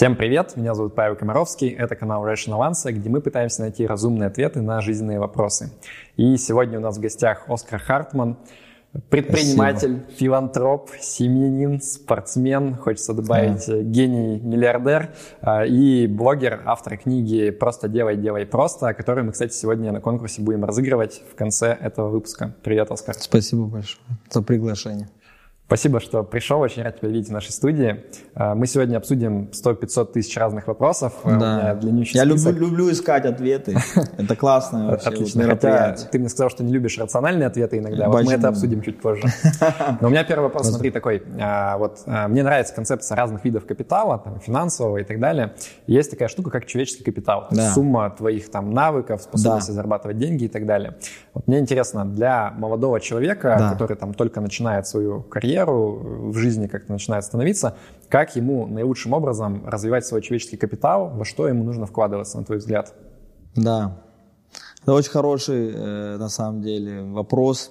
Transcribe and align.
Всем 0.00 0.16
привет, 0.16 0.56
меня 0.56 0.72
зовут 0.72 0.94
Павел 0.94 1.14
Комаровский, 1.14 1.68
это 1.68 1.94
канал 1.94 2.26
Rational 2.26 2.66
Answer, 2.70 2.90
где 2.90 3.10
мы 3.10 3.20
пытаемся 3.20 3.60
найти 3.60 3.86
разумные 3.86 4.28
ответы 4.28 4.62
на 4.62 4.80
жизненные 4.80 5.20
вопросы. 5.20 5.72
И 6.16 6.38
сегодня 6.38 6.78
у 6.78 6.80
нас 6.80 6.96
в 6.96 7.00
гостях 7.02 7.44
Оскар 7.48 7.78
Хартман, 7.78 8.38
предприниматель, 9.10 9.98
Спасибо. 9.98 10.18
филантроп, 10.18 10.90
семьянин, 10.98 11.82
спортсмен, 11.82 12.76
хочется 12.76 13.12
добавить 13.12 13.66
да. 13.66 13.82
гений, 13.82 14.40
миллиардер 14.40 15.10
а, 15.42 15.66
и 15.66 16.06
блогер, 16.06 16.62
автор 16.64 16.96
книги 16.96 17.50
«Просто 17.50 17.86
делай, 17.86 18.16
делай 18.16 18.46
просто», 18.46 18.94
которую 18.94 19.26
мы, 19.26 19.32
кстати, 19.32 19.52
сегодня 19.52 19.92
на 19.92 20.00
конкурсе 20.00 20.40
будем 20.40 20.64
разыгрывать 20.64 21.20
в 21.30 21.34
конце 21.34 21.76
этого 21.78 22.08
выпуска. 22.08 22.54
Привет, 22.62 22.90
Оскар. 22.90 23.16
Спасибо 23.18 23.66
большое 23.66 24.00
за 24.30 24.40
приглашение. 24.40 25.10
Спасибо, 25.70 26.00
что 26.00 26.24
пришел. 26.24 26.58
Очень 26.58 26.82
рад 26.82 26.98
тебя 26.98 27.10
видеть 27.10 27.28
в 27.28 27.32
нашей 27.32 27.52
студии. 27.52 28.04
А, 28.34 28.56
мы 28.56 28.66
сегодня 28.66 28.96
обсудим 28.96 29.50
100-500 29.52 30.12
тысяч 30.14 30.36
разных 30.36 30.66
вопросов. 30.66 31.12
Да. 31.24 31.78
Я 31.80 32.24
люблю, 32.24 32.50
люблю 32.50 32.90
искать 32.90 33.24
ответы. 33.24 33.76
Это 34.18 34.34
классно 34.34 34.88
вообще. 34.88 35.10
Отлично. 35.10 35.44
Хотя 35.44 35.92
ты 36.10 36.18
мне 36.18 36.28
сказал, 36.28 36.50
что 36.50 36.64
не 36.64 36.72
любишь 36.72 36.98
рациональные 36.98 37.46
ответы 37.46 37.78
иногда. 37.78 38.08
Вот 38.08 38.24
мы 38.24 38.32
это 38.32 38.48
обсудим 38.48 38.82
чуть 38.82 39.00
позже. 39.00 39.22
Но 40.00 40.08
у 40.08 40.10
меня 40.10 40.24
первый 40.24 40.46
вопрос, 40.46 40.70
смотри, 40.70 40.90
такой. 40.90 41.22
А, 41.40 41.78
вот 41.78 42.00
мне 42.04 42.42
нравится 42.42 42.74
концепция 42.74 43.14
разных 43.14 43.44
видов 43.44 43.64
капитала, 43.64 44.18
там, 44.18 44.40
финансового 44.40 44.96
и 44.96 45.04
так 45.04 45.20
далее. 45.20 45.54
Есть 45.86 46.10
такая 46.10 46.26
штука, 46.26 46.50
как 46.50 46.66
человеческий 46.66 47.04
капитал. 47.04 47.46
Да. 47.52 47.72
Сумма 47.74 48.10
твоих 48.10 48.50
там 48.50 48.72
навыков, 48.74 49.22
способности 49.22 49.68
да. 49.68 49.74
зарабатывать 49.74 50.18
деньги 50.18 50.46
и 50.46 50.48
так 50.48 50.66
далее. 50.66 50.96
Вот 51.32 51.46
мне 51.46 51.60
интересно, 51.60 52.04
для 52.04 52.50
молодого 52.56 52.98
человека, 52.98 53.54
да. 53.56 53.70
который 53.70 53.96
там 53.96 54.14
только 54.14 54.40
начинает 54.40 54.88
свою 54.88 55.22
карьеру, 55.22 55.59
карьеру, 55.60 56.30
в 56.30 56.36
жизни 56.36 56.66
как-то 56.66 56.92
начинает 56.92 57.24
становиться, 57.24 57.76
как 58.08 58.36
ему 58.36 58.66
наилучшим 58.66 59.12
образом 59.12 59.62
развивать 59.66 60.06
свой 60.06 60.22
человеческий 60.22 60.56
капитал, 60.56 61.10
во 61.14 61.24
что 61.24 61.48
ему 61.48 61.64
нужно 61.64 61.86
вкладываться, 61.86 62.38
на 62.38 62.44
твой 62.44 62.58
взгляд? 62.58 62.94
Да, 63.56 64.02
это 64.82 64.92
очень 64.94 65.10
хороший, 65.10 65.72
э, 65.74 66.16
на 66.18 66.28
самом 66.28 66.62
деле, 66.62 67.02
вопрос. 67.02 67.70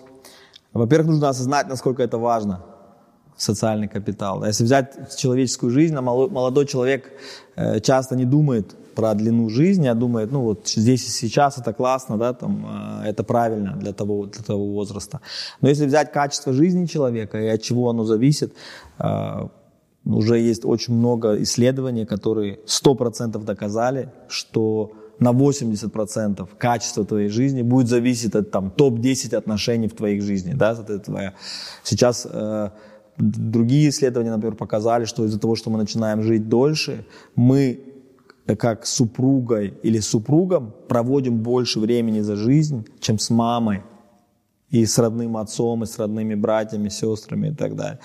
Во-первых, 0.73 1.09
нужно 1.09 1.29
осознать, 1.29 1.67
насколько 1.67 2.03
это 2.03 2.17
важно, 2.17 2.61
социальный 3.37 3.87
капитал. 3.87 4.45
Если 4.45 4.63
взять 4.63 5.15
человеческую 5.17 5.71
жизнь, 5.71 5.95
молодой 5.95 6.65
человек 6.65 7.11
э, 7.55 7.79
часто 7.79 8.15
не 8.15 8.25
думает 8.25 8.75
про 8.99 9.13
длину 9.13 9.49
жизни, 9.49 9.87
а 9.87 9.95
думает, 9.95 10.31
ну 10.31 10.41
вот 10.41 10.67
здесь 10.67 11.07
и 11.07 11.11
сейчас 11.11 11.57
это 11.57 11.73
классно, 11.73 12.17
да, 12.17 12.33
там, 12.33 12.65
э, 13.03 13.09
это 13.09 13.23
правильно 13.23 13.77
для 13.77 13.93
того, 13.93 14.25
для 14.25 14.43
того 14.43 14.65
возраста. 14.73 15.19
Но 15.61 15.69
если 15.69 15.87
взять 15.87 16.11
качество 16.11 16.53
жизни 16.53 16.85
человека 16.85 17.37
и 17.37 17.47
от 17.47 17.61
чего 17.61 17.89
оно 17.89 18.03
зависит, 18.03 18.53
э, 18.99 19.47
уже 20.05 20.37
есть 20.37 20.65
очень 20.65 20.95
много 20.95 21.41
исследований, 21.41 22.05
которые 22.05 22.59
100% 22.65 23.45
доказали, 23.45 24.09
что 24.27 24.91
на 25.19 25.31
80% 25.31 26.47
качество 26.57 27.05
твоей 27.05 27.29
жизни 27.29 27.61
будет 27.61 27.87
зависеть 27.87 28.35
от 28.35 28.51
там, 28.51 28.69
топ-10 28.69 29.35
отношений 29.35 29.87
в 29.87 29.93
твоей 29.93 30.19
жизни. 30.21 30.53
Да? 30.53 30.71
Это 30.71 30.99
твоя. 30.99 31.33
Сейчас 31.83 32.27
э, 32.29 32.69
другие 33.17 33.89
исследования, 33.89 34.31
например, 34.31 34.55
показали, 34.55 35.05
что 35.05 35.25
из-за 35.25 35.39
того, 35.39 35.55
что 35.55 35.69
мы 35.69 35.77
начинаем 35.77 36.21
жить 36.21 36.49
дольше, 36.49 37.05
мы 37.35 37.79
как 38.55 38.85
супругой 38.85 39.73
или 39.83 39.99
супругом 39.99 40.73
проводим 40.87 41.37
больше 41.37 41.79
времени 41.79 42.21
за 42.21 42.35
жизнь, 42.35 42.85
чем 42.99 43.19
с 43.19 43.29
мамой 43.29 43.83
и 44.69 44.85
с 44.85 44.97
родным 44.99 45.37
отцом, 45.37 45.83
и 45.83 45.85
с 45.85 45.97
родными 45.97 46.35
братьями, 46.35 46.89
сестрами 46.89 47.49
и 47.49 47.53
так 47.53 47.75
далее. 47.75 47.99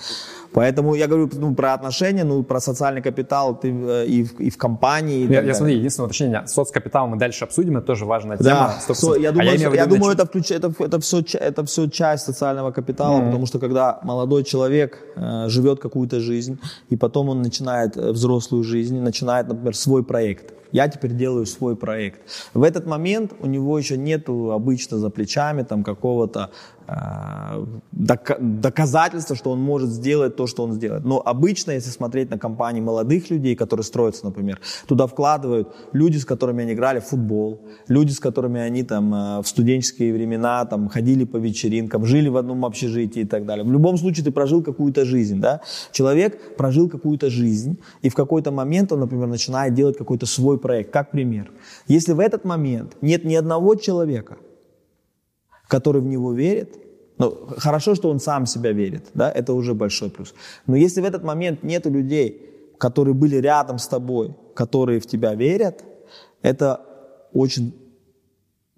Поэтому 0.55 0.95
я 0.95 1.07
говорю 1.07 1.29
ну, 1.33 1.53
про 1.53 1.73
отношения, 1.73 2.23
ну, 2.23 2.41
про 2.41 2.61
социальный 2.61 3.01
капитал 3.01 3.59
ты, 3.59 3.67
э, 3.67 4.05
и, 4.05 4.23
в, 4.23 4.39
и 4.39 4.49
в 4.49 4.57
компании. 4.57 5.25
И 5.25 5.33
я, 5.33 5.41
я 5.41 5.53
смотри, 5.53 5.75
единственное 5.75 6.05
уточнение, 6.05 6.47
соцкапитал 6.47 7.07
мы 7.07 7.17
дальше 7.17 7.43
обсудим, 7.43 7.75
это 7.77 7.87
тоже 7.87 8.05
важная 8.05 8.37
тема. 8.37 8.73
Да, 8.87 8.93
со, 8.93 9.15
я 9.15 9.31
думаю, 9.33 9.51
а 9.51 9.55
я, 9.55 9.73
я 9.73 9.85
думаю 9.85 10.13
это, 10.13 10.25
включ, 10.25 10.51
это, 10.51 10.73
это, 10.79 10.99
все, 11.01 11.23
это 11.33 11.65
все 11.65 11.89
часть 11.89 12.25
социального 12.25 12.71
капитала, 12.71 13.19
mm-hmm. 13.19 13.25
потому 13.25 13.45
что 13.47 13.59
когда 13.59 13.99
молодой 14.03 14.45
человек 14.45 14.97
э, 15.17 15.49
живет 15.49 15.81
какую-то 15.81 16.21
жизнь, 16.21 16.57
и 16.89 16.95
потом 16.95 17.27
он 17.27 17.41
начинает 17.41 17.97
э, 17.97 18.11
взрослую 18.11 18.63
жизнь, 18.63 18.97
начинает, 19.01 19.49
например, 19.49 19.75
свой 19.75 20.03
проект, 20.03 20.53
я 20.75 20.87
теперь 20.87 21.11
делаю 21.11 21.45
свой 21.45 21.75
проект. 21.75 22.19
В 22.53 22.63
этот 22.63 22.85
момент 22.85 23.33
у 23.39 23.47
него 23.47 23.79
еще 23.79 23.97
нету 23.97 24.51
обычно 24.51 24.97
за 24.97 25.09
плечами 25.09 25.63
там 25.63 25.83
какого-то 25.83 26.49
э, 26.87 27.65
доказательства, 27.91 29.35
что 29.35 29.51
он 29.51 29.61
может 29.61 29.89
сделать 29.89 30.35
то, 30.35 30.47
что 30.47 30.63
он 30.63 30.73
сделает. 30.73 31.05
Но 31.05 31.21
обычно, 31.25 31.71
если 31.71 31.89
смотреть 31.89 32.29
на 32.29 32.37
компании 32.37 32.81
молодых 32.81 33.29
людей, 33.29 33.55
которые 33.55 33.83
строятся, 33.83 34.25
например, 34.25 34.59
туда 34.87 35.07
вкладывают 35.07 35.73
люди, 35.93 36.17
с 36.17 36.25
которыми 36.25 36.63
они 36.63 36.73
играли 36.73 36.99
в 36.99 37.05
футбол, 37.05 37.61
люди, 37.87 38.11
с 38.11 38.19
которыми 38.19 38.59
они 38.59 38.83
там 38.83 39.13
э, 39.13 39.41
в 39.41 39.47
студенческие 39.47 40.13
времена 40.13 40.65
там 40.65 40.89
ходили 40.89 41.25
по 41.25 41.37
вечеринкам, 41.37 42.05
жили 42.05 42.29
в 42.29 42.37
одном 42.37 42.65
общежитии 42.65 43.21
и 43.21 43.25
так 43.25 43.45
далее. 43.45 43.65
В 43.65 43.71
любом 43.71 43.97
случае 43.97 44.25
ты 44.25 44.31
прожил 44.31 44.63
какую-то 44.63 45.05
жизнь, 45.05 45.39
да? 45.39 45.61
Человек 45.91 46.55
прожил 46.57 46.89
какую-то 46.89 47.29
жизнь, 47.29 47.77
и 48.01 48.09
в 48.09 48.15
какой-то 48.15 48.51
момент 48.51 48.91
он, 48.91 48.99
например, 48.99 49.27
начинает 49.27 49.73
делать 49.73 49.97
какой-то 49.97 50.25
свой 50.25 50.57
проект, 50.57 50.91
как 50.91 51.11
пример. 51.11 51.51
Если 51.87 52.13
в 52.13 52.19
этот 52.19 52.45
момент 52.45 52.97
нет 53.01 53.25
ни 53.25 53.35
одного 53.35 53.75
человека, 53.75 54.37
который 55.67 56.01
в 56.01 56.05
него 56.05 56.33
верит, 56.33 56.77
ну, 57.17 57.47
хорошо, 57.57 57.95
что 57.95 58.09
он 58.09 58.19
сам 58.19 58.45
себя 58.45 58.71
верит, 58.71 59.05
да, 59.13 59.31
это 59.31 59.53
уже 59.53 59.73
большой 59.73 60.09
плюс. 60.09 60.33
Но 60.67 60.75
если 60.75 61.01
в 61.01 61.05
этот 61.05 61.23
момент 61.23 61.63
нет 61.63 61.85
людей, 61.85 62.41
которые 62.77 63.13
были 63.13 63.37
рядом 63.37 63.77
с 63.77 63.87
тобой, 63.87 64.35
которые 64.53 64.99
в 64.99 65.05
тебя 65.05 65.33
верят, 65.33 65.83
это 66.41 66.81
очень 67.33 67.73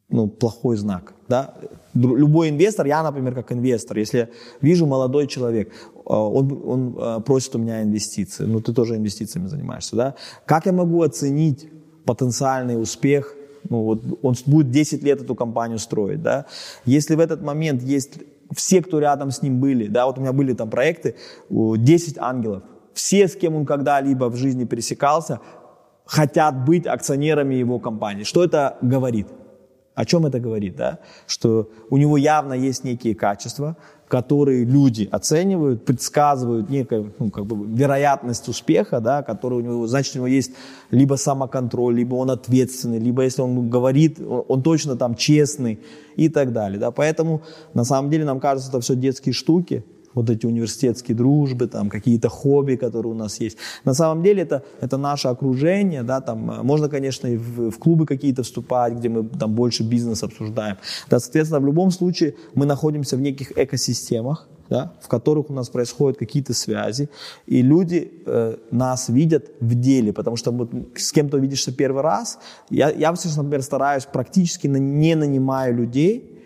ну, 0.10 0.28
плохой 0.28 0.78
знак. 0.78 1.14
Да? 1.28 1.56
Любой 1.94 2.50
инвестор, 2.50 2.86
я, 2.86 3.04
например, 3.04 3.36
как 3.36 3.52
инвестор, 3.52 3.98
если 3.98 4.30
вижу 4.62 4.86
молодой 4.86 5.28
человек, 5.28 5.74
а, 6.06 6.28
он, 6.28 6.62
он 6.66 6.96
а, 6.98 7.20
просит 7.20 7.56
у 7.56 7.60
меня 7.60 7.84
инвестиции, 7.84 8.46
ну 8.46 8.62
ты 8.62 8.74
тоже 8.74 8.96
инвестициями 8.96 9.48
занимаешься, 9.48 9.96
да? 9.96 10.16
как 10.46 10.66
я 10.66 10.74
могу 10.74 11.02
оценить 11.02 11.70
потенциальный 12.06 12.82
успех, 12.82 13.34
ну, 13.70 13.84
вот 13.84 14.04
он 14.22 14.36
будет 14.46 14.72
10 14.72 15.04
лет 15.04 15.22
эту 15.22 15.36
компанию 15.36 15.80
строить, 15.80 16.22
да, 16.22 16.46
если 16.86 17.16
в 17.16 17.20
этот 17.20 17.42
момент 17.42 17.82
есть 17.82 18.20
все, 18.56 18.82
кто 18.82 19.00
рядом 19.00 19.32
с 19.32 19.42
ним 19.42 19.60
были, 19.60 19.88
да, 19.88 20.06
вот 20.06 20.18
у 20.18 20.22
меня 20.22 20.34
были 20.34 20.54
там 20.54 20.70
проекты, 20.70 21.16
10 21.50 22.18
ангелов, 22.18 22.64
все, 22.94 23.28
с 23.28 23.36
кем 23.36 23.56
он 23.56 23.66
когда-либо 23.66 24.26
в 24.30 24.36
жизни 24.36 24.66
пересекался, 24.66 25.40
хотят 26.06 26.66
быть 26.66 26.88
акционерами 26.88 27.56
его 27.56 27.80
компании. 27.80 28.24
Что 28.24 28.44
это 28.44 28.78
говорит? 28.82 29.28
О 29.94 30.06
чем 30.06 30.26
это 30.26 30.40
говорит? 30.40 30.76
Да? 30.76 31.00
Что 31.28 31.70
у 31.90 31.98
него 31.98 32.18
явно 32.18 32.54
есть 32.54 32.84
некие 32.84 33.16
качества, 33.16 33.76
которые 34.08 34.64
люди 34.64 35.08
оценивают, 35.12 35.84
предсказывают 35.84 36.70
некую 36.70 37.14
ну, 37.20 37.30
как 37.30 37.46
бы 37.46 37.68
вероятность 37.68 38.48
успеха, 38.48 39.02
да, 39.02 39.22
который 39.22 39.60
у 39.60 39.62
него, 39.62 39.88
значит, 39.88 40.16
у 40.16 40.20
него 40.20 40.28
есть 40.28 40.52
либо 40.92 41.16
самоконтроль, 41.16 41.96
либо 41.96 42.16
он 42.16 42.32
ответственный, 42.32 43.00
либо 43.00 43.24
если 43.24 43.42
он 43.42 43.70
говорит, 43.70 44.20
он 44.20 44.62
точно 44.62 44.96
там 44.96 45.16
честный 45.16 45.80
и 46.16 46.30
так 46.30 46.54
далее. 46.54 46.80
Да. 46.80 46.92
Поэтому 46.92 47.42
на 47.74 47.84
самом 47.84 48.10
деле 48.10 48.24
нам 48.24 48.40
кажется, 48.40 48.70
это 48.70 48.80
все 48.80 48.96
детские 48.96 49.34
штуки, 49.34 49.84
вот 50.14 50.30
эти 50.30 50.46
университетские 50.46 51.16
дружбы, 51.16 51.68
там 51.68 51.90
какие-то 51.90 52.30
хобби, 52.30 52.76
которые 52.76 53.12
у 53.12 53.16
нас 53.16 53.40
есть. 53.40 53.58
На 53.86 53.94
самом 53.94 54.24
деле 54.24 54.44
это, 54.44 54.64
это 54.82 54.98
наше 54.98 55.28
окружение, 55.28 56.04
да, 56.04 56.22
там 56.22 56.52
э, 56.52 56.64
можно, 56.64 56.90
конечно, 56.90 57.28
и 57.28 57.38
в, 57.38 57.72
в 57.72 57.78
клубы 57.78 58.06
какие-то 58.06 58.44
вступать, 58.44 58.94
где 58.94 59.10
мы 59.10 59.24
там 59.24 59.54
больше 59.54 59.84
бизнес 59.84 60.24
обсуждаем. 60.24 60.78
Да, 61.10 61.20
соответственно, 61.20 61.60
в 61.62 61.66
любом 61.66 61.92
случае 61.92 62.36
мы 62.56 62.66
находимся 62.66 63.18
в 63.18 63.22
неких 63.22 63.52
экосистемах, 63.58 64.48
да, 64.70 64.94
в 65.02 65.08
которых 65.08 65.50
у 65.50 65.54
нас 65.54 65.70
происходят 65.70 66.18
какие-то 66.18 66.54
связи, 66.54 67.10
и 67.46 67.62
люди 67.62 68.12
э, 68.26 68.58
нас 68.72 69.10
видят 69.10 69.52
в 69.60 69.76
деле, 69.80 70.14
потому 70.14 70.36
что 70.36 70.52
вот 70.52 70.70
с 70.96 71.12
кем-то 71.12 71.38
видишься 71.38 71.72
первый 71.72 72.02
раз. 72.02 72.40
Я, 72.70 72.90
я, 72.90 73.12
например, 73.12 73.62
стараюсь 73.62 74.06
практически 74.06 74.68
не 74.68 75.16
нанимаю 75.16 75.76
людей, 75.76 76.42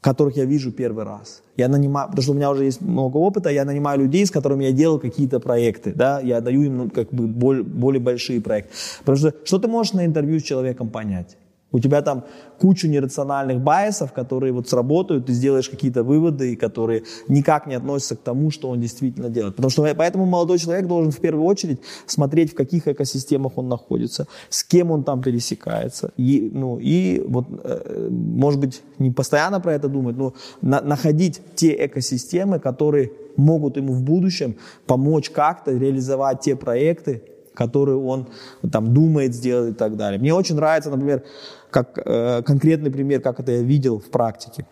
которых 0.00 0.36
я 0.36 0.44
вижу 0.44 0.72
первый 0.72 1.04
раз. 1.04 1.43
Я 1.56 1.68
нанимаю, 1.68 2.08
потому 2.08 2.22
что 2.22 2.32
у 2.32 2.34
меня 2.34 2.50
уже 2.50 2.64
есть 2.64 2.80
много 2.80 3.16
опыта, 3.18 3.48
я 3.50 3.64
нанимаю 3.64 4.00
людей, 4.00 4.26
с 4.26 4.30
которыми 4.30 4.64
я 4.64 4.72
делал 4.72 4.98
какие-то 4.98 5.38
проекты, 5.38 5.92
да, 5.94 6.20
я 6.20 6.40
даю 6.40 6.62
им 6.62 6.76
ну, 6.76 6.90
как 6.90 7.10
бы 7.12 7.26
более, 7.26 7.62
более 7.62 8.00
большие 8.00 8.40
проекты. 8.40 8.72
Потому 9.00 9.16
что 9.16 9.34
что 9.44 9.58
ты 9.58 9.68
можешь 9.68 9.92
на 9.92 10.04
интервью 10.04 10.40
с 10.40 10.42
человеком 10.42 10.88
понять? 10.88 11.36
У 11.74 11.80
тебя 11.80 12.02
там 12.02 12.22
кучу 12.60 12.86
нерациональных 12.86 13.60
байсов, 13.60 14.12
которые 14.12 14.52
вот 14.52 14.68
сработают, 14.68 15.26
ты 15.26 15.32
сделаешь 15.32 15.68
какие-то 15.68 16.04
выводы, 16.04 16.54
которые 16.54 17.02
никак 17.26 17.66
не 17.66 17.74
относятся 17.74 18.14
к 18.14 18.20
тому, 18.20 18.52
что 18.52 18.70
он 18.70 18.80
действительно 18.80 19.28
делает. 19.28 19.56
Потому 19.56 19.70
что 19.70 19.94
поэтому 19.96 20.24
молодой 20.24 20.58
человек 20.60 20.86
должен 20.86 21.10
в 21.10 21.18
первую 21.18 21.44
очередь 21.44 21.80
смотреть, 22.06 22.52
в 22.52 22.54
каких 22.54 22.86
экосистемах 22.86 23.58
он 23.58 23.68
находится, 23.68 24.28
с 24.50 24.62
кем 24.62 24.92
он 24.92 25.02
там 25.02 25.20
пересекается. 25.20 26.12
И, 26.16 26.48
ну, 26.54 26.78
и 26.80 27.20
вот, 27.26 27.46
э, 27.64 28.08
может 28.08 28.60
быть, 28.60 28.80
не 29.00 29.10
постоянно 29.10 29.58
про 29.58 29.74
это 29.74 29.88
думать, 29.88 30.16
но 30.16 30.32
на, 30.62 30.80
находить 30.80 31.40
те 31.56 31.86
экосистемы, 31.86 32.60
которые 32.60 33.10
могут 33.36 33.76
ему 33.76 33.94
в 33.94 34.02
будущем 34.02 34.54
помочь 34.86 35.28
как-то 35.28 35.72
реализовать 35.72 36.38
те 36.38 36.54
проекты, 36.54 37.33
который 37.54 37.94
он 37.94 38.26
там 38.70 38.92
думает 38.92 39.34
сделать 39.34 39.74
и 39.74 39.74
так 39.74 39.96
далее. 39.96 40.20
Мне 40.20 40.34
очень 40.34 40.56
нравится, 40.56 40.90
например, 40.90 41.22
как 41.70 41.98
э, 41.98 42.42
конкретный 42.42 42.90
пример, 42.90 43.20
как 43.20 43.40
это 43.40 43.52
я 43.52 43.62
видел 43.62 43.98
в 43.98 44.10
практике. 44.10 44.66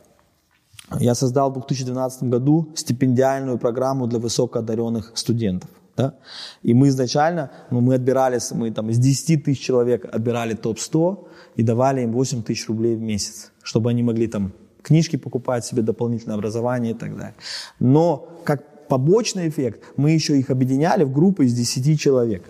Я 1.01 1.15
создал 1.15 1.51
в 1.51 1.55
2012 1.55 2.25
году 2.25 2.69
стипендиальную 2.75 3.59
программу 3.59 4.07
для 4.07 4.19
высокоодаренных 4.19 5.13
студентов. 5.15 5.71
Да? 5.97 6.15
И 6.63 6.75
мы 6.75 6.89
изначально, 6.89 7.51
ну, 7.71 7.81
мы 7.81 7.95
отбирали, 7.95 8.39
мы 8.53 8.71
там 8.71 8.91
из 8.91 8.99
10 8.99 9.45
тысяч 9.45 9.61
человек 9.61 10.05
отбирали 10.15 10.55
топ-100 10.55 11.27
и 11.57 11.63
давали 11.63 12.03
им 12.03 12.13
8 12.13 12.43
тысяч 12.43 12.69
рублей 12.69 12.97
в 12.97 13.01
месяц, 13.01 13.53
чтобы 13.63 13.91
они 13.91 14.03
могли 14.03 14.27
там 14.27 14.53
книжки 14.83 15.17
покупать 15.17 15.65
себе, 15.65 15.83
дополнительное 15.83 16.37
образование 16.37 16.93
и 16.93 16.97
так 16.97 17.17
далее. 17.17 17.35
Но 17.79 18.29
как 18.45 18.89
побочный 18.89 19.49
эффект, 19.49 19.83
мы 19.97 20.11
еще 20.11 20.39
их 20.39 20.51
объединяли 20.51 21.05
в 21.05 21.13
группы 21.13 21.45
из 21.45 21.55
10 21.55 22.01
человек. 22.01 22.43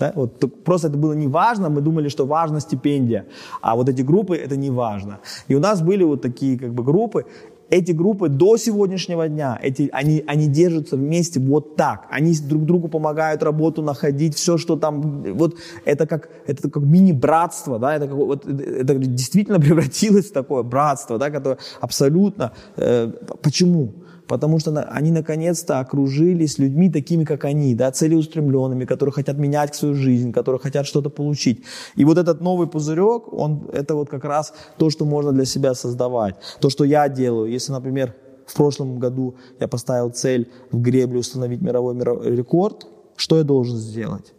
Да? 0.00 0.12
Вот, 0.14 0.64
просто 0.64 0.88
это 0.88 0.96
было 0.96 1.12
не 1.12 1.28
важно, 1.28 1.68
мы 1.68 1.82
думали, 1.82 2.08
что 2.08 2.26
важна 2.26 2.60
стипендия, 2.60 3.26
а 3.60 3.76
вот 3.76 3.88
эти 3.88 4.02
группы 4.02 4.34
это 4.34 4.56
не 4.56 4.70
важно. 4.70 5.20
И 5.48 5.54
у 5.54 5.60
нас 5.60 5.82
были 5.82 6.04
вот 6.04 6.22
такие 6.22 6.58
как 6.58 6.72
бы 6.72 6.82
группы, 6.82 7.26
эти 7.68 7.92
группы 7.92 8.28
до 8.28 8.56
сегодняшнего 8.56 9.28
дня, 9.28 9.58
эти, 9.62 9.90
они, 9.92 10.24
они 10.26 10.48
держатся 10.48 10.96
вместе 10.96 11.38
вот 11.38 11.76
так. 11.76 12.06
Они 12.10 12.34
друг 12.34 12.64
другу 12.64 12.88
помогают 12.88 13.42
работу 13.42 13.82
находить, 13.82 14.34
все, 14.34 14.58
что 14.58 14.76
там, 14.76 15.22
вот 15.34 15.56
это 15.84 16.06
как, 16.06 16.30
это 16.46 16.68
как 16.68 16.82
мини-братство, 16.82 17.78
да, 17.78 17.94
это, 17.94 18.08
как, 18.08 18.16
вот, 18.16 18.46
это 18.46 18.94
действительно 18.94 19.60
превратилось 19.60 20.30
в 20.30 20.32
такое 20.32 20.62
братство, 20.62 21.18
да, 21.18 21.30
которое 21.30 21.58
абсолютно, 21.80 22.52
э, 22.76 23.12
почему? 23.42 23.92
Потому 24.30 24.60
что 24.60 24.82
они 24.82 25.10
наконец-то 25.10 25.80
окружились 25.80 26.58
людьми 26.58 26.88
такими, 26.88 27.24
как 27.24 27.44
они, 27.44 27.74
да, 27.74 27.90
целеустремленными, 27.90 28.84
которые 28.84 29.12
хотят 29.12 29.36
менять 29.38 29.74
свою 29.74 29.96
жизнь, 29.96 30.30
которые 30.30 30.60
хотят 30.60 30.86
что-то 30.86 31.10
получить. 31.10 31.64
И 31.96 32.04
вот 32.04 32.16
этот 32.16 32.40
новый 32.40 32.68
пузырек, 32.68 33.32
он, 33.32 33.68
это 33.72 33.96
вот 33.96 34.08
как 34.08 34.24
раз 34.24 34.54
то, 34.78 34.88
что 34.88 35.04
можно 35.04 35.32
для 35.32 35.44
себя 35.44 35.74
создавать. 35.74 36.36
То, 36.60 36.70
что 36.70 36.84
я 36.84 37.08
делаю. 37.08 37.50
Если, 37.50 37.72
например, 37.72 38.14
в 38.46 38.54
прошлом 38.54 39.00
году 39.00 39.34
я 39.58 39.66
поставил 39.66 40.10
цель 40.10 40.48
в 40.70 40.80
гребле 40.80 41.18
установить 41.18 41.60
мировой 41.60 41.98
рекорд, 42.36 42.86
что 43.16 43.36
я 43.36 43.42
должен 43.42 43.78
сделать? 43.78 44.32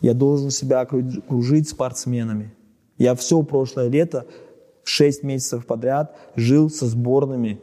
Я 0.00 0.14
должен 0.14 0.50
себя 0.50 0.80
окружить 0.80 1.68
спортсменами. 1.68 2.54
Я 2.96 3.14
все 3.14 3.42
прошлое 3.42 3.88
лето, 3.88 4.24
6 4.84 5.22
месяцев 5.22 5.66
подряд 5.66 6.16
жил 6.34 6.70
со 6.70 6.86
сборными 6.86 7.60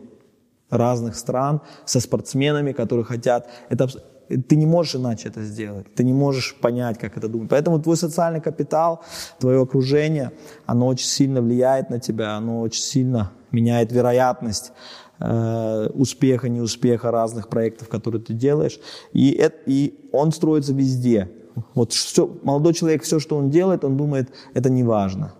разных 0.74 1.16
стран, 1.16 1.62
со 1.86 2.00
спортсменами, 2.00 2.72
которые 2.72 3.06
хотят. 3.06 3.48
Это, 3.70 3.88
ты 4.28 4.56
не 4.56 4.66
можешь 4.66 4.96
иначе 4.96 5.30
это 5.30 5.44
сделать. 5.44 5.86
Ты 5.96 6.04
не 6.04 6.14
можешь 6.14 6.56
понять, 6.56 6.98
как 6.98 7.18
это 7.18 7.28
думать. 7.28 7.50
Поэтому 7.50 7.80
твой 7.80 7.98
социальный 7.98 8.42
капитал, 8.42 9.02
твое 9.40 9.62
окружение, 9.62 10.32
оно 10.66 10.88
очень 10.88 11.08
сильно 11.08 11.42
влияет 11.42 11.90
на 11.90 12.00
тебя, 12.00 12.36
оно 12.36 12.62
очень 12.62 12.84
сильно 12.84 13.32
меняет 13.52 13.92
вероятность 13.92 14.72
э, 15.20 15.90
успеха, 15.94 16.50
неуспеха 16.50 17.12
разных 17.12 17.48
проектов, 17.48 17.88
которые 17.88 18.22
ты 18.22 18.34
делаешь. 18.34 18.80
И, 19.14 19.32
это, 19.32 19.58
и 19.68 20.10
он 20.12 20.32
строится 20.32 20.74
везде. 20.74 21.30
Вот 21.76 21.94
все, 21.94 22.28
молодой 22.44 22.74
человек, 22.74 23.04
все, 23.04 23.20
что 23.20 23.38
он 23.38 23.52
делает, 23.52 23.84
он 23.84 23.96
думает, 23.96 24.34
это 24.56 24.72
не 24.72 24.84
важно. 24.84 25.34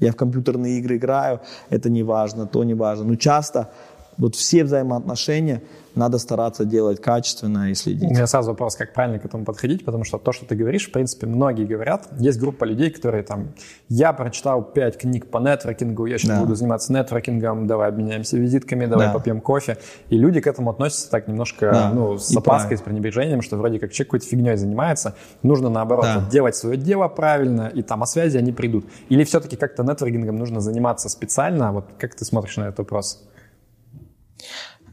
Я 0.00 0.12
в 0.12 0.16
компьютерные 0.16 0.78
игры 0.78 0.96
играю, 0.96 1.40
это 1.70 1.88
не 1.88 2.02
важно, 2.02 2.46
то 2.46 2.64
не 2.64 2.74
важно. 2.74 3.04
Но 3.04 3.16
часто 3.16 3.70
вот 4.16 4.36
все 4.36 4.64
взаимоотношения 4.64 5.62
надо 5.94 6.18
стараться 6.18 6.64
делать 6.64 7.00
качественно 7.00 7.70
и 7.70 7.74
следить. 7.74 8.10
У 8.10 8.12
меня 8.12 8.26
сразу 8.26 8.50
вопрос, 8.50 8.76
как 8.76 8.92
правильно 8.92 9.18
к 9.18 9.24
этому 9.24 9.44
подходить, 9.44 9.84
потому 9.84 10.04
что 10.04 10.18
то, 10.18 10.32
что 10.32 10.44
ты 10.44 10.56
говоришь, 10.56 10.88
в 10.88 10.92
принципе, 10.92 11.26
многие 11.26 11.64
говорят. 11.64 12.08
Есть 12.18 12.40
группа 12.40 12.64
людей, 12.64 12.90
которые 12.90 13.22
там, 13.22 13.52
я 13.88 14.12
прочитал 14.12 14.62
пять 14.62 14.98
книг 14.98 15.26
по 15.30 15.38
нетворкингу, 15.38 16.06
я 16.06 16.18
сейчас 16.18 16.30
да. 16.30 16.40
буду 16.40 16.54
заниматься 16.56 16.92
нетворкингом, 16.92 17.66
давай 17.66 17.88
обменяемся 17.88 18.36
визитками, 18.36 18.86
давай 18.86 19.08
да. 19.08 19.12
попьем 19.12 19.40
кофе. 19.40 19.78
И 20.08 20.18
люди 20.18 20.40
к 20.40 20.46
этому 20.46 20.70
относятся 20.70 21.10
так 21.10 21.28
немножко, 21.28 21.70
да. 21.72 21.90
ну, 21.90 22.18
с 22.18 22.30
и 22.30 22.36
опаской, 22.36 22.70
правильно. 22.70 22.76
с 22.76 22.82
пренебрежением, 22.82 23.42
что 23.42 23.56
вроде 23.56 23.78
как 23.78 23.92
человек 23.92 24.08
какой-то 24.08 24.26
фигней 24.26 24.56
занимается. 24.56 25.14
Нужно, 25.42 25.68
наоборот, 25.68 26.04
да. 26.04 26.18
вот, 26.20 26.28
делать 26.28 26.56
свое 26.56 26.76
дело 26.76 27.06
правильно, 27.08 27.70
и 27.72 27.82
там 27.82 28.02
о 28.02 28.06
связи 28.06 28.36
они 28.36 28.52
придут. 28.52 28.84
Или 29.08 29.22
все-таки 29.24 29.56
как-то 29.56 29.84
нетворкингом 29.84 30.36
нужно 30.36 30.60
заниматься 30.60 31.08
специально? 31.08 31.72
Вот 31.72 31.86
как 31.98 32.14
ты 32.14 32.24
смотришь 32.24 32.56
на 32.56 32.64
этот 32.64 32.78
вопрос? 32.78 33.22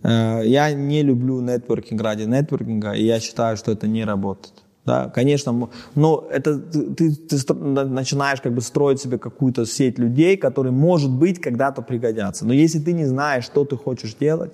Э, 0.03 0.41
я 0.45 0.73
не 0.73 1.03
люблю 1.03 1.41
нетворкинг 1.41 2.01
ради 2.01 2.23
нетворкинга, 2.23 2.93
и 2.93 3.05
я 3.05 3.19
считаю, 3.19 3.57
что 3.57 3.71
это 3.71 3.87
не 3.87 4.05
работает. 4.05 4.53
Да, 4.83 5.09
конечно, 5.09 5.69
но 5.93 6.27
это 6.31 6.57
ты, 6.57 7.13
ты 7.15 7.53
начинаешь 7.53 8.41
как 8.41 8.53
бы 8.53 8.61
строить 8.61 8.99
себе 8.99 9.19
какую-то 9.19 9.65
сеть 9.65 9.99
людей, 9.99 10.37
которые, 10.37 10.73
может 10.73 11.11
быть, 11.11 11.39
когда-то 11.39 11.83
пригодятся. 11.83 12.47
Но 12.47 12.53
если 12.53 12.79
ты 12.79 12.93
не 12.93 13.05
знаешь, 13.05 13.45
что 13.45 13.63
ты 13.63 13.77
хочешь 13.77 14.15
делать, 14.15 14.53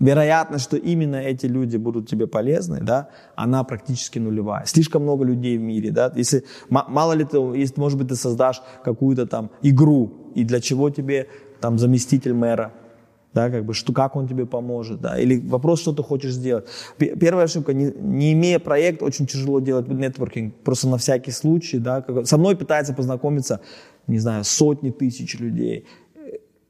вероятность, 0.00 0.64
что 0.64 0.78
именно 0.78 1.16
эти 1.16 1.44
люди 1.44 1.76
будут 1.76 2.08
тебе 2.08 2.26
полезны, 2.26 2.80
да, 2.80 3.10
она 3.36 3.62
практически 3.62 4.18
нулевая. 4.18 4.64
Слишком 4.64 5.02
много 5.02 5.24
людей 5.24 5.58
в 5.58 5.60
мире, 5.60 5.90
да. 5.90 6.10
Если 6.16 6.44
мало 6.70 7.12
ли 7.12 7.24
ты, 7.24 7.36
если, 7.36 7.78
может 7.78 7.98
быть, 7.98 8.08
ты 8.08 8.16
создашь 8.16 8.62
какую-то 8.84 9.26
там 9.26 9.50
игру, 9.60 10.32
и 10.34 10.44
для 10.44 10.60
чего 10.60 10.88
тебе 10.88 11.28
там 11.60 11.78
заместитель 11.78 12.32
мэра, 12.32 12.72
да, 13.34 13.50
как 13.50 13.64
бы, 13.64 13.74
что, 13.74 13.92
как 13.92 14.16
он 14.16 14.28
тебе 14.28 14.46
поможет, 14.46 15.00
да, 15.00 15.18
или 15.18 15.38
вопрос, 15.38 15.80
что 15.80 15.92
ты 15.92 16.02
хочешь 16.02 16.32
сделать. 16.32 16.66
Первая 16.98 17.44
ошибка, 17.44 17.72
не, 17.72 17.92
не 17.96 18.32
имея 18.32 18.58
проект, 18.58 19.02
очень 19.02 19.26
тяжело 19.26 19.60
делать 19.60 19.88
нетворкинг, 19.88 20.54
просто 20.64 20.88
на 20.88 20.98
всякий 20.98 21.30
случай, 21.30 21.78
да, 21.78 22.02
как, 22.02 22.26
со 22.26 22.36
мной 22.36 22.56
пытается 22.56 22.94
познакомиться, 22.94 23.60
не 24.06 24.18
знаю, 24.18 24.44
сотни 24.44 24.90
тысяч 24.90 25.38
людей, 25.38 25.86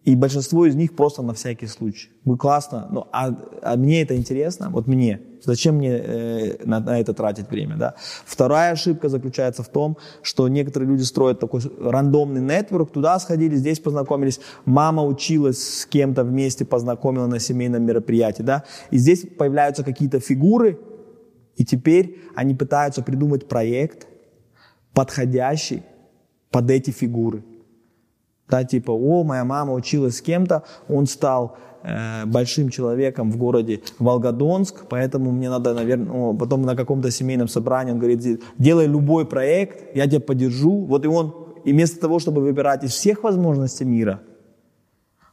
и 0.04 0.16
большинство 0.16 0.66
из 0.66 0.74
них 0.74 0.96
просто 0.96 1.22
на 1.22 1.32
всякий 1.32 1.66
случай. 1.66 2.10
Вы 2.24 2.36
классно, 2.36 2.88
но 2.90 3.08
а, 3.12 3.28
а 3.62 3.76
мне 3.76 4.02
это 4.02 4.16
интересно, 4.16 4.70
вот 4.70 4.86
мне, 4.86 5.20
зачем 5.44 5.76
мне 5.76 5.90
э, 5.90 6.64
на, 6.64 6.80
на 6.80 6.98
это 6.98 7.14
тратить 7.14 7.50
время, 7.50 7.76
да? 7.76 7.94
Вторая 8.24 8.72
ошибка 8.72 9.08
заключается 9.08 9.62
в 9.62 9.68
том, 9.68 9.96
что 10.22 10.48
некоторые 10.48 10.90
люди 10.90 11.02
строят 11.02 11.40
такой 11.40 11.60
рандомный 11.80 12.40
нетворк, 12.40 12.92
туда 12.92 13.18
сходили, 13.18 13.56
здесь 13.56 13.80
познакомились, 13.80 14.40
мама 14.64 15.04
училась 15.04 15.80
с 15.80 15.86
кем-то 15.86 16.24
вместе, 16.24 16.64
познакомила 16.64 17.26
на 17.26 17.38
семейном 17.38 17.84
мероприятии, 17.84 18.42
да? 18.42 18.64
И 18.90 18.98
здесь 18.98 19.26
появляются 19.38 19.84
какие-то 19.84 20.20
фигуры, 20.20 20.78
и 21.56 21.64
теперь 21.64 22.20
они 22.34 22.54
пытаются 22.54 23.02
придумать 23.02 23.48
проект, 23.48 24.06
подходящий 24.94 25.82
под 26.50 26.70
эти 26.70 26.90
фигуры– 26.90 27.44
да, 28.52 28.64
типа, 28.64 28.90
о, 28.90 29.24
моя 29.24 29.44
мама 29.46 29.72
училась 29.72 30.18
с 30.18 30.20
кем-то, 30.20 30.64
он 30.86 31.06
стал 31.06 31.56
э, 31.82 32.26
большим 32.26 32.68
человеком 32.68 33.30
в 33.30 33.36
городе 33.36 33.80
Волгодонск, 33.98 34.86
поэтому 34.88 35.32
мне 35.32 35.50
надо, 35.50 35.74
наверное, 35.74 36.34
потом 36.34 36.62
на 36.62 36.76
каком-то 36.76 37.10
семейном 37.10 37.48
собрании 37.48 37.92
он 37.92 37.98
говорит, 37.98 38.42
делай 38.58 38.86
любой 38.86 39.26
проект, 39.26 39.96
я 39.96 40.06
тебя 40.06 40.20
поддержу. 40.20 40.84
Вот 40.86 41.04
и 41.04 41.08
он, 41.08 41.34
и 41.64 41.72
вместо 41.72 42.00
того, 42.00 42.18
чтобы 42.18 42.42
выбирать 42.42 42.84
из 42.84 42.90
всех 42.90 43.24
возможностей 43.24 43.84
мира, 43.84 44.20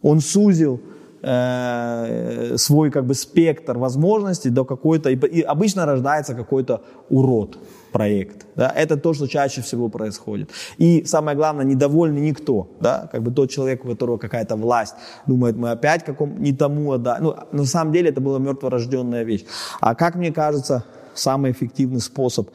он 0.02 0.20
сузил 0.20 0.82
э, 1.22 2.56
свой 2.58 2.92
как 2.92 3.06
бы 3.06 3.14
спектр 3.14 3.78
возможностей 3.78 4.50
до 4.50 4.66
какой-то, 4.66 5.10
и, 5.10 5.42
обычно 5.42 5.86
рождается 5.86 6.36
какой-то 6.36 6.82
урод 7.10 7.58
проект. 7.92 8.46
Да? 8.56 8.72
Это 8.76 8.98
то, 8.98 9.14
что 9.14 9.28
чаще 9.28 9.62
всего 9.62 9.90
происходит. 9.90 10.50
И 10.78 11.04
самое 11.06 11.36
главное, 11.36 11.66
недовольный 11.66 12.22
никто. 12.22 12.68
Да? 12.80 13.10
Как 13.12 13.22
бы 13.22 13.32
тот 13.32 13.50
человек, 13.50 13.86
у 13.86 13.90
которого 13.90 14.18
какая-то 14.18 14.56
власть, 14.56 14.96
думает, 15.28 15.56
мы 15.58 15.72
опять 15.72 16.04
каком 16.04 16.42
не 16.42 16.54
тому 16.54 16.94
отдаем. 16.94 17.24
Ну, 17.24 17.36
на 17.52 17.66
самом 17.66 17.94
деле 17.94 18.10
это 18.10 18.22
была 18.22 18.40
мертворожденная 18.40 19.24
вещь. 19.24 19.46
А 19.82 19.96
как 19.96 20.16
мне 20.16 20.32
кажется, 20.32 20.84
самый 21.14 21.52
эффективный 21.52 22.02
способ 22.02 22.50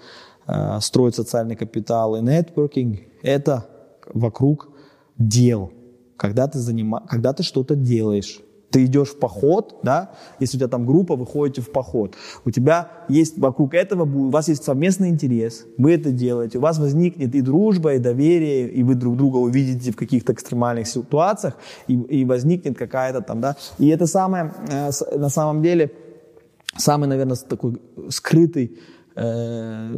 э, 0.47 0.80
строить 0.80 1.14
социальный 1.14 1.56
капитал 1.56 2.16
и 2.16 2.21
нетворкинг– 2.21 3.00
это 3.23 3.66
вокруг 4.12 4.68
дел. 5.18 5.73
Когда 6.16 6.47
ты, 6.47 6.59
занима... 6.59 7.06
когда 7.09 7.33
ты 7.33 7.42
что-то 7.42 7.75
делаешь, 7.75 8.40
ты 8.75 8.87
идешь 8.87 9.11
в 9.11 9.19
поход, 9.21 9.76
да, 9.85 10.11
если 10.40 10.57
у 10.57 10.59
тебя 10.59 10.69
там 10.69 10.85
группа, 10.85 11.14
вы 11.14 11.25
ходите 11.26 11.61
в 11.61 11.71
поход, 11.71 12.16
у 12.45 12.50
тебя 12.50 12.88
есть 13.09 13.38
вокруг 13.38 13.73
этого, 13.73 14.02
у 14.02 14.31
вас 14.31 14.49
есть 14.49 14.64
совместный 14.64 15.11
интерес, 15.11 15.64
вы 15.78 15.93
это 15.93 16.11
делаете, 16.11 16.59
у 16.59 16.61
вас 16.61 16.78
возникнет 16.78 17.37
и 17.37 17.40
дружба, 17.40 17.95
и 17.95 17.99
доверие, 17.99 18.69
и 18.69 18.83
вы 18.83 18.97
друг 18.97 19.16
друга 19.16 19.37
увидите 19.37 19.93
в 19.93 19.97
каких-то 19.97 20.33
экстремальных 20.33 20.88
ситуациях, 20.88 21.57
и, 21.87 21.95
и 21.95 22.25
возникнет 22.25 22.76
какая-то 22.76 23.21
там, 23.21 23.40
да, 23.40 23.57
и 23.78 23.87
это 23.87 24.09
самое, 24.09 24.52
э, 24.69 24.90
на 25.16 25.28
самом 25.28 25.62
деле, 25.62 25.93
самый, 26.76 27.07
наверное, 27.09 27.37
такой 27.37 27.81
скрытый 28.09 28.76
э, 29.14 29.95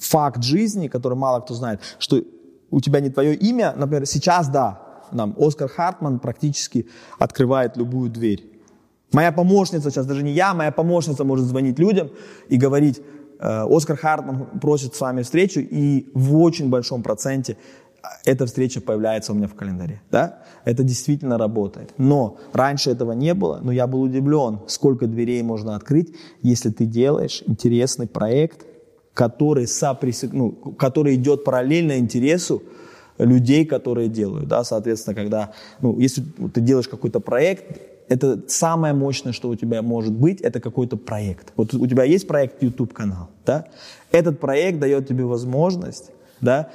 факт 0.00 0.42
жизни, 0.42 0.88
который 0.88 1.16
мало 1.16 1.40
кто 1.40 1.54
знает, 1.54 1.80
что 1.98 2.22
у 2.70 2.80
тебя 2.80 3.00
не 3.00 3.08
твое 3.08 3.34
имя, 3.34 3.72
например, 3.74 4.04
сейчас, 4.04 4.50
да, 4.50 4.91
нам 5.14 5.34
Оскар 5.38 5.68
Хартман 5.68 6.18
практически 6.18 6.86
открывает 7.18 7.76
любую 7.76 8.10
дверь. 8.10 8.48
Моя 9.12 9.32
помощница, 9.32 9.90
сейчас 9.90 10.06
даже 10.06 10.22
не 10.22 10.32
я, 10.32 10.54
моя 10.54 10.72
помощница 10.72 11.24
может 11.24 11.46
звонить 11.46 11.78
людям 11.78 12.10
и 12.48 12.56
говорить, 12.56 13.00
э, 13.40 13.66
Оскар 13.68 13.96
Хартман 13.96 14.46
просит 14.60 14.94
с 14.94 15.00
вами 15.00 15.22
встречу, 15.22 15.60
и 15.60 16.10
в 16.14 16.36
очень 16.36 16.70
большом 16.70 17.02
проценте 17.02 17.56
эта 18.24 18.46
встреча 18.46 18.80
появляется 18.80 19.32
у 19.32 19.34
меня 19.34 19.48
в 19.48 19.54
календаре. 19.54 20.00
Да? 20.10 20.40
Это 20.64 20.82
действительно 20.82 21.38
работает. 21.38 21.92
Но 21.98 22.38
раньше 22.52 22.90
этого 22.90 23.12
не 23.12 23.34
было, 23.34 23.60
но 23.62 23.72
я 23.72 23.86
был 23.86 24.02
удивлен, 24.02 24.60
сколько 24.66 25.06
дверей 25.06 25.42
можно 25.42 25.76
открыть, 25.76 26.14
если 26.42 26.70
ты 26.70 26.86
делаешь 26.86 27.42
интересный 27.46 28.06
проект, 28.06 28.66
который, 29.14 29.66
соприсек... 29.66 30.32
ну, 30.32 30.52
который 30.52 31.16
идет 31.16 31.44
параллельно 31.44 31.98
интересу 31.98 32.62
людей, 33.18 33.64
которые 33.64 34.08
делают. 34.08 34.48
Да? 34.48 34.64
Соответственно, 34.64 35.14
когда, 35.14 35.52
ну, 35.80 35.98
если 35.98 36.22
ты 36.52 36.60
делаешь 36.60 36.88
какой-то 36.88 37.20
проект, 37.20 37.80
это 38.08 38.40
самое 38.48 38.94
мощное, 38.94 39.32
что 39.32 39.48
у 39.48 39.54
тебя 39.54 39.82
может 39.82 40.12
быть, 40.12 40.40
это 40.40 40.60
какой-то 40.60 40.96
проект. 40.96 41.52
Вот 41.56 41.74
у 41.74 41.86
тебя 41.86 42.04
есть 42.04 42.26
проект 42.26 42.62
YouTube-канал, 42.62 43.28
да? 43.46 43.66
Этот 44.10 44.38
проект 44.38 44.80
дает 44.80 45.08
тебе 45.08 45.24
возможность, 45.24 46.10
да, 46.40 46.68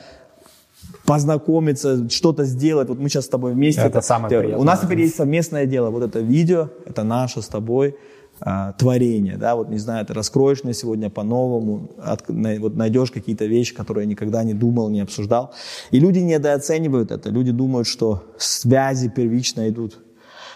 познакомиться, 1.06 2.10
что-то 2.10 2.46
сделать. 2.46 2.90
Вот 2.90 3.00
мы 3.00 3.10
сейчас 3.10 3.26
с 3.26 3.30
тобой 3.30 3.54
вместе. 3.54 3.82
Это, 3.82 4.00
это 4.00 4.02
самое 4.02 4.30
приятное. 4.30 4.58
У 4.58 4.64
нас 4.64 4.80
теперь 4.80 5.02
есть 5.02 5.16
совместное 5.16 5.66
дело. 5.66 5.90
Вот 5.90 6.04
это 6.04 6.20
видео, 6.20 6.70
это 6.86 7.04
наше 7.04 7.42
с 7.42 7.48
тобой 7.48 7.96
а, 8.40 8.74
творение, 8.74 9.38
да, 9.38 9.56
вот 9.56 9.70
не 9.70 9.78
знаю, 9.78 10.06
ты 10.06 10.14
раскроешь 10.14 10.64
мне 10.64 10.74
сегодня 10.74 11.10
по-новому, 11.10 11.90
от, 11.98 12.24
вот 12.28 12.76
найдешь 12.76 13.12
какие-то 13.12 13.46
вещи, 13.46 13.74
которые 13.74 14.06
я 14.06 14.10
никогда 14.10 14.44
не 14.44 14.54
думал, 14.54 14.90
не 14.90 15.02
обсуждал. 15.02 15.54
И 15.92 16.00
люди 16.00 16.20
недооценивают 16.20 17.12
это, 17.12 17.30
люди 17.30 17.52
думают, 17.52 17.88
что 17.88 18.24
связи 18.38 19.10
первично 19.10 19.68
идут. 19.70 20.00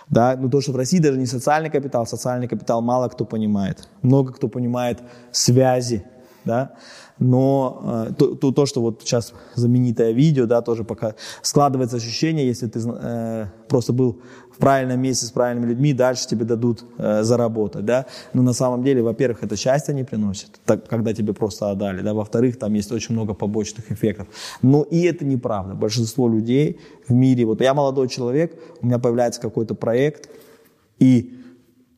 Да, 0.10 0.36
ну 0.38 0.50
то, 0.50 0.62
что 0.62 0.74
в 0.74 0.76
России 0.76 1.00
даже 1.00 1.18
не 1.18 1.26
социальный 1.26 1.70
капитал, 1.70 2.06
социальный 2.06 2.48
капитал 2.48 2.82
мало 2.82 3.08
кто 3.08 3.26
понимает. 3.26 3.88
Много 4.02 4.34
кто 4.34 4.48
понимает 4.48 5.00
связи, 5.32 6.04
да, 6.46 6.74
но 7.20 8.08
э, 8.10 8.14
то, 8.18 8.36
то, 8.36 8.52
то, 8.52 8.66
что 8.66 8.82
вот 8.82 9.02
сейчас 9.04 9.34
знаменитое 9.56 10.12
видео, 10.12 10.48
да, 10.48 10.62
тоже 10.62 10.84
пока 10.84 11.14
складывается 11.42 11.98
ощущение, 11.98 12.48
если 12.48 12.68
ты 12.68 12.80
э, 12.84 13.46
просто 13.68 13.94
был 13.94 14.20
в 14.52 14.58
правильном 14.58 15.00
месте 15.00 15.26
с 15.26 15.32
правильными 15.32 15.70
людьми, 15.70 15.94
дальше 15.94 16.28
тебе 16.28 16.46
дадут 16.46 16.84
э, 16.98 17.24
заработать, 17.24 17.86
да. 17.86 18.06
Но 18.34 18.42
на 18.42 18.54
самом 18.54 18.84
деле, 18.84 19.04
во-первых, 19.04 19.44
это 19.44 19.56
счастье 19.56 19.94
не 19.94 20.04
приносит, 20.04 20.50
так, 20.66 20.88
когда 20.88 21.14
тебе 21.14 21.34
просто 21.34 21.70
отдали, 21.70 22.02
да. 22.02 22.14
Во-вторых, 22.14 22.58
там 22.58 22.74
есть 22.74 22.92
очень 22.92 23.14
много 23.14 23.36
побочных 23.36 23.92
эффектов. 23.92 24.28
Но 24.64 24.82
и 24.82 25.02
это 25.04 25.24
неправда. 25.24 25.76
Большинство 25.76 26.28
людей 26.28 26.80
в 27.08 27.14
мире, 27.14 27.46
вот 27.46 27.62
я 27.62 27.74
молодой 27.74 28.08
человек, 28.08 28.54
у 28.82 28.88
меня 28.88 28.98
появляется 28.98 29.42
какой-то 29.42 29.76
проект, 29.76 30.30
и 30.98 31.41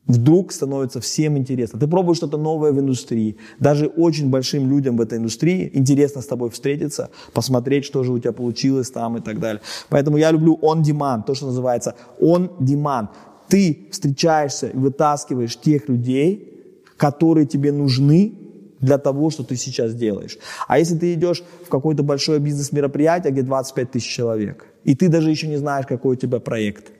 вдруг 0.07 0.51
становится 0.51 0.99
всем 0.99 1.37
интересно. 1.37 1.79
Ты 1.79 1.87
пробуешь 1.87 2.17
что-то 2.17 2.37
новое 2.37 2.71
в 2.71 2.79
индустрии. 2.79 3.37
Даже 3.59 3.87
очень 3.87 4.29
большим 4.29 4.69
людям 4.69 4.97
в 4.97 5.01
этой 5.01 5.17
индустрии 5.17 5.69
интересно 5.73 6.21
с 6.21 6.25
тобой 6.25 6.49
встретиться, 6.49 7.09
посмотреть, 7.33 7.85
что 7.85 8.03
же 8.03 8.11
у 8.11 8.19
тебя 8.19 8.33
получилось 8.33 8.91
там 8.91 9.17
и 9.17 9.21
так 9.21 9.39
далее. 9.39 9.61
Поэтому 9.89 10.17
я 10.17 10.31
люблю 10.31 10.59
on-demand, 10.61 11.23
то, 11.25 11.35
что 11.35 11.47
называется 11.47 11.95
on-demand. 12.19 13.09
Ты 13.47 13.87
встречаешься 13.91 14.67
и 14.67 14.77
вытаскиваешь 14.77 15.59
тех 15.59 15.87
людей, 15.89 16.49
которые 16.97 17.45
тебе 17.45 17.71
нужны 17.71 18.33
для 18.79 18.97
того, 18.97 19.29
что 19.29 19.43
ты 19.43 19.55
сейчас 19.55 19.95
делаешь. 19.95 20.37
А 20.67 20.77
если 20.77 20.97
ты 20.97 21.13
идешь 21.13 21.43
в 21.65 21.69
какое-то 21.69 22.03
большое 22.03 22.39
бизнес-мероприятие, 22.39 23.31
где 23.31 23.41
25 23.41 23.91
тысяч 23.91 24.07
человек, 24.07 24.65
и 24.83 24.93
ты 24.93 25.07
даже 25.07 25.29
еще 25.29 25.47
не 25.47 25.55
знаешь, 25.57 25.85
какой 25.85 26.13
у 26.13 26.19
тебя 26.19 26.39
проект, 26.39 26.91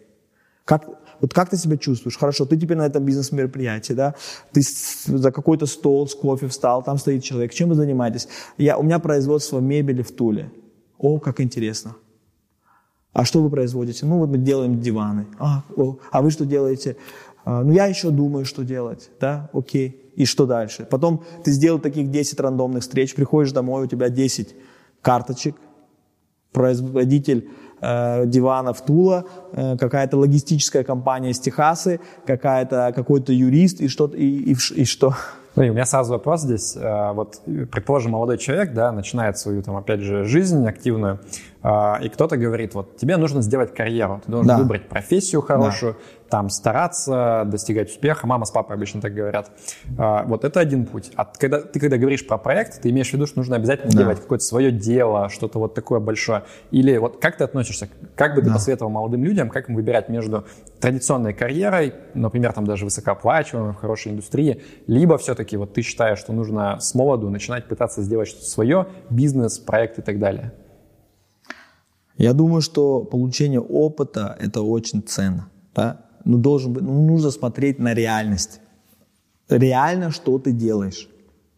как, 0.64 0.88
вот 1.24 1.34
как 1.34 1.50
ты 1.50 1.58
себя 1.58 1.78
чувствуешь? 1.78 2.18
Хорошо, 2.18 2.46
ты 2.46 2.58
теперь 2.58 2.76
на 2.76 2.86
этом 2.86 3.06
бизнес-мероприятии, 3.06 3.94
да? 3.94 4.14
Ты 4.52 4.62
за 5.06 5.32
какой-то 5.32 5.68
стол 5.68 6.06
с 6.06 6.16
кофе 6.16 6.48
встал, 6.48 6.84
там 6.84 6.98
стоит 6.98 7.24
человек. 7.24 7.54
Чем 7.54 7.70
вы 7.70 7.76
занимаетесь? 7.76 8.28
Я, 8.58 8.78
у 8.78 8.84
меня 8.84 9.00
производство 9.00 9.62
мебели 9.62 10.02
в 10.02 10.12
Туле. 10.12 10.52
О, 10.98 11.20
как 11.20 11.40
интересно. 11.40 11.96
А 13.14 13.24
что 13.24 13.42
вы 13.42 13.50
производите? 13.50 14.06
Ну, 14.06 14.18
вот 14.18 14.30
мы 14.30 14.38
делаем 14.38 14.82
диваны. 14.82 15.26
А, 15.40 15.64
о, 15.78 15.98
а 16.12 16.22
вы 16.22 16.30
что 16.30 16.46
делаете? 16.46 16.98
А, 17.46 17.64
ну, 17.64 17.72
я 17.72 17.86
еще 17.86 18.10
думаю, 18.10 18.44
что 18.44 18.66
делать. 18.66 19.10
Да, 19.22 19.50
окей. 19.54 20.12
И 20.18 20.26
что 20.26 20.46
дальше? 20.46 20.86
Потом 20.92 21.24
ты 21.46 21.52
сделал 21.52 21.80
таких 21.80 22.12
10 22.12 22.38
рандомных 22.42 22.82
встреч, 22.82 23.16
приходишь 23.16 23.54
домой, 23.54 23.86
у 23.86 23.88
тебя 23.88 24.10
10 24.10 24.56
карточек, 25.02 25.56
производитель 26.52 27.50
диванов 28.26 28.82
Тула, 28.82 29.26
э, 29.52 29.78
какая-то 29.78 30.18
логистическая 30.18 30.84
компания 30.84 31.32
из 31.32 31.40
Техасы, 31.40 32.00
какая-то, 32.26 32.94
какой-то 32.96 33.34
юрист 33.34 33.82
и 33.82 33.88
что, 33.88 34.08
и, 34.08 34.54
и, 34.54 34.56
и 34.76 34.86
что? 34.86 35.14
Ну, 35.56 35.64
и 35.64 35.70
у 35.70 35.74
меня 35.74 35.86
сразу 35.86 36.14
вопрос 36.14 36.42
здесь. 36.42 36.76
Э, 36.76 37.12
вот, 37.14 37.42
предположим, 37.72 38.14
молодой 38.14 38.38
человек, 38.38 38.74
да, 38.74 38.92
начинает 38.92 39.38
свою, 39.38 39.62
там, 39.62 39.76
опять 39.76 40.00
же, 40.00 40.24
жизнь 40.24 40.68
активную, 40.68 41.20
э, 41.62 42.04
и 42.04 42.10
кто-то 42.10 42.38
говорит, 42.38 42.74
вот, 42.74 42.98
тебе 42.98 43.18
нужно 43.18 43.42
сделать 43.42 43.74
карьеру, 43.74 44.22
ты 44.26 44.32
должен 44.32 44.48
да. 44.48 44.58
выбрать 44.58 44.90
профессию 44.90 45.42
хорошую, 45.42 45.94
да 45.94 46.00
там 46.34 46.50
стараться, 46.50 47.44
достигать 47.46 47.92
успеха. 47.92 48.26
Мама 48.26 48.46
с 48.46 48.50
папой 48.50 48.76
обычно 48.76 49.00
так 49.00 49.14
говорят. 49.14 49.52
А, 50.00 50.24
вот 50.24 50.44
это 50.44 50.60
один 50.60 50.88
путь. 50.88 51.12
А 51.16 51.26
когда, 51.26 51.62
ты 51.62 51.80
когда 51.80 51.98
говоришь 51.98 52.26
про 52.26 52.40
проект, 52.40 52.82
ты 52.82 52.90
имеешь 52.90 53.12
в 53.12 53.14
виду, 53.14 53.28
что 53.28 53.38
нужно 53.38 53.56
обязательно 53.56 53.92
да. 53.92 54.00
делать 54.00 54.20
какое-то 54.20 54.44
свое 54.44 54.72
дело, 54.72 55.30
что-то 55.30 55.60
вот 55.60 55.76
такое 55.76 56.00
большое. 56.00 56.42
Или 56.72 56.98
вот 56.98 57.22
как 57.22 57.38
ты 57.38 57.44
относишься, 57.44 57.88
как 58.16 58.34
бы 58.34 58.42
ты 58.42 58.48
да. 58.48 58.54
посоветовал 58.54 58.90
молодым 58.90 59.24
людям, 59.24 59.52
как 59.52 59.70
им 59.70 59.76
выбирать 59.76 60.10
между 60.10 60.46
традиционной 60.80 61.36
карьерой, 61.36 61.94
например, 62.16 62.52
там 62.52 62.66
даже 62.66 62.86
высокооплачиваемой 62.86 63.74
в 63.74 63.76
хорошей 63.76 64.12
индустрии, 64.12 64.64
либо 64.88 65.20
все-таки 65.20 65.56
вот 65.56 65.76
ты 65.76 65.84
считаешь, 65.84 66.18
что 66.18 66.34
нужно 66.34 66.80
с 66.80 66.96
молоду 66.96 67.30
начинать 67.30 67.68
пытаться 67.68 68.02
сделать 68.02 68.30
что-то 68.30 68.48
свое, 68.48 68.88
бизнес, 69.12 69.60
проект 69.60 70.00
и 70.00 70.02
так 70.02 70.18
далее? 70.18 70.52
Я 72.18 72.34
думаю, 72.34 72.64
что 72.64 73.02
получение 73.04 73.62
опыта– 73.62 74.36
это 74.40 74.64
очень 74.64 75.04
ценно. 75.04 75.52
Да? 75.76 76.02
Ну, 76.26 76.38
должен 76.38 76.74
быть, 76.74 76.84
ну, 76.84 77.06
нужно 77.06 77.32
смотреть 77.32 77.80
на 77.80 77.94
реальность. 77.94 78.60
Реально, 79.50 80.12
что 80.12 80.40
ты 80.40 80.52
делаешь. 80.52 81.10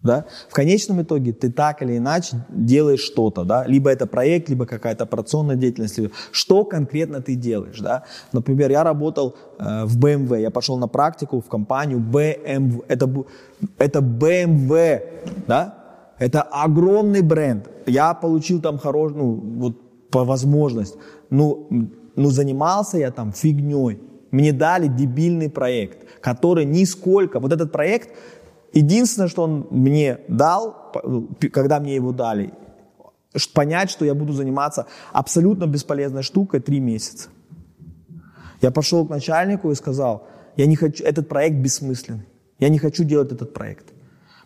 Да? 0.05 0.25
В 0.49 0.53
конечном 0.53 1.01
итоге 1.01 1.33
ты 1.33 1.51
так 1.51 1.81
или 1.81 1.97
иначе 1.97 2.37
делаешь 2.49 2.99
что-то, 2.99 3.43
да? 3.43 3.65
либо 3.65 3.89
это 3.89 4.05
проект, 4.05 4.49
либо 4.49 4.67
какая-то 4.67 5.03
операционная 5.03 5.55
деятельность, 5.55 5.97
либо 5.97 6.13
что 6.31 6.63
конкретно 6.63 7.21
ты 7.21 7.33
делаешь. 7.33 7.79
Да? 7.79 8.03
Например, 8.31 8.69
я 8.69 8.83
работал 8.83 9.35
э, 9.57 9.85
в 9.85 9.97
BMW, 9.97 10.41
я 10.41 10.51
пошел 10.51 10.77
на 10.77 10.87
практику 10.87 11.41
в 11.41 11.47
компанию 11.47 11.97
BMW, 11.97 12.85
это, 12.87 13.25
это 13.79 13.99
BMW, 13.99 15.01
да? 15.47 15.73
это 16.19 16.43
огромный 16.43 17.21
бренд, 17.21 17.67
я 17.87 18.13
получил 18.13 18.61
там 18.61 18.77
хороший, 18.77 19.17
ну, 19.17 19.33
вот 19.57 20.09
по 20.11 20.23
возможности, 20.23 20.99
ну, 21.31 21.67
ну 22.15 22.29
занимался 22.29 22.99
я 22.99 23.09
там 23.09 23.31
фигней, 23.31 23.99
мне 24.35 24.51
дали 24.51 24.87
дебильный 24.87 25.49
проект, 25.49 26.21
который 26.21 26.65
нисколько... 26.65 27.39
Вот 27.39 27.53
этот 27.53 27.71
проект, 27.71 28.09
единственное, 28.73 29.29
что 29.29 29.43
он 29.43 29.67
мне 29.69 30.19
дал, 30.27 30.91
когда 31.53 31.79
мне 31.79 31.95
его 31.95 32.11
дали, 32.11 32.53
понять, 33.53 33.89
что 33.89 34.05
я 34.05 34.13
буду 34.13 34.33
заниматься 34.33 34.87
абсолютно 35.13 35.67
бесполезной 35.67 36.21
штукой 36.21 36.59
три 36.59 36.81
месяца. 36.81 37.29
Я 38.61 38.71
пошел 38.71 39.05
к 39.05 39.09
начальнику 39.09 39.71
и 39.71 39.75
сказал, 39.75 40.27
я 40.57 40.65
не 40.65 40.75
хочу, 40.75 41.03
этот 41.03 41.29
проект 41.29 41.55
бессмысленный. 41.57 42.25
Я 42.59 42.69
не 42.69 42.77
хочу 42.77 43.03
делать 43.03 43.31
этот 43.31 43.53
проект. 43.53 43.93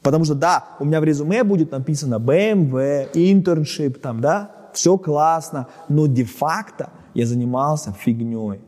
Потому 0.03 0.25
что, 0.25 0.35
да, 0.35 0.65
у 0.79 0.85
меня 0.85 1.01
в 1.01 1.03
резюме 1.03 1.43
будет 1.43 1.71
написано 1.71 2.15
BMW, 2.15 3.11
internship, 3.13 3.99
там, 3.99 4.21
да, 4.21 4.69
все 4.73 4.97
классно, 4.97 5.67
но 5.89 6.07
де-факто 6.07 6.89
я 7.15 7.25
занимался 7.25 7.91
фигней. 7.91 8.61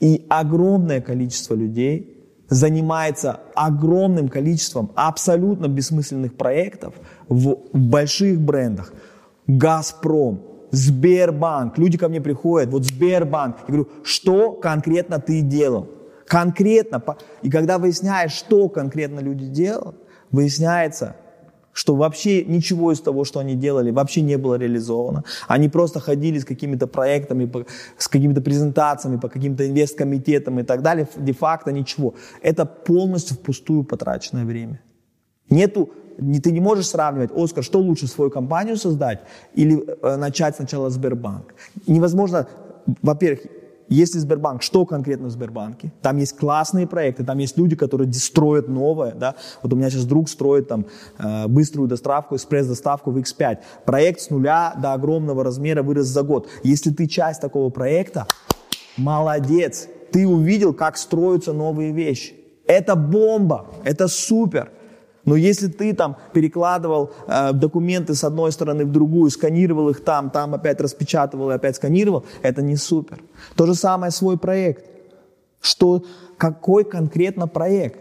И 0.00 0.26
огромное 0.28 1.00
количество 1.00 1.54
людей 1.54 2.14
занимается 2.48 3.40
огромным 3.54 4.28
количеством 4.28 4.92
абсолютно 4.94 5.66
бессмысленных 5.66 6.36
проектов 6.36 6.94
в, 7.28 7.56
больших 7.72 8.40
брендах. 8.40 8.92
«Газпром», 9.46 10.42
Сбербанк. 10.70 11.78
Люди 11.78 11.96
ко 11.96 12.08
мне 12.08 12.20
приходят, 12.20 12.70
вот 12.70 12.84
Сбербанк. 12.84 13.58
Я 13.60 13.66
говорю, 13.66 13.88
что 14.02 14.52
конкретно 14.52 15.20
ты 15.20 15.40
делал? 15.40 15.88
Конкретно. 16.26 17.02
И 17.42 17.50
когда 17.50 17.78
выясняешь, 17.78 18.32
что 18.32 18.68
конкретно 18.68 19.20
люди 19.20 19.46
делают, 19.46 19.96
выясняется, 20.32 21.16
что 21.74 21.94
вообще 21.94 22.44
ничего 22.44 22.92
из 22.92 23.00
того, 23.00 23.24
что 23.24 23.40
они 23.40 23.54
делали, 23.54 23.90
вообще 23.90 24.22
не 24.22 24.38
было 24.38 24.54
реализовано. 24.54 25.24
Они 25.48 25.68
просто 25.68 26.00
ходили 26.00 26.38
с 26.38 26.44
какими-то 26.44 26.86
проектами, 26.86 27.50
с 27.98 28.08
какими-то 28.08 28.40
презентациями, 28.40 29.18
по 29.18 29.28
каким-то 29.28 29.66
инвесткомитетам 29.66 30.60
и 30.60 30.62
так 30.62 30.80
далее. 30.80 31.06
Де-факто 31.16 31.72
ничего. 31.72 32.14
Это 32.42 32.64
полностью 32.64 33.36
впустую 33.36 33.84
потраченное 33.84 34.44
время. 34.44 34.80
Нету, 35.50 35.90
не, 36.18 36.40
ты 36.40 36.52
не 36.52 36.60
можешь 36.60 36.86
сравнивать, 36.86 37.30
Оскар, 37.34 37.64
что 37.64 37.80
лучше, 37.80 38.06
свою 38.06 38.30
компанию 38.30 38.76
создать 38.76 39.20
или 39.54 39.84
э, 40.02 40.16
начать 40.16 40.56
сначала 40.56 40.90
Сбербанк. 40.90 41.54
Невозможно, 41.86 42.46
во-первых, 43.02 43.40
если 43.88 44.18
Сбербанк, 44.18 44.62
что 44.62 44.86
конкретно 44.86 45.28
в 45.28 45.30
Сбербанке? 45.30 45.92
Там 46.02 46.16
есть 46.18 46.36
классные 46.36 46.86
проекты, 46.86 47.24
там 47.24 47.38
есть 47.38 47.58
люди, 47.58 47.76
которые 47.76 48.12
строят 48.12 48.68
новое, 48.68 49.14
да. 49.14 49.34
Вот 49.62 49.72
у 49.72 49.76
меня 49.76 49.90
сейчас 49.90 50.04
друг 50.04 50.28
строит 50.28 50.68
там 50.68 50.86
э, 51.18 51.46
быструю 51.48 51.88
доставку, 51.88 52.36
экспресс-доставку 52.36 53.10
в 53.10 53.18
X5. 53.18 53.58
Проект 53.84 54.20
с 54.20 54.30
нуля 54.30 54.74
до 54.80 54.92
огромного 54.92 55.44
размера 55.44 55.82
вырос 55.82 56.06
за 56.06 56.22
год. 56.22 56.48
Если 56.62 56.90
ты 56.90 57.06
часть 57.06 57.40
такого 57.40 57.70
проекта, 57.70 58.26
молодец, 58.96 59.88
ты 60.12 60.26
увидел, 60.26 60.72
как 60.72 60.96
строятся 60.96 61.52
новые 61.52 61.92
вещи. 61.92 62.34
Это 62.66 62.96
бомба, 62.96 63.66
это 63.84 64.08
супер. 64.08 64.70
Но 65.24 65.36
если 65.36 65.68
ты 65.68 65.94
там 65.94 66.16
перекладывал 66.32 67.10
э, 67.26 67.52
документы 67.52 68.14
с 68.14 68.24
одной 68.24 68.52
стороны 68.52 68.84
в 68.84 68.92
другую, 68.92 69.30
сканировал 69.30 69.88
их 69.88 70.04
там, 70.04 70.30
там 70.30 70.54
опять 70.54 70.80
распечатывал 70.80 71.50
и 71.50 71.54
опять 71.54 71.76
сканировал, 71.76 72.24
это 72.42 72.62
не 72.62 72.76
супер. 72.76 73.22
То 73.56 73.66
же 73.66 73.74
самое 73.74 74.12
свой 74.12 74.38
проект. 74.38 74.84
Что, 75.60 76.04
какой 76.36 76.84
конкретно 76.84 77.48
проект? 77.48 78.00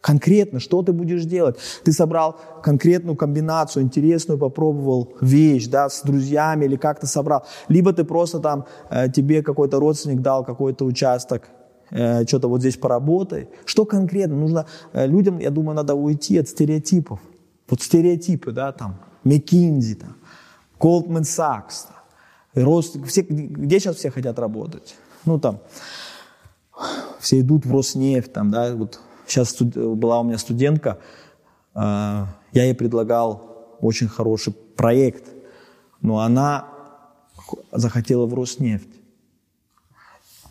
Конкретно, 0.00 0.60
что 0.60 0.82
ты 0.82 0.92
будешь 0.92 1.24
делать? 1.24 1.56
Ты 1.84 1.92
собрал 1.92 2.36
конкретную 2.62 3.16
комбинацию, 3.16 3.82
интересную, 3.82 4.38
попробовал 4.38 5.14
вещь, 5.20 5.66
да, 5.66 5.88
с 5.88 6.02
друзьями 6.02 6.64
или 6.64 6.76
как-то 6.76 7.06
собрал. 7.06 7.44
Либо 7.68 7.92
ты 7.92 8.04
просто 8.04 8.38
там, 8.38 8.66
э, 8.90 9.08
тебе 9.10 9.42
какой-то 9.42 9.80
родственник 9.80 10.20
дал 10.20 10.44
какой-то 10.44 10.84
участок, 10.84 11.48
Э, 11.90 12.26
что-то 12.26 12.48
вот 12.48 12.60
здесь 12.60 12.76
поработай. 12.76 13.48
Что 13.64 13.84
конкретно? 13.84 14.36
Нужно 14.36 14.66
э, 14.92 15.06
людям, 15.06 15.38
я 15.38 15.50
думаю, 15.50 15.76
надо 15.76 15.94
уйти 15.94 16.38
от 16.38 16.48
стереотипов. 16.48 17.20
Вот 17.68 17.82
стереотипы, 17.82 18.52
да, 18.52 18.72
там, 18.72 18.96
McKinsey, 19.24 19.96
там, 19.96 20.16
Goldman 20.78 21.22
Sachs, 21.22 21.86
там, 21.88 22.64
рост, 22.64 22.96
все, 23.06 23.22
где 23.22 23.80
сейчас 23.80 23.96
все 23.96 24.10
хотят 24.10 24.38
работать? 24.38 24.96
Ну, 25.24 25.38
там, 25.38 25.58
все 27.18 27.40
идут 27.40 27.66
в 27.66 27.72
Роснефть, 27.72 28.32
там, 28.32 28.50
да, 28.50 28.74
вот 28.74 29.00
сейчас 29.26 29.56
была 29.60 30.20
у 30.20 30.24
меня 30.24 30.38
студентка, 30.38 30.98
э, 31.74 31.78
я 31.78 32.64
ей 32.64 32.74
предлагал 32.74 33.76
очень 33.80 34.08
хороший 34.08 34.52
проект, 34.52 35.24
но 36.00 36.20
она 36.20 36.68
захотела 37.72 38.26
в 38.26 38.34
Роснефть. 38.34 38.95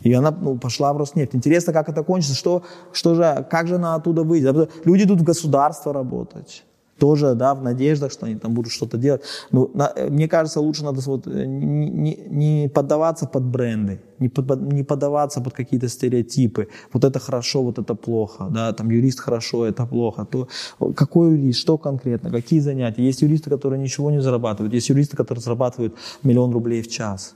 И 0.06 0.12
она 0.12 0.30
ну, 0.30 0.56
пошла 0.56 0.92
в 0.92 0.96
Роснефть. 0.96 1.34
Интересно, 1.34 1.72
как 1.72 1.88
это 1.88 2.04
кончится, 2.04 2.36
что, 2.36 2.62
что 2.92 3.14
же, 3.14 3.46
как 3.50 3.66
же 3.66 3.74
она 3.74 3.96
оттуда 3.96 4.22
выйдет. 4.22 4.70
Люди 4.84 5.02
идут 5.02 5.20
в 5.20 5.24
государство 5.24 5.92
работать. 5.92 6.64
Тоже, 6.98 7.34
да, 7.34 7.54
в 7.54 7.62
надеждах, 7.62 8.12
что 8.12 8.26
они 8.26 8.36
там 8.36 8.54
будут 8.54 8.72
что-то 8.72 8.96
делать. 8.96 9.22
Но 9.50 9.70
на, 9.74 9.92
мне 10.08 10.28
кажется, 10.28 10.60
лучше 10.60 10.84
надо 10.84 11.00
вот, 11.00 11.26
э, 11.26 11.44
не, 11.44 12.14
не 12.30 12.68
поддаваться 12.68 13.26
под 13.26 13.42
бренды, 13.42 14.00
не, 14.18 14.28
под, 14.28 14.72
не 14.72 14.82
поддаваться 14.82 15.40
под 15.40 15.52
какие-то 15.52 15.88
стереотипы. 15.88 16.68
Вот 16.92 17.04
это 17.04 17.18
хорошо, 17.18 17.62
вот 17.62 17.78
это 17.78 17.94
плохо. 17.94 18.46
Да, 18.50 18.72
там 18.72 18.90
юрист 18.90 19.20
хорошо, 19.20 19.66
это 19.66 19.86
плохо. 19.86 20.24
То, 20.24 20.48
какой 20.94 21.32
юрист, 21.32 21.60
что 21.60 21.76
конкретно, 21.76 22.30
какие 22.30 22.60
занятия. 22.60 23.04
Есть 23.04 23.22
юристы, 23.22 23.50
которые 23.50 23.82
ничего 23.82 24.10
не 24.10 24.22
зарабатывают. 24.22 24.72
Есть 24.72 24.88
юристы, 24.88 25.16
которые 25.16 25.42
зарабатывают 25.42 25.94
миллион 26.22 26.52
рублей 26.52 26.80
в 26.80 26.88
час 26.88 27.34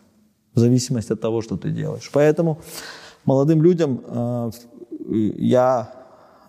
в 0.54 0.58
зависимости 0.58 1.12
от 1.12 1.20
того, 1.20 1.42
что 1.42 1.56
ты 1.56 1.70
делаешь. 1.70 2.10
Поэтому 2.12 2.58
молодым 3.24 3.62
людям 3.62 4.02
э, 4.06 4.50
я 5.38 5.92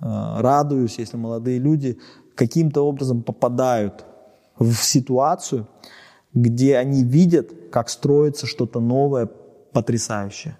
э, 0.01 0.41
радуюсь, 0.41 0.99
если 0.99 1.17
молодые 1.17 1.59
люди 1.59 1.99
каким-то 2.35 2.81
образом 2.81 3.23
попадают 3.23 4.05
в 4.57 4.73
ситуацию, 4.75 5.67
где 6.33 6.77
они 6.77 7.03
видят, 7.03 7.51
как 7.71 7.89
строится 7.89 8.47
что-то 8.47 8.79
новое, 8.79 9.29
потрясающее. 9.73 10.57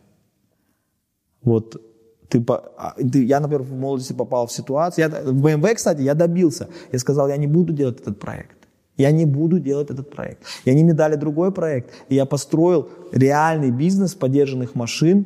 Вот 1.44 1.82
ты, 2.30 2.44
а, 2.78 2.94
ты, 3.12 3.26
я, 3.26 3.40
например, 3.40 3.64
в 3.64 3.74
молодости 3.74 4.14
попал 4.14 4.48
в 4.48 4.52
ситуацию, 4.52 5.10
я, 5.10 5.32
в 5.32 5.46
BMW, 5.46 5.76
кстати, 5.76 6.02
я 6.02 6.14
добился. 6.14 6.70
Я 6.92 7.00
сказал, 7.00 7.28
я 7.28 7.38
не 7.38 7.48
буду 7.48 7.74
делать 7.74 8.00
этот 8.00 8.20
проект. 8.20 8.61
Я 9.02 9.12
не 9.12 9.26
буду 9.26 9.60
делать 9.60 9.90
этот 9.90 10.12
проект. 10.12 10.44
И 10.66 10.70
они 10.70 10.84
мне 10.84 10.94
дали 10.94 11.16
другой 11.16 11.52
проект, 11.52 11.90
и 12.10 12.16
я 12.16 12.26
построил 12.26 12.88
реальный 13.12 13.72
бизнес 13.72 14.14
поддержанных 14.14 14.76
машин, 14.76 15.26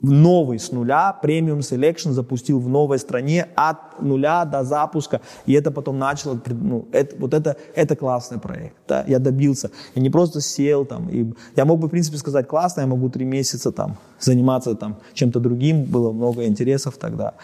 новый 0.00 0.58
с 0.58 0.72
нуля, 0.72 1.12
premium 1.12 1.62
selection 1.62 2.10
запустил 2.10 2.60
в 2.60 2.68
новой 2.68 2.98
стране 2.98 3.48
от 3.56 4.00
нуля 4.00 4.44
до 4.44 4.62
запуска, 4.62 5.20
и 5.46 5.52
это 5.52 5.70
потом 5.70 5.98
начало, 5.98 6.40
ну, 6.46 6.88
это, 6.92 7.16
вот 7.18 7.34
это, 7.34 7.56
это 7.74 7.96
классный 7.96 8.38
проект, 8.38 8.76
да, 8.86 9.04
я 9.08 9.18
добился, 9.18 9.70
я 9.94 10.02
не 10.02 10.10
просто 10.10 10.40
сел 10.40 10.84
там, 10.84 11.08
и 11.08 11.32
я 11.56 11.64
мог 11.64 11.80
бы, 11.80 11.88
в 11.88 11.90
принципе, 11.90 12.18
сказать, 12.18 12.46
классно, 12.46 12.82
я 12.82 12.86
могу 12.86 13.08
три 13.08 13.24
месяца 13.24 13.72
там 13.72 13.96
заниматься 14.20 14.74
там 14.74 14.98
чем-то 15.14 15.40
другим, 15.40 15.84
было 15.84 16.12
много 16.12 16.44
интересов 16.46 16.96
тогда, 16.96 17.34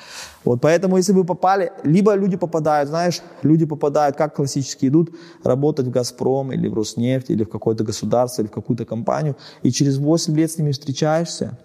вот, 0.44 0.60
поэтому, 0.60 0.96
если 0.96 1.12
вы 1.12 1.24
попали, 1.24 1.72
либо 1.82 2.14
люди 2.14 2.36
попадают, 2.36 2.88
знаешь, 2.88 3.20
люди 3.42 3.66
попадают, 3.66 4.16
как 4.16 4.36
классически 4.36 4.86
идут, 4.86 5.10
работать 5.42 5.86
в 5.86 5.90
«Газпром» 5.90 6.52
или 6.52 6.68
в 6.68 6.74
«Роснефть», 6.74 7.30
или 7.30 7.42
в 7.42 7.48
какое-то 7.48 7.82
государство, 7.82 8.42
или 8.42 8.48
в 8.48 8.52
какую-то 8.52 8.84
компанию, 8.84 9.36
и 9.62 9.72
через 9.72 9.98
8 9.98 10.36
лет 10.36 10.50
с 10.50 10.58
ними 10.58 10.70
встречаешься, 10.70 11.58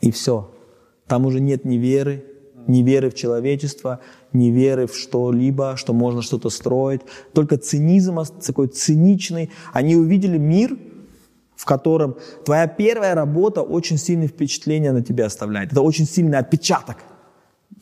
и 0.00 0.10
все. 0.10 0.50
Там 1.06 1.26
уже 1.26 1.40
нет 1.40 1.64
ни 1.64 1.76
веры, 1.76 2.24
ни 2.66 2.82
веры 2.82 3.10
в 3.10 3.14
человечество, 3.14 4.00
ни 4.32 4.46
веры 4.46 4.86
в 4.86 4.96
что-либо, 4.96 5.76
что 5.76 5.92
можно 5.92 6.22
что-то 6.22 6.50
строить. 6.50 7.00
Только 7.32 7.56
цинизм 7.56 8.18
такой 8.46 8.68
циничный. 8.68 9.50
Они 9.72 9.96
увидели 9.96 10.38
мир, 10.38 10.76
в 11.56 11.64
котором 11.64 12.16
твоя 12.44 12.66
первая 12.66 13.14
работа 13.14 13.62
очень 13.62 13.98
сильное 13.98 14.28
впечатление 14.28 14.92
на 14.92 15.02
тебя 15.02 15.26
оставляет. 15.26 15.72
Это 15.72 15.82
очень 15.82 16.06
сильный 16.06 16.38
отпечаток. 16.38 16.96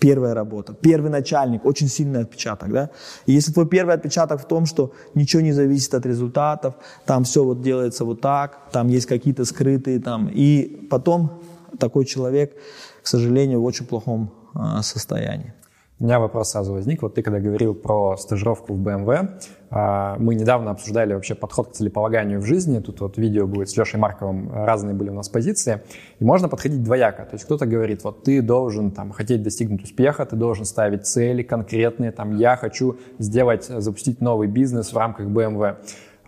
Первая 0.00 0.32
работа, 0.32 0.74
первый 0.74 1.10
начальник, 1.10 1.64
очень 1.64 1.88
сильный 1.88 2.20
отпечаток, 2.20 2.70
да? 2.70 2.90
И 3.26 3.32
если 3.32 3.52
твой 3.52 3.66
первый 3.66 3.94
отпечаток 3.94 4.40
в 4.40 4.46
том, 4.46 4.64
что 4.64 4.92
ничего 5.14 5.42
не 5.42 5.52
зависит 5.52 5.92
от 5.94 6.06
результатов, 6.06 6.74
там 7.04 7.24
все 7.24 7.42
вот 7.42 7.62
делается 7.62 8.04
вот 8.04 8.20
так, 8.20 8.70
там 8.70 8.86
есть 8.88 9.06
какие-то 9.06 9.44
скрытые 9.44 9.98
там, 9.98 10.30
и 10.32 10.86
потом 10.88 11.42
такой 11.78 12.04
человек, 12.04 12.56
к 13.02 13.06
сожалению, 13.06 13.60
в 13.60 13.64
очень 13.64 13.86
плохом 13.86 14.32
а, 14.54 14.82
состоянии. 14.82 15.54
У 16.00 16.04
меня 16.04 16.20
вопрос 16.20 16.52
сразу 16.52 16.74
возник. 16.74 17.02
Вот 17.02 17.14
ты 17.14 17.22
когда 17.22 17.40
говорил 17.40 17.74
про 17.74 18.16
стажировку 18.16 18.72
в 18.72 18.80
BMW, 18.80 19.30
а, 19.70 20.16
мы 20.20 20.36
недавно 20.36 20.70
обсуждали 20.70 21.12
вообще 21.12 21.34
подход 21.34 21.70
к 21.70 21.72
целеполаганию 21.72 22.40
в 22.40 22.46
жизни. 22.46 22.78
Тут 22.78 23.00
вот 23.00 23.18
видео 23.18 23.48
будет 23.48 23.68
с 23.68 23.76
Лешей 23.76 23.98
Марковым, 23.98 24.52
разные 24.52 24.94
были 24.94 25.10
у 25.10 25.14
нас 25.14 25.28
позиции. 25.28 25.82
И 26.20 26.24
можно 26.24 26.48
подходить 26.48 26.84
двояко. 26.84 27.24
То 27.24 27.34
есть 27.34 27.46
кто-то 27.46 27.66
говорит, 27.66 28.04
вот 28.04 28.22
ты 28.22 28.42
должен 28.42 28.92
там 28.92 29.10
хотеть 29.10 29.42
достигнуть 29.42 29.82
успеха, 29.82 30.24
ты 30.24 30.36
должен 30.36 30.66
ставить 30.66 31.04
цели 31.04 31.42
конкретные, 31.42 32.12
там 32.12 32.36
я 32.36 32.54
хочу 32.56 32.98
сделать, 33.18 33.64
запустить 33.64 34.20
новый 34.20 34.46
бизнес 34.46 34.92
в 34.92 34.96
рамках 34.96 35.26
BMW. 35.26 35.78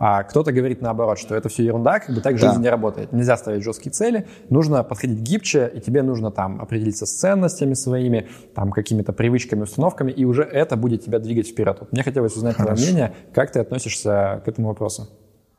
А 0.03 0.23
кто-то 0.23 0.51
говорит 0.51 0.81
наоборот, 0.81 1.19
что 1.19 1.35
это 1.35 1.47
все 1.47 1.63
ерунда, 1.63 1.99
как 1.99 2.15
бы 2.15 2.21
так 2.21 2.35
жизнь 2.39 2.55
да. 2.55 2.59
не 2.59 2.69
работает. 2.69 3.11
Нельзя 3.11 3.37
ставить 3.37 3.63
жесткие 3.63 3.91
цели, 3.91 4.25
нужно 4.49 4.83
подходить 4.83 5.19
гибче, 5.19 5.71
и 5.75 5.79
тебе 5.79 6.01
нужно 6.01 6.31
там 6.31 6.59
определиться 6.59 7.05
с 7.05 7.11
ценностями 7.11 7.75
своими, 7.75 8.27
там 8.55 8.71
какими-то 8.71 9.13
привычками, 9.13 9.61
установками, 9.61 10.11
и 10.11 10.25
уже 10.25 10.41
это 10.41 10.75
будет 10.75 11.05
тебя 11.05 11.19
двигать 11.19 11.49
вперед. 11.49 11.77
Вот 11.81 11.91
мне 11.91 12.01
хотелось 12.01 12.35
узнать 12.35 12.55
твое 12.55 12.71
мнение, 12.71 13.13
как 13.31 13.51
ты 13.51 13.59
относишься 13.59 14.41
к 14.43 14.47
этому 14.47 14.69
вопросу. 14.69 15.07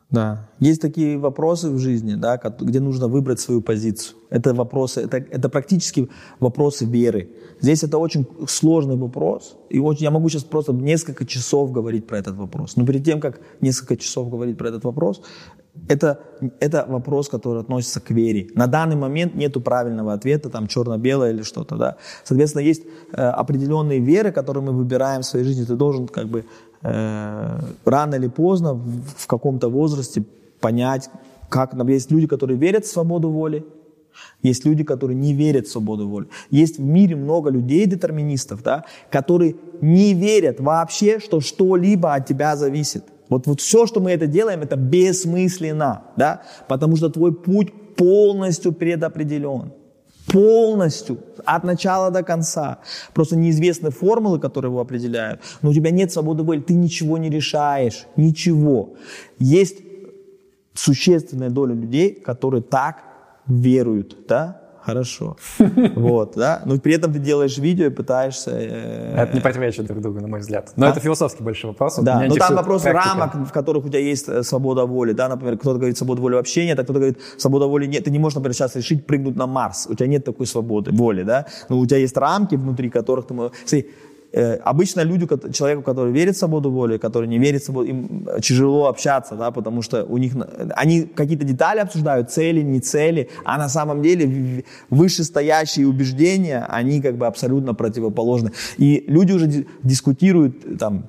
Да. 0.09 0.47
Есть 0.59 0.81
такие 0.81 1.17
вопросы 1.17 1.69
в 1.69 1.79
жизни, 1.79 2.15
да, 2.15 2.39
где 2.59 2.79
нужно 2.79 3.07
выбрать 3.07 3.39
свою 3.39 3.61
позицию. 3.61 4.17
Это 4.29 4.53
вопросы, 4.53 5.01
это, 5.01 5.17
это 5.17 5.49
практически 5.49 6.07
вопросы 6.39 6.85
веры. 6.85 7.31
Здесь 7.61 7.83
это 7.83 7.97
очень 7.97 8.27
сложный 8.47 8.95
вопрос, 8.95 9.57
и 9.69 9.79
очень, 9.79 10.03
я 10.03 10.11
могу 10.11 10.29
сейчас 10.29 10.43
просто 10.43 10.73
несколько 10.73 11.25
часов 11.25 11.71
говорить 11.71 12.05
про 12.05 12.17
этот 12.17 12.35
вопрос. 12.35 12.75
Но 12.75 12.85
перед 12.85 13.03
тем, 13.03 13.19
как 13.19 13.39
несколько 13.61 13.97
часов 13.97 14.29
говорить 14.29 14.57
про 14.57 14.69
этот 14.69 14.83
вопрос, 14.83 15.21
это, 15.87 16.19
это 16.59 16.85
вопрос, 16.87 17.29
который 17.29 17.61
относится 17.61 17.99
к 17.99 18.11
вере. 18.11 18.49
На 18.55 18.67
данный 18.67 18.95
момент 18.95 19.35
нету 19.35 19.61
правильного 19.61 20.13
ответа, 20.13 20.49
там 20.49 20.67
черно-белое 20.67 21.31
или 21.31 21.41
что-то, 21.41 21.75
да. 21.75 21.95
Соответственно, 22.23 22.61
есть 22.61 22.83
э, 23.11 23.21
определенные 23.21 23.99
веры, 23.99 24.31
которые 24.31 24.63
мы 24.63 24.73
выбираем 24.73 25.21
в 25.21 25.25
своей 25.25 25.45
жизни. 25.45 25.65
Ты 25.65 25.75
должен 25.75 26.07
как 26.07 26.27
бы 26.27 26.45
Э, 26.83 27.59
рано 27.85 28.15
или 28.15 28.27
поздно 28.27 28.73
в 28.73 29.25
каком-то 29.27 29.69
возрасте 29.69 30.25
понять, 30.59 31.09
как 31.49 31.73
есть 31.87 32.11
люди, 32.11 32.27
которые 32.27 32.57
верят 32.57 32.85
в 32.85 32.91
свободу 32.91 33.29
воли, 33.29 33.65
есть 34.41 34.65
люди, 34.65 34.83
которые 34.83 35.15
не 35.15 35.33
верят 35.33 35.67
в 35.67 35.71
свободу 35.71 36.07
воли. 36.09 36.27
Есть 36.51 36.79
в 36.79 36.81
мире 36.81 37.15
много 37.15 37.49
людей, 37.49 37.85
детерминистов, 37.85 38.61
да, 38.63 38.83
которые 39.09 39.55
не 39.81 40.13
верят 40.13 40.59
вообще, 40.59 41.19
что 41.19 41.39
что-либо 41.39 42.13
от 42.13 42.25
тебя 42.27 42.55
зависит. 42.57 43.05
Вот, 43.29 43.47
вот 43.47 43.61
все, 43.61 43.87
что 43.87 44.01
мы 44.01 44.11
это 44.11 44.27
делаем, 44.27 44.61
это 44.61 44.75
бессмысленно, 44.75 46.03
да, 46.17 46.43
потому 46.67 46.97
что 46.97 47.09
твой 47.09 47.33
путь 47.33 47.95
полностью 47.95 48.73
предопределен 48.73 49.71
полностью, 50.27 51.19
от 51.45 51.63
начала 51.63 52.11
до 52.11 52.23
конца. 52.23 52.79
Просто 53.13 53.35
неизвестны 53.35 53.91
формулы, 53.91 54.39
которые 54.39 54.69
его 54.71 54.81
определяют, 54.81 55.41
но 55.61 55.69
у 55.69 55.73
тебя 55.73 55.91
нет 55.91 56.11
свободы 56.11 56.43
воли, 56.43 56.61
ты 56.61 56.73
ничего 56.73 57.17
не 57.17 57.29
решаешь, 57.29 58.05
ничего. 58.15 58.93
Есть 59.39 59.77
существенная 60.73 61.49
доля 61.49 61.75
людей, 61.75 62.13
которые 62.13 62.61
так 62.61 63.03
веруют, 63.47 64.25
да, 64.27 64.62
хорошо. 64.85 65.37
Вот, 65.95 66.33
да. 66.35 66.61
Но 66.65 66.77
при 66.79 66.93
этом 66.95 67.13
ты 67.13 67.19
делаешь 67.19 67.57
видео 67.57 67.85
и 67.85 67.89
пытаешься... 67.89 68.51
Э, 68.51 69.23
это 69.23 69.33
не 69.33 69.41
противоречит 69.41 69.85
друг 69.85 70.01
другу, 70.01 70.19
на 70.19 70.27
мой 70.27 70.39
взгляд. 70.39 70.73
Но 70.75 70.87
это 70.87 70.99
философский 70.99 71.43
большой 71.43 71.71
вопрос. 71.71 71.97
Да, 71.99 72.25
но 72.27 72.35
там 72.35 72.55
вопрос 72.55 72.85
рамок, 72.85 73.35
в 73.35 73.51
которых 73.51 73.85
у 73.85 73.89
тебя 73.89 73.99
есть 73.99 74.27
э, 74.27 74.43
свобода 74.43 74.85
воли. 74.85 75.13
Да, 75.13 75.29
например, 75.29 75.57
кто-то 75.57 75.77
говорит, 75.77 75.97
свобода 75.97 76.21
воли 76.21 76.35
вообще 76.35 76.65
нет, 76.65 76.79
а 76.79 76.83
кто-то 76.83 76.99
говорит, 76.99 77.19
свобода 77.37 77.67
воли 77.67 77.85
нет. 77.85 78.03
Ты 78.03 78.11
не 78.11 78.19
можешь, 78.19 78.35
например, 78.35 78.55
сейчас 78.55 78.75
решить 78.75 79.05
прыгнуть 79.05 79.35
на 79.35 79.47
Марс. 79.47 79.87
У 79.89 79.95
тебя 79.95 80.07
нет 80.07 80.25
такой 80.25 80.45
свободы 80.45 80.91
воли, 80.91 81.23
да. 81.23 81.45
Но 81.69 81.79
у 81.79 81.85
тебя 81.85 81.97
есть 81.97 82.17
рамки, 82.17 82.55
внутри 82.55 82.89
которых 82.89 83.27
ты 83.27 83.33
можешь... 83.33 83.53
Э, 84.33 84.55
обычно 84.55 85.01
люди, 85.01 85.27
человеку, 85.51 85.83
который 85.83 86.11
верит 86.11 86.35
в 86.35 86.39
свободу 86.39 86.71
воли, 86.71 86.97
который 86.97 87.27
не 87.27 87.37
верит 87.37 87.61
в 87.61 87.65
свободу, 87.65 87.89
им 87.89 88.27
тяжело 88.41 88.87
общаться, 88.87 89.35
да, 89.35 89.51
потому 89.51 89.83
что 89.83 90.05
у 90.05 90.17
них, 90.17 90.33
они 90.75 91.03
какие-то 91.03 91.45
детали 91.45 91.79
обсуждают, 91.79 92.31
цели, 92.31 92.61
не 92.61 92.79
цели, 92.79 93.29
а 93.45 93.57
на 93.57 93.69
самом 93.69 94.01
деле 94.01 94.63
вышестоящие 94.89 95.87
убеждения, 95.87 96.65
они 96.67 96.99
как 97.01 97.15
бы 97.17 97.27
абсолютно 97.27 97.75
противоположны. 97.75 98.51
И 98.77 99.03
люди 99.07 99.33
уже 99.33 99.65
дискутируют 99.83 100.79
там 100.79 101.05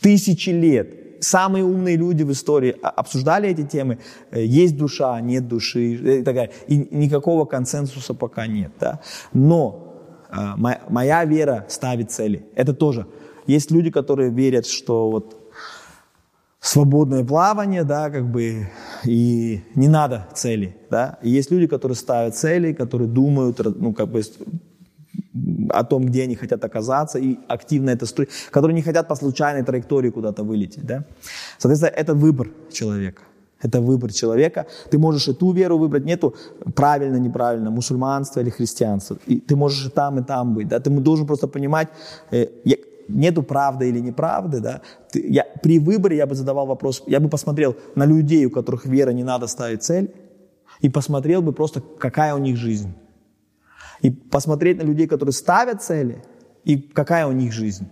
тысячи 0.00 0.50
лет, 0.50 1.06
самые 1.20 1.64
умные 1.64 1.96
люди 1.96 2.24
в 2.24 2.30
истории 2.30 2.76
обсуждали 2.82 3.48
эти 3.48 3.62
темы. 3.62 3.98
Э, 4.30 4.44
есть 4.44 4.76
душа, 4.76 5.18
нет 5.20 5.48
души 5.48 6.20
и 6.20 6.22
так 6.22 6.34
далее. 6.34 6.52
И 6.68 6.88
никакого 6.90 7.46
консенсуса 7.46 8.12
пока 8.12 8.46
нет. 8.46 8.72
Да? 8.78 9.00
Но 9.32 9.82
а, 9.82 9.85
моя, 10.56 10.80
моя 10.88 11.24
вера 11.24 11.64
ставит 11.68 12.10
цели. 12.10 12.46
Это 12.54 12.74
тоже. 12.74 13.06
Есть 13.46 13.70
люди, 13.70 13.90
которые 13.90 14.30
верят, 14.30 14.66
что 14.66 15.10
вот 15.10 15.36
свободное 16.60 17.24
плавание, 17.24 17.84
да, 17.84 18.10
как 18.10 18.24
бы, 18.26 18.68
и 19.04 19.60
не 19.74 19.88
надо 19.88 20.26
цели, 20.34 20.76
да. 20.90 21.18
И 21.22 21.30
есть 21.30 21.50
люди, 21.50 21.66
которые 21.66 21.96
ставят 21.96 22.36
цели, 22.36 22.72
которые 22.72 23.08
думают, 23.08 23.60
ну, 23.64 23.92
как 23.92 24.08
бы, 24.08 24.22
о 25.70 25.84
том, 25.84 26.06
где 26.06 26.24
они 26.24 26.34
хотят 26.34 26.64
оказаться, 26.64 27.18
и 27.18 27.38
активно 27.48 27.90
это 27.90 28.06
строят, 28.06 28.30
которые 28.50 28.74
не 28.74 28.82
хотят 28.82 29.08
по 29.08 29.14
случайной 29.14 29.62
траектории 29.62 30.10
куда-то 30.10 30.42
вылететь, 30.42 30.84
да. 30.84 31.04
Соответственно, 31.58 31.90
это 31.90 32.14
выбор 32.14 32.48
человека. 32.72 33.22
Это 33.66 33.80
выбор 33.80 34.12
человека. 34.12 34.66
Ты 34.90 34.98
можешь 34.98 35.28
и 35.28 35.32
ту 35.32 35.52
веру 35.52 35.78
выбрать, 35.78 36.04
нету 36.04 36.34
правильно, 36.74 37.16
неправильно, 37.16 37.70
мусульманство 37.70 38.40
или 38.40 38.50
христианство. 38.50 39.18
И 39.26 39.40
ты 39.40 39.56
можешь 39.56 39.86
и 39.86 39.90
там, 39.90 40.18
и 40.18 40.22
там 40.22 40.54
быть. 40.54 40.68
Да? 40.68 40.78
Ты 40.78 40.90
должен 40.90 41.26
просто 41.26 41.48
понимать, 41.48 41.88
э, 42.30 42.46
нету 43.08 43.42
правды 43.42 43.88
или 43.88 44.00
неправды. 44.00 44.60
Да? 44.60 44.80
Я, 45.14 45.44
при 45.62 45.78
выборе 45.78 46.16
я 46.16 46.26
бы 46.26 46.34
задавал 46.34 46.66
вопрос, 46.66 47.02
я 47.06 47.18
бы 47.18 47.28
посмотрел 47.28 47.74
на 47.96 48.06
людей, 48.06 48.46
у 48.46 48.50
которых 48.50 48.86
вера 48.86 49.10
не 49.12 49.24
надо 49.24 49.48
ставить 49.48 49.82
цель, 49.82 50.14
и 50.82 50.88
посмотрел 50.88 51.42
бы 51.42 51.52
просто, 51.52 51.82
какая 51.98 52.34
у 52.34 52.38
них 52.38 52.56
жизнь. 52.56 52.92
И 54.02 54.10
посмотреть 54.10 54.78
на 54.78 54.86
людей, 54.86 55.06
которые 55.06 55.32
ставят 55.32 55.82
цели, 55.82 56.22
и 56.64 56.76
какая 56.76 57.26
у 57.26 57.32
них 57.32 57.52
жизнь. 57.52 57.88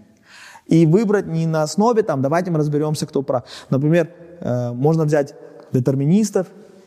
И 0.67 0.87
выбрать 0.87 1.27
не 1.27 1.47
на 1.47 1.63
основе, 1.63 2.03
там, 2.03 2.23
давайте 2.23 2.51
мы 2.51 2.59
разберемся, 2.59 3.07
кто 3.07 3.23
прав. 3.23 3.43
Например, 3.71 4.09
э, 4.41 4.73
можно 4.73 5.05
взять 5.05 5.35
детерминистов 5.75 6.47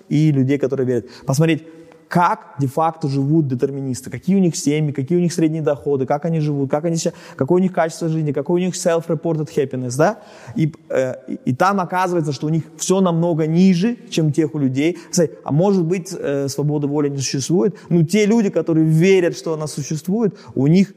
и 0.09 0.31
людей, 0.31 0.57
которые 0.57 0.87
верят. 0.87 1.05
Посмотреть, 1.25 1.63
как 2.07 2.55
де-факто 2.59 3.07
живут 3.07 3.47
детерминисты, 3.47 4.09
какие 4.09 4.35
у 4.35 4.39
них 4.39 4.55
семьи, 4.55 4.91
какие 4.91 5.17
у 5.17 5.21
них 5.21 5.33
средние 5.33 5.61
доходы, 5.61 6.05
как 6.05 6.25
они 6.25 6.39
живут, 6.39 6.69
как 6.71 6.85
они, 6.85 6.97
какое 7.35 7.59
у 7.59 7.61
них 7.61 7.73
качество 7.73 8.07
жизни, 8.07 8.31
какой 8.31 8.61
у 8.61 8.65
них 8.65 8.75
self-reported 8.75 9.49
happiness, 9.55 9.97
да, 9.97 10.19
и, 10.55 10.73
э, 10.89 11.15
и 11.45 11.53
там 11.53 11.79
оказывается, 11.79 12.31
что 12.31 12.47
у 12.47 12.49
них 12.49 12.63
все 12.77 13.01
намного 13.01 13.45
ниже, 13.45 13.97
чем 14.09 14.31
тех 14.31 14.55
у 14.55 14.59
людей. 14.59 14.97
Кстати, 15.09 15.33
а 15.43 15.51
может 15.51 15.83
быть, 15.83 16.15
э, 16.17 16.47
свобода 16.47 16.87
воли 16.87 17.09
не 17.09 17.17
существует, 17.17 17.75
но 17.89 18.03
те 18.03 18.25
люди, 18.25 18.49
которые 18.49 18.85
верят, 18.85 19.37
что 19.37 19.53
она 19.53 19.67
существует, 19.67 20.37
у 20.55 20.67
них 20.67 20.93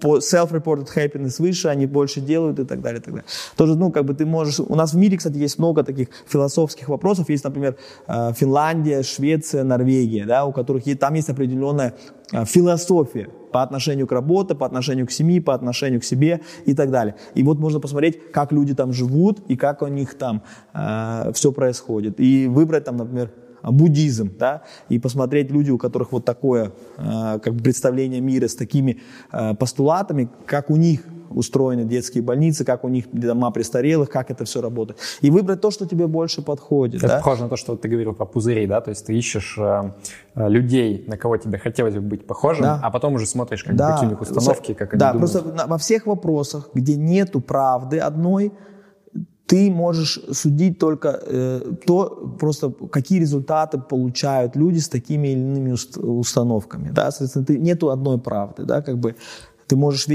по 0.00 0.18
self-reported 0.18 0.88
happiness 0.94 1.36
выше, 1.38 1.68
они 1.68 1.86
больше 1.86 2.20
делают 2.20 2.58
и 2.58 2.64
так 2.64 2.80
далее, 2.80 3.00
и 3.00 3.02
так 3.02 3.14
далее. 3.14 3.28
Тоже, 3.56 3.74
ну, 3.76 3.90
как 3.90 4.04
бы 4.04 4.14
ты 4.14 4.26
можешь, 4.26 4.60
у 4.60 4.74
нас 4.74 4.92
в 4.92 4.96
мире, 4.96 5.16
кстати, 5.16 5.38
есть 5.38 5.58
много 5.58 5.82
таких 5.82 6.08
философских 6.26 6.88
вопросов, 6.88 7.30
есть, 7.30 7.44
например, 7.44 7.76
э, 8.06 8.32
Финляндия, 8.34 9.02
Швеция, 9.02 9.64
Норвегия, 9.64 10.26
да, 10.26 10.41
у 10.44 10.52
которых 10.52 10.86
есть, 10.86 10.98
там 10.98 11.14
есть 11.14 11.28
определенная 11.28 11.94
а, 12.32 12.44
философия 12.44 13.28
по 13.52 13.62
отношению 13.62 14.06
к 14.06 14.12
работе, 14.12 14.54
по 14.54 14.66
отношению 14.66 15.06
к 15.06 15.10
семье, 15.10 15.40
по 15.40 15.54
отношению 15.54 16.00
к 16.00 16.04
себе 16.04 16.40
и 16.64 16.74
так 16.74 16.90
далее. 16.90 17.16
И 17.34 17.42
вот 17.42 17.58
можно 17.58 17.80
посмотреть, 17.80 18.32
как 18.32 18.52
люди 18.52 18.74
там 18.74 18.92
живут 18.92 19.40
и 19.48 19.56
как 19.56 19.82
у 19.82 19.86
них 19.88 20.14
там 20.14 20.36
э, 20.36 20.40
а, 20.74 21.32
все 21.32 21.52
происходит. 21.52 22.18
И 22.20 22.46
выбрать 22.46 22.84
там, 22.84 22.96
например, 22.96 23.30
буддизм, 23.62 24.32
да, 24.38 24.62
и 24.88 24.98
посмотреть 24.98 25.50
люди, 25.50 25.70
у 25.70 25.78
которых 25.78 26.12
вот 26.12 26.24
такое 26.24 26.72
э, 26.96 27.38
как 27.42 27.56
представление 27.62 28.20
мира 28.20 28.48
с 28.48 28.56
такими 28.56 29.00
э, 29.30 29.54
постулатами, 29.54 30.28
как 30.46 30.70
у 30.70 30.76
них 30.76 31.04
устроены 31.34 31.84
детские 31.84 32.22
больницы, 32.22 32.64
как 32.64 32.84
у 32.84 32.88
них 32.88 33.06
дома 33.12 33.50
престарелых, 33.50 34.08
как 34.10 34.30
это 34.30 34.44
все 34.44 34.60
работает. 34.60 34.98
И 35.20 35.30
выбрать 35.30 35.60
то, 35.60 35.70
что 35.70 35.86
тебе 35.86 36.06
больше 36.06 36.42
подходит. 36.42 37.02
Это 37.02 37.08
да? 37.08 37.16
похоже 37.18 37.42
на 37.42 37.48
то, 37.48 37.56
что 37.56 37.76
ты 37.76 37.88
говорил 37.88 38.14
про 38.14 38.26
пузыри, 38.26 38.66
да, 38.66 38.80
то 38.80 38.90
есть 38.90 39.06
ты 39.06 39.16
ищешь 39.16 39.56
э, 39.58 39.92
э, 40.34 40.48
людей, 40.48 41.04
на 41.08 41.16
кого 41.16 41.36
тебе 41.36 41.58
хотелось 41.58 41.94
бы 41.94 42.00
быть 42.00 42.26
похожим, 42.26 42.62
да. 42.62 42.80
а 42.82 42.90
потом 42.90 43.14
уже 43.14 43.26
смотришь, 43.26 43.64
как 43.64 43.76
да. 43.76 43.92
какие 43.92 44.06
у 44.06 44.10
них 44.10 44.20
установки, 44.20 44.74
как 44.74 44.96
да, 44.96 45.10
они 45.10 45.20
думают. 45.20 45.32
просто 45.32 45.66
во 45.68 45.78
всех 45.78 46.06
вопросах, 46.06 46.70
где 46.74 46.96
нету 46.96 47.40
правды 47.40 47.98
одной, 47.98 48.52
ты 49.52 49.70
можешь 49.70 50.18
судить 50.32 50.78
только 50.78 51.20
э, 51.26 51.60
то, 51.86 52.36
просто 52.40 52.72
какие 52.90 53.20
результаты 53.20 53.76
получают 53.76 54.56
люди 54.56 54.78
с 54.78 54.88
такими 54.88 55.28
или 55.28 55.40
иными 55.40 55.72
установками. 56.00 56.90
Да? 56.90 57.10
Соответственно, 57.10 57.44
ты, 57.44 57.58
нету 57.58 57.90
одной 57.90 58.18
правды. 58.18 58.64
Да? 58.64 58.80
Как 58.80 58.96
бы 58.96 59.14
ты 59.72 59.76
можешь... 59.76 60.06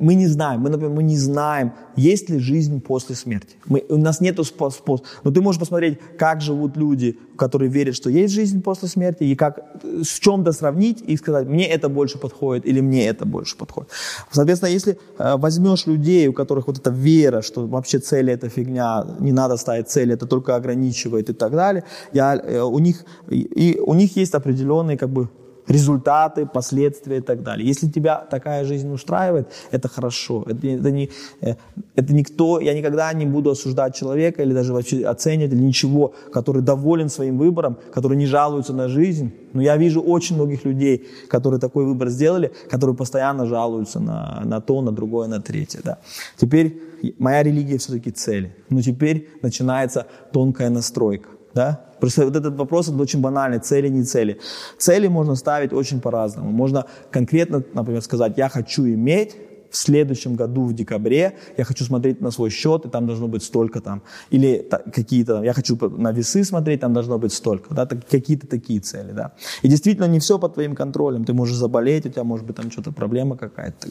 Мы 0.00 0.16
не 0.16 0.26
знаем, 0.26 0.60
мы, 0.60 0.70
например, 0.70 0.96
мы 0.96 1.04
не 1.04 1.16
знаем, 1.16 1.72
есть 1.94 2.30
ли 2.30 2.40
жизнь 2.40 2.80
после 2.80 3.14
смерти. 3.14 3.54
Мы, 3.66 3.84
у 3.88 3.96
нас 3.96 4.20
нет 4.20 4.44
способа. 4.44 5.02
Но 5.24 5.30
ты 5.30 5.40
можешь 5.40 5.60
посмотреть, 5.60 5.98
как 6.18 6.40
живут 6.40 6.76
люди, 6.76 7.16
которые 7.36 7.70
верят, 7.70 7.94
что 7.94 8.10
есть 8.10 8.34
жизнь 8.34 8.60
после 8.60 8.88
смерти, 8.88 9.22
и 9.22 9.36
как 9.36 9.60
в 9.82 10.20
чем-то 10.20 10.52
сравнить 10.52 11.04
и 11.06 11.16
сказать, 11.16 11.46
мне 11.46 11.68
это 11.68 11.88
больше 11.88 12.18
подходит 12.18 12.66
или 12.66 12.80
мне 12.80 13.06
это 13.06 13.24
больше 13.24 13.56
подходит. 13.56 13.90
Соответственно, 14.32 14.72
если 14.72 14.98
э, 15.18 15.36
возьмешь 15.36 15.86
людей, 15.86 16.28
у 16.28 16.32
которых 16.32 16.66
вот 16.66 16.78
эта 16.78 16.90
вера, 16.90 17.42
что 17.42 17.66
вообще 17.68 18.00
цели 18.00 18.32
это 18.32 18.48
фигня, 18.48 19.04
не 19.20 19.32
надо 19.32 19.56
ставить 19.56 19.88
цели, 19.88 20.14
это 20.14 20.26
только 20.26 20.56
ограничивает 20.56 21.30
и 21.30 21.32
так 21.32 21.52
далее, 21.52 21.84
я, 22.12 22.34
э, 22.34 22.62
у, 22.62 22.80
них, 22.80 23.04
и, 23.30 23.80
у 23.80 23.94
них 23.94 24.16
есть 24.16 24.34
определенные 24.34 24.98
как 24.98 25.10
бы 25.10 25.28
результаты, 25.68 26.46
последствия 26.46 27.18
и 27.18 27.20
так 27.20 27.42
далее. 27.42 27.66
Если 27.66 27.88
тебя 27.88 28.16
такая 28.16 28.64
жизнь 28.64 28.92
устраивает, 28.92 29.48
это 29.70 29.88
хорошо. 29.88 30.44
Это, 30.46 30.66
это, 30.66 30.90
не, 30.90 31.10
э, 31.40 31.54
это 31.94 32.14
никто, 32.14 32.60
я 32.60 32.74
никогда 32.74 33.12
не 33.12 33.26
буду 33.26 33.50
осуждать 33.50 33.94
человека 33.94 34.42
или 34.42 34.52
даже 34.52 34.72
вообще 34.72 35.06
оценивать 35.06 35.52
или 35.52 35.62
ничего, 35.62 36.14
который 36.32 36.62
доволен 36.62 37.08
своим 37.08 37.38
выбором, 37.38 37.78
который 37.92 38.16
не 38.16 38.26
жалуется 38.26 38.72
на 38.72 38.88
жизнь. 38.88 39.32
Но 39.52 39.62
я 39.62 39.76
вижу 39.76 40.02
очень 40.02 40.36
многих 40.36 40.64
людей, 40.64 41.06
которые 41.28 41.60
такой 41.60 41.84
выбор 41.84 42.08
сделали, 42.08 42.52
которые 42.70 42.96
постоянно 42.96 43.46
жалуются 43.46 44.00
на, 44.00 44.42
на 44.44 44.60
то, 44.60 44.82
на 44.82 44.92
другое, 44.92 45.28
на 45.28 45.40
третье. 45.40 45.80
Да. 45.84 45.98
Теперь 46.36 46.80
моя 47.18 47.42
религия 47.42 47.78
все-таки 47.78 48.10
цели. 48.10 48.54
Но 48.68 48.80
теперь 48.82 49.28
начинается 49.42 50.06
тонкая 50.32 50.70
настройка. 50.70 51.28
Да? 51.54 51.84
Просто 52.04 52.26
вот 52.26 52.36
этот 52.36 52.54
вопрос 52.58 52.88
он 52.88 53.00
очень 53.00 53.22
банальный, 53.22 53.60
цели, 53.60 53.88
не 53.88 54.02
цели. 54.02 54.38
Цели 54.76 55.08
можно 55.08 55.36
ставить 55.36 55.72
очень 55.72 56.00
по-разному. 56.00 56.50
Можно 56.50 56.84
конкретно, 57.10 57.62
например, 57.72 58.02
сказать, 58.02 58.34
я 58.36 58.50
хочу 58.50 58.84
иметь 58.84 59.36
в 59.70 59.76
следующем 59.76 60.36
году 60.36 60.66
в 60.66 60.74
декабре 60.74 61.32
я 61.56 61.64
хочу 61.64 61.84
смотреть 61.84 62.20
на 62.20 62.30
свой 62.30 62.50
счет, 62.50 62.84
и 62.84 62.90
там 62.90 63.06
должно 63.06 63.26
быть 63.26 63.42
столько 63.42 63.80
там. 63.80 64.02
Или 64.30 64.68
какие-то, 64.92 65.42
я 65.42 65.54
хочу 65.54 65.78
на 65.98 66.12
весы 66.12 66.44
смотреть, 66.44 66.80
там 66.80 66.92
должно 66.92 67.18
быть 67.18 67.32
столько. 67.32 67.74
Да, 67.74 67.86
какие-то 67.86 68.46
такие 68.46 68.80
цели. 68.80 69.12
Да. 69.12 69.32
И 69.62 69.68
действительно 69.68 70.06
не 70.06 70.18
все 70.18 70.38
под 70.38 70.54
твоим 70.54 70.74
контролем. 70.74 71.24
Ты 71.24 71.32
можешь 71.32 71.56
заболеть, 71.56 72.04
у 72.04 72.10
тебя 72.10 72.24
может 72.24 72.46
быть 72.46 72.56
там 72.56 72.70
что-то 72.70 72.92
проблема 72.92 73.36
какая-то. 73.36 73.88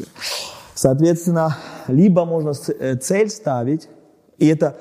Соответственно, 0.75 1.57
либо 1.87 2.25
можно 2.25 2.53
э, 2.79 2.95
цель 2.95 3.29
ставить, 3.29 3.89
и 4.37 4.47
это 4.47 4.77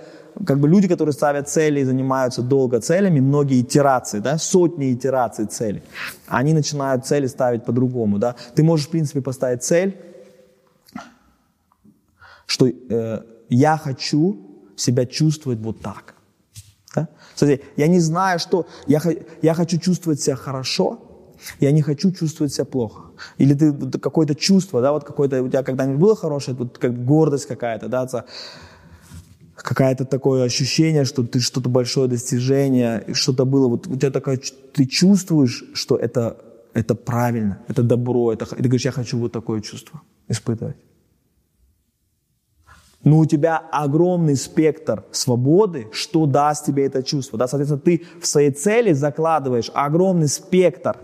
как 0.46 0.58
бы 0.58 0.68
люди, 0.68 0.88
которые 0.88 1.12
ставят 1.12 1.48
цели 1.48 1.80
и 1.80 1.84
занимаются 1.84 2.42
долго 2.42 2.80
целями, 2.80 3.20
многие 3.20 3.60
итерации, 3.60 4.20
да, 4.20 4.38
сотни 4.38 4.92
итераций 4.92 5.46
цели, 5.46 5.82
они 6.26 6.52
начинают 6.52 7.06
цели 7.06 7.26
ставить 7.26 7.64
по-другому, 7.64 8.18
да. 8.18 8.34
Ты 8.54 8.62
можешь, 8.62 8.86
в 8.86 8.90
принципе, 8.90 9.20
поставить 9.20 9.62
цель, 9.62 9.96
что 12.46 12.66
э, 12.66 13.22
я 13.48 13.76
хочу 13.76 14.36
себя 14.76 15.06
чувствовать 15.06 15.60
вот 15.60 15.80
так. 15.80 16.14
Да? 16.94 17.08
Смотри, 17.34 17.62
я 17.76 17.86
не 17.86 18.00
знаю, 18.00 18.38
что 18.38 18.66
я, 18.86 19.00
я 19.42 19.54
хочу 19.54 19.78
чувствовать 19.78 20.20
себя 20.20 20.36
хорошо, 20.36 20.98
я 21.60 21.72
не 21.72 21.82
хочу 21.82 22.12
чувствовать 22.12 22.52
себя 22.52 22.64
плохо. 22.64 23.10
Или 23.38 23.54
ты 23.54 23.98
какое-то 23.98 24.34
чувство, 24.34 24.80
да, 24.80 24.92
вот 24.92 25.04
какое-то 25.04 25.42
у 25.42 25.48
тебя 25.48 25.62
когда-нибудь 25.62 26.00
было 26.00 26.16
хорошее, 26.16 26.56
тут 26.56 26.78
как 26.78 27.04
гордость 27.04 27.46
какая-то, 27.46 27.88
да, 27.88 28.06
какое-то 29.62 30.04
такое 30.04 30.44
ощущение, 30.44 31.04
что 31.04 31.22
ты 31.22 31.40
что-то 31.40 31.68
большое 31.68 32.08
достижение, 32.08 33.04
что-то 33.12 33.44
было, 33.44 33.68
вот 33.68 33.86
у 33.86 33.96
тебя 33.96 34.10
такое, 34.10 34.38
ты 34.72 34.86
чувствуешь, 34.86 35.64
что 35.74 35.96
это, 35.96 36.36
это 36.74 36.94
правильно, 36.94 37.58
это 37.68 37.82
добро, 37.82 38.32
это, 38.32 38.46
ты 38.46 38.62
говоришь, 38.62 38.84
я 38.84 38.92
хочу 38.92 39.18
вот 39.18 39.32
такое 39.32 39.60
чувство 39.60 40.00
испытывать. 40.28 40.76
Но 43.04 43.18
у 43.18 43.26
тебя 43.26 43.58
огромный 43.58 44.36
спектр 44.36 45.04
свободы, 45.10 45.88
что 45.92 46.26
даст 46.26 46.66
тебе 46.66 46.86
это 46.86 47.02
чувство. 47.02 47.38
Да? 47.38 47.48
Соответственно, 47.48 47.80
ты 47.80 48.02
в 48.20 48.26
своей 48.26 48.52
цели 48.52 48.92
закладываешь 48.92 49.70
огромный 49.74 50.28
спектр. 50.28 50.96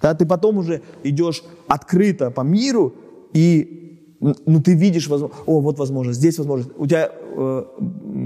Да? 0.00 0.14
Ты 0.14 0.24
потом 0.24 0.58
уже 0.58 0.80
идешь 1.02 1.42
открыто 1.68 2.30
по 2.30 2.40
миру 2.40 2.94
и 3.34 3.89
ну, 4.20 4.62
ты 4.62 4.74
видишь, 4.74 5.08
о, 5.10 5.60
вот 5.60 5.78
возможность, 5.78 6.18
здесь 6.18 6.38
возможность. 6.38 6.70
У 6.76 6.86
тебя 6.86 7.10
э, 7.10 7.64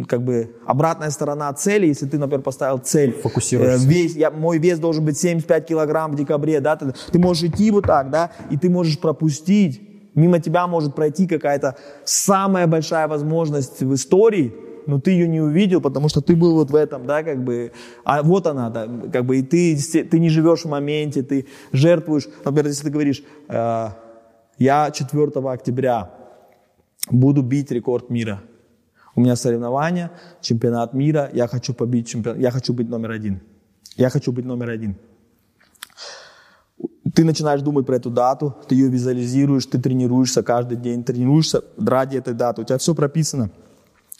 как 0.09 0.23
бы 0.25 0.57
обратная 0.67 1.11
сторона 1.11 1.53
цели, 1.53 1.87
если 1.87 2.07
ты, 2.07 2.19
например, 2.19 2.43
поставил 2.43 2.79
цель. 2.79 3.13
Фокусируешься. 3.13 3.87
Э, 3.87 3.89
вес, 3.89 4.17
я, 4.17 4.31
мой 4.31 4.59
вес 4.59 4.79
должен 4.79 5.05
быть 5.05 5.17
75 5.19 5.67
килограмм 5.67 6.13
в 6.13 6.17
декабре, 6.17 6.61
да, 6.61 6.77
ты, 6.77 6.93
ты 7.13 7.19
можешь 7.19 7.45
идти 7.45 7.71
вот 7.71 7.87
так, 7.87 8.11
да, 8.11 8.33
и 8.51 8.57
ты 8.57 8.69
можешь 8.69 8.99
пропустить 8.99 9.81
Мимо 10.15 10.39
тебя 10.39 10.67
может 10.67 10.95
пройти 10.95 11.27
какая-то 11.27 11.77
самая 12.05 12.67
большая 12.67 13.09
возможность 13.09 13.81
в 13.81 13.95
истории, 13.95 14.55
но 14.87 15.01
ты 15.01 15.11
ее 15.11 15.27
не 15.27 15.41
увидел, 15.41 15.81
потому 15.81 16.09
что 16.09 16.21
ты 16.21 16.37
был 16.37 16.55
вот 16.55 16.71
в 16.71 16.75
этом, 16.75 17.07
да, 17.07 17.23
как 17.23 17.43
бы, 17.43 17.73
а 18.05 18.23
вот 18.23 18.47
она, 18.47 18.71
да, 18.71 18.89
как 19.13 19.25
бы, 19.25 19.39
и 19.39 19.43
ты, 19.43 19.77
ты 19.77 20.19
не 20.21 20.29
живешь 20.29 20.63
в 20.63 20.69
моменте, 20.69 21.23
ты 21.23 21.47
жертвуешь, 21.73 22.29
например, 22.45 22.67
если 22.69 22.85
ты 22.85 22.91
говоришь, 22.91 23.25
э, 23.49 23.89
я 24.59 24.90
4 24.90 25.31
октября 25.51 26.11
буду 27.11 27.43
бить 27.43 27.71
рекорд 27.71 28.11
мира, 28.11 28.43
у 29.14 29.21
меня 29.21 29.37
соревнования, 29.37 30.11
чемпионат 30.40 30.95
мира, 30.95 31.31
я 31.33 31.47
хочу 31.47 31.75
побить 31.75 32.09
чемпион, 32.09 32.38
я 32.40 32.51
хочу 32.51 32.73
быть 32.73 32.88
номер 32.88 33.12
один, 33.12 33.40
я 33.97 34.11
хочу 34.11 34.33
быть 34.33 34.45
номер 34.45 34.71
один. 34.71 34.97
Ты 37.14 37.25
начинаешь 37.25 37.62
думать 37.62 37.87
про 37.87 37.97
эту 37.97 38.11
дату, 38.11 38.57
ты 38.69 38.75
ее 38.75 38.88
визуализируешь, 38.88 39.67
ты 39.67 39.81
тренируешься 39.81 40.43
каждый 40.43 40.77
день, 40.77 41.05
тренируешься 41.05 41.62
ради 41.79 42.17
этой 42.17 42.35
даты, 42.35 42.62
у 42.62 42.64
тебя 42.64 42.79
все 42.79 42.95
прописано. 42.95 43.51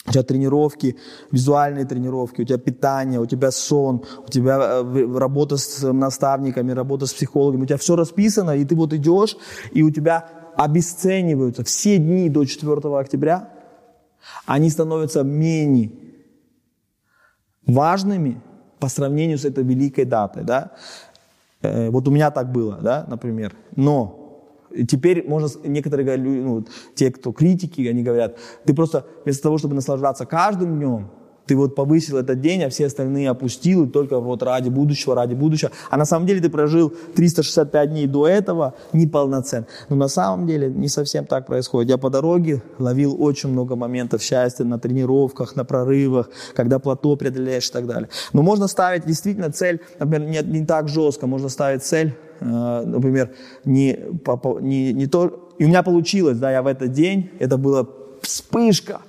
У 0.07 0.11
тебя 0.11 0.23
тренировки, 0.23 0.97
визуальные 1.31 1.85
тренировки, 1.85 2.41
у 2.41 2.45
тебя 2.45 2.59
питание, 2.59 3.19
у 3.19 3.25
тебя 3.25 3.51
сон, 3.51 4.03
у 4.25 4.29
тебя 4.29 4.83
э, 4.83 5.17
работа 5.17 5.57
с 5.57 5.91
наставниками, 5.91 6.71
работа 6.71 7.07
с 7.07 7.13
психологами, 7.13 7.63
у 7.63 7.65
тебя 7.65 7.77
все 7.77 7.95
расписано, 7.95 8.51
и 8.51 8.65
ты 8.65 8.75
вот 8.75 8.93
идешь, 8.93 9.35
и 9.71 9.81
у 9.81 9.89
тебя 9.89 10.29
обесцениваются 10.57 11.63
все 11.63 11.97
дни 11.97 12.29
до 12.29 12.45
4 12.45 12.99
октября, 12.99 13.49
они 14.45 14.69
становятся 14.69 15.23
менее 15.23 15.91
важными 17.65 18.41
по 18.79 18.87
сравнению 18.89 19.37
с 19.37 19.45
этой 19.45 19.63
великой 19.63 20.05
датой. 20.05 20.43
Да? 20.43 20.71
Э, 21.61 21.89
вот 21.89 22.07
у 22.07 22.11
меня 22.11 22.31
так 22.31 22.51
было, 22.51 22.77
да, 22.81 23.05
например. 23.07 23.55
Но 23.75 24.24
теперь 24.83 25.27
можно, 25.27 25.49
некоторые, 25.63 26.17
ну, 26.17 26.65
те, 26.95 27.11
кто 27.11 27.31
критики, 27.31 27.87
они 27.87 28.03
говорят, 28.03 28.37
ты 28.65 28.73
просто 28.73 29.05
вместо 29.23 29.43
того, 29.43 29.57
чтобы 29.57 29.75
наслаждаться 29.75 30.25
каждым 30.25 30.77
днем, 30.77 31.09
ты 31.45 31.55
вот 31.55 31.75
повысил 31.75 32.17
этот 32.17 32.41
день, 32.41 32.63
а 32.63 32.69
все 32.69 32.87
остальные 32.87 33.29
опустил, 33.29 33.85
и 33.85 33.89
только 33.89 34.19
вот 34.19 34.43
ради 34.43 34.69
будущего, 34.69 35.15
ради 35.15 35.33
будущего. 35.33 35.71
А 35.89 35.97
на 35.97 36.05
самом 36.05 36.25
деле 36.25 36.41
ты 36.41 36.49
прожил 36.49 36.93
365 37.15 37.89
дней 37.89 38.07
до 38.07 38.27
этого 38.27 38.73
неполноценно. 38.93 39.67
Но 39.89 39.95
на 39.95 40.07
самом 40.07 40.47
деле 40.47 40.69
не 40.69 40.87
совсем 40.87 41.25
так 41.25 41.45
происходит. 41.45 41.89
Я 41.89 41.97
по 41.97 42.09
дороге 42.09 42.61
ловил 42.79 43.15
очень 43.21 43.49
много 43.49 43.75
моментов 43.75 44.21
счастья 44.21 44.63
на 44.63 44.79
тренировках, 44.79 45.55
на 45.55 45.65
прорывах, 45.65 46.29
когда 46.55 46.79
плато 46.79 47.15
преодолеешь 47.15 47.69
и 47.69 47.71
так 47.71 47.85
далее. 47.85 48.09
Но 48.33 48.41
можно 48.41 48.67
ставить 48.67 49.05
действительно 49.05 49.51
цель, 49.51 49.81
например, 49.99 50.29
не, 50.29 50.59
не 50.59 50.65
так 50.65 50.87
жестко, 50.87 51.27
можно 51.27 51.49
ставить 51.49 51.83
цель, 51.83 52.15
э, 52.39 52.83
например, 52.85 53.31
не, 53.65 53.99
не, 54.61 54.93
не 54.93 55.07
то... 55.07 55.51
И 55.57 55.65
у 55.65 55.67
меня 55.67 55.83
получилось, 55.83 56.37
да, 56.37 56.51
я 56.51 56.61
в 56.61 56.67
этот 56.67 56.91
день, 56.91 57.29
это 57.39 57.57
была 57.57 57.87
вспышка, 58.21 59.01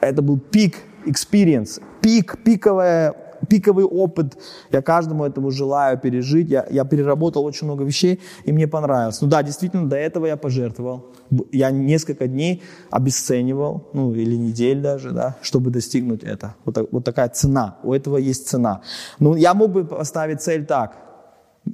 это 0.00 0.22
был 0.22 0.38
пик 0.38 0.76
experience, 1.06 1.80
пик, 2.00 2.42
пиковая, 2.44 3.14
пиковый 3.48 3.84
опыт. 3.84 4.38
Я 4.70 4.82
каждому 4.82 5.24
этому 5.24 5.50
желаю 5.50 5.98
пережить. 5.98 6.50
Я, 6.50 6.66
я 6.70 6.84
переработал 6.84 7.44
очень 7.44 7.66
много 7.66 7.84
вещей, 7.84 8.20
и 8.44 8.52
мне 8.52 8.66
понравилось. 8.68 9.20
Ну 9.20 9.28
да, 9.28 9.42
действительно, 9.42 9.88
до 9.88 9.96
этого 9.96 10.26
я 10.26 10.36
пожертвовал. 10.36 11.12
Я 11.52 11.70
несколько 11.70 12.26
дней 12.26 12.62
обесценивал, 12.90 13.88
ну 13.92 14.14
или 14.14 14.36
недель 14.36 14.80
даже, 14.80 15.10
да, 15.10 15.36
чтобы 15.42 15.70
достигнуть 15.70 16.22
это. 16.22 16.54
Вот, 16.64 16.88
вот 16.90 17.04
такая 17.04 17.28
цена. 17.28 17.78
У 17.82 17.92
этого 17.92 18.16
есть 18.16 18.48
цена. 18.48 18.82
Ну, 19.18 19.36
я 19.36 19.54
мог 19.54 19.72
бы 19.72 19.84
поставить 19.84 20.40
цель 20.40 20.66
так. 20.66 20.96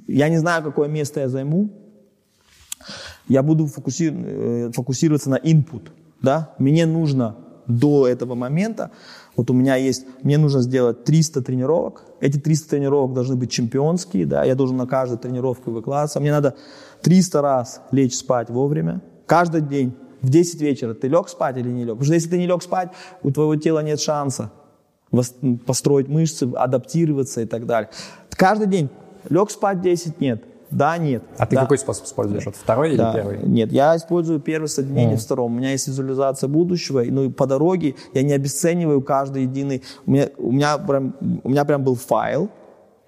Я 0.07 0.29
не 0.29 0.37
знаю, 0.37 0.63
какое 0.63 0.87
место 0.87 1.19
я 1.19 1.29
займу. 1.29 1.69
Я 3.27 3.43
буду 3.43 3.67
фокуси... 3.67 4.11
Э, 4.11 4.71
фокусироваться 4.73 5.29
на 5.29 5.37
input. 5.37 5.89
Да? 6.21 6.53
Мне 6.57 6.85
нужно 6.85 7.35
до 7.69 8.05
этого 8.07 8.35
момента 8.35 8.91
вот 9.39 9.49
у 9.49 9.53
меня 9.53 9.77
есть, 9.77 10.05
мне 10.21 10.37
нужно 10.37 10.61
сделать 10.61 11.05
300 11.05 11.41
тренировок. 11.41 12.03
Эти 12.19 12.37
300 12.37 12.71
тренировок 12.71 13.13
должны 13.13 13.37
быть 13.37 13.49
чемпионские, 13.49 14.25
да, 14.25 14.43
я 14.43 14.53
должен 14.53 14.75
на 14.75 14.85
каждую 14.85 15.17
тренировку 15.17 15.71
выкладываться. 15.71 16.19
Мне 16.19 16.31
надо 16.31 16.57
300 17.03 17.41
раз 17.41 17.81
лечь 17.91 18.17
спать 18.17 18.49
вовремя. 18.49 19.01
Каждый 19.25 19.61
день 19.61 19.93
в 20.21 20.29
10 20.29 20.59
вечера 20.59 20.93
ты 20.93 21.07
лег 21.07 21.29
спать 21.29 21.55
или 21.55 21.69
не 21.69 21.85
лег? 21.85 21.91
Потому 21.91 22.03
что 22.03 22.13
если 22.15 22.29
ты 22.31 22.37
не 22.37 22.47
лег 22.47 22.61
спать, 22.61 22.89
у 23.23 23.31
твоего 23.31 23.55
тела 23.55 23.79
нет 23.81 24.01
шанса 24.01 24.51
построить 25.65 26.09
мышцы, 26.09 26.43
адаптироваться 26.53 27.39
и 27.39 27.45
так 27.45 27.65
далее. 27.65 27.89
Каждый 28.31 28.67
день 28.67 28.89
лег 29.29 29.51
спать 29.51 29.81
10 29.81 30.19
нет. 30.19 30.43
Да, 30.71 30.97
нет. 30.97 31.23
А 31.37 31.45
ты 31.45 31.55
да. 31.55 31.61
какой 31.61 31.77
способ 31.77 32.05
используешь? 32.05 32.45
Вот 32.45 32.55
второй 32.55 32.95
да. 32.95 33.11
или 33.11 33.15
первый? 33.15 33.39
Нет, 33.47 33.71
я 33.71 33.95
использую 33.95 34.39
первый 34.39 34.67
соединение 34.67 35.15
mm. 35.15 35.21
втором. 35.21 35.55
У 35.55 35.57
меня 35.57 35.71
есть 35.71 35.87
визуализация 35.87 36.47
будущего, 36.47 37.03
ну 37.05 37.23
и 37.25 37.29
по 37.29 37.47
дороге 37.47 37.95
я 38.13 38.23
не 38.23 38.33
обесцениваю 38.33 39.01
каждый 39.01 39.43
единый. 39.43 39.83
У 40.05 40.11
меня, 40.11 40.29
у 40.37 40.51
меня, 40.51 40.77
прям, 40.77 41.15
у 41.43 41.49
меня 41.49 41.65
прям 41.65 41.83
был 41.83 41.95
файл, 41.95 42.49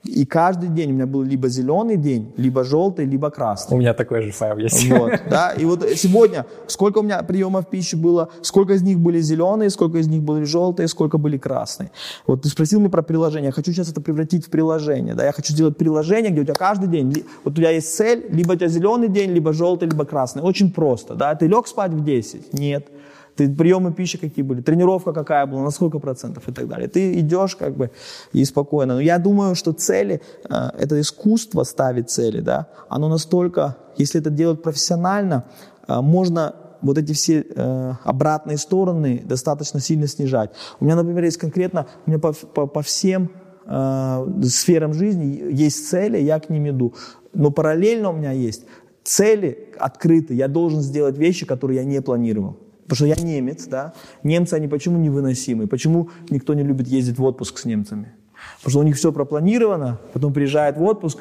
и 0.03 0.25
каждый 0.25 0.69
день 0.69 0.91
у 0.91 0.93
меня 0.93 1.05
был 1.05 1.21
либо 1.21 1.47
зеленый 1.47 1.95
день, 1.95 2.33
либо 2.35 2.63
желтый, 2.63 3.05
либо 3.05 3.29
красный. 3.29 3.77
У 3.77 3.79
меня 3.79 3.93
такой 3.93 4.23
же 4.23 4.31
файл 4.31 4.57
есть. 4.57 4.89
Вот, 4.89 5.11
да, 5.29 5.51
и 5.51 5.63
вот 5.63 5.87
сегодня, 5.95 6.45
сколько 6.67 6.99
у 6.99 7.03
меня 7.03 7.21
приемов 7.21 7.69
пищи 7.69 7.95
было, 7.95 8.29
сколько 8.41 8.73
из 8.73 8.81
них 8.81 8.99
были 8.99 9.21
зеленые, 9.21 9.69
сколько 9.69 9.99
из 9.99 10.07
них 10.07 10.23
были 10.23 10.43
желтые, 10.43 10.87
сколько 10.87 11.19
были 11.19 11.37
красные. 11.37 11.91
Вот 12.25 12.41
ты 12.41 12.49
спросил 12.49 12.79
меня 12.79 12.89
про 12.89 13.03
приложение, 13.03 13.47
я 13.47 13.51
хочу 13.51 13.71
сейчас 13.71 13.91
это 13.91 14.01
превратить 14.01 14.47
в 14.47 14.49
приложение, 14.49 15.13
да, 15.13 15.25
я 15.25 15.31
хочу 15.31 15.53
сделать 15.53 15.77
приложение, 15.77 16.31
где 16.31 16.41
у 16.41 16.45
тебя 16.45 16.55
каждый 16.55 16.87
день, 16.87 17.23
вот 17.43 17.53
у 17.53 17.55
тебя 17.55 17.69
есть 17.69 17.95
цель, 17.95 18.25
либо 18.29 18.53
у 18.53 18.55
тебя 18.55 18.69
зеленый 18.69 19.07
день, 19.07 19.31
либо 19.31 19.53
желтый, 19.53 19.87
либо 19.87 20.05
красный. 20.05 20.41
Очень 20.41 20.71
просто, 20.71 21.13
да, 21.13 21.35
ты 21.35 21.45
лег 21.45 21.67
спать 21.67 21.91
в 21.91 22.03
10? 22.03 22.53
Нет. 22.53 22.87
Ты, 23.35 23.49
приемы 23.49 23.93
пищи 23.93 24.17
какие 24.17 24.43
были, 24.43 24.61
тренировка 24.61 25.13
какая 25.13 25.45
была, 25.45 25.63
на 25.63 25.71
сколько 25.71 25.99
процентов 25.99 26.47
и 26.49 26.51
так 26.51 26.67
далее. 26.67 26.87
Ты 26.87 27.19
идешь 27.19 27.55
как 27.55 27.75
бы 27.75 27.91
и 28.33 28.45
спокойно. 28.45 28.95
Но 28.95 28.99
я 29.01 29.17
думаю, 29.17 29.55
что 29.55 29.71
цели, 29.71 30.21
э, 30.49 30.69
это 30.77 30.99
искусство 30.99 31.63
ставить 31.63 32.09
цели, 32.09 32.41
да, 32.41 32.67
оно 32.89 33.09
настолько, 33.09 33.77
если 33.97 34.19
это 34.19 34.29
делать 34.29 34.61
профессионально, 34.61 35.45
э, 35.87 36.01
можно 36.01 36.55
вот 36.81 36.97
эти 36.97 37.13
все 37.13 37.45
э, 37.47 37.93
обратные 38.03 38.57
стороны 38.57 39.21
достаточно 39.23 39.79
сильно 39.79 40.07
снижать. 40.07 40.51
У 40.79 40.85
меня, 40.85 40.95
например, 40.95 41.23
есть 41.23 41.37
конкретно, 41.37 41.87
у 42.05 42.09
меня 42.09 42.19
по, 42.19 42.33
по, 42.33 42.67
по 42.67 42.81
всем 42.81 43.31
э, 43.65 44.27
сферам 44.43 44.93
жизни 44.93 45.51
есть 45.51 45.89
цели, 45.89 46.17
я 46.17 46.39
к 46.39 46.49
ним 46.49 46.69
иду. 46.69 46.93
Но 47.33 47.51
параллельно 47.51 48.09
у 48.09 48.13
меня 48.13 48.31
есть 48.31 48.65
цели 49.03 49.69
открыты, 49.79 50.33
я 50.33 50.47
должен 50.47 50.81
сделать 50.81 51.17
вещи, 51.17 51.45
которые 51.45 51.77
я 51.77 51.85
не 51.85 52.01
планировал. 52.01 52.57
Потому 52.83 52.95
что 52.95 53.05
я 53.05 53.15
немец, 53.15 53.67
да. 53.67 53.93
Немцы, 54.23 54.55
они 54.55 54.67
почему 54.67 54.97
невыносимы? 54.97 55.67
Почему 55.67 56.09
никто 56.29 56.53
не 56.53 56.63
любит 56.63 56.87
ездить 56.87 57.17
в 57.17 57.23
отпуск 57.23 57.59
с 57.59 57.65
немцами? 57.65 58.13
Потому 58.57 58.71
что 58.71 58.79
у 58.79 58.83
них 58.83 58.95
все 58.95 59.11
пропланировано, 59.11 59.99
потом 60.13 60.33
приезжает 60.33 60.77
в 60.77 60.83
отпуск, 60.83 61.19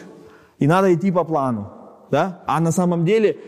и 0.59 0.66
надо 0.66 0.92
идти 0.92 1.11
по 1.11 1.25
плану, 1.25 1.70
да. 2.11 2.42
А 2.46 2.61
на 2.61 2.73
самом 2.73 3.05
деле 3.05 3.38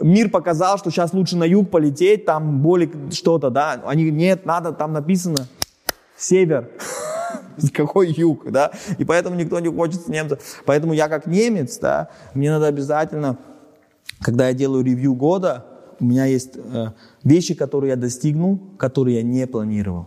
мир 0.00 0.30
показал, 0.30 0.78
что 0.78 0.90
сейчас 0.90 1.12
лучше 1.12 1.36
на 1.36 1.44
юг 1.44 1.70
полететь, 1.70 2.24
там 2.24 2.60
более 2.60 2.90
что-то, 3.10 3.50
да. 3.50 3.82
Они, 3.86 4.10
нет, 4.10 4.46
надо, 4.46 4.72
там 4.72 4.92
написано 4.92 5.46
север. 6.16 6.70
Какой 7.74 8.12
юг, 8.12 8.50
да? 8.50 8.72
И 8.98 9.04
поэтому 9.04 9.36
никто 9.36 9.60
не 9.60 9.68
хочет 9.68 10.02
с 10.02 10.08
немцев. 10.08 10.40
Поэтому 10.64 10.92
я 10.94 11.08
как 11.08 11.26
немец, 11.26 11.78
да, 11.78 12.08
мне 12.34 12.50
надо 12.50 12.66
обязательно, 12.66 13.36
когда 14.20 14.48
я 14.48 14.54
делаю 14.54 14.84
ревью 14.84 15.14
года, 15.14 15.66
у 16.02 16.04
меня 16.04 16.24
есть 16.24 16.56
э, 16.56 16.88
вещи, 17.22 17.54
которые 17.54 17.90
я 17.90 17.96
достигнул, 17.96 18.58
которые 18.76 19.18
я 19.18 19.22
не 19.22 19.46
планировал. 19.46 20.06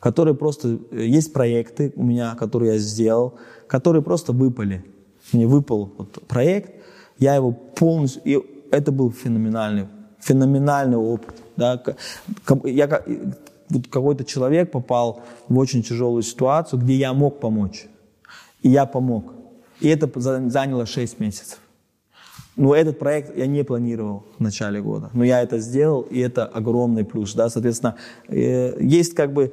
Которые 0.00 0.34
просто... 0.34 0.78
Э, 0.90 1.06
есть 1.06 1.34
проекты 1.34 1.92
у 1.96 2.02
меня, 2.02 2.34
которые 2.34 2.72
я 2.72 2.78
сделал, 2.78 3.34
которые 3.66 4.00
просто 4.00 4.32
выпали. 4.32 4.82
Мне 5.32 5.46
выпал 5.46 5.92
вот 5.98 6.26
проект, 6.26 6.72
я 7.18 7.34
его 7.34 7.52
полностью... 7.52 8.22
И 8.24 8.38
это 8.70 8.90
был 8.90 9.12
феноменальный, 9.12 9.86
феноменальный 10.18 10.96
опыт. 10.96 11.42
Да? 11.56 11.82
Я, 12.64 12.88
какой-то 13.90 14.24
человек 14.24 14.70
попал 14.70 15.20
в 15.46 15.58
очень 15.58 15.82
тяжелую 15.82 16.22
ситуацию, 16.22 16.80
где 16.80 16.94
я 16.94 17.12
мог 17.12 17.38
помочь. 17.38 17.86
И 18.62 18.70
я 18.70 18.86
помог. 18.86 19.34
И 19.80 19.88
это 19.88 20.10
заняло 20.48 20.86
6 20.86 21.20
месяцев. 21.20 21.58
Но 22.56 22.74
этот 22.74 22.98
проект 22.98 23.36
я 23.36 23.46
не 23.46 23.64
планировал 23.64 24.24
в 24.38 24.42
начале 24.42 24.80
года. 24.80 25.10
Но 25.12 25.24
я 25.24 25.42
это 25.42 25.58
сделал, 25.58 26.00
и 26.00 26.18
это 26.20 26.46
огромный 26.46 27.04
плюс. 27.04 27.34
Да? 27.34 27.50
Соответственно, 27.50 27.96
э, 28.28 28.76
есть 28.80 29.14
как 29.14 29.34
бы 29.34 29.52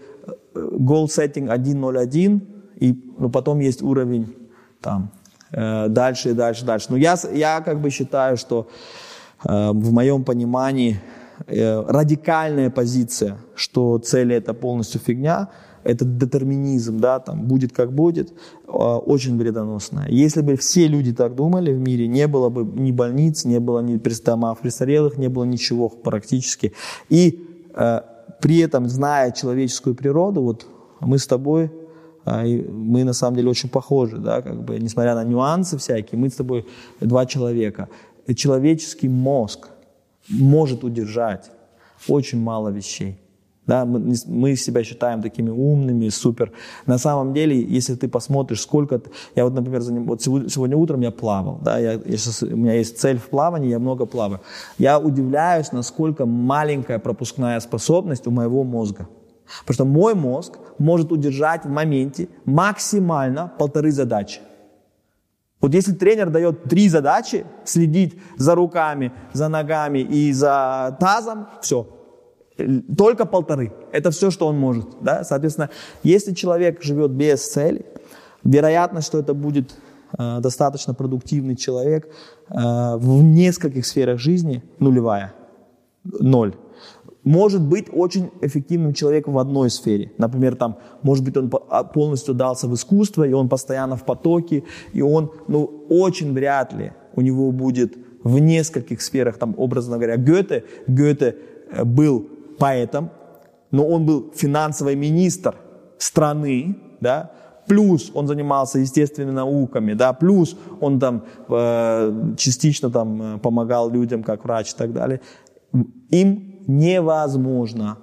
э, 0.56 0.70
goal 0.80 1.08
setting 1.08 1.50
1.01, 1.50 2.42
и 2.78 3.14
ну, 3.18 3.30
потом 3.30 3.60
есть 3.60 3.82
уровень 3.82 4.34
там, 4.80 5.12
э, 5.52 5.90
дальше 5.90 6.30
и 6.30 6.34
дальше, 6.34 6.66
дальше. 6.66 6.88
Но 6.90 6.98
я, 6.98 7.18
я 7.34 7.60
как 7.60 7.82
бы 7.82 7.90
считаю, 7.90 8.38
что 8.38 8.68
в 9.44 9.92
моем 9.92 10.24
понимании 10.24 11.02
радикальная 11.48 12.70
позиция, 12.70 13.36
что 13.56 13.98
цели 13.98 14.34
это 14.38 14.54
полностью 14.54 15.02
фигня, 15.02 15.50
это 15.84 16.06
детерминизм, 16.06 17.00
да, 17.00 17.20
там 17.20 17.44
будет 17.48 17.74
как 17.74 17.94
будет, 17.94 18.32
э, 18.68 18.72
очень 18.72 19.38
вредоносная. 19.38 20.08
Если 20.10 20.42
бы 20.42 20.56
все 20.56 20.88
люди 20.88 21.14
так 21.14 21.36
думали 21.36 21.74
в 21.74 21.80
мире, 21.80 22.08
не 22.08 22.28
было 22.28 22.50
бы 22.50 22.64
ни 22.64 22.92
больниц, 22.92 23.46
не 23.46 23.60
было 23.60 23.80
ни 23.82 23.98
домов 24.26 24.60
престарелых, 24.60 25.18
не 25.18 25.30
было 25.30 25.44
ничего 25.44 25.90
практически. 25.90 26.74
И 27.10 27.46
э, 27.76 28.02
при 28.42 28.60
этом, 28.60 28.90
зная 28.90 29.32
человеческую 29.32 29.96
природу, 29.96 30.42
вот 30.42 30.66
мы 31.00 31.18
с 31.18 31.28
тобой 31.28 31.72
а, 32.26 32.44
мы 32.44 33.04
на 33.04 33.14
самом 33.14 33.36
деле 33.36 33.50
очень 33.50 33.70
похожи, 33.70 34.18
да, 34.18 34.42
как 34.42 34.64
бы, 34.64 34.80
несмотря 34.80 35.16
на 35.16 35.24
нюансы 35.24 35.78
всякие, 35.78 36.20
мы 36.20 36.30
с 36.30 36.36
тобой 36.36 36.66
два 37.02 37.26
человека. 37.26 37.90
Человеческий 38.36 39.10
мозг 39.10 39.68
может 40.30 40.84
удержать 40.84 41.52
очень 42.08 42.40
мало 42.40 42.70
вещей. 42.70 43.20
Да, 43.66 43.86
мы, 43.86 44.14
мы 44.28 44.56
себя 44.56 44.84
считаем 44.84 45.22
такими 45.22 45.50
умными, 45.50 46.10
супер. 46.10 46.52
На 46.86 46.98
самом 46.98 47.34
деле, 47.34 47.62
если 47.62 47.96
ты 47.96 48.10
посмотришь, 48.10 48.62
сколько... 48.62 49.02
Я 49.36 49.46
вот, 49.46 49.54
например, 49.54 49.82
вот 50.06 50.22
сегодня, 50.22 50.50
сегодня 50.50 50.76
утром 50.76 51.02
я 51.02 51.12
плавал. 51.12 51.60
Да, 51.62 51.78
я, 51.78 51.94
я 51.94 52.18
сейчас, 52.18 52.44
у 52.44 52.58
меня 52.58 52.74
есть 52.74 53.00
цель 53.00 53.18
в 53.18 53.30
плавании, 53.30 53.70
я 53.70 53.80
много 53.80 54.06
плаваю. 54.06 54.42
Я 54.78 55.00
удивляюсь, 55.00 55.72
насколько 55.72 56.26
маленькая 56.26 57.00
пропускная 57.00 57.60
способность 57.62 58.28
у 58.28 58.32
моего 58.32 58.64
мозга. 58.64 59.08
Потому 59.62 59.74
что 59.74 59.86
мой 59.86 60.14
мозг 60.14 60.58
может 60.78 61.12
удержать 61.12 61.64
в 61.64 61.70
моменте 61.70 62.28
максимально 62.46 63.54
полторы 63.58 63.92
задачи. 63.92 64.42
Вот 65.62 65.74
если 65.74 65.94
тренер 65.94 66.30
дает 66.30 66.64
три 66.64 66.90
задачи, 66.90 67.46
следить 67.64 68.20
за 68.36 68.56
руками, 68.56 69.14
за 69.32 69.48
ногами 69.48 70.00
и 70.00 70.34
за 70.34 70.98
тазом, 71.00 71.48
все, 71.62 71.88
только 72.98 73.26
полторы. 73.26 73.74
Это 73.92 74.12
все, 74.12 74.32
что 74.32 74.48
он 74.48 74.58
может. 74.58 74.86
Да? 75.02 75.24
Соответственно, 75.24 75.70
если 76.04 76.34
человек 76.34 76.84
живет 76.84 77.12
без 77.12 77.46
цели, 77.46 77.86
вероятность, 78.44 79.08
что 79.08 79.20
это 79.20 79.34
будет 79.34 79.76
э, 80.18 80.40
достаточно 80.40 80.94
продуктивный 80.94 81.56
человек 81.56 82.08
э, 82.50 82.54
в 82.98 83.24
нескольких 83.24 83.86
сферах 83.86 84.20
жизни 84.20 84.64
нулевая. 84.80 85.34
Ноль 86.04 86.54
может 87.24 87.62
быть 87.62 87.88
очень 87.92 88.30
эффективным 88.42 88.94
человеком 88.94 89.34
в 89.34 89.40
одной 89.40 89.70
сфере. 89.70 90.12
Например, 90.18 90.56
там, 90.56 90.78
может 91.02 91.24
быть, 91.24 91.38
он 91.38 91.52
а, 91.70 91.84
полностью 91.84 92.34
дался 92.34 92.68
в 92.68 92.74
искусство, 92.74 93.24
и 93.24 93.34
он 93.34 93.50
постоянно 93.50 93.96
в 93.96 94.06
потоке, 94.06 94.64
и 94.94 95.02
он, 95.02 95.32
ну, 95.48 95.86
очень 95.90 96.34
вряд 96.34 96.74
ли 96.74 96.92
у 97.16 97.22
него 97.22 97.52
будет 97.52 97.96
в 98.24 98.40
нескольких 98.40 99.02
сферах, 99.02 99.38
там, 99.38 99.54
образно 99.58 99.98
говоря, 99.98 100.18
Гёте, 100.18 100.64
Гёте 100.88 101.38
э, 101.72 101.84
был 101.84 102.28
поэтом, 102.58 103.10
но 103.72 103.88
он 103.88 104.06
был 104.06 104.32
финансовый 104.36 104.96
министр 104.96 105.56
страны, 105.98 106.76
да, 107.02 107.32
плюс 107.68 108.12
он 108.14 108.28
занимался 108.28 108.80
естественными 108.80 109.32
науками, 109.32 109.94
да, 109.94 110.14
плюс 110.14 110.56
он 110.80 111.00
там 111.00 111.24
э, 111.50 112.34
частично 112.38 112.90
там 112.90 113.22
э, 113.22 113.38
помогал 113.40 113.90
людям 113.90 114.24
как 114.24 114.44
врач 114.44 114.74
и 114.74 114.76
так 114.78 114.94
далее. 114.94 115.22
Им 116.10 116.60
невозможно 116.68 117.98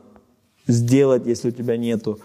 сделать, 0.67 1.27
если 1.27 1.49
у 1.49 1.53
тебя 1.53 1.77
нету 1.77 2.19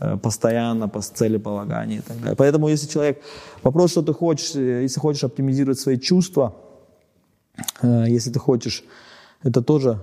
э, 0.00 0.16
постоянно 0.16 0.88
по 0.88 1.00
целеполагания 1.00 1.98
и 1.98 2.02
так 2.02 2.18
далее. 2.20 2.36
Поэтому 2.36 2.68
если 2.68 2.88
человек, 2.88 3.22
вопрос, 3.62 3.92
что 3.92 4.02
ты 4.02 4.12
хочешь, 4.12 4.54
э, 4.54 4.82
если 4.82 5.00
хочешь 5.00 5.24
оптимизировать 5.24 5.80
свои 5.80 5.98
чувства, 5.98 6.54
если 7.82 8.30
ты 8.30 8.38
хочешь, 8.38 8.82
это 9.42 9.60
тоже 9.60 9.98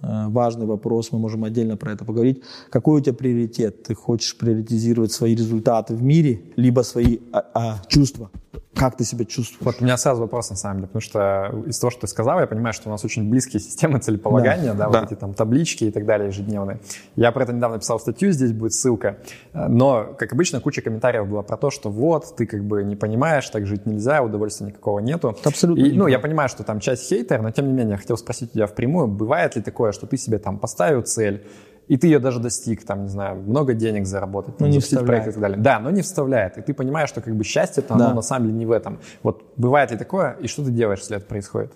важный 0.00 0.66
вопрос, 0.66 1.12
мы 1.12 1.18
можем 1.18 1.44
отдельно 1.44 1.76
про 1.76 1.92
это 1.92 2.04
поговорить. 2.04 2.42
Какой 2.70 3.00
у 3.00 3.04
тебя 3.04 3.14
приоритет? 3.14 3.82
Ты 3.84 3.94
хочешь 3.94 4.36
приоритизировать 4.36 5.12
свои 5.12 5.34
результаты 5.34 5.94
в 5.94 6.02
мире, 6.02 6.42
либо 6.56 6.82
свои 6.82 7.18
а, 7.32 7.44
а, 7.54 7.82
чувства? 7.88 8.30
Как 8.74 8.96
ты 8.96 9.04
себя 9.04 9.24
чувствуешь? 9.24 9.60
Вот 9.60 9.76
у 9.80 9.84
меня 9.84 9.96
сразу 9.96 10.22
вопрос, 10.22 10.50
на 10.50 10.56
самом 10.56 10.76
деле, 10.76 10.86
потому 10.88 11.00
что 11.00 11.64
из 11.66 11.78
того, 11.78 11.90
что 11.90 12.02
ты 12.02 12.06
сказал, 12.08 12.40
я 12.40 12.46
понимаю, 12.46 12.72
что 12.72 12.88
у 12.88 12.92
нас 12.92 13.04
очень 13.04 13.28
близкие 13.28 13.60
системы 13.60 13.98
целеполагания, 13.98 14.72
да, 14.72 14.86
да, 14.86 14.90
да. 14.90 15.00
вот 15.00 15.12
эти 15.12 15.18
там 15.18 15.34
таблички 15.34 15.84
и 15.84 15.90
так 15.90 16.06
далее 16.06 16.28
ежедневные. 16.28 16.80
Я 17.16 17.32
про 17.32 17.44
это 17.44 17.52
недавно 17.52 17.78
писал 17.78 18.00
статью, 18.00 18.32
здесь 18.32 18.52
будет 18.52 18.72
ссылка. 18.72 19.18
Но, 19.52 20.14
как 20.18 20.32
обычно, 20.32 20.60
куча 20.60 20.82
комментариев 20.82 21.28
была 21.28 21.42
про 21.42 21.56
то, 21.56 21.70
что 21.70 21.90
вот, 21.90 22.34
ты 22.36 22.46
как 22.46 22.64
бы 22.64 22.82
не 22.82 22.96
понимаешь, 22.96 23.48
так 23.48 23.66
жить 23.66 23.86
нельзя, 23.86 24.22
удовольствия 24.22 24.66
никакого 24.66 24.98
нету. 24.98 25.36
Абсолютно. 25.44 25.82
И, 25.82 25.92
ну, 25.92 26.06
я 26.06 26.18
понимаю, 26.18 26.48
что 26.48 26.64
там 26.64 26.80
часть 26.80 27.08
хейтер, 27.08 27.42
но 27.42 27.50
тем 27.50 27.66
не 27.66 27.72
менее, 27.72 27.92
я 27.92 27.98
хотел 27.98 28.16
спросить 28.16 28.52
тебя 28.52 28.66
впрямую, 28.66 29.08
бывает 29.08 29.56
ли 29.56 29.62
такое, 29.62 29.92
что 29.92 30.06
ты 30.06 30.16
себе 30.16 30.38
там 30.38 30.58
поставил 30.58 31.02
цель, 31.02 31.46
и 31.88 31.96
ты 31.96 32.06
ее 32.06 32.18
даже 32.18 32.40
достиг, 32.40 32.84
там, 32.84 33.02
не 33.02 33.08
знаю, 33.08 33.36
много 33.36 33.74
денег 33.74 34.06
заработать, 34.06 34.58
но 34.60 34.66
не 34.66 34.80
вставляет. 34.80 35.28
и 35.28 35.30
так 35.32 35.40
далее. 35.40 35.58
Да, 35.58 35.80
но 35.80 35.90
не 35.90 36.02
вставляет. 36.02 36.56
И 36.58 36.62
ты 36.62 36.72
понимаешь, 36.72 37.08
что 37.08 37.20
как 37.20 37.34
бы 37.34 37.44
счастье 37.44 37.82
там, 37.82 37.98
да. 37.98 38.06
оно 38.06 38.16
на 38.16 38.22
самом 38.22 38.46
деле 38.46 38.58
не 38.58 38.66
в 38.66 38.70
этом. 38.70 38.98
Вот 39.22 39.52
бывает 39.56 39.90
ли 39.90 39.98
такое, 39.98 40.36
и 40.40 40.46
что 40.46 40.64
ты 40.64 40.70
делаешь, 40.70 41.00
если 41.00 41.16
это 41.16 41.26
происходит? 41.26 41.72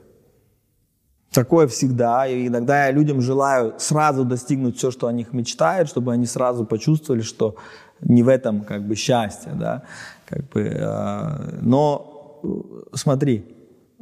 Такое 1.33 1.67
всегда. 1.67 2.27
И 2.27 2.47
иногда 2.47 2.87
я 2.87 2.91
людям 2.91 3.21
желаю 3.21 3.75
сразу 3.79 4.25
достигнуть 4.25 4.79
все, 4.79 4.91
что 4.91 5.09
о 5.09 5.13
них 5.13 5.35
мечтают, 5.35 5.89
чтобы 5.89 6.13
они 6.13 6.25
сразу 6.25 6.65
почувствовали, 6.65 7.21
что 7.21 7.57
не 8.01 8.23
в 8.23 8.29
этом 8.29 8.63
как 8.63 8.87
бы 8.87 8.95
счастье, 8.95 9.53
да. 9.55 9.83
Как 10.27 10.49
бы, 10.49 10.63
э, 10.63 11.59
но 11.61 12.89
смотри, 12.95 13.45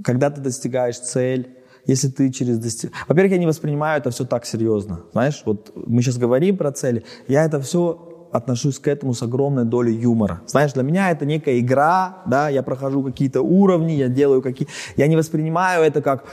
когда 0.05 0.31
ты 0.31 0.40
достигаешь 0.40 0.99
цель, 0.99 1.57
если 1.87 2.09
ты 2.09 2.31
через 2.31 2.59
достиг... 2.59 2.92
Во-первых, 3.09 3.33
я 3.33 3.38
не 3.38 3.46
воспринимаю 3.46 4.01
это 4.01 4.11
все 4.11 4.25
так 4.25 4.46
серьезно. 4.46 5.01
Знаешь, 5.12 5.42
вот 5.44 5.72
мы 5.75 6.03
сейчас 6.03 6.18
говорим 6.18 6.57
про 6.57 6.72
цели, 6.72 7.05
я 7.29 7.44
это 7.44 7.61
все 7.61 8.07
отношусь 8.33 8.79
к 8.79 8.88
этому 8.88 9.14
с 9.14 9.22
огромной 9.22 9.64
долей 9.64 9.94
юмора. 9.94 10.40
Знаешь, 10.46 10.72
для 10.72 10.83
меня 10.83 11.11
это 11.11 11.25
некая 11.27 11.59
игра, 11.59 12.18
да, 12.27 12.49
я 12.49 12.62
прохожу 12.62 13.03
какие-то 13.03 13.42
уровни, 13.42 13.92
я 13.92 14.09
делаю 14.09 14.42
какие... 14.42 14.68
Я 14.96 15.07
не 15.07 15.16
воспринимаю 15.16 15.85
это 15.85 16.03
как... 16.03 16.25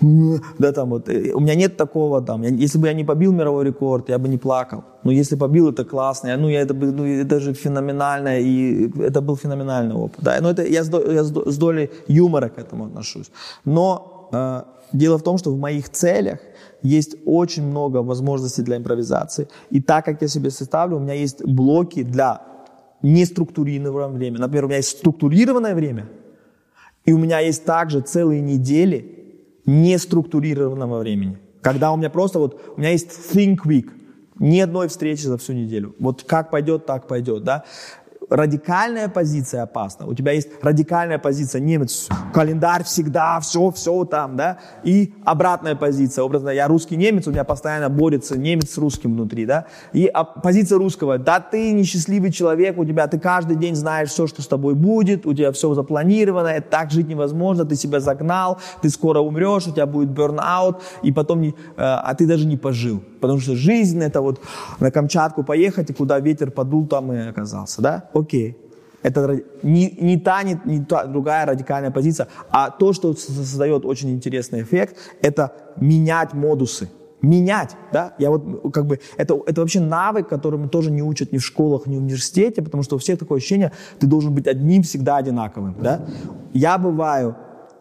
Да, 0.58 0.72
там 0.72 0.90
вот... 0.90 1.08
Э, 1.08 1.32
у 1.34 1.40
меня 1.40 1.54
нет 1.54 1.76
такого 1.76 2.22
там... 2.22 2.42
Я, 2.42 2.50
если 2.50 2.78
бы 2.78 2.86
я 2.86 2.94
не 2.94 3.04
побил 3.04 3.32
мировой 3.32 3.64
рекорд, 3.64 4.08
я 4.08 4.18
бы 4.18 4.28
не 4.28 4.38
плакал. 4.38 4.84
Но 5.04 5.12
если 5.12 5.36
побил, 5.36 5.70
это 5.70 5.84
классно. 5.84 6.36
Ну, 6.36 6.48
я, 6.48 6.60
это, 6.60 6.74
ну, 6.74 7.04
это 7.04 7.40
же 7.40 7.54
феноменально, 7.54 8.40
и 8.40 8.90
это 9.00 9.20
был 9.20 9.36
феноменальный 9.36 9.94
опыт. 9.94 10.20
Да, 10.24 10.38
но 10.40 10.50
это 10.50 10.62
я 10.62 10.82
с, 10.82 10.90
я 10.90 11.24
с 11.24 11.58
долей 11.58 11.90
юмора 12.08 12.48
к 12.48 12.58
этому 12.58 12.86
отношусь. 12.86 13.30
Но 13.64 14.17
Э, 14.32 14.62
дело 14.92 15.18
в 15.18 15.22
том, 15.22 15.38
что 15.38 15.50
в 15.50 15.58
моих 15.58 15.88
целях 15.90 16.38
есть 16.82 17.16
очень 17.24 17.64
много 17.64 17.98
возможностей 17.98 18.62
для 18.62 18.76
импровизации. 18.76 19.48
И 19.70 19.80
так 19.80 20.04
как 20.04 20.22
я 20.22 20.28
себе 20.28 20.50
составлю, 20.50 20.96
у 20.96 21.00
меня 21.00 21.14
есть 21.14 21.44
блоки 21.44 22.02
для 22.02 22.42
неструктурированного 23.02 24.08
времени. 24.08 24.40
Например, 24.40 24.64
у 24.64 24.68
меня 24.68 24.76
есть 24.78 24.98
структурированное 24.98 25.74
время, 25.74 26.08
и 27.04 27.12
у 27.12 27.18
меня 27.18 27.40
есть 27.40 27.64
также 27.64 28.00
целые 28.00 28.40
недели 28.40 29.14
неструктурированного 29.66 30.98
времени. 31.00 31.38
Когда 31.60 31.92
у 31.92 31.96
меня 31.96 32.10
просто 32.10 32.38
вот, 32.38 32.60
у 32.76 32.80
меня 32.80 32.90
есть 32.90 33.10
think 33.32 33.58
week, 33.66 33.90
ни 34.38 34.60
одной 34.60 34.88
встречи 34.88 35.22
за 35.22 35.36
всю 35.36 35.52
неделю. 35.52 35.94
Вот 35.98 36.22
как 36.22 36.50
пойдет, 36.50 36.86
так 36.86 37.08
пойдет, 37.08 37.44
да 37.44 37.64
радикальная 38.30 39.08
позиция 39.08 39.62
опасна. 39.62 40.06
У 40.06 40.14
тебя 40.14 40.32
есть 40.32 40.48
радикальная 40.62 41.18
позиция 41.18 41.60
немец, 41.60 42.08
календарь 42.32 42.84
всегда, 42.84 43.40
все, 43.40 43.70
все 43.70 44.04
там, 44.04 44.36
да, 44.36 44.58
и 44.84 45.14
обратная 45.24 45.74
позиция, 45.74 46.24
образно, 46.24 46.50
я 46.50 46.68
русский 46.68 46.96
немец, 46.96 47.26
у 47.26 47.30
меня 47.30 47.44
постоянно 47.44 47.88
борется 47.88 48.38
немец 48.38 48.70
с 48.72 48.78
русским 48.78 49.14
внутри, 49.14 49.46
да, 49.46 49.66
и 49.92 50.12
позиция 50.42 50.78
русского, 50.78 51.18
да, 51.18 51.40
ты 51.40 51.72
несчастливый 51.72 52.30
человек, 52.30 52.78
у 52.78 52.84
тебя, 52.84 53.06
ты 53.06 53.18
каждый 53.18 53.56
день 53.56 53.74
знаешь 53.74 54.10
все, 54.10 54.26
что 54.26 54.42
с 54.42 54.46
тобой 54.46 54.74
будет, 54.74 55.26
у 55.26 55.34
тебя 55.34 55.52
все 55.52 55.72
запланировано, 55.74 56.48
это 56.48 56.68
так 56.68 56.90
жить 56.90 57.08
невозможно, 57.08 57.64
ты 57.64 57.76
себя 57.76 58.00
загнал, 58.00 58.58
ты 58.82 58.90
скоро 58.90 59.20
умрешь, 59.20 59.66
у 59.66 59.72
тебя 59.72 59.86
будет 59.86 60.10
burn-out, 60.10 60.80
и 61.02 61.12
потом, 61.12 61.40
не, 61.40 61.48
э, 61.50 61.52
а 61.76 62.14
ты 62.14 62.26
даже 62.26 62.46
не 62.46 62.56
пожил, 62.56 63.02
потому 63.20 63.40
что 63.40 63.54
жизнь 63.54 64.02
это 64.02 64.20
вот 64.20 64.40
на 64.80 64.90
Камчатку 64.90 65.42
поехать, 65.44 65.90
и 65.90 65.92
куда 65.92 66.20
ветер 66.20 66.50
подул, 66.50 66.86
там 66.86 67.12
и 67.12 67.28
оказался, 67.28 67.82
да, 67.82 68.04
окей. 68.18 68.56
Это 69.02 69.40
не, 69.62 69.96
не 70.00 70.18
та, 70.18 70.42
не, 70.42 70.60
не 70.64 70.84
та 70.84 71.06
другая 71.06 71.46
радикальная 71.46 71.90
позиция, 71.90 72.28
а 72.50 72.70
то, 72.70 72.92
что 72.92 73.14
создает 73.14 73.84
очень 73.84 74.10
интересный 74.10 74.62
эффект, 74.62 74.96
это 75.22 75.52
менять 75.76 76.34
модусы. 76.34 76.88
менять, 77.22 77.76
да, 77.92 78.14
я 78.18 78.30
вот 78.30 78.72
как 78.72 78.86
бы, 78.86 79.00
это, 79.16 79.40
это 79.46 79.60
вообще 79.60 79.80
навык, 79.80 80.28
которым 80.28 80.68
тоже 80.68 80.90
не 80.90 81.02
учат 81.02 81.32
ни 81.32 81.38
в 81.38 81.44
школах, 81.44 81.86
ни 81.86 81.96
в 81.96 82.00
университете, 82.00 82.62
потому 82.62 82.82
что 82.82 82.96
у 82.96 82.98
всех 82.98 83.18
такое 83.18 83.38
ощущение, 83.38 83.72
ты 83.98 84.06
должен 84.06 84.34
быть 84.34 84.46
одним 84.46 84.82
всегда 84.82 85.16
одинаковым, 85.16 85.76
да. 85.80 86.06
Я 86.52 86.78
бываю 86.78 87.36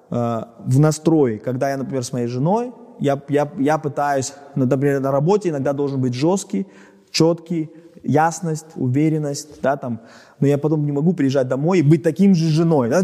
э, 0.09 0.41
в 0.65 0.79
настрое, 0.79 1.37
когда 1.37 1.69
я, 1.69 1.77
например, 1.77 2.03
с 2.03 2.13
моей 2.13 2.27
женой, 2.27 2.73
я, 2.99 3.21
я, 3.29 3.51
я 3.59 3.77
пытаюсь, 3.77 4.33
например, 4.55 4.99
на 5.01 5.11
работе 5.11 5.49
иногда 5.49 5.73
должен 5.73 6.01
быть 6.01 6.13
жесткий, 6.13 6.65
четкий, 7.11 7.69
ясность, 8.03 8.65
уверенность, 8.75 9.61
да, 9.61 9.77
там, 9.77 10.01
но 10.39 10.47
я 10.47 10.57
потом 10.57 10.85
не 10.85 10.91
могу 10.91 11.13
приезжать 11.13 11.47
домой 11.47 11.79
и 11.79 11.81
быть 11.81 12.03
таким 12.03 12.35
же 12.35 12.49
женой. 12.49 12.89
Да? 12.89 13.01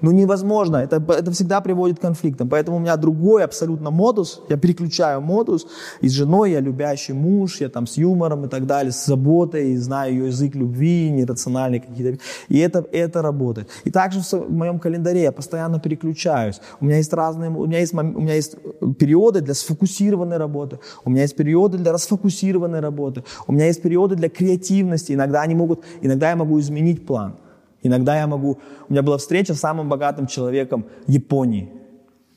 Ну 0.00 0.10
невозможно, 0.12 0.76
это, 0.76 0.96
это 0.96 1.30
всегда 1.30 1.60
приводит 1.60 1.98
к 1.98 2.02
конфликтам. 2.02 2.48
Поэтому 2.48 2.76
у 2.76 2.80
меня 2.80 2.96
другой 2.96 3.44
абсолютно 3.44 3.90
модус, 3.90 4.40
я 4.48 4.56
переключаю 4.56 5.20
модус, 5.20 5.66
и 6.00 6.08
с 6.08 6.12
женой 6.12 6.52
я 6.52 6.60
любящий 6.60 7.12
муж, 7.12 7.60
я 7.60 7.68
там 7.68 7.86
с 7.86 7.96
юмором 7.96 8.44
и 8.44 8.48
так 8.48 8.66
далее, 8.66 8.92
с 8.92 9.06
заботой, 9.06 9.76
знаю 9.76 10.12
ее 10.14 10.26
язык 10.26 10.54
любви, 10.54 11.10
нерациональные 11.10 11.80
какие-то. 11.80 12.22
И 12.48 12.58
это, 12.58 12.86
это 12.92 13.22
работает. 13.22 13.68
И 13.84 13.90
также 13.90 14.20
в 14.20 14.52
моем 14.52 14.78
календаре 14.78 15.22
я 15.22 15.32
постоянно 15.32 15.80
переключаюсь. 15.80 16.60
У 16.80 16.84
меня 16.84 16.98
есть 16.98 17.12
разные, 17.12 17.50
у 17.50 17.66
меня 17.66 17.80
есть, 17.80 17.94
у 17.94 18.02
меня 18.02 18.34
есть 18.34 18.56
периоды 18.98 19.40
для 19.40 19.54
сфокусированной 19.54 20.36
работы, 20.36 20.78
у 21.04 21.10
меня 21.10 21.22
есть 21.22 21.36
периоды 21.36 21.78
для 21.78 21.92
расфокусированной 21.92 22.80
работы, 22.80 23.24
у 23.46 23.52
меня 23.52 23.66
есть 23.66 23.82
периоды 23.82 24.14
для 24.14 24.28
креативности. 24.28 25.12
Иногда 25.12 25.42
они 25.42 25.54
могут, 25.54 25.84
иногда 26.02 26.30
я 26.30 26.35
могу 26.36 26.60
изменить 26.60 27.06
план. 27.06 27.36
Иногда 27.82 28.16
я 28.16 28.26
могу... 28.26 28.58
У 28.88 28.92
меня 28.92 29.02
была 29.02 29.18
встреча 29.18 29.54
с 29.54 29.60
самым 29.60 29.88
богатым 29.88 30.26
человеком 30.26 30.86
Японии, 31.06 31.70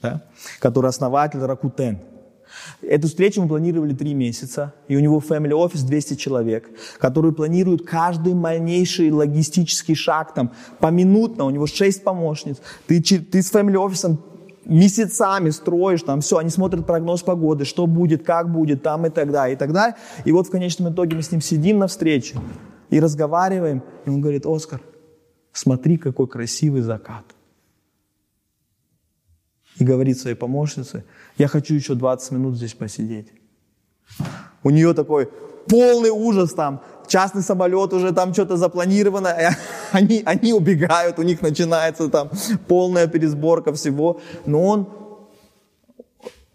да, 0.02 0.24
который 0.60 0.88
основатель 0.88 1.40
Rakuten. 1.40 1.98
Эту 2.82 3.08
встречу 3.08 3.42
мы 3.42 3.48
планировали 3.48 3.94
три 3.94 4.14
месяца, 4.14 4.74
и 4.88 4.96
у 4.96 5.00
него 5.00 5.20
family 5.20 5.52
office 5.52 5.86
200 5.86 6.16
человек, 6.16 6.70
которые 7.00 7.34
планируют 7.34 7.86
каждый 7.86 8.34
малейший 8.34 9.12
логистический 9.12 9.96
шаг, 9.96 10.34
там, 10.34 10.52
поминутно, 10.80 11.46
у 11.46 11.50
него 11.50 11.68
6 11.68 12.04
помощниц. 12.04 12.58
Ты, 12.88 13.02
ты 13.02 13.42
с 13.42 13.54
family 13.54 13.76
office 13.76 14.18
месяцами 14.66 15.50
строишь, 15.50 16.04
там 16.04 16.22
все, 16.22 16.38
они 16.38 16.50
смотрят 16.50 16.86
прогноз 16.86 17.24
погоды, 17.24 17.66
что 17.66 17.88
будет, 17.88 18.24
как 18.24 18.52
будет, 18.52 18.84
там 18.84 19.06
и 19.06 19.10
так 19.10 19.32
далее, 19.32 19.56
и 19.56 19.58
так 19.58 19.74
далее. 19.74 19.96
И 20.26 20.32
вот 20.32 20.48
в 20.48 20.52
конечном 20.52 20.94
итоге 20.94 21.16
мы 21.16 21.24
с 21.24 21.32
ним 21.32 21.42
сидим 21.42 21.80
на 21.80 21.88
встрече, 21.88 22.36
и 22.90 23.00
разговариваем, 23.00 23.84
и 24.06 24.10
он 24.10 24.22
говорит, 24.22 24.46
Оскар, 24.46 24.82
смотри, 25.52 25.98
какой 25.98 26.28
красивый 26.28 26.82
закат. 26.82 27.26
И 29.78 29.84
говорит 29.84 30.20
своей 30.20 30.36
помощнице, 30.36 31.06
я 31.38 31.48
хочу 31.48 31.74
еще 31.74 31.96
20 31.96 32.32
минут 32.32 32.56
здесь 32.58 32.74
посидеть. 32.74 33.32
У 34.64 34.70
нее 34.72 34.94
такой 34.94 35.30
полный 35.68 36.10
ужас 36.10 36.54
там, 36.54 36.82
частный 37.08 37.44
самолет 37.44 37.94
уже 37.94 38.12
там 38.12 38.34
что-то 38.34 38.58
запланировано, 38.58 39.36
они, 39.92 40.22
они 40.26 40.54
убегают, 40.54 41.20
у 41.20 41.22
них 41.24 41.42
начинается 41.42 42.10
там 42.10 42.30
полная 42.68 43.08
пересборка 43.08 43.72
всего, 43.74 44.20
но 44.46 44.64
он, 44.64 44.90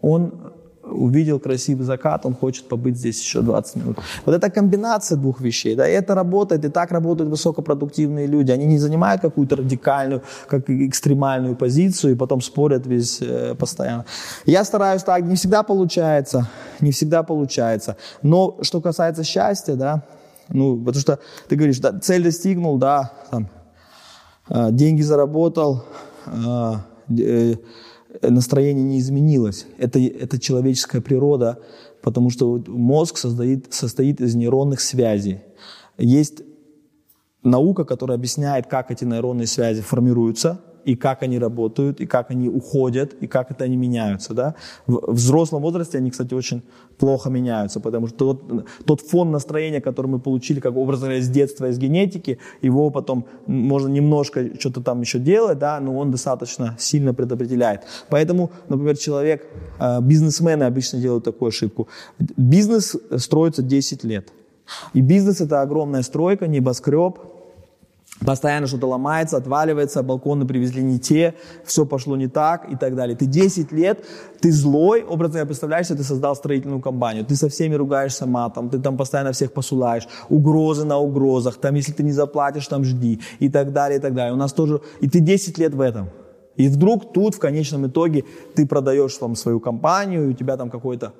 он 0.01 0.53
увидел 0.85 1.39
красивый 1.39 1.85
закат, 1.85 2.25
он 2.25 2.35
хочет 2.35 2.67
побыть 2.67 2.97
здесь 2.97 3.21
еще 3.21 3.41
20 3.41 3.75
минут. 3.75 3.97
Вот 4.25 4.35
эта 4.35 4.49
комбинация 4.49 5.17
двух 5.17 5.41
вещей, 5.41 5.75
да, 5.75 5.87
и 5.87 5.91
это 5.91 6.15
работает, 6.15 6.65
и 6.65 6.69
так 6.69 6.91
работают 6.91 7.29
высокопродуктивные 7.29 8.27
люди. 8.27 8.51
Они 8.51 8.65
не 8.65 8.77
занимают 8.77 9.21
какую-то 9.21 9.55
радикальную, 9.55 10.21
как 10.47 10.69
экстремальную 10.69 11.55
позицию, 11.55 12.13
и 12.13 12.15
потом 12.15 12.41
спорят 12.41 12.87
весь 12.87 13.21
э, 13.21 13.55
постоянно. 13.55 14.05
Я 14.45 14.63
стараюсь 14.63 15.03
так, 15.03 15.23
не 15.23 15.35
всегда 15.35 15.63
получается, 15.63 16.47
не 16.81 16.91
всегда 16.91 17.23
получается. 17.23 17.97
Но 18.21 18.57
что 18.61 18.81
касается 18.81 19.23
счастья, 19.23 19.75
да, 19.75 20.03
ну, 20.49 20.77
потому 20.77 21.01
что 21.01 21.19
ты 21.47 21.55
говоришь, 21.55 21.79
да, 21.79 21.97
цель 21.99 22.23
достигнул, 22.23 22.77
да, 22.77 23.11
там, 23.31 23.49
э, 24.49 24.71
деньги 24.71 25.01
заработал, 25.01 25.83
э, 26.27 26.73
э 27.17 27.55
настроение 28.21 28.83
не 28.83 28.99
изменилось. 28.99 29.65
Это, 29.77 29.99
это 29.99 30.39
человеческая 30.39 31.01
природа, 31.01 31.59
потому 32.01 32.29
что 32.29 32.63
мозг 32.67 33.17
создает, 33.17 33.73
состоит 33.73 34.21
из 34.21 34.35
нейронных 34.35 34.79
связей. 34.81 35.39
Есть 35.97 36.43
наука, 37.43 37.85
которая 37.85 38.17
объясняет, 38.17 38.67
как 38.67 38.91
эти 38.91 39.05
нейронные 39.05 39.47
связи 39.47 39.81
формируются– 39.81 40.61
и 40.85 40.95
как 40.95 41.23
они 41.23 41.39
работают, 41.39 41.99
и 42.01 42.05
как 42.05 42.31
они 42.31 42.49
уходят, 42.49 43.13
и 43.23 43.27
как 43.27 43.51
это 43.51 43.65
они 43.65 43.77
меняются. 43.77 44.33
Да? 44.33 44.55
В 44.87 45.13
взрослом 45.13 45.61
возрасте 45.61 45.97
они, 45.97 46.11
кстати, 46.11 46.33
очень 46.33 46.61
плохо 46.97 47.29
меняются, 47.29 47.79
потому 47.79 48.07
что 48.07 48.17
тот, 48.17 48.65
тот 48.85 49.01
фон 49.01 49.31
настроения, 49.31 49.81
который 49.81 50.07
мы 50.07 50.19
получили, 50.19 50.59
как 50.59 50.77
образ 50.77 51.03
из 51.03 51.29
детства, 51.29 51.69
из 51.69 51.77
генетики, 51.77 52.37
его 52.61 52.89
потом 52.91 53.25
можно 53.47 53.87
немножко 53.87 54.59
что-то 54.59 54.81
там 54.81 55.01
еще 55.01 55.19
делать, 55.19 55.59
да, 55.59 55.79
но 55.79 55.97
он 55.97 56.11
достаточно 56.11 56.75
сильно 56.79 57.13
предопределяет. 57.13 57.81
Поэтому, 58.09 58.51
например, 58.69 58.97
человек, 58.97 59.47
э, 59.79 60.01
бизнесмены 60.01 60.63
обычно 60.63 60.99
делают 60.99 61.23
такую 61.23 61.49
ошибку. 61.49 61.87
Бизнес 62.37 62.95
строится 63.17 63.61
10 63.61 64.03
лет. 64.03 64.31
И 64.93 65.01
бизнес 65.01 65.41
это 65.41 65.61
огромная 65.61 66.03
стройка, 66.03 66.47
небоскреб, 66.47 67.19
Постоянно 68.23 68.65
что-то 68.65 68.87
ломается, 68.87 69.35
отваливается, 69.35 70.01
балконы 70.01 70.45
привезли 70.47 70.81
не 70.81 70.99
те, 70.99 71.35
все 71.65 71.85
пошло 71.85 72.15
не 72.15 72.27
так 72.27 72.71
и 72.71 72.77
так 72.77 72.95
далее. 72.95 73.17
Ты 73.17 73.25
10 73.25 73.73
лет, 73.73 74.05
ты 74.39 74.53
злой, 74.53 75.03
образно 75.03 75.39
я 75.39 75.45
представляешь, 75.45 75.87
ты 75.87 76.01
создал 76.01 76.33
строительную 76.35 76.79
компанию, 76.79 77.25
ты 77.25 77.35
со 77.35 77.49
всеми 77.49 77.75
ругаешься 77.75 78.25
матом, 78.25 78.69
ты 78.69 78.79
там 78.79 78.95
постоянно 78.95 79.33
всех 79.33 79.51
посулаешь, 79.51 80.07
угрозы 80.29 80.85
на 80.85 80.97
угрозах, 80.97 81.57
там 81.57 81.75
если 81.75 81.91
ты 81.91 82.03
не 82.03 82.13
заплатишь, 82.13 82.67
там 82.67 82.85
жди 82.85 83.19
и 83.39 83.49
так 83.49 83.73
далее, 83.73 83.99
и 83.99 84.01
так 84.01 84.13
далее. 84.13 84.33
У 84.33 84.37
нас 84.37 84.53
тоже, 84.53 84.79
и 85.01 85.09
ты 85.09 85.19
10 85.19 85.57
лет 85.57 85.73
в 85.73 85.81
этом. 85.81 86.09
И 86.55 86.69
вдруг 86.69 87.11
тут 87.11 87.35
в 87.35 87.39
конечном 87.39 87.87
итоге 87.87 88.23
ты 88.55 88.65
продаешь 88.65 89.15
там 89.17 89.35
свою 89.35 89.59
компанию, 89.59 90.23
и 90.23 90.27
у 90.29 90.33
тебя 90.33 90.55
там 90.55 90.69
какой-то... 90.69 91.13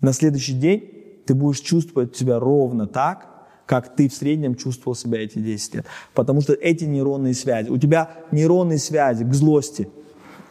На 0.00 0.12
следующий 0.12 0.52
день 0.52 1.24
ты 1.26 1.34
будешь 1.34 1.58
чувствовать 1.58 2.16
себя 2.16 2.38
ровно 2.38 2.86
так, 2.86 3.37
как 3.68 3.94
ты 3.94 4.08
в 4.08 4.14
среднем 4.14 4.54
чувствовал 4.54 4.96
себя 4.96 5.22
эти 5.22 5.38
10 5.38 5.74
лет. 5.74 5.86
Потому 6.14 6.40
что 6.40 6.54
эти 6.54 6.84
нейронные 6.84 7.34
связи, 7.34 7.68
у 7.68 7.76
тебя 7.76 8.10
нейронные 8.32 8.78
связи 8.78 9.24
к 9.24 9.34
злости, 9.34 9.88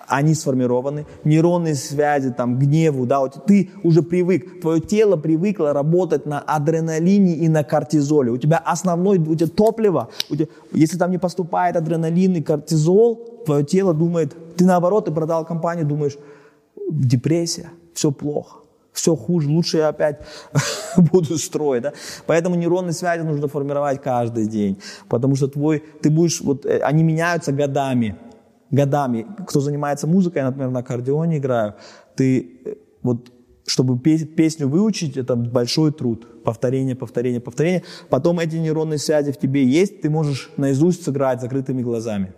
они 0.07 0.35
сформированы, 0.35 1.07
нейронные 1.23 1.73
связи 1.73 2.29
там, 2.29 2.59
гневу, 2.59 3.07
да, 3.07 3.19
вот 3.19 3.45
ты 3.47 3.71
уже 3.83 4.03
привык, 4.03 4.61
твое 4.61 4.79
тело 4.79 5.17
привыкло 5.17 5.73
работать 5.73 6.27
на 6.27 6.39
адреналине 6.39 7.33
и 7.33 7.49
на 7.49 7.63
кортизоле. 7.63 8.31
У 8.31 8.37
тебя 8.37 8.59
основной, 8.59 9.17
у 9.17 9.35
тебя 9.35 9.49
топливо, 9.49 10.09
у 10.29 10.35
тебя, 10.35 10.47
если 10.71 10.97
там 10.97 11.09
не 11.09 11.17
поступает 11.17 11.75
адреналин 11.75 12.35
и 12.35 12.41
кортизол, 12.41 13.43
твое 13.45 13.65
тело 13.65 13.95
думает, 13.95 14.35
ты 14.55 14.63
наоборот, 14.63 15.05
ты 15.05 15.11
продал 15.11 15.43
компанию, 15.43 15.87
думаешь, 15.87 16.17
депрессия, 16.87 17.71
все 17.93 18.11
плохо 18.11 18.66
все 18.97 19.15
хуже, 19.15 19.49
лучше 19.49 19.77
я 19.77 19.89
опять 19.89 20.21
буду 20.97 21.37
строить. 21.37 21.83
Да? 21.83 21.93
Поэтому 22.25 22.55
нейронные 22.55 22.93
связи 22.93 23.21
нужно 23.21 23.47
формировать 23.47 24.01
каждый 24.01 24.47
день, 24.47 24.77
потому 25.07 25.35
что 25.35 25.47
твой, 25.47 25.83
ты 26.01 26.09
будешь, 26.09 26.41
вот, 26.41 26.65
э, 26.65 26.79
они 26.79 27.03
меняются 27.03 27.51
годами, 27.51 28.15
годами. 28.71 29.27
Кто 29.47 29.59
занимается 29.59 30.07
музыкой, 30.07 30.39
я, 30.39 30.45
например, 30.45 30.71
на 30.71 30.79
аккордеоне 30.79 31.37
играю, 31.37 31.75
ты 32.15 32.59
э, 32.65 32.75
вот 33.03 33.31
чтобы 33.69 33.99
песню 33.99 34.69
выучить, 34.69 35.17
это 35.17 35.35
большой 35.35 35.91
труд. 35.91 36.43
Повторение, 36.45 36.95
повторение, 36.95 37.41
повторение. 37.41 37.83
Потом 38.09 38.39
эти 38.39 38.55
нейронные 38.55 38.97
связи 38.97 39.33
в 39.33 39.37
тебе 39.37 39.65
есть, 39.65 40.01
ты 40.01 40.09
можешь 40.09 40.49
наизусть 40.55 41.03
сыграть 41.03 41.41
закрытыми 41.41 41.81
глазами. 41.81 42.33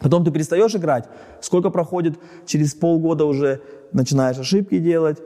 Потом 0.00 0.24
ты 0.24 0.32
перестаешь 0.32 0.74
играть, 0.74 1.04
сколько 1.40 1.70
проходит, 1.70 2.18
через 2.44 2.74
полгода 2.74 3.24
уже 3.24 3.60
начинаешь 3.92 4.36
ошибки 4.36 4.78
делать, 4.78 5.18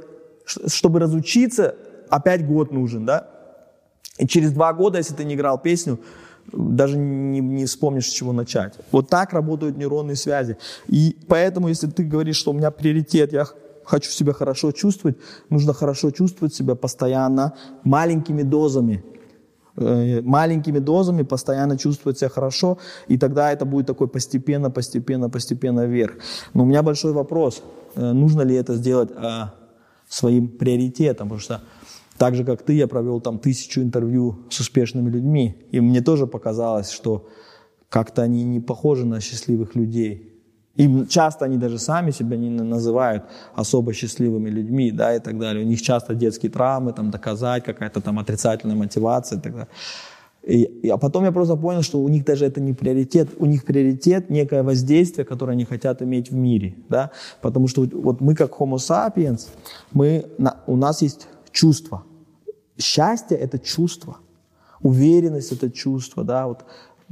чтобы 0.47 1.01
разучиться, 1.01 1.75
опять 2.09 2.47
год 2.47 2.73
нужен, 2.73 3.05
да? 3.05 3.29
И 4.19 4.27
через 4.27 4.53
два 4.53 4.73
года, 4.73 4.99
если 4.99 5.15
ты 5.15 5.25
не 5.25 5.35
играл 5.35 5.59
песню, 5.59 5.99
даже 6.53 6.97
не, 6.97 7.41
не 7.41 7.67
вспомнишь, 7.67 8.09
с 8.09 8.13
чего 8.13 8.33
начать. 8.33 8.75
Вот 8.93 9.09
так 9.09 9.33
работают 9.33 9.77
нейронные 9.77 10.17
связи. 10.17 10.57
И 10.87 11.17
поэтому, 11.29 11.69
если 11.69 11.89
ты 11.89 12.05
говоришь, 12.05 12.37
что 12.37 12.53
у 12.53 12.55
меня 12.55 12.71
приоритет, 12.71 13.33
я 13.33 13.47
хочу 13.85 14.11
себя 14.11 14.33
хорошо 14.33 14.73
чувствовать, 14.73 15.17
нужно 15.51 15.73
хорошо 15.73 16.11
чувствовать 16.11 16.55
себя 16.55 16.75
постоянно, 16.75 17.55
маленькими 17.85 18.43
дозами. 18.43 19.05
Э, 19.77 20.23
маленькими 20.23 20.79
дозами 20.79 21.23
постоянно 21.23 21.77
чувствовать 21.77 22.19
себя 22.19 22.31
хорошо, 22.31 22.79
и 23.09 23.19
тогда 23.19 23.53
это 23.53 23.65
будет 23.65 23.87
такой 23.87 24.09
постепенно, 24.09 24.71
постепенно, 24.71 25.29
постепенно 25.29 25.85
вверх. 25.85 26.15
Но 26.55 26.63
у 26.63 26.67
меня 26.67 26.83
большой 26.83 27.13
вопрос, 27.13 27.63
э, 27.95 28.13
нужно 28.13 28.43
ли 28.43 28.55
это 28.55 28.75
сделать 28.75 29.11
а, 29.17 29.55
своим 30.09 30.49
приоритетом, 30.49 31.29
потому 31.29 31.41
что 31.41 31.63
так 32.19 32.35
же, 32.35 32.45
как 32.45 32.63
ты, 32.63 32.73
я 32.73 32.87
провел 32.87 33.21
там 33.21 33.39
тысячу 33.39 33.81
интервью 33.81 34.47
с 34.51 34.61
успешными 34.61 35.11
людьми, 35.11 35.67
и 35.71 35.81
мне 35.81 36.01
тоже 36.01 36.27
показалось, 36.27 36.91
что 36.91 37.29
как-то 37.89 38.23
они 38.23 38.45
не 38.45 38.61
похожи 38.61 39.05
на 39.05 39.21
счастливых 39.21 39.75
людей. 39.77 40.33
И 40.77 41.07
часто 41.07 41.47
они 41.47 41.57
даже 41.57 41.79
сами 41.79 42.11
себя 42.11 42.37
не 42.37 42.51
называют 42.51 43.25
особо 43.55 43.93
счастливыми 43.93 44.51
людьми, 44.51 44.91
да, 44.91 45.15
и 45.15 45.21
так 45.21 45.39
далее. 45.39 45.65
У 45.65 45.69
них 45.69 45.81
часто 45.81 46.15
детские 46.15 46.53
травмы, 46.53 46.93
там, 46.93 47.11
доказать, 47.11 47.65
какая-то 47.65 48.01
там 48.01 48.19
отрицательная 48.19 48.77
мотивация 48.77 49.39
и 49.39 49.43
так 49.43 49.53
далее. 49.53 49.69
И, 50.47 50.89
а 50.89 50.97
потом 50.97 51.25
я 51.25 51.33
просто 51.33 51.57
понял, 51.57 51.83
что 51.83 51.99
у 51.99 52.09
них 52.09 52.25
даже 52.25 52.47
это 52.47 52.61
не 52.61 52.73
приоритет, 52.73 53.31
у 53.39 53.47
них 53.47 53.65
приоритет 53.65 54.31
некое 54.31 54.63
воздействие, 54.63 55.25
которое 55.25 55.53
они 55.53 55.65
хотят 55.65 56.03
иметь 56.03 56.31
в 56.31 56.35
мире, 56.35 56.77
да, 56.89 57.11
потому 57.43 57.67
что 57.67 57.83
вот 57.93 58.21
мы 58.21 58.37
как 58.37 58.53
Homo 58.53 58.77
sapiens, 58.77 59.49
мы, 59.93 60.27
на, 60.39 60.61
у 60.69 60.77
нас 60.77 61.03
есть 61.03 61.27
чувство. 61.51 62.05
Счастье– 62.79 63.37
это 63.39 63.59
чувство, 63.59 64.19
уверенность– 64.83 65.51
это 65.53 65.69
чувство, 65.69 66.23
да, 66.23 66.47
вот 66.47 66.65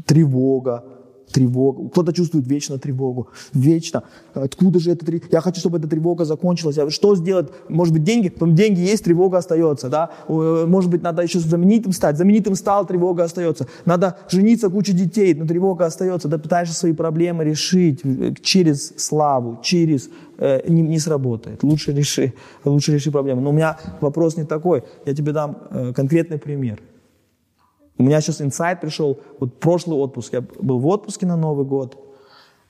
тревога, 0.06 0.84
тревога. 1.32 1.88
Кто-то 1.90 2.12
чувствует 2.12 2.46
вечно 2.46 2.78
тревогу. 2.78 3.28
Вечно. 3.52 4.04
Откуда 4.34 4.78
же 4.78 4.92
эта 4.92 5.04
тревога? 5.04 5.26
Я 5.30 5.40
хочу, 5.40 5.60
чтобы 5.60 5.78
эта 5.78 5.88
тревога 5.88 6.24
закончилась. 6.24 6.78
Что 6.92 7.16
сделать? 7.16 7.48
Может 7.68 7.92
быть, 7.92 8.04
деньги? 8.04 8.28
Потом 8.28 8.54
деньги 8.54 8.80
есть, 8.80 9.04
тревога 9.04 9.38
остается. 9.38 9.88
Да? 9.88 10.10
Может 10.28 10.90
быть, 10.90 11.02
надо 11.02 11.22
еще 11.22 11.38
знаменитым 11.38 11.92
стать. 11.92 12.16
Знаменитым 12.16 12.54
стал, 12.54 12.86
тревога 12.86 13.24
остается. 13.24 13.66
Надо 13.84 14.18
жениться, 14.30 14.70
куча 14.70 14.92
детей, 14.92 15.34
но 15.34 15.46
тревога 15.46 15.86
остается. 15.86 16.28
Да 16.28 16.38
пытаешься 16.38 16.74
свои 16.74 16.92
проблемы 16.92 17.44
решить 17.44 18.02
через 18.42 18.92
славу, 18.96 19.60
через 19.62 20.08
э, 20.38 20.68
не, 20.68 20.82
не 20.82 20.98
сработает. 20.98 21.62
Лучше 21.62 21.92
реши, 21.92 22.32
лучше 22.64 22.92
реши 22.92 23.10
проблему. 23.10 23.40
Но 23.40 23.50
у 23.50 23.52
меня 23.52 23.78
вопрос 24.00 24.36
не 24.36 24.44
такой. 24.44 24.82
Я 25.06 25.14
тебе 25.14 25.32
дам 25.32 25.58
э, 25.70 25.92
конкретный 25.94 26.38
пример. 26.38 26.80
У 27.96 28.02
меня 28.02 28.20
сейчас 28.20 28.40
инсайт 28.40 28.80
пришел, 28.80 29.20
вот 29.38 29.60
прошлый 29.60 29.96
отпуск, 29.98 30.32
я 30.32 30.40
был 30.40 30.78
в 30.78 30.86
отпуске 30.86 31.26
на 31.26 31.36
Новый 31.36 31.64
год, 31.64 31.96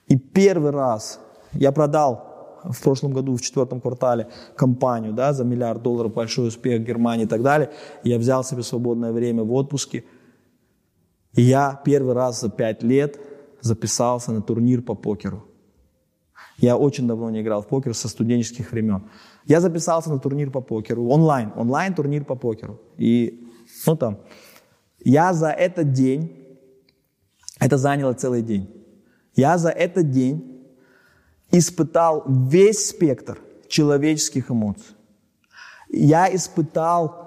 и 0.07 0.17
первый 0.17 0.71
раз 0.71 1.19
я 1.53 1.71
продал 1.71 2.35
в 2.63 2.81
прошлом 2.81 3.13
году, 3.13 3.35
в 3.35 3.41
четвертом 3.41 3.81
квартале, 3.81 4.27
компанию 4.55 5.13
да, 5.13 5.33
за 5.33 5.43
миллиард 5.43 5.81
долларов, 5.81 6.13
большой 6.13 6.47
успех 6.47 6.83
Германии 6.83 7.25
и 7.25 7.27
так 7.27 7.41
далее. 7.41 7.71
Я 8.03 8.17
взял 8.17 8.43
себе 8.43 8.63
свободное 8.63 9.11
время 9.11 9.43
в 9.43 9.53
отпуске. 9.53 10.03
И 11.33 11.41
я 11.41 11.81
первый 11.85 12.13
раз 12.13 12.41
за 12.41 12.49
пять 12.49 12.81
лет 12.83 13.19
записался 13.61 14.31
на 14.31 14.41
турнир 14.41 14.81
по 14.81 14.95
покеру. 14.95 15.43
Я 16.57 16.77
очень 16.77 17.07
давно 17.07 17.29
не 17.29 17.41
играл 17.41 17.61
в 17.61 17.67
покер 17.67 17.93
со 17.93 18.07
студенческих 18.07 18.71
времен. 18.71 19.09
Я 19.45 19.59
записался 19.59 20.09
на 20.09 20.19
турнир 20.19 20.51
по 20.51 20.61
покеру, 20.61 21.07
онлайн, 21.09 21.51
онлайн 21.55 21.93
турнир 21.93 22.23
по 22.23 22.35
покеру. 22.35 22.79
И, 22.97 23.45
ну 23.85 23.97
там, 23.97 24.19
я 25.05 25.33
за 25.33 25.51
этот 25.51 25.93
день, 25.93 26.35
это 27.59 27.77
заняло 27.77 28.13
целый 28.13 28.41
день, 28.41 28.69
я 29.35 29.57
за 29.57 29.69
этот 29.69 30.11
день 30.11 30.65
испытал 31.51 32.25
весь 32.27 32.89
спектр 32.89 33.37
человеческих 33.69 34.51
эмоций. 34.51 34.95
Я 35.89 36.33
испытал 36.35 37.25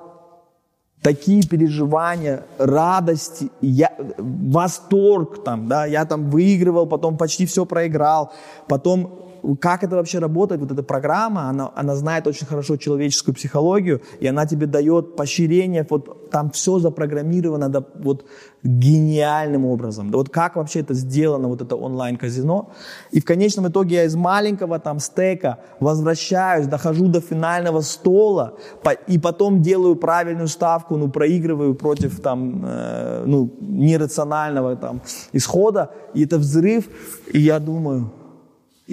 такие 1.03 1.47
переживания, 1.47 2.45
радости, 2.59 3.51
я, 3.61 3.95
восторг 4.19 5.45
там, 5.45 5.69
да, 5.69 5.87
я 5.87 6.05
там 6.05 6.29
выигрывал, 6.29 6.87
потом 6.87 7.17
почти 7.17 7.47
все 7.47 7.65
проиграл, 7.65 8.33
потом 8.67 9.28
как 9.61 9.85
это 9.85 9.97
вообще 9.97 10.19
работает, 10.19 10.61
вот 10.61 10.71
эта 10.71 10.83
программа, 10.83 11.49
она, 11.49 11.71
она 11.75 11.97
знает 11.97 12.27
очень 12.27 12.47
хорошо 12.47 12.77
человеческую 12.77 13.35
психологию, 13.35 14.01
и 14.21 14.27
она 14.27 14.47
тебе 14.47 14.67
дает 14.67 15.17
поощрение, 15.17 15.87
вот 15.89 16.31
там 16.31 16.51
все 16.51 16.79
запрограммировано 16.79 17.69
да, 17.69 17.85
вот 17.95 18.25
гениальным 18.63 19.65
образом. 19.65 20.11
Да 20.11 20.19
вот 20.19 20.29
как 20.29 20.57
вообще 20.57 20.81
это 20.81 20.95
сделано, 20.95 21.49
вот 21.49 21.63
это 21.63 21.77
онлайн-казино. 21.77 22.71
И 23.13 23.21
в 23.21 23.25
конечном 23.25 23.69
итоге 23.69 23.97
я 23.97 24.05
из 24.05 24.17
маленького 24.17 24.79
там 24.79 24.99
стека 24.99 25.59
возвращаюсь, 25.81 26.67
дохожу 26.67 27.09
до 27.09 27.21
финального 27.21 27.81
стола, 27.81 28.55
по, 28.83 28.91
и 28.91 29.19
потом 29.19 29.63
делаю 29.63 29.97
правильную 29.97 30.49
ставку, 30.49 30.97
ну, 30.97 31.09
проигрываю 31.09 31.75
против 31.75 32.21
там, 32.21 32.65
э, 32.65 33.25
ну, 33.27 33.51
нерационального 33.61 34.77
там 34.77 35.01
исхода, 35.33 35.91
и 36.15 36.25
это 36.25 36.39
взрыв, 36.39 36.89
и 37.33 37.39
я 37.41 37.59
думаю, 37.59 38.13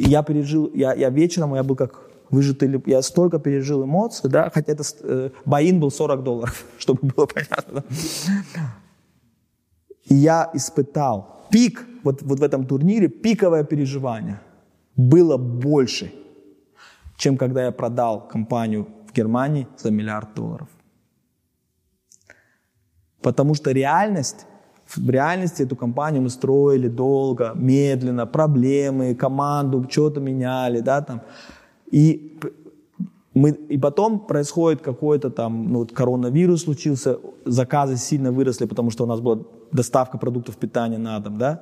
я 0.01 0.23
пережил, 0.23 0.71
я, 0.73 0.93
я 0.93 1.09
вечером, 1.09 1.55
я 1.55 1.63
был 1.63 1.75
как 1.75 2.01
выжатый, 2.29 2.83
я 2.85 3.01
столько 3.01 3.39
пережил 3.39 3.83
эмоций, 3.83 4.29
да, 4.29 4.49
хотя 4.49 4.73
это 4.73 4.83
э, 5.01 5.29
боин 5.45 5.79
был 5.79 5.91
40 5.91 6.23
долларов, 6.23 6.65
чтобы 6.77 6.99
было 7.15 7.25
понятно. 7.25 7.83
И 10.05 10.15
я 10.15 10.49
испытал 10.53 11.47
пик, 11.49 11.85
вот, 12.03 12.21
вот 12.21 12.39
в 12.39 12.43
этом 12.43 12.65
турнире, 12.65 13.07
пиковое 13.07 13.63
переживание 13.63 14.39
было 14.95 15.37
больше, 15.37 16.11
чем 17.17 17.37
когда 17.37 17.65
я 17.65 17.71
продал 17.71 18.27
компанию 18.27 18.87
в 19.07 19.13
Германии 19.13 19.67
за 19.77 19.91
миллиард 19.91 20.33
долларов. 20.35 20.67
Потому 23.21 23.55
что 23.55 23.71
реальность 23.71 24.45
в 24.87 25.09
реальности 25.09 25.63
эту 25.63 25.75
компанию 25.75 26.21
мы 26.21 26.29
строили 26.29 26.87
долго, 26.87 27.53
медленно, 27.55 28.25
проблемы, 28.25 29.15
команду, 29.15 29.85
что-то 29.89 30.19
меняли, 30.19 30.79
да, 30.79 31.01
там. 31.01 31.21
И, 31.91 32.39
мы, 33.33 33.49
и 33.49 33.77
потом 33.77 34.19
происходит 34.19 34.81
какой-то 34.81 35.29
там, 35.29 35.71
ну 35.71 35.79
вот 35.79 35.91
коронавирус 35.91 36.63
случился, 36.63 37.17
заказы 37.45 37.97
сильно 37.97 38.31
выросли, 38.31 38.65
потому 38.65 38.91
что 38.91 39.03
у 39.03 39.07
нас 39.07 39.19
была 39.19 39.39
доставка 39.71 40.17
продуктов 40.17 40.55
питания 40.55 40.97
на 40.97 41.19
дом, 41.19 41.37
да. 41.37 41.61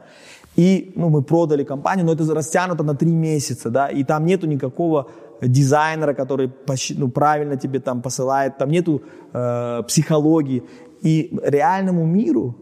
И, 0.56 0.92
ну, 0.96 1.10
мы 1.10 1.24
продали 1.24 1.64
компанию, 1.64 2.06
но 2.06 2.14
это 2.14 2.32
растянуто 2.34 2.84
на 2.84 2.96
три 2.96 3.12
месяца, 3.12 3.70
да, 3.70 3.88
и 3.88 4.04
там 4.04 4.26
нету 4.26 4.48
никакого 4.48 5.08
дизайнера, 5.42 6.14
который 6.14 6.52
ну, 6.98 7.10
правильно 7.10 7.58
тебе 7.58 7.80
там 7.80 8.02
посылает, 8.02 8.58
там 8.58 8.70
нету 8.70 9.02
э, 9.34 9.84
психологии. 9.88 10.64
И 11.02 11.38
реальному 11.44 12.06
миру 12.06 12.56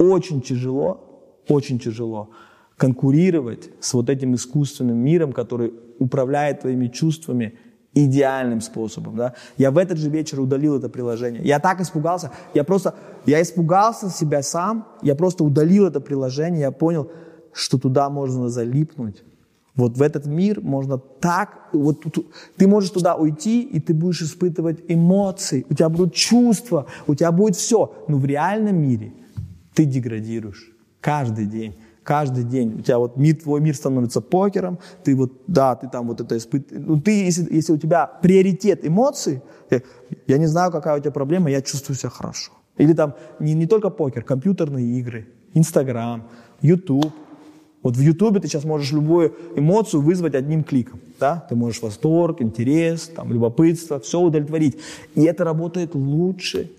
очень 0.00 0.40
тяжело, 0.40 1.44
очень 1.48 1.78
тяжело 1.78 2.30
конкурировать 2.76 3.68
с 3.80 3.92
вот 3.92 4.08
этим 4.08 4.34
искусственным 4.34 4.96
миром, 4.96 5.32
который 5.32 5.74
управляет 5.98 6.60
твоими 6.60 6.86
чувствами 6.86 7.58
идеальным 7.92 8.62
способом. 8.62 9.16
Да? 9.16 9.34
Я 9.58 9.70
в 9.70 9.76
этот 9.76 9.98
же 9.98 10.08
вечер 10.08 10.40
удалил 10.40 10.78
это 10.78 10.88
приложение. 10.88 11.42
Я 11.44 11.58
так 11.58 11.82
испугался. 11.82 12.32
Я 12.54 12.64
просто, 12.64 12.94
я 13.26 13.42
испугался 13.42 14.08
себя 14.08 14.42
сам. 14.42 14.88
Я 15.02 15.14
просто 15.14 15.44
удалил 15.44 15.86
это 15.86 16.00
приложение. 16.00 16.62
Я 16.62 16.70
понял, 16.70 17.10
что 17.52 17.78
туда 17.78 18.08
можно 18.08 18.48
залипнуть. 18.48 19.24
Вот 19.74 19.98
в 19.98 20.02
этот 20.02 20.24
мир 20.24 20.62
можно 20.62 20.96
так, 20.98 21.68
вот 21.72 22.02
ты 22.56 22.66
можешь 22.66 22.90
туда 22.90 23.14
уйти, 23.14 23.62
и 23.62 23.78
ты 23.78 23.94
будешь 23.94 24.22
испытывать 24.22 24.78
эмоции, 24.88 25.64
у 25.70 25.74
тебя 25.74 25.88
будут 25.88 26.14
чувства, 26.14 26.86
у 27.06 27.14
тебя 27.14 27.30
будет 27.30 27.56
все. 27.56 27.92
Но 28.08 28.16
в 28.16 28.24
реальном 28.24 28.76
мире 28.76 29.12
ты 29.80 29.86
деградируешь 29.86 30.72
каждый 31.00 31.46
день. 31.46 31.74
Каждый 32.02 32.44
день 32.44 32.80
у 32.80 32.82
тебя 32.82 32.98
вот 32.98 33.16
мир, 33.16 33.36
твой 33.36 33.62
мир 33.62 33.74
становится 33.74 34.20
покером, 34.20 34.78
ты 35.04 35.16
вот, 35.16 35.32
да, 35.46 35.74
ты 35.74 35.88
там 35.88 36.08
вот 36.08 36.20
это 36.20 36.36
испытываешь. 36.36 36.86
Ну, 36.86 37.00
ты, 37.00 37.24
если, 37.24 37.54
если 37.54 37.72
у 37.72 37.78
тебя 37.78 38.06
приоритет 38.06 38.86
эмоций, 38.86 39.40
я, 40.26 40.38
не 40.38 40.46
знаю, 40.46 40.70
какая 40.70 40.98
у 40.98 41.00
тебя 41.00 41.12
проблема, 41.12 41.50
я 41.50 41.62
чувствую 41.62 41.96
себя 41.96 42.10
хорошо. 42.10 42.52
Или 42.76 42.92
там 42.92 43.14
не, 43.38 43.54
не 43.54 43.66
только 43.66 43.88
покер, 43.88 44.22
компьютерные 44.22 44.98
игры, 44.98 45.28
Инстаграм, 45.54 46.28
Ютуб. 46.60 47.10
Вот 47.82 47.96
в 47.96 48.00
Ютубе 48.02 48.40
ты 48.40 48.48
сейчас 48.48 48.64
можешь 48.64 48.92
любую 48.92 49.34
эмоцию 49.56 50.02
вызвать 50.02 50.34
одним 50.34 50.62
кликом. 50.62 51.00
Да? 51.18 51.46
Ты 51.48 51.56
можешь 51.56 51.80
восторг, 51.80 52.42
интерес, 52.42 53.08
там, 53.16 53.32
любопытство, 53.32 53.98
все 53.98 54.20
удовлетворить. 54.20 54.76
И 55.14 55.22
это 55.22 55.44
работает 55.44 55.94
лучше, 55.94 56.70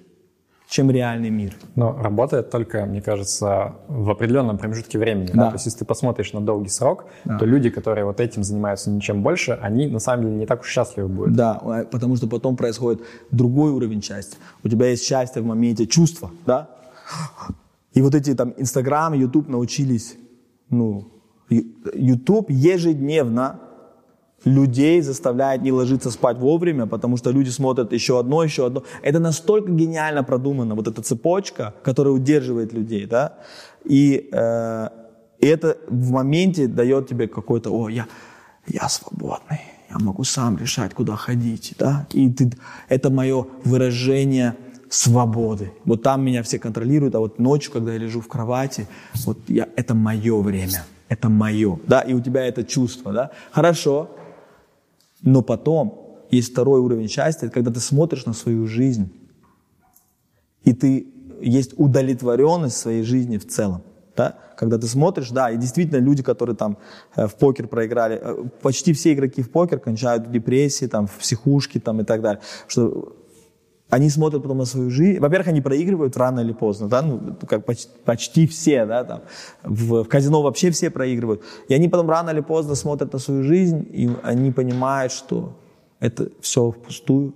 чем 0.72 0.90
реальный 0.90 1.30
мир. 1.30 1.54
Но 1.76 1.92
работает 2.02 2.50
только, 2.50 2.86
мне 2.86 3.02
кажется, 3.02 3.76
в 3.90 4.10
определенном 4.10 4.58
промежутке 4.58 4.98
времени. 4.98 5.28
Да. 5.28 5.34
Да? 5.34 5.48
То 5.50 5.56
есть, 5.56 5.66
если 5.66 5.80
ты 5.80 5.86
посмотришь 5.86 6.32
на 6.32 6.40
долгий 6.40 6.70
срок, 6.70 7.08
да. 7.26 7.38
то 7.38 7.46
люди, 7.46 7.70
которые 7.70 8.06
вот 8.06 8.22
этим 8.22 8.42
занимаются 8.46 8.90
ничем 8.90 9.22
больше, 9.22 9.60
они 9.62 9.88
на 9.88 10.00
самом 10.00 10.24
деле 10.24 10.36
не 10.38 10.46
так 10.46 10.62
уж 10.62 10.70
счастливы 10.70 11.10
будут. 11.10 11.36
Да, 11.36 11.60
а, 11.62 11.84
потому 11.84 12.16
что 12.16 12.28
потом 12.28 12.56
происходит 12.56 13.02
другой 13.32 13.72
уровень 13.72 14.02
счастья. 14.02 14.38
У 14.64 14.70
тебя 14.70 14.88
есть 14.88 15.04
счастье 15.06 15.42
в 15.42 15.46
моменте 15.46 15.88
чувства, 15.88 16.32
да? 16.46 16.70
И 17.94 18.02
вот 18.02 18.16
эти 18.16 18.34
там 18.34 18.54
Инстаграм, 18.56 19.12
Ютуб 19.12 19.50
научились, 19.50 20.16
ну, 20.70 21.12
Ютуб 21.50 22.50
ежедневно 22.50 23.60
людей 24.46 25.02
заставляет 25.02 25.62
не 25.62 25.72
ложиться 25.72 26.12
спать 26.12 26.38
вовремя, 26.38 26.86
потому 26.86 27.18
что 27.18 27.32
люди 27.32 27.50
смотрят 27.50 27.94
еще 27.94 28.20
одно, 28.20 28.44
еще 28.44 28.66
одно. 28.66 28.84
Это 29.04 29.20
настолько 29.20 29.72
гениально 29.72 30.24
продумано, 30.24 30.76
вот 30.76 30.88
эта 30.88 31.02
цепочка, 31.02 31.74
которая 31.84 32.14
удерживает 32.14 32.74
людей, 32.74 33.06
да, 33.06 33.38
и, 33.84 34.30
э, 34.32 34.90
и 35.40 35.48
это 35.48 35.78
в 35.88 36.12
моменте 36.12 36.68
дает 36.68 37.08
тебе 37.08 37.28
какой-то, 37.28 37.72
о, 37.72 37.90
я, 37.90 38.08
я 38.68 38.90
свободный, 38.90 39.62
я 39.90 40.00
могу 40.00 40.24
сам 40.24 40.58
решать, 40.58 40.94
куда 40.94 41.16
ходить, 41.16 41.76
да, 41.78 42.08
и 42.14 42.32
ты, 42.32 42.52
это 42.90 43.10
мое 43.10 43.46
выражение 43.64 44.56
свободы. 44.90 45.72
Вот 45.86 46.04
там 46.04 46.24
меня 46.24 46.44
все 46.44 46.60
контролируют, 46.60 47.16
а 47.16 47.20
вот 47.20 47.40
ночью, 47.40 47.72
когда 47.72 47.94
я 47.94 47.98
лежу 47.98 48.22
в 48.22 48.28
кровати, 48.28 48.88
вот 49.26 49.38
я, 49.48 49.68
это 49.76 49.94
мое 49.96 50.42
время, 50.42 50.84
это 51.10 51.30
мое, 51.30 51.80
да, 51.88 52.02
и 52.02 52.14
у 52.14 52.20
тебя 52.20 52.46
это 52.46 52.64
чувство, 52.64 53.14
да. 53.14 53.32
Хорошо, 53.52 54.10
но 55.22 55.42
потом 55.42 56.20
есть 56.30 56.52
второй 56.52 56.80
уровень 56.80 57.08
счастья, 57.08 57.50
когда 57.50 57.72
ты 57.72 57.80
смотришь 57.80 58.26
на 58.26 58.34
свою 58.34 58.68
жизнь, 58.68 59.12
и 60.64 60.74
ты 60.74 61.08
есть 61.42 61.74
удовлетворенность 61.78 62.78
своей 62.78 63.04
жизни 63.04 63.38
в 63.38 63.48
целом. 63.48 63.82
Да? 64.16 64.38
Когда 64.58 64.78
ты 64.78 64.88
смотришь, 64.88 65.30
да, 65.32 65.50
и 65.50 65.58
действительно 65.58 65.98
люди, 65.98 66.22
которые 66.22 66.56
там 66.56 66.78
э, 67.16 67.28
в 67.28 67.36
покер 67.36 67.68
проиграли, 67.68 68.20
э, 68.22 68.44
почти 68.62 68.94
все 68.94 69.14
игроки 69.14 69.42
в 69.42 69.50
покер 69.50 69.80
кончают 69.80 70.28
в 70.28 70.32
депрессии, 70.32 70.86
там, 70.86 71.08
в 71.08 71.18
психушке 71.18 71.80
там, 71.80 72.02
и 72.02 72.04
так 72.04 72.22
далее. 72.22 72.42
Что 72.68 73.16
они 73.92 74.10
смотрят 74.10 74.42
потом 74.42 74.58
на 74.58 74.66
свою 74.66 74.90
жизнь. 74.90 75.20
Во-первых, 75.20 75.50
они 75.50 75.62
проигрывают 75.62 76.16
рано 76.16 76.40
или 76.40 76.54
поздно, 76.54 76.88
да, 76.88 77.02
ну, 77.02 77.36
как 77.48 77.66
почти, 77.66 77.90
почти 78.06 78.48
все, 78.48 78.86
да, 78.86 79.04
там. 79.04 79.22
В, 79.64 80.04
в 80.04 80.08
казино 80.08 80.42
вообще 80.42 80.72
все 80.72 80.90
проигрывают. 80.90 81.44
И 81.68 81.74
они 81.74 81.90
потом 81.90 82.10
рано 82.10 82.30
или 82.30 82.40
поздно 82.40 82.76
смотрят 82.76 83.12
на 83.12 83.20
свою 83.20 83.44
жизнь, 83.44 83.86
и 83.92 84.10
они 84.24 84.52
понимают, 84.52 85.12
что 85.12 85.54
это 86.00 86.30
все 86.40 86.72
впустую, 86.72 87.34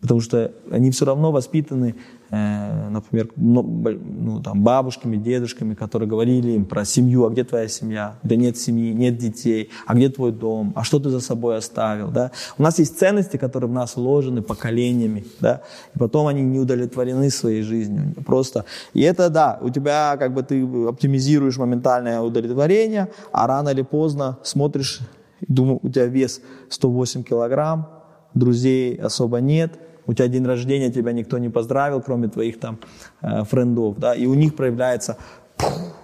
потому 0.00 0.20
что 0.20 0.52
они 0.70 0.90
все 0.90 1.04
равно 1.04 1.30
воспитаны 1.30 1.94
например, 2.32 3.28
ну, 3.36 4.40
там, 4.42 4.62
бабушками, 4.62 5.16
дедушками, 5.16 5.74
которые 5.74 6.08
говорили 6.08 6.52
им 6.52 6.64
про 6.64 6.86
семью, 6.86 7.26
а 7.26 7.30
где 7.30 7.44
твоя 7.44 7.68
семья? 7.68 8.16
Да 8.22 8.36
нет 8.36 8.56
семьи, 8.56 8.94
нет 8.94 9.18
детей, 9.18 9.68
а 9.86 9.94
где 9.94 10.08
твой 10.08 10.32
дом? 10.32 10.72
А 10.74 10.82
что 10.82 10.98
ты 10.98 11.10
за 11.10 11.20
собой 11.20 11.58
оставил? 11.58 12.10
Да? 12.10 12.30
У 12.56 12.62
нас 12.62 12.78
есть 12.78 12.98
ценности, 12.98 13.36
которые 13.36 13.68
в 13.68 13.74
нас 13.74 13.96
вложены 13.96 14.40
поколениями, 14.40 15.26
да? 15.40 15.60
и 15.94 15.98
потом 15.98 16.26
они 16.26 16.40
не 16.40 16.58
удовлетворены 16.58 17.28
своей 17.28 17.62
жизнью. 17.62 18.14
Просто. 18.24 18.64
И 18.94 19.02
это, 19.02 19.28
да, 19.28 19.58
у 19.60 19.68
тебя 19.68 20.16
как 20.18 20.32
бы 20.32 20.42
ты 20.42 20.64
оптимизируешь 20.88 21.58
моментальное 21.58 22.20
удовлетворение, 22.20 23.08
а 23.30 23.46
рано 23.46 23.68
или 23.68 23.82
поздно 23.82 24.38
смотришь, 24.42 25.00
думаю, 25.46 25.80
у 25.82 25.90
тебя 25.90 26.06
вес 26.06 26.40
108 26.70 27.24
килограмм, 27.24 27.88
друзей 28.32 28.96
особо 28.96 29.40
нет, 29.42 29.78
у 30.06 30.14
тебя 30.14 30.28
день 30.28 30.44
рождения, 30.44 30.90
тебя 30.90 31.12
никто 31.12 31.38
не 31.38 31.48
поздравил, 31.48 32.00
кроме 32.00 32.28
твоих 32.28 32.58
там 32.60 32.78
э, 33.20 33.44
френдов, 33.44 33.98
да, 33.98 34.14
и 34.14 34.26
у 34.26 34.34
них 34.34 34.56
проявляется 34.56 35.16
пух, 35.56 35.96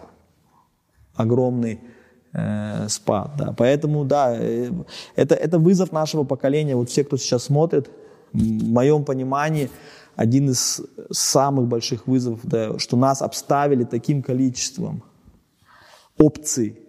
огромный 1.14 1.80
э, 2.32 2.88
спад, 2.88 3.32
да, 3.36 3.54
поэтому, 3.56 4.04
да, 4.04 4.36
э, 4.36 4.70
это, 5.16 5.34
это 5.34 5.58
вызов 5.58 5.92
нашего 5.92 6.24
поколения, 6.24 6.76
вот 6.76 6.90
все, 6.90 7.04
кто 7.04 7.16
сейчас 7.16 7.44
смотрит, 7.44 7.90
в 8.32 8.38
моем 8.38 9.04
понимании, 9.04 9.70
один 10.16 10.50
из 10.50 10.80
самых 11.10 11.68
больших 11.68 12.06
вызовов, 12.06 12.40
да, 12.42 12.78
что 12.78 12.96
нас 12.96 13.22
обставили 13.22 13.84
таким 13.84 14.22
количеством 14.22 15.02
опций, 16.18 16.80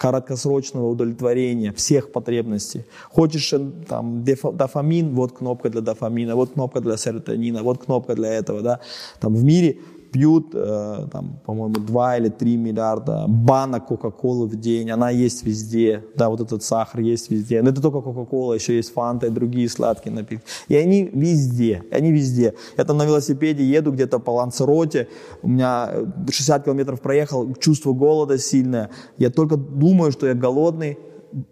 краткосрочного 0.00 0.88
удовлетворения 0.88 1.72
всех 1.72 2.10
потребностей. 2.10 2.84
Хочешь 3.10 3.52
э, 3.52 3.60
там 3.86 4.24
дофамин, 4.24 5.14
вот 5.14 5.32
кнопка 5.32 5.68
для 5.68 5.82
дофамина, 5.82 6.36
вот 6.36 6.52
кнопка 6.54 6.80
для 6.80 6.96
серотонина, 6.96 7.62
вот 7.62 7.84
кнопка 7.84 8.14
для 8.14 8.32
этого, 8.32 8.62
да. 8.62 8.80
Там 9.20 9.34
в 9.34 9.44
мире 9.44 9.76
пьют, 10.12 10.50
э, 10.54 11.06
там, 11.12 11.40
по-моему, 11.44 11.74
2 11.74 12.16
или 12.18 12.28
3 12.28 12.56
миллиарда 12.56 13.26
банок 13.28 13.86
Кока-Колы 13.86 14.46
в 14.46 14.56
день, 14.56 14.90
она 14.90 15.10
есть 15.10 15.44
везде, 15.44 16.04
да, 16.16 16.28
вот 16.28 16.40
этот 16.40 16.62
сахар 16.62 17.00
есть 17.00 17.30
везде, 17.30 17.62
но 17.62 17.70
это 17.70 17.80
только 17.80 18.00
Кока-Кола, 18.00 18.54
еще 18.54 18.76
есть 18.76 18.92
Фанта 18.92 19.26
и 19.26 19.30
другие 19.30 19.68
сладкие 19.68 20.14
напитки, 20.14 20.44
и 20.68 20.76
они 20.76 21.10
везде, 21.12 21.82
они 21.90 22.12
везде. 22.12 22.54
Я 22.76 22.84
там 22.84 22.96
на 22.96 23.04
велосипеде 23.04 23.64
еду 23.64 23.92
где-то 23.92 24.18
по 24.18 24.30
Лансероте, 24.30 25.08
у 25.42 25.48
меня 25.48 25.90
60 26.30 26.64
километров 26.64 27.00
проехал, 27.00 27.54
чувство 27.54 27.92
голода 27.92 28.38
сильное, 28.38 28.90
я 29.18 29.30
только 29.30 29.56
думаю, 29.56 30.12
что 30.12 30.26
я 30.26 30.34
голодный, 30.34 30.98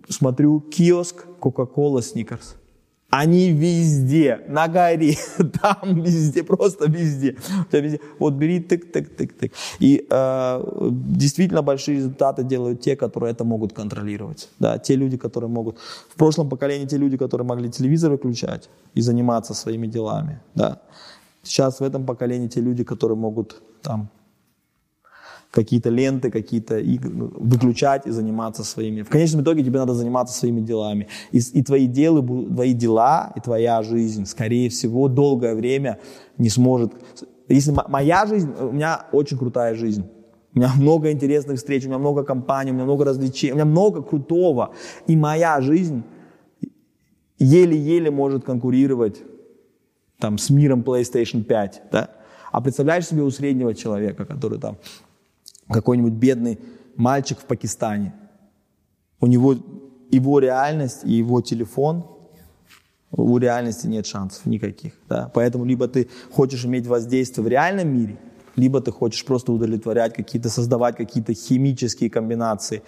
смотрю 0.08 0.60
киоск, 0.60 1.26
Кока-Кола, 1.40 2.02
Сникерс. 2.02 2.56
Они 3.10 3.52
везде, 3.52 4.44
на 4.48 4.68
горе, 4.68 5.16
там 5.62 6.02
везде, 6.02 6.42
просто 6.42 6.90
везде. 6.90 7.36
везде. 7.72 8.00
Вот 8.18 8.34
бери 8.34 8.60
тык-тык-тык-тык. 8.60 9.52
И 9.80 10.06
э, 10.10 10.90
действительно 10.90 11.62
большие 11.62 11.96
результаты 11.96 12.42
делают 12.42 12.82
те, 12.82 12.96
которые 12.96 13.32
это 13.32 13.44
могут 13.44 13.72
контролировать. 13.72 14.50
Да, 14.58 14.78
те 14.78 14.94
люди, 14.96 15.16
которые 15.16 15.48
могут. 15.48 15.78
В 16.10 16.16
прошлом 16.16 16.50
поколении 16.50 16.86
те 16.86 16.98
люди, 16.98 17.16
которые 17.16 17.46
могли 17.46 17.70
телевизор 17.70 18.10
выключать 18.10 18.68
и 18.94 19.00
заниматься 19.00 19.54
своими 19.54 19.86
делами. 19.86 20.40
Да. 20.54 20.82
Сейчас 21.42 21.80
в 21.80 21.84
этом 21.84 22.04
поколении 22.04 22.48
те 22.48 22.60
люди, 22.60 22.84
которые 22.84 23.16
могут 23.16 23.62
там 23.80 24.10
какие-то 25.50 25.88
ленты, 25.90 26.30
какие-то 26.30 26.80
ну, 26.80 27.32
выключать 27.34 28.06
и 28.06 28.10
заниматься 28.10 28.64
своими. 28.64 29.02
В 29.02 29.08
конечном 29.08 29.42
итоге 29.42 29.62
тебе 29.64 29.78
надо 29.78 29.94
заниматься 29.94 30.36
своими 30.38 30.60
делами. 30.60 31.08
И, 31.32 31.38
и 31.38 31.62
твои, 31.62 31.86
делы, 31.86 32.22
твои 32.22 32.74
дела 32.74 33.32
и 33.34 33.40
твоя 33.40 33.82
жизнь, 33.82 34.26
скорее 34.26 34.68
всего, 34.68 35.08
долгое 35.08 35.54
время 35.54 35.98
не 36.36 36.50
сможет... 36.50 36.92
Если 37.48 37.74
моя 37.88 38.26
жизнь, 38.26 38.52
у 38.60 38.72
меня 38.72 39.06
очень 39.12 39.38
крутая 39.38 39.74
жизнь. 39.74 40.04
У 40.54 40.58
меня 40.58 40.70
много 40.76 41.10
интересных 41.10 41.58
встреч, 41.58 41.84
у 41.84 41.88
меня 41.88 41.98
много 41.98 42.24
компаний, 42.24 42.72
у 42.72 42.74
меня 42.74 42.84
много 42.84 43.04
развлечений, 43.04 43.52
у 43.52 43.56
меня 43.56 43.64
много 43.64 44.02
крутого. 44.02 44.74
И 45.06 45.16
моя 45.16 45.60
жизнь 45.62 46.02
еле-еле 47.38 48.10
может 48.10 48.44
конкурировать 48.44 49.22
там, 50.18 50.36
с 50.36 50.50
миром 50.50 50.82
PlayStation 50.82 51.42
5. 51.42 51.82
Да? 51.92 52.10
А 52.52 52.60
представляешь 52.60 53.06
себе 53.06 53.22
у 53.22 53.30
среднего 53.30 53.74
человека, 53.74 54.24
который 54.24 54.58
там 54.58 54.76
какой-нибудь 55.68 56.14
бедный 56.14 56.58
мальчик 56.96 57.38
в 57.38 57.44
Пакистане. 57.44 58.14
У 59.20 59.26
него 59.26 59.56
его 60.10 60.38
реальность 60.38 61.04
и 61.04 61.12
его 61.12 61.40
телефон, 61.40 62.04
у 63.10 63.38
реальности 63.38 63.86
нет 63.86 64.06
шансов 64.06 64.44
никаких. 64.46 64.92
Да? 65.08 65.30
Поэтому 65.34 65.64
либо 65.64 65.88
ты 65.88 66.08
хочешь 66.30 66.64
иметь 66.64 66.86
воздействие 66.86 67.44
в 67.44 67.48
реальном 67.48 67.88
мире, 67.88 68.18
либо 68.56 68.80
ты 68.80 68.90
хочешь 68.90 69.24
просто 69.24 69.52
удовлетворять 69.52 70.14
какие-то, 70.14 70.50
создавать 70.50 70.96
какие-то 70.96 71.32
химические 71.32 72.10
комбинации 72.10 72.82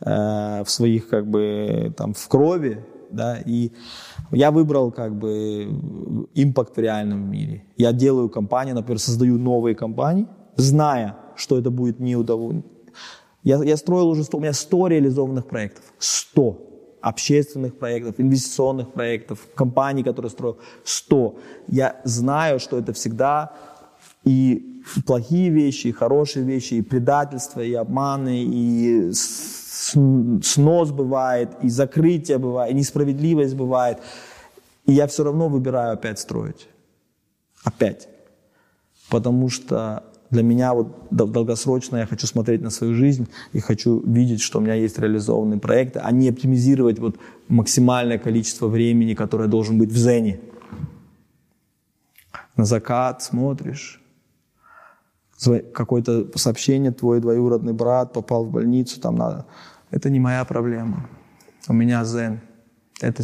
э, 0.00 0.62
в 0.64 0.70
своих, 0.70 1.08
как 1.08 1.26
бы, 1.26 1.92
там, 1.96 2.14
в 2.14 2.28
крови, 2.28 2.84
да, 3.10 3.38
и 3.44 3.72
я 4.30 4.50
выбрал, 4.50 4.92
как 4.92 5.14
бы, 5.14 5.68
импакт 6.34 6.76
в 6.76 6.80
реальном 6.80 7.30
мире. 7.30 7.64
Я 7.76 7.92
делаю 7.92 8.28
компании, 8.28 8.72
например, 8.72 8.98
создаю 8.98 9.38
новые 9.38 9.74
компании, 9.74 10.26
зная, 10.56 11.16
что 11.36 11.58
это 11.58 11.70
будет 11.70 12.00
неудовольно. 12.00 12.62
Я, 13.42 13.62
я 13.62 13.76
строил 13.76 14.08
уже 14.08 14.24
100, 14.24 14.38
у 14.38 14.40
меня 14.40 14.52
100 14.52 14.88
реализованных 14.88 15.46
проектов. 15.46 15.84
100 15.98 16.66
общественных 17.00 17.78
проектов, 17.78 18.16
инвестиционных 18.18 18.92
проектов, 18.92 19.46
компаний, 19.54 20.02
которые 20.02 20.30
строил. 20.30 20.58
100. 20.82 21.36
Я 21.68 22.00
знаю, 22.02 22.58
что 22.58 22.78
это 22.78 22.92
всегда 22.92 23.52
и 24.24 24.82
плохие 25.06 25.50
вещи, 25.50 25.88
и 25.88 25.92
хорошие 25.92 26.44
вещи, 26.44 26.74
и 26.74 26.82
предательство, 26.82 27.60
и 27.60 27.72
обманы, 27.74 28.42
и 28.42 29.12
снос 29.12 30.90
бывает, 30.90 31.50
и 31.62 31.68
закрытие 31.68 32.38
бывает, 32.38 32.72
и 32.72 32.74
несправедливость 32.74 33.54
бывает. 33.54 33.98
И 34.86 34.92
я 34.92 35.06
все 35.06 35.22
равно 35.22 35.48
выбираю 35.48 35.92
опять 35.92 36.18
строить. 36.18 36.68
Опять. 37.62 38.08
Потому 39.08 39.48
что 39.48 40.02
для 40.36 40.42
меня 40.42 40.74
вот 40.74 40.88
долгосрочно 41.10 41.96
я 41.96 42.06
хочу 42.06 42.26
смотреть 42.26 42.60
на 42.60 42.70
свою 42.70 42.94
жизнь 42.94 43.26
и 43.54 43.60
хочу 43.60 44.02
видеть, 44.06 44.42
что 44.42 44.58
у 44.58 44.60
меня 44.60 44.74
есть 44.74 44.98
реализованные 44.98 45.58
проекты, 45.58 46.00
а 46.00 46.12
не 46.12 46.28
оптимизировать 46.28 46.98
вот 46.98 47.16
максимальное 47.48 48.18
количество 48.18 48.68
времени, 48.68 49.14
которое 49.14 49.48
должен 49.48 49.78
быть 49.78 49.90
в 49.90 49.96
зене. 49.96 50.40
На 52.56 52.66
закат 52.66 53.22
смотришь, 53.22 54.02
какое-то 55.72 56.26
сообщение, 56.38 56.92
твой 56.92 57.20
двоюродный 57.20 57.72
брат 57.72 58.12
попал 58.12 58.44
в 58.44 58.50
больницу, 58.50 59.00
там 59.00 59.16
надо. 59.16 59.46
Это 59.90 60.10
не 60.10 60.20
моя 60.20 60.44
проблема. 60.44 61.08
У 61.66 61.72
меня 61.72 62.04
зен. 62.04 62.40
Это 63.00 63.22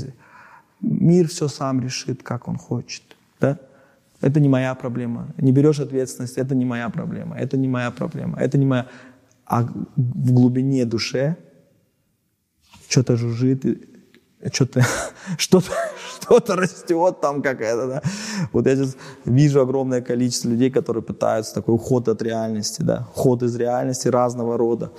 мир 0.80 1.28
все 1.28 1.48
сам 1.48 1.82
решит, 1.82 2.22
как 2.22 2.48
он 2.48 2.56
хочет. 2.56 3.02
Да? 3.38 3.58
Это 4.23 4.41
не 4.41 4.49
моя 4.49 4.75
проблема. 4.75 5.35
Не 5.39 5.53
берешь 5.53 5.81
ответственность, 5.81 6.39
это 6.39 6.55
не 6.55 6.64
моя 6.64 6.89
проблема. 6.89 7.37
Это 7.37 7.57
не 7.57 7.68
моя 7.68 7.91
проблема. 7.91 8.39
Это 8.39 8.57
не 8.59 8.66
моя... 8.66 8.87
А 9.45 9.62
в 9.97 10.33
глубине 10.33 10.85
душе 10.85 11.37
что-то 12.89 13.16
жужжит, 13.16 13.64
что-то 14.53 14.83
что-то 15.39 15.73
что-то 16.23 16.57
растет 16.57 17.20
там 17.20 17.43
какая-то, 17.43 17.87
да. 17.87 18.03
Вот 18.53 18.66
я 18.66 18.77
сейчас 18.77 18.97
вижу 19.25 19.61
огромное 19.61 20.01
количество 20.01 20.49
людей, 20.49 20.70
которые 20.70 21.03
пытаются 21.03 21.55
такой 21.55 21.75
уход 21.75 22.09
от 22.09 22.23
реальности, 22.23 22.83
да, 22.83 23.07
уход 23.14 23.43
из 23.43 23.57
реальности 23.57 24.09
разного 24.09 24.57
рода. 24.57 24.91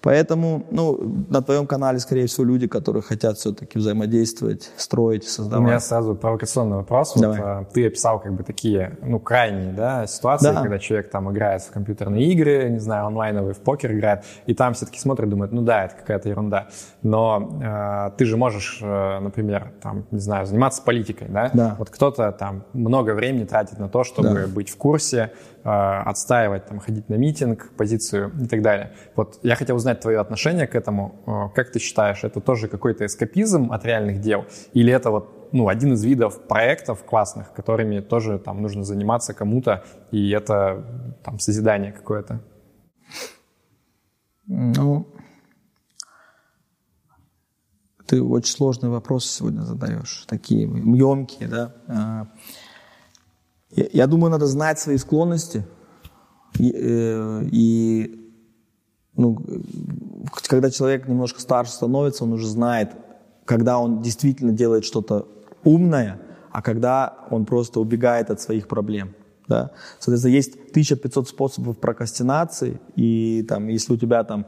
Поэтому, 0.00 0.66
ну, 0.70 1.24
на 1.28 1.42
твоем 1.42 1.66
канале, 1.66 1.98
скорее 1.98 2.26
всего, 2.26 2.44
люди, 2.44 2.66
которые 2.66 3.02
хотят 3.02 3.38
все-таки 3.38 3.78
взаимодействовать, 3.78 4.70
строить, 4.76 5.24
создавать. 5.24 5.64
У 5.64 5.66
меня 5.68 5.80
сразу 5.80 6.14
провокационный 6.14 6.76
вопрос. 6.76 7.14
Давай. 7.16 7.38
Вот, 7.38 7.46
а, 7.46 7.64
ты 7.72 7.86
описал 7.86 8.20
как 8.20 8.32
бы 8.32 8.42
такие, 8.42 8.98
ну, 9.02 9.20
крайние, 9.20 9.72
да, 9.72 10.06
ситуации, 10.06 10.52
да. 10.52 10.62
когда 10.62 10.78
человек 10.78 11.10
там 11.10 11.30
играет 11.30 11.62
в 11.62 11.70
компьютерные 11.70 12.24
игры, 12.32 12.70
не 12.70 12.80
знаю, 12.80 13.06
онлайновый, 13.06 13.54
в 13.54 13.58
покер 13.58 13.92
играет, 13.92 14.24
и 14.46 14.54
там 14.54 14.74
все-таки 14.74 14.98
смотрит, 14.98 15.28
думает, 15.28 15.52
ну 15.52 15.62
да, 15.62 15.84
это 15.84 15.94
какая-то 15.96 16.28
ерунда. 16.28 16.68
Но 17.02 17.58
э, 17.62 18.10
ты 18.16 18.24
же 18.24 18.36
можешь, 18.36 18.78
э, 18.82 19.18
например, 19.20 19.72
там, 19.82 20.04
не 20.10 20.20
знаю, 20.20 20.46
заниматься 20.46 20.61
политикой, 20.84 21.28
да? 21.28 21.50
Да. 21.54 21.76
Вот 21.78 21.90
кто-то 21.90 22.32
там 22.32 22.64
много 22.72 23.14
времени 23.14 23.44
тратит 23.44 23.78
на 23.78 23.88
то, 23.88 24.04
чтобы 24.04 24.34
да. 24.34 24.46
быть 24.46 24.70
в 24.70 24.76
курсе, 24.76 25.32
э, 25.64 25.68
отстаивать, 25.68 26.66
там, 26.66 26.78
ходить 26.80 27.08
на 27.08 27.14
митинг, 27.14 27.70
позицию 27.76 28.32
и 28.40 28.46
так 28.46 28.62
далее. 28.62 28.92
Вот 29.16 29.38
я 29.42 29.56
хотел 29.56 29.76
узнать 29.76 30.00
твое 30.00 30.20
отношение 30.20 30.66
к 30.66 30.74
этому. 30.74 31.14
Э, 31.26 31.54
как 31.54 31.70
ты 31.72 31.78
считаешь, 31.78 32.24
это 32.24 32.40
тоже 32.40 32.68
какой-то 32.68 33.04
эскапизм 33.06 33.72
от 33.72 33.84
реальных 33.84 34.20
дел? 34.20 34.44
Или 34.72 34.92
это 34.92 35.10
вот 35.10 35.48
ну, 35.52 35.68
один 35.68 35.92
из 35.92 36.04
видов 36.04 36.40
проектов 36.48 37.04
классных, 37.04 37.52
которыми 37.52 38.00
тоже 38.00 38.38
там 38.38 38.62
нужно 38.62 38.84
заниматься 38.84 39.34
кому-то, 39.34 39.84
и 40.10 40.30
это 40.30 40.84
там 41.22 41.38
созидание 41.38 41.92
какое-то? 41.92 42.40
Ну, 44.46 45.06
ты 48.12 48.22
очень 48.22 48.54
сложный 48.54 48.90
вопрос 48.90 49.24
сегодня 49.24 49.62
задаешь, 49.62 50.26
такие 50.28 50.64
емкие, 50.64 51.48
да. 51.48 51.72
А, 51.88 52.26
я 53.70 54.06
думаю, 54.06 54.30
надо 54.30 54.46
знать 54.46 54.78
свои 54.78 54.98
склонности. 54.98 55.64
И, 56.58 56.70
э, 56.76 57.44
и 57.50 58.30
ну, 59.16 59.42
когда 60.46 60.70
человек 60.70 61.08
немножко 61.08 61.40
старше 61.40 61.72
становится, 61.72 62.24
он 62.24 62.34
уже 62.34 62.46
знает, 62.48 62.92
когда 63.46 63.78
он 63.78 64.02
действительно 64.02 64.52
делает 64.52 64.84
что-то 64.84 65.26
умное, 65.64 66.20
а 66.50 66.60
когда 66.60 67.16
он 67.30 67.46
просто 67.46 67.80
убегает 67.80 68.30
от 68.30 68.42
своих 68.42 68.68
проблем. 68.68 69.14
Да? 69.48 69.70
Соответственно, 70.00 70.34
есть 70.34 70.52
1500 70.72 71.28
способов 71.28 71.78
прокрастинации, 71.78 72.78
и 72.94 73.42
там, 73.48 73.68
если 73.68 73.94
у 73.94 73.96
тебя 73.96 74.22
там 74.24 74.44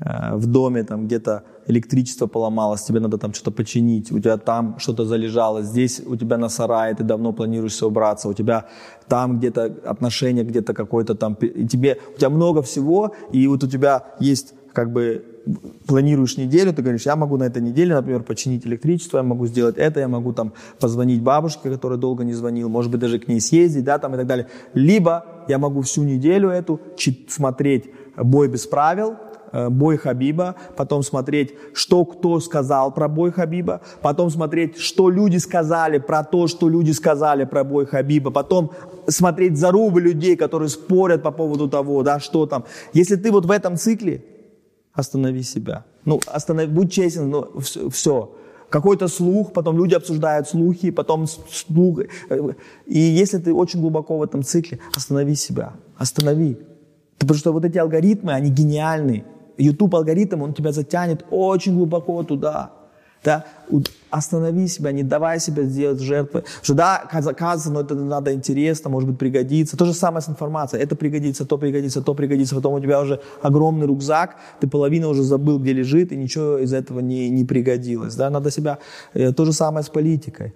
в 0.00 0.46
доме 0.46 0.84
там 0.84 1.06
где-то 1.06 1.42
электричество 1.66 2.26
поломалось, 2.26 2.82
тебе 2.82 3.00
надо 3.00 3.18
там 3.18 3.34
что-то 3.34 3.50
починить, 3.50 4.12
у 4.12 4.18
тебя 4.18 4.36
там 4.36 4.78
что-то 4.78 5.04
залежало, 5.04 5.62
здесь 5.62 6.00
у 6.06 6.16
тебя 6.16 6.38
на 6.38 6.48
сарае, 6.48 6.94
ты 6.94 7.04
давно 7.04 7.32
планируешь 7.32 7.82
убраться, 7.82 8.28
у 8.28 8.34
тебя 8.34 8.66
там 9.08 9.38
где-то 9.38 9.64
отношения 9.84 10.44
где-то 10.44 10.72
какое-то 10.72 11.14
там, 11.14 11.34
и 11.34 11.66
тебе, 11.66 11.98
у 12.14 12.18
тебя 12.18 12.30
много 12.30 12.62
всего, 12.62 13.12
и 13.32 13.46
вот 13.48 13.64
у 13.64 13.68
тебя 13.68 14.04
есть 14.20 14.54
как 14.72 14.92
бы 14.92 15.24
планируешь 15.86 16.36
неделю, 16.36 16.72
ты 16.72 16.82
говоришь, 16.82 17.06
я 17.06 17.16
могу 17.16 17.36
на 17.36 17.44
этой 17.44 17.62
неделе, 17.62 17.94
например, 17.94 18.22
починить 18.22 18.66
электричество, 18.66 19.16
я 19.16 19.22
могу 19.22 19.46
сделать 19.46 19.76
это, 19.78 20.00
я 20.00 20.08
могу 20.08 20.32
там 20.32 20.52
позвонить 20.78 21.22
бабушке, 21.22 21.70
которая 21.70 21.98
долго 21.98 22.22
не 22.22 22.34
звонил, 22.34 22.68
может 22.68 22.92
быть, 22.92 23.00
даже 23.00 23.18
к 23.18 23.28
ней 23.28 23.40
съездить, 23.40 23.84
да, 23.84 23.98
там 23.98 24.14
и 24.14 24.18
так 24.18 24.26
далее. 24.26 24.46
Либо 24.74 25.24
я 25.48 25.58
могу 25.58 25.80
всю 25.80 26.04
неделю 26.04 26.50
эту 26.50 26.80
смотреть 27.28 27.90
бой 28.16 28.48
без 28.48 28.66
правил, 28.66 29.14
Э, 29.14 29.27
бой 29.52 29.96
Хабиба, 29.96 30.56
потом 30.76 31.02
смотреть, 31.02 31.54
что 31.74 32.04
кто 32.04 32.40
сказал 32.40 32.92
про 32.92 33.08
бой 33.08 33.32
Хабиба, 33.32 33.80
потом 34.02 34.30
смотреть, 34.30 34.78
что 34.78 35.10
люди 35.10 35.38
сказали 35.38 35.98
про 35.98 36.24
то, 36.24 36.46
что 36.46 36.68
люди 36.68 36.92
сказали 36.92 37.44
про 37.44 37.64
бой 37.64 37.86
Хабиба, 37.86 38.30
потом 38.30 38.72
смотреть 39.08 39.56
зарубы 39.56 40.00
людей, 40.00 40.36
которые 40.36 40.68
спорят 40.68 41.22
по 41.22 41.30
поводу 41.30 41.68
того, 41.68 42.02
да, 42.02 42.20
что 42.20 42.46
там. 42.46 42.64
Если 42.92 43.16
ты 43.16 43.30
вот 43.30 43.46
в 43.46 43.50
этом 43.50 43.76
цикле, 43.76 44.24
останови 44.92 45.42
себя. 45.42 45.84
Ну, 46.04 46.20
останови, 46.26 46.66
будь 46.66 46.92
честен, 46.92 47.30
ну, 47.30 47.60
все, 47.60 47.88
все. 47.90 48.34
Какой-то 48.70 49.08
слух, 49.08 49.52
потом 49.52 49.76
люди 49.78 49.94
обсуждают 49.94 50.48
слухи, 50.48 50.90
потом 50.90 51.26
слух. 51.26 52.00
Э, 52.28 52.52
и 52.86 52.98
если 52.98 53.38
ты 53.38 53.54
очень 53.54 53.80
глубоко 53.80 54.18
в 54.18 54.22
этом 54.22 54.42
цикле, 54.42 54.78
останови 54.94 55.34
себя, 55.36 55.72
останови. 55.96 56.58
Потому 57.18 57.38
что 57.38 57.52
вот 57.52 57.64
эти 57.64 57.78
алгоритмы, 57.78 58.32
они 58.32 58.50
гениальны. 58.50 59.24
YouTube 59.58 59.94
алгоритм, 59.94 60.42
он 60.42 60.54
тебя 60.54 60.72
затянет 60.72 61.24
очень 61.30 61.74
глубоко 61.74 62.22
туда. 62.22 62.72
Да? 63.24 63.44
Останови 64.10 64.68
себя, 64.68 64.92
не 64.92 65.02
давай 65.02 65.40
себя 65.40 65.64
сделать 65.64 66.00
жертвой. 66.00 66.44
Что 66.62 66.74
да, 66.74 67.04
кажется, 67.10 67.70
но 67.70 67.80
это 67.80 67.94
надо 67.94 68.32
интересно, 68.32 68.90
может 68.90 69.08
быть, 69.10 69.18
пригодится. 69.18 69.76
То 69.76 69.84
же 69.84 69.92
самое 69.92 70.22
с 70.22 70.28
информацией. 70.28 70.82
Это 70.82 70.94
пригодится, 70.96 71.44
то 71.44 71.58
пригодится, 71.58 72.00
то 72.00 72.14
пригодится. 72.14 72.54
Потом 72.54 72.74
у 72.74 72.80
тебя 72.80 73.00
уже 73.00 73.20
огромный 73.42 73.86
рюкзак, 73.86 74.36
ты 74.60 74.68
половину 74.68 75.10
уже 75.10 75.22
забыл, 75.22 75.58
где 75.58 75.72
лежит, 75.72 76.12
и 76.12 76.16
ничего 76.16 76.58
из 76.58 76.72
этого 76.72 77.00
не, 77.00 77.28
не 77.28 77.44
пригодилось. 77.44 78.14
Да? 78.14 78.30
Надо 78.30 78.50
себя... 78.50 78.78
Э, 79.14 79.32
то 79.32 79.44
же 79.44 79.52
самое 79.52 79.84
с 79.84 79.88
политикой. 79.88 80.54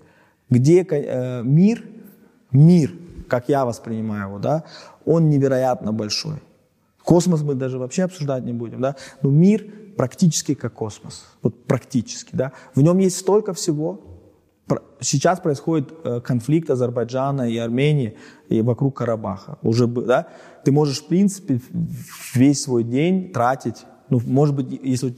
Где 0.49 0.83
э, 0.83 1.43
мир, 1.43 1.83
мир, 2.53 2.93
как 3.29 3.49
я 3.49 3.65
воспринимаю 3.65 4.29
его, 4.29 4.39
да, 4.39 4.65
он 5.05 5.29
невероятно 5.29 5.93
большой. 5.93 6.37
Космос 7.05 7.43
мы 7.43 7.55
даже 7.55 7.79
вообще 7.79 8.05
обсуждать 8.05 8.45
не 8.45 8.53
будем, 8.53 8.81
да. 8.81 8.97
Но 9.23 9.31
мир 9.31 9.67
практически 9.97 10.55
как 10.55 10.75
космос. 10.75 11.25
Вот 11.43 11.65
практически, 11.65 12.31
да. 12.33 12.53
В 12.75 12.83
нем 12.83 12.99
есть 12.99 13.19
столько 13.19 13.53
всего. 13.53 14.01
Сейчас 15.01 15.41
происходит 15.41 15.93
э, 16.05 16.21
конфликт 16.21 16.71
Азербайджана 16.71 17.51
и 17.51 17.59
Армении 17.59 18.17
и 18.49 18.63
вокруг 18.63 18.97
Карабаха. 18.97 19.59
Уже, 19.63 19.87
да. 19.87 20.29
Ты 20.65 20.73
можешь, 20.73 21.01
в 21.01 21.09
принципе, 21.09 21.61
весь 22.35 22.63
свой 22.63 22.85
день 22.85 23.33
тратить, 23.33 23.85
ну, 24.09 24.21
может 24.25 24.55
быть, 24.55 24.81
если 24.83 25.15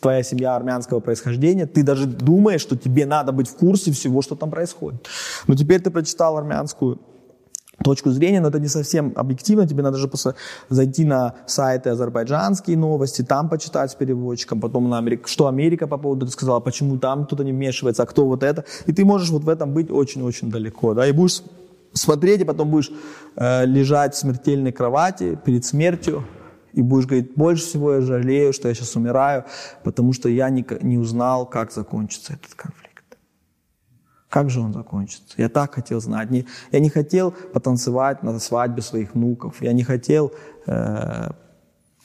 твоя 0.00 0.22
семья 0.22 0.54
армянского 0.54 1.00
происхождения, 1.00 1.66
ты 1.66 1.82
даже 1.82 2.06
думаешь, 2.06 2.60
что 2.60 2.76
тебе 2.76 3.06
надо 3.06 3.32
быть 3.32 3.48
в 3.48 3.56
курсе 3.56 3.92
всего, 3.92 4.22
что 4.22 4.36
там 4.36 4.50
происходит. 4.50 5.08
Но 5.46 5.54
теперь 5.54 5.80
ты 5.80 5.90
прочитал 5.90 6.36
армянскую 6.36 7.00
точку 7.84 8.10
зрения, 8.10 8.40
но 8.40 8.48
это 8.48 8.60
не 8.60 8.68
совсем 8.68 9.12
объективно. 9.16 9.66
Тебе 9.66 9.82
надо 9.82 9.98
же 9.98 10.08
просто 10.08 10.34
зайти 10.68 11.04
на 11.04 11.34
сайты 11.46 11.90
азербайджанские 11.90 12.76
новости, 12.76 13.22
там 13.22 13.48
почитать 13.48 13.90
с 13.90 13.94
переводчиком, 13.94 14.60
потом 14.60 14.88
на 14.88 14.98
Америку, 14.98 15.28
что 15.28 15.46
Америка 15.46 15.86
по 15.86 15.98
поводу 15.98 16.26
этого 16.26 16.32
сказала, 16.32 16.60
почему 16.60 16.98
там 16.98 17.24
кто-то 17.24 17.44
не 17.44 17.52
вмешивается, 17.52 18.02
а 18.02 18.06
кто 18.06 18.26
вот 18.26 18.42
это. 18.42 18.64
И 18.86 18.92
ты 18.92 19.04
можешь 19.04 19.30
вот 19.30 19.44
в 19.44 19.48
этом 19.48 19.72
быть 19.72 19.90
очень-очень 19.90 20.50
далеко, 20.50 20.94
да, 20.94 21.06
и 21.06 21.12
будешь 21.12 21.42
смотреть, 21.92 22.40
и 22.40 22.44
потом 22.44 22.70
будешь 22.70 22.90
э, 23.36 23.66
лежать 23.66 24.14
в 24.14 24.18
смертельной 24.18 24.72
кровати 24.72 25.38
перед 25.44 25.64
смертью, 25.64 26.24
и 26.74 26.82
будешь 26.82 27.06
говорить, 27.06 27.32
больше 27.34 27.64
всего 27.64 27.94
я 27.94 28.00
жалею, 28.00 28.52
что 28.52 28.68
я 28.68 28.74
сейчас 28.74 28.94
умираю, 28.96 29.44
потому 29.84 30.12
что 30.12 30.28
я 30.28 30.50
не, 30.50 30.64
не 30.82 30.98
узнал, 30.98 31.46
как 31.46 31.72
закончится 31.72 32.34
этот 32.34 32.54
конфликт. 32.54 32.87
Как 34.28 34.50
же 34.50 34.60
он 34.60 34.72
закончится? 34.72 35.34
Я 35.38 35.48
так 35.48 35.74
хотел 35.74 36.00
знать. 36.00 36.30
Не, 36.30 36.46
я 36.70 36.80
не 36.80 36.90
хотел 36.90 37.32
потанцевать 37.52 38.22
на 38.22 38.38
свадьбе 38.38 38.82
своих 38.82 39.14
внуков. 39.14 39.62
Я 39.62 39.72
не 39.72 39.84
хотел 39.84 40.32
э, 40.66 41.30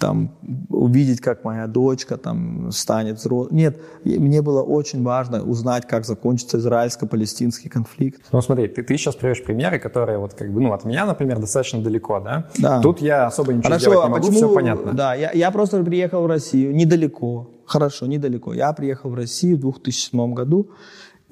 там, 0.03 0.31
увидеть, 0.69 1.21
как 1.21 1.45
моя 1.45 1.67
дочка 1.67 2.17
там, 2.17 2.71
станет 2.71 3.19
взрослой. 3.19 3.55
Нет, 3.55 3.79
мне 4.03 4.41
было 4.41 4.61
очень 4.61 5.03
важно 5.03 5.43
узнать, 5.43 5.87
как 5.87 6.05
закончится 6.05 6.57
израильско-палестинский 6.57 7.69
конфликт. 7.69 8.21
Ну 8.31 8.41
смотри, 8.41 8.67
ты, 8.67 8.83
ты 8.83 8.97
сейчас 8.97 9.15
приводишь 9.15 9.43
примеры, 9.43 9.79
которые 9.79 10.17
вот 10.17 10.33
как 10.33 10.51
бы, 10.51 10.59
ну 10.61 10.73
от 10.73 10.83
меня, 10.83 11.05
например, 11.05 11.39
достаточно 11.39 11.81
далеко, 11.81 12.19
да? 12.19 12.49
Да. 12.57 12.81
Тут 12.81 13.01
я 13.01 13.27
особо 13.27 13.53
ничего 13.53 13.69
Хорошо, 13.69 13.79
сделать 13.79 13.99
не 13.99 14.05
а 14.05 14.09
могу, 14.09 14.27
почему, 14.27 14.37
все 14.37 14.53
понятно. 14.53 14.93
Да, 14.93 15.13
я, 15.15 15.31
я 15.31 15.51
просто 15.51 15.83
приехал 15.83 16.23
в 16.23 16.27
Россию 16.27 16.75
недалеко. 16.75 17.49
Хорошо, 17.65 18.05
недалеко. 18.05 18.53
Я 18.53 18.73
приехал 18.73 19.09
в 19.09 19.15
Россию 19.15 19.57
в 19.57 19.61
2007 19.61 20.33
году, 20.33 20.69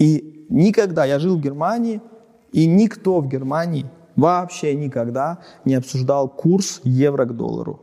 и 0.01 0.31
Никогда. 0.51 1.05
Я 1.05 1.17
жил 1.17 1.37
в 1.37 1.41
Германии, 1.41 2.01
и 2.51 2.67
никто 2.67 3.21
в 3.21 3.27
Германии 3.29 3.85
вообще 4.17 4.75
никогда 4.75 5.39
не 5.63 5.75
обсуждал 5.75 6.27
курс 6.27 6.81
евро 6.83 7.23
к 7.23 7.37
доллару. 7.37 7.79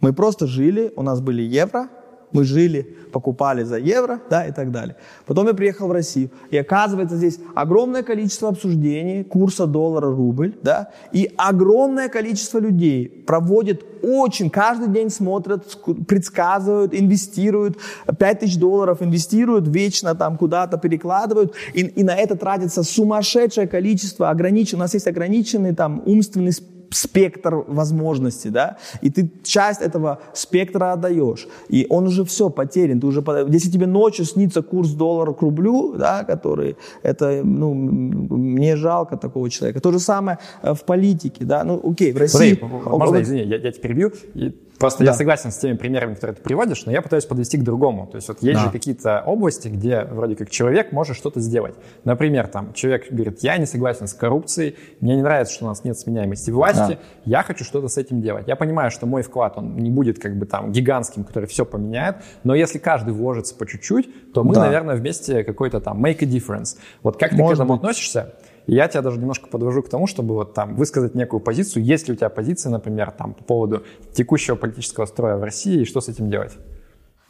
Мы 0.00 0.14
просто 0.14 0.46
жили, 0.46 0.90
у 0.96 1.02
нас 1.02 1.20
были 1.20 1.42
евро, 1.42 1.88
мы 2.32 2.44
жили, 2.44 2.96
покупали 3.12 3.64
за 3.64 3.78
евро, 3.78 4.20
да, 4.30 4.46
и 4.46 4.52
так 4.52 4.70
далее. 4.70 4.96
Потом 5.26 5.46
я 5.46 5.54
приехал 5.54 5.88
в 5.88 5.92
Россию, 5.92 6.30
и 6.50 6.56
оказывается 6.56 7.16
здесь 7.16 7.38
огромное 7.54 8.02
количество 8.02 8.48
обсуждений 8.48 9.24
курса 9.24 9.66
доллара-рубль, 9.66 10.54
да, 10.62 10.90
и 11.12 11.30
огромное 11.36 12.08
количество 12.08 12.58
людей 12.58 13.08
проводит 13.26 13.84
очень, 14.02 14.50
каждый 14.50 14.88
день 14.88 15.10
смотрят, 15.10 15.78
предсказывают, 16.06 16.94
инвестируют, 16.94 17.78
5 18.18 18.40
тысяч 18.40 18.56
долларов 18.56 19.02
инвестируют, 19.02 19.68
вечно 19.68 20.14
там 20.14 20.36
куда-то 20.36 20.78
перекладывают, 20.78 21.54
и, 21.74 21.80
и 21.80 22.02
на 22.02 22.14
это 22.14 22.36
тратится 22.36 22.82
сумасшедшее 22.82 23.66
количество, 23.66 24.30
ограничен, 24.30 24.78
у 24.78 24.80
нас 24.80 24.94
есть 24.94 25.06
ограниченный 25.06 25.74
там 25.74 26.02
умственный 26.06 26.52
спектр 26.90 27.54
возможностей, 27.66 28.50
да, 28.50 28.76
и 29.02 29.10
ты 29.10 29.30
часть 29.42 29.80
этого 29.80 30.20
спектра 30.34 30.92
отдаешь, 30.92 31.46
и 31.68 31.86
он 31.88 32.06
уже 32.06 32.24
все 32.24 32.50
потерян, 32.50 33.00
ты 33.00 33.06
уже, 33.06 33.24
если 33.48 33.70
тебе 33.70 33.86
ночью 33.86 34.24
снится 34.24 34.62
курс 34.62 34.90
доллара 34.90 35.32
к 35.32 35.42
рублю, 35.42 35.94
да, 35.96 36.24
который, 36.24 36.76
это, 37.02 37.42
ну, 37.44 37.74
мне 37.74 38.76
жалко 38.76 39.16
такого 39.16 39.50
человека. 39.50 39.80
То 39.80 39.92
же 39.92 39.98
самое 39.98 40.38
э, 40.62 40.74
в 40.74 40.84
политике, 40.84 41.44
да, 41.44 41.64
ну, 41.64 41.80
окей, 41.82 42.12
в 42.12 42.16
России... 42.16 42.54
Смотри, 42.54 42.98
можно, 42.98 43.22
извини, 43.22 43.42
я, 43.42 43.56
я 43.56 43.72
тебя 43.72 43.82
перебью, 43.82 44.12
и 44.34 44.54
Просто 44.80 45.04
да. 45.04 45.10
я 45.10 45.12
согласен 45.12 45.52
с 45.52 45.58
теми 45.58 45.76
примерами, 45.76 46.14
которые 46.14 46.34
ты 46.36 46.42
приводишь, 46.42 46.86
но 46.86 46.92
я 46.92 47.02
пытаюсь 47.02 47.26
подвести 47.26 47.58
к 47.58 47.62
другому. 47.62 48.06
То 48.06 48.16
есть 48.16 48.28
вот 48.28 48.42
есть 48.42 48.58
да. 48.58 48.64
же 48.64 48.70
какие-то 48.70 49.22
области, 49.26 49.68
где 49.68 50.04
вроде 50.04 50.36
как 50.36 50.48
человек 50.48 50.90
может 50.90 51.18
что-то 51.18 51.38
сделать. 51.38 51.74
Например, 52.04 52.46
там 52.46 52.72
человек 52.72 53.12
говорит, 53.12 53.40
я 53.42 53.58
не 53.58 53.66
согласен 53.66 54.06
с 54.06 54.14
коррупцией, 54.14 54.76
мне 55.00 55.16
не 55.16 55.22
нравится, 55.22 55.52
что 55.52 55.66
у 55.66 55.68
нас 55.68 55.84
нет 55.84 55.98
сменяемости 55.98 56.50
власти, 56.50 56.94
да. 56.94 56.98
я 57.26 57.42
хочу 57.42 57.62
что-то 57.62 57.88
с 57.88 57.98
этим 57.98 58.22
делать. 58.22 58.48
Я 58.48 58.56
понимаю, 58.56 58.90
что 58.90 59.04
мой 59.04 59.20
вклад, 59.20 59.58
он 59.58 59.76
не 59.76 59.90
будет 59.90 60.18
как 60.18 60.38
бы 60.38 60.46
там 60.46 60.72
гигантским, 60.72 61.24
который 61.24 61.44
все 61.44 61.66
поменяет, 61.66 62.16
но 62.42 62.54
если 62.54 62.78
каждый 62.78 63.12
вложится 63.12 63.54
по 63.54 63.66
чуть-чуть, 63.66 64.32
то 64.32 64.44
мы, 64.44 64.54
да. 64.54 64.62
наверное, 64.62 64.96
вместе 64.96 65.44
какой-то 65.44 65.80
там 65.80 66.02
make 66.02 66.22
a 66.22 66.26
difference. 66.26 66.78
Вот 67.02 67.18
как 67.18 67.32
Может 67.32 67.38
ты 67.38 67.50
к 67.50 67.54
этому 67.56 67.74
быть. 67.74 67.80
относишься? 67.82 68.32
Я 68.72 68.86
тебя 68.86 69.02
даже 69.02 69.18
немножко 69.18 69.48
подвожу 69.48 69.82
к 69.82 69.88
тому, 69.88 70.06
чтобы 70.06 70.34
вот 70.34 70.54
там 70.54 70.76
высказать 70.76 71.16
некую 71.16 71.40
позицию. 71.40 71.82
Есть 71.82 72.06
ли 72.06 72.14
у 72.14 72.16
тебя 72.16 72.28
позиция, 72.28 72.70
например, 72.70 73.10
там 73.10 73.34
по 73.34 73.42
поводу 73.42 73.82
текущего 74.12 74.54
политического 74.54 75.06
строя 75.06 75.36
в 75.36 75.42
России 75.42 75.80
и 75.80 75.84
что 75.84 76.00
с 76.00 76.08
этим 76.08 76.30
делать? 76.30 76.52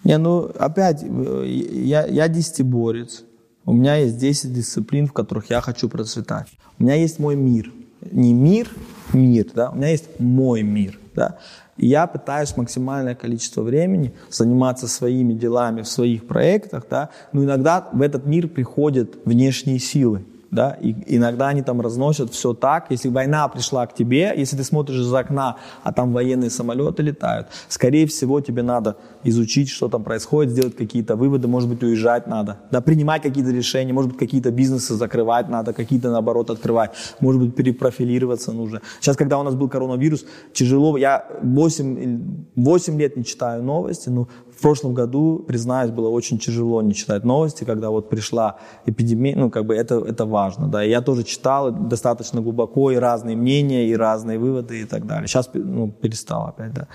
Не, 0.05 0.19
ну 0.19 0.51
опять, 0.59 1.03
э, 1.03 1.45
я, 1.47 2.05
я 2.07 2.29
десятиборец. 2.29 3.25
У 3.65 3.73
меня 3.73 3.97
есть 3.97 4.19
10 4.19 4.53
дисциплин, 4.53 5.07
в 5.07 5.15
которых 5.15 5.49
я 5.49 5.63
хочу 5.63 5.89
процветать. 5.89 6.49
У 6.79 6.83
меня 6.83 6.97
есть 6.97 7.19
мой 7.19 7.37
мир. 7.37 7.73
Не 8.11 8.35
мир, 8.35 8.69
мир, 9.15 9.47
да, 9.55 9.71
у 9.71 9.77
меня 9.77 9.89
есть 9.89 10.21
мой 10.21 10.63
мир, 10.63 10.99
да. 11.15 11.39
И 11.79 11.87
я 11.87 12.07
пытаюсь 12.07 12.55
максимальное 12.59 13.15
количество 13.15 13.63
времени 13.63 14.13
заниматься 14.29 14.89
своими 14.89 15.33
делами 15.33 15.81
в 15.81 15.89
своих 15.89 16.27
проектах, 16.27 16.85
да, 16.91 17.09
но 17.33 17.45
иногда 17.45 17.89
в 17.95 18.03
этот 18.03 18.27
мир 18.27 18.47
приходят 18.47 19.17
внешние 19.25 19.79
силы 19.79 20.23
да, 20.51 20.77
и 20.81 20.95
иногда 21.17 21.49
они 21.49 21.63
там 21.63 21.81
разносят 21.81 22.33
все 22.33 22.55
так, 22.55 22.87
если 22.91 23.09
война 23.09 23.47
пришла 23.49 23.87
к 23.87 23.95
тебе, 23.95 24.33
если 24.37 24.57
ты 24.57 24.65
смотришь 24.65 24.99
из 24.99 25.13
окна, 25.13 25.57
а 25.83 25.93
там 25.93 26.13
военные 26.13 26.51
самолеты 26.51 27.03
летают, 27.03 27.49
скорее 27.69 28.07
всего 28.07 28.41
тебе 28.41 28.63
надо 28.63 28.97
изучить, 29.23 29.69
что 29.69 29.89
там 29.89 30.03
происходит, 30.03 30.53
сделать 30.53 30.77
какие-то 30.77 31.17
выводы, 31.17 31.47
может 31.47 31.69
быть 31.69 31.83
уезжать 31.83 32.27
надо, 32.27 32.59
да, 32.71 32.81
принимать 32.81 33.23
какие-то 33.23 33.51
решения, 33.51 33.93
может 33.93 34.11
быть 34.11 34.19
какие-то 34.19 34.51
бизнесы 34.51 34.95
закрывать 34.95 35.49
надо, 35.49 35.73
какие-то 35.73 36.11
наоборот 36.11 36.51
открывать, 36.51 36.91
может 37.21 37.41
быть 37.41 37.55
перепрофилироваться 37.55 38.53
нужно. 38.53 38.81
Сейчас, 39.01 39.17
когда 39.17 39.39
у 39.39 39.43
нас 39.43 39.55
был 39.55 39.69
коронавирус, 39.69 40.25
тяжело, 40.53 40.97
я 40.97 41.27
8, 41.43 42.51
8 42.57 42.99
лет 42.99 43.17
не 43.17 43.25
читаю 43.25 43.63
новости, 43.63 44.09
но 44.09 44.29
в 44.61 44.63
прошлом 44.63 44.93
году, 44.93 45.43
признаюсь, 45.49 45.91
было 45.91 46.11
очень 46.11 46.39
тяжело 46.39 46.83
не 46.83 46.93
читать 46.93 47.25
новости, 47.25 47.65
когда 47.65 47.89
вот 47.89 48.11
пришла 48.11 48.59
эпидемия, 48.85 49.35
ну, 49.35 49.51
как 49.51 49.65
бы 49.65 49.75
это, 49.75 49.95
это 49.95 50.27
важно, 50.27 50.69
да. 50.69 50.83
Я 50.83 51.01
тоже 51.01 51.23
читал 51.23 51.73
достаточно 51.73 52.43
глубоко 52.43 52.91
и 52.91 52.97
разные 52.97 53.37
мнения, 53.37 53.87
и 53.87 53.97
разные 53.97 54.39
выводы 54.39 54.83
и 54.83 54.85
так 54.85 55.07
далее. 55.07 55.27
Сейчас, 55.29 55.51
ну, 55.55 55.91
перестал 55.91 56.49
опять, 56.49 56.75
да, 56.75 56.89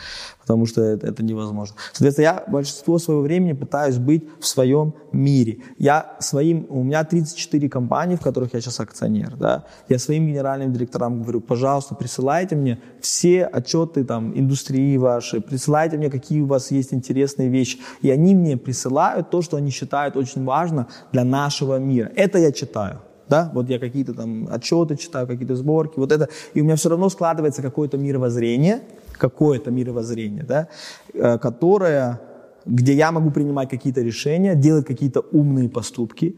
потому 0.46 0.68
что 0.68 0.82
это, 0.82 1.08
это 1.08 1.24
невозможно. 1.24 1.76
Соответственно, 1.92 2.26
я 2.26 2.44
большинство 2.48 3.00
своего 3.00 3.24
времени 3.24 3.54
пытаюсь 3.54 3.98
быть 3.98 4.24
в 4.40 4.46
своем 4.46 4.94
мире. 5.12 5.58
Я 5.80 6.18
своим, 6.20 6.68
у 6.70 6.84
меня 6.84 7.04
34 7.04 7.68
компании, 7.68 8.16
в 8.16 8.22
которых 8.22 8.54
я 8.54 8.62
сейчас 8.62 8.80
акционер, 8.80 9.36
да. 9.38 9.64
Я 9.90 9.98
своим 9.98 10.28
генеральным 10.28 10.72
директорам 10.72 11.24
говорю, 11.24 11.42
пожалуйста, 11.42 11.96
присылайте 11.96 12.56
мне 12.56 12.80
все 13.02 13.46
отчеты 13.46 14.04
там 14.04 14.38
индустрии 14.38 14.98
вашей, 14.98 15.42
присылайте 15.42 15.98
мне, 15.98 16.12
какие 16.12 16.42
у 16.42 16.46
вас 16.46 16.70
есть 16.70 16.94
интересные 16.94 17.50
вещь. 17.50 17.80
И 18.04 18.12
они 18.12 18.36
мне 18.36 18.56
присылают 18.56 19.32
то, 19.32 19.42
что 19.42 19.58
они 19.58 19.72
считают 19.72 20.16
очень 20.16 20.46
важно 20.46 20.88
для 21.12 21.24
нашего 21.24 21.80
мира. 21.80 22.12
Это 22.16 22.38
я 22.38 22.52
читаю. 22.52 23.00
Да, 23.28 23.50
вот 23.56 23.70
я 23.70 23.80
какие-то 23.80 24.14
там 24.14 24.48
отчеты 24.52 24.96
читаю, 24.98 25.26
какие-то 25.26 25.56
сборки, 25.56 25.98
вот 25.98 26.12
это, 26.12 26.30
и 26.54 26.62
у 26.62 26.64
меня 26.64 26.76
все 26.76 26.90
равно 26.90 27.10
складывается 27.10 27.64
какое-то 27.64 27.98
мировоззрение, 27.98 28.84
какое-то 29.18 29.72
мировоззрение, 29.72 30.44
да, 30.44 30.68
э, 31.14 31.38
которое, 31.38 32.20
где 32.66 32.94
я 32.94 33.12
могу 33.12 33.32
принимать 33.32 33.70
какие-то 33.70 34.02
решения, 34.02 34.56
делать 34.56 34.86
какие-то 34.86 35.22
умные 35.32 35.70
поступки, 35.70 36.38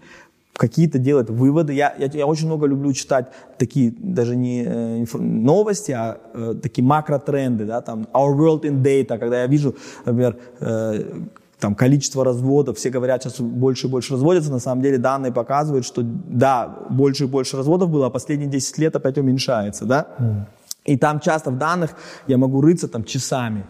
какие-то 0.58 0.98
делать 0.98 1.30
выводы. 1.30 1.74
Я, 1.74 1.94
я, 1.98 2.08
я 2.08 2.26
очень 2.26 2.48
много 2.48 2.66
люблю 2.66 2.92
читать 2.94 3.28
такие, 3.58 3.94
даже 3.98 4.36
не 4.36 4.64
э, 4.66 5.06
новости, 5.18 5.92
а 5.92 6.18
э, 6.34 6.56
такие 6.62 6.84
макротренды, 6.84 7.66
да, 7.66 7.82
там 7.82 8.08
Our 8.14 8.36
World 8.36 8.62
in 8.62 8.82
Data, 8.82 9.18
когда 9.18 9.42
я 9.42 9.48
вижу, 9.48 9.76
например, 10.06 10.38
э, 10.60 11.04
там 11.60 11.76
количество 11.76 12.24
разводов, 12.24 12.78
все 12.78 12.90
говорят, 12.90 13.24
сейчас 13.24 13.40
больше 13.40 13.88
и 13.88 13.90
больше 13.90 14.14
разводятся, 14.14 14.52
на 14.52 14.60
самом 14.60 14.82
деле 14.82 14.98
данные 14.98 15.32
показывают, 15.32 15.86
что 15.86 16.02
да, 16.04 16.86
больше 16.90 17.24
и 17.24 17.28
больше 17.28 17.58
разводов 17.58 17.90
было, 17.90 18.08
а 18.08 18.10
последние 18.10 18.50
10 18.50 18.78
лет 18.78 18.96
опять 18.96 19.18
уменьшается, 19.18 19.86
да. 19.86 20.08
Mm. 20.20 20.46
И 20.88 20.98
там 20.98 21.20
часто 21.20 21.52
в 21.52 21.58
данных 21.58 21.92
я 22.28 22.38
могу 22.38 22.62
рыться 22.62 22.88
там 22.88 23.04
часами. 23.04 23.66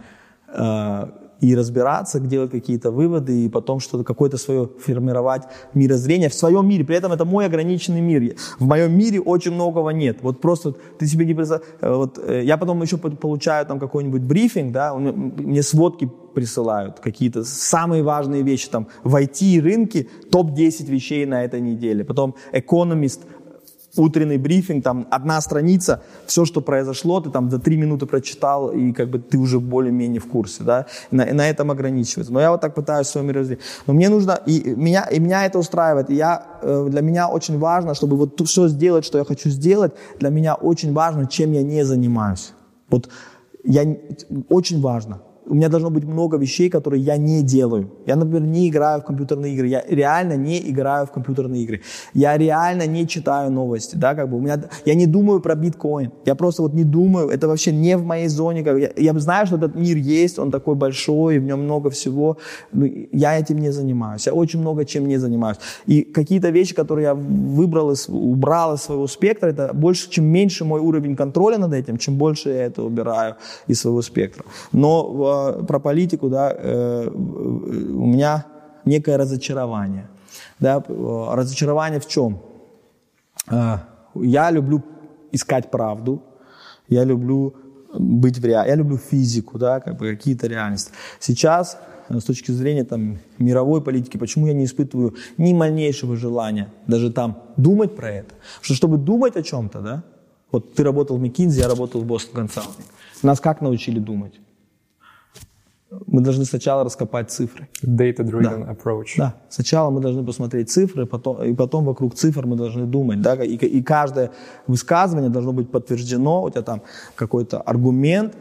Э, 0.48 1.08
и 1.42 1.56
разбираться, 1.56 2.20
делать 2.20 2.52
какие-то 2.52 2.92
выводы, 2.92 3.46
и 3.46 3.50
потом 3.50 3.80
что-то, 3.80 4.04
какое-то 4.04 4.38
свое 4.38 4.70
формировать 4.80 5.44
мирозрение 5.74 6.30
в 6.30 6.34
своем 6.34 6.68
мире. 6.68 6.84
При 6.84 6.96
этом 6.96 7.12
это 7.12 7.26
мой 7.26 7.46
ограниченный 7.46 8.02
мир. 8.02 8.36
В 8.60 8.66
моем 8.66 8.98
мире 8.98 9.20
очень 9.20 9.52
многого 9.52 9.92
нет. 9.92 10.18
Вот 10.22 10.42
просто 10.42 10.74
ты 10.98 11.06
себе 11.08 11.26
не 11.26 11.34
представляешь. 11.34 11.74
Э, 11.82 11.96
вот, 11.96 12.18
э, 12.18 12.44
я 12.44 12.58
потом 12.58 12.82
еще 12.82 12.98
получаю 12.98 13.66
там 13.66 13.80
какой-нибудь 13.80 14.22
брифинг, 14.22 14.72
да, 14.72 14.96
мне 14.96 15.62
сводки 15.62 16.10
присылают, 16.34 17.00
какие-то 17.00 17.44
самые 17.44 18.04
важные 18.04 18.44
вещи, 18.44 18.70
там, 18.70 18.88
в 19.04 19.16
IT-рынке 19.16 20.08
топ-10 20.32 20.86
вещей 20.86 21.26
на 21.26 21.44
этой 21.44 21.62
неделе. 21.62 22.04
Потом 22.04 22.36
Economist 22.54 23.22
утренний 23.98 24.38
брифинг, 24.38 24.84
там 24.84 25.08
одна 25.12 25.42
страница, 25.42 26.02
все, 26.26 26.46
что 26.46 26.62
произошло, 26.62 27.22
ты 27.22 27.30
там 27.30 27.50
за 27.50 27.60
три 27.60 27.78
минуты 27.78 28.06
прочитал, 28.06 28.72
и 28.72 28.92
как 28.92 29.10
бы 29.10 29.20
ты 29.20 29.38
уже 29.38 29.60
более-менее 29.60 30.20
в 30.20 30.28
курсе, 30.28 30.64
да, 30.64 30.86
на, 31.12 31.26
на 31.26 31.50
этом 31.50 31.72
ограничивается. 31.72 32.34
Но 32.34 32.40
я 32.40 32.52
вот 32.52 32.62
так 32.62 32.76
пытаюсь 32.76 33.08
свое 33.08 33.28
мировоззрение. 33.28 33.64
Но 33.88 33.94
мне 33.94 34.10
нужно, 34.10 34.40
и 34.46 34.74
меня, 34.76 35.04
и 35.04 35.20
меня 35.20 35.46
это 35.46 35.60
устраивает, 35.60 36.10
и 36.10 36.16
я, 36.16 36.46
э, 36.62 36.88
для 36.90 37.02
меня 37.02 37.28
очень 37.28 37.60
важно, 37.60 37.94
чтобы 37.94 38.18
вот 38.18 38.42
все 38.48 38.68
сделать, 38.68 39.06
что 39.06 39.18
я 39.18 39.26
хочу 39.26 39.50
сделать, 39.50 39.94
для 40.20 40.30
меня 40.30 40.56
очень 40.56 40.94
важно, 40.94 41.28
чем 41.28 41.52
я 41.52 41.64
не 41.64 41.84
занимаюсь. 41.86 42.54
Вот 42.90 43.10
я, 43.64 43.84
очень 44.50 44.82
важно 44.82 45.20
у 45.50 45.56
меня 45.56 45.70
должно 45.70 45.90
быть 45.90 46.04
много 46.04 46.38
вещей, 46.38 46.70
которые 46.70 47.02
я 47.02 47.18
не 47.18 47.42
делаю. 47.42 47.90
Я, 48.06 48.16
например, 48.16 48.42
не 48.42 48.70
играю 48.70 49.02
в 49.02 49.06
компьютерные 49.06 49.54
игры. 49.54 49.68
Я 49.68 49.84
реально 49.88 50.34
не 50.34 50.60
играю 50.70 51.08
в 51.08 51.12
компьютерные 51.12 51.64
игры. 51.64 51.82
Я 52.14 52.38
реально 52.38 52.88
не 52.88 53.08
читаю 53.08 53.52
новости. 53.52 53.96
Да, 53.96 54.16
как 54.16 54.30
бы 54.30 54.38
у 54.38 54.42
меня, 54.42 54.62
я 54.86 54.96
не 54.96 55.08
думаю 55.08 55.40
про 55.40 55.56
биткоин. 55.56 56.12
Я 56.26 56.36
просто 56.36 56.62
вот 56.64 56.74
не 56.74 56.84
думаю. 56.84 57.30
Это 57.30 57.48
вообще 57.48 57.72
не 57.72 57.98
в 57.98 58.04
моей 58.04 58.28
зоне. 58.28 58.64
Как, 58.64 58.78
я, 58.78 58.92
я 58.96 59.20
знаю, 59.20 59.48
что 59.48 59.56
этот 59.56 59.76
мир 59.76 59.98
есть, 59.98 60.40
он 60.40 60.52
такой 60.52 60.76
большой, 60.76 61.40
в 61.40 61.44
нем 61.44 61.64
много 61.64 61.90
всего. 61.90 62.38
Но 62.74 62.86
я 63.12 63.40
этим 63.40 63.58
не 63.58 63.72
занимаюсь. 63.72 64.28
Я 64.28 64.34
очень 64.34 64.60
много 64.60 64.86
чем 64.86 65.08
не 65.08 65.18
занимаюсь. 65.18 65.58
И 65.86 66.02
какие-то 66.02 66.50
вещи, 66.50 66.76
которые 66.76 67.04
я 67.04 67.16
выбрал, 67.16 67.92
из, 67.92 68.10
убрал 68.10 68.76
из 68.76 68.82
своего 68.82 69.08
спектра, 69.08 69.48
это 69.48 69.72
больше, 69.74 70.10
чем 70.10 70.26
меньше 70.26 70.66
мой 70.66 70.82
уровень 70.82 71.16
контроля 71.16 71.58
над 71.58 71.74
этим, 71.74 71.98
чем 71.98 72.18
больше 72.18 72.50
я 72.50 72.66
это 72.66 72.84
убираю 72.84 73.36
из 73.68 73.82
своего 73.82 74.02
спектра. 74.02 74.44
Но 74.72 75.37
про 75.68 75.80
политику, 75.80 76.30
да, 76.30 76.54
э, 76.54 77.10
у 77.10 78.06
меня 78.06 78.46
некое 78.86 79.18
разочарование. 79.18 80.08
Да, 80.60 80.84
разочарование 80.88 82.00
в 82.00 82.08
чем? 82.08 82.40
Э, 83.50 83.78
я 84.16 84.52
люблю 84.52 84.84
искать 85.32 85.72
правду, 85.72 86.22
я 86.90 87.06
люблю 87.06 87.54
быть 87.94 88.38
в 88.40 88.46
реальности, 88.46 88.70
я 88.70 88.76
люблю 88.76 88.98
физику, 88.98 89.58
да, 89.58 89.80
как 89.80 89.98
бы 89.98 90.16
какие-то 90.16 90.48
реальности. 90.48 90.92
Сейчас 91.20 91.78
с 92.10 92.24
точки 92.24 92.52
зрения 92.52 92.84
там, 92.84 93.20
мировой 93.38 93.82
политики, 93.82 94.18
почему 94.18 94.48
я 94.48 94.54
не 94.54 94.64
испытываю 94.66 95.16
ни 95.38 95.54
малейшего 95.54 96.16
желания 96.16 96.70
даже 96.88 97.12
там 97.12 97.44
думать 97.58 97.96
про 97.96 98.10
это. 98.12 98.36
Что 98.62 98.74
чтобы 98.74 98.98
думать 98.98 99.36
о 99.36 99.44
чем-то, 99.44 99.82
да, 99.82 100.04
вот 100.52 100.74
ты 100.74 100.84
работал 100.84 101.18
в 101.18 101.24
McKinsey, 101.24 101.60
я 101.60 101.68
работал 101.68 102.02
в 102.02 102.12
Boston 102.12 102.46
Consulting. 102.46 102.86
Нас 103.24 103.40
как 103.40 103.62
научили 103.62 104.00
думать? 104.00 104.40
Мы 105.90 106.22
должны 106.22 106.46
сначала 106.46 106.84
раскопать 106.84 107.32
цифры. 107.32 107.68
Data-driven 107.84 108.66
да. 108.66 108.74
approach. 108.74 109.18
Да. 109.18 109.36
Сначала 109.50 109.90
мы 109.90 110.02
должны 110.02 110.26
посмотреть 110.26 110.70
цифры, 110.70 111.06
потом, 111.06 111.44
и 111.44 111.54
потом 111.54 111.86
вокруг 111.86 112.14
цифр 112.14 112.46
мы 112.46 112.56
должны 112.56 112.86
думать. 112.86 113.22
Да? 113.22 113.36
И, 113.36 113.56
и 113.56 113.82
каждое 113.82 114.32
высказывание 114.68 115.30
должно 115.30 115.54
быть 115.54 115.72
подтверждено, 115.72 116.44
у 116.44 116.50
тебя 116.50 116.62
там 116.62 116.82
какой-то 117.16 117.62
аргумент 117.62 118.36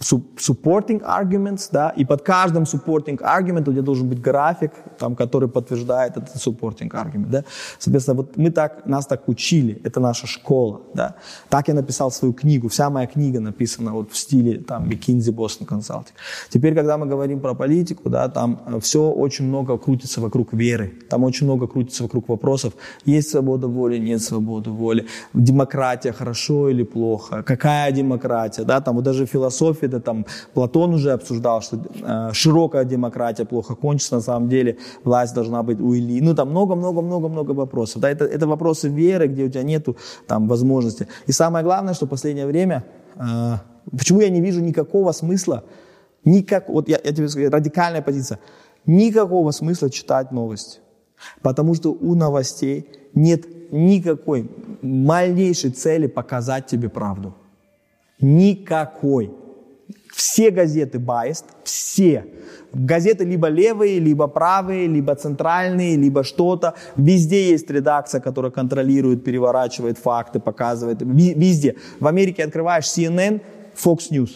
supporting 0.00 1.02
arguments, 1.02 1.68
да, 1.72 1.90
и 1.90 2.04
под 2.04 2.22
каждым 2.22 2.64
supporting 2.64 3.18
argument 3.18 3.68
у 3.68 3.72
тебя 3.72 3.82
должен 3.82 4.08
быть 4.08 4.20
график, 4.20 4.72
там, 4.98 5.14
который 5.16 5.48
подтверждает 5.48 6.16
этот 6.16 6.36
supporting 6.36 6.90
argument, 6.90 7.30
да. 7.30 7.44
Соответственно, 7.78 8.16
вот 8.16 8.36
мы 8.36 8.50
так, 8.50 8.86
нас 8.86 9.06
так 9.06 9.28
учили, 9.28 9.80
это 9.84 10.00
наша 10.00 10.26
школа, 10.26 10.80
да. 10.94 11.14
Так 11.48 11.68
я 11.68 11.74
написал 11.74 12.10
свою 12.10 12.34
книгу, 12.34 12.68
вся 12.68 12.90
моя 12.90 13.06
книга 13.06 13.40
написана 13.40 13.92
вот 13.92 14.12
в 14.12 14.16
стиле, 14.16 14.58
там, 14.58 14.84
McKinsey, 14.84 15.34
Boston 15.34 15.66
Consulting. 15.66 16.14
Теперь, 16.50 16.74
когда 16.74 16.96
мы 16.96 17.06
говорим 17.06 17.40
про 17.40 17.54
политику, 17.54 18.10
да, 18.10 18.28
там 18.28 18.60
э, 18.66 18.80
все 18.80 19.10
очень 19.10 19.46
много 19.46 19.78
крутится 19.78 20.20
вокруг 20.20 20.52
веры, 20.52 20.92
там 21.10 21.24
очень 21.24 21.46
много 21.46 21.66
крутится 21.66 22.02
вокруг 22.02 22.28
вопросов, 22.28 22.72
есть 23.04 23.30
свобода 23.30 23.66
воли, 23.68 23.98
нет 23.98 24.22
свободы 24.22 24.70
воли, 24.70 25.06
демократия 25.34 26.12
хорошо 26.12 26.70
или 26.70 26.84
плохо, 26.84 27.42
какая 27.42 27.92
демократия, 27.92 28.64
да, 28.64 28.80
там 28.80 28.96
вот 28.96 29.04
даже 29.04 29.26
философия, 29.26 29.55
да, 29.88 30.00
там 30.00 30.26
Платон 30.54 30.94
уже 30.94 31.12
обсуждал, 31.12 31.62
что 31.62 31.76
э, 31.76 32.32
широкая 32.32 32.84
демократия 32.84 33.44
плохо 33.44 33.74
кончится, 33.74 34.16
на 34.16 34.20
самом 34.20 34.48
деле 34.48 34.78
власть 35.04 35.34
должна 35.34 35.62
быть 35.62 35.80
у 35.80 35.94
Ильи, 35.94 36.20
ну 36.20 36.34
там 36.34 36.50
много-много-много-много 36.50 37.52
вопросов, 37.52 38.02
да, 38.02 38.10
это, 38.10 38.24
это 38.24 38.46
вопросы 38.46 38.88
веры, 38.88 39.26
где 39.26 39.44
у 39.44 39.48
тебя 39.48 39.62
нету 39.62 39.96
там 40.26 40.48
возможности. 40.48 41.08
И 41.26 41.32
самое 41.32 41.64
главное, 41.64 41.94
что 41.94 42.06
в 42.06 42.08
последнее 42.08 42.46
время, 42.46 42.84
э, 43.16 43.54
почему 43.90 44.20
я 44.20 44.30
не 44.30 44.40
вижу 44.40 44.60
никакого 44.60 45.12
смысла, 45.12 45.64
никак, 46.24 46.68
вот 46.68 46.88
я, 46.88 47.00
я 47.04 47.12
тебе 47.12 47.28
скажу, 47.28 47.50
радикальная 47.50 48.02
позиция, 48.02 48.38
никакого 48.86 49.50
смысла 49.52 49.90
читать 49.90 50.32
новости, 50.32 50.80
потому 51.42 51.74
что 51.74 51.92
у 51.92 52.14
новостей 52.14 52.86
нет 53.14 53.46
никакой 53.72 54.50
малейшей 54.82 55.70
цели 55.70 56.06
показать 56.06 56.66
тебе 56.66 56.88
правду. 56.88 57.34
Никакой. 58.20 59.34
Все 60.16 60.50
газеты 60.50 60.96
biased, 60.96 61.44
все. 61.62 62.24
Газеты 62.72 63.26
либо 63.26 63.48
левые, 63.48 63.98
либо 63.98 64.28
правые, 64.28 64.86
либо 64.86 65.14
центральные, 65.14 65.96
либо 65.96 66.24
что-то. 66.24 66.72
Везде 66.96 67.50
есть 67.50 67.68
редакция, 67.70 68.22
которая 68.22 68.50
контролирует, 68.50 69.24
переворачивает 69.24 69.98
факты, 69.98 70.40
показывает. 70.40 71.02
Везде. 71.02 71.76
В 72.00 72.06
Америке 72.06 72.44
открываешь 72.44 72.86
CNN, 72.86 73.42
Fox 73.76 74.10
News. 74.10 74.30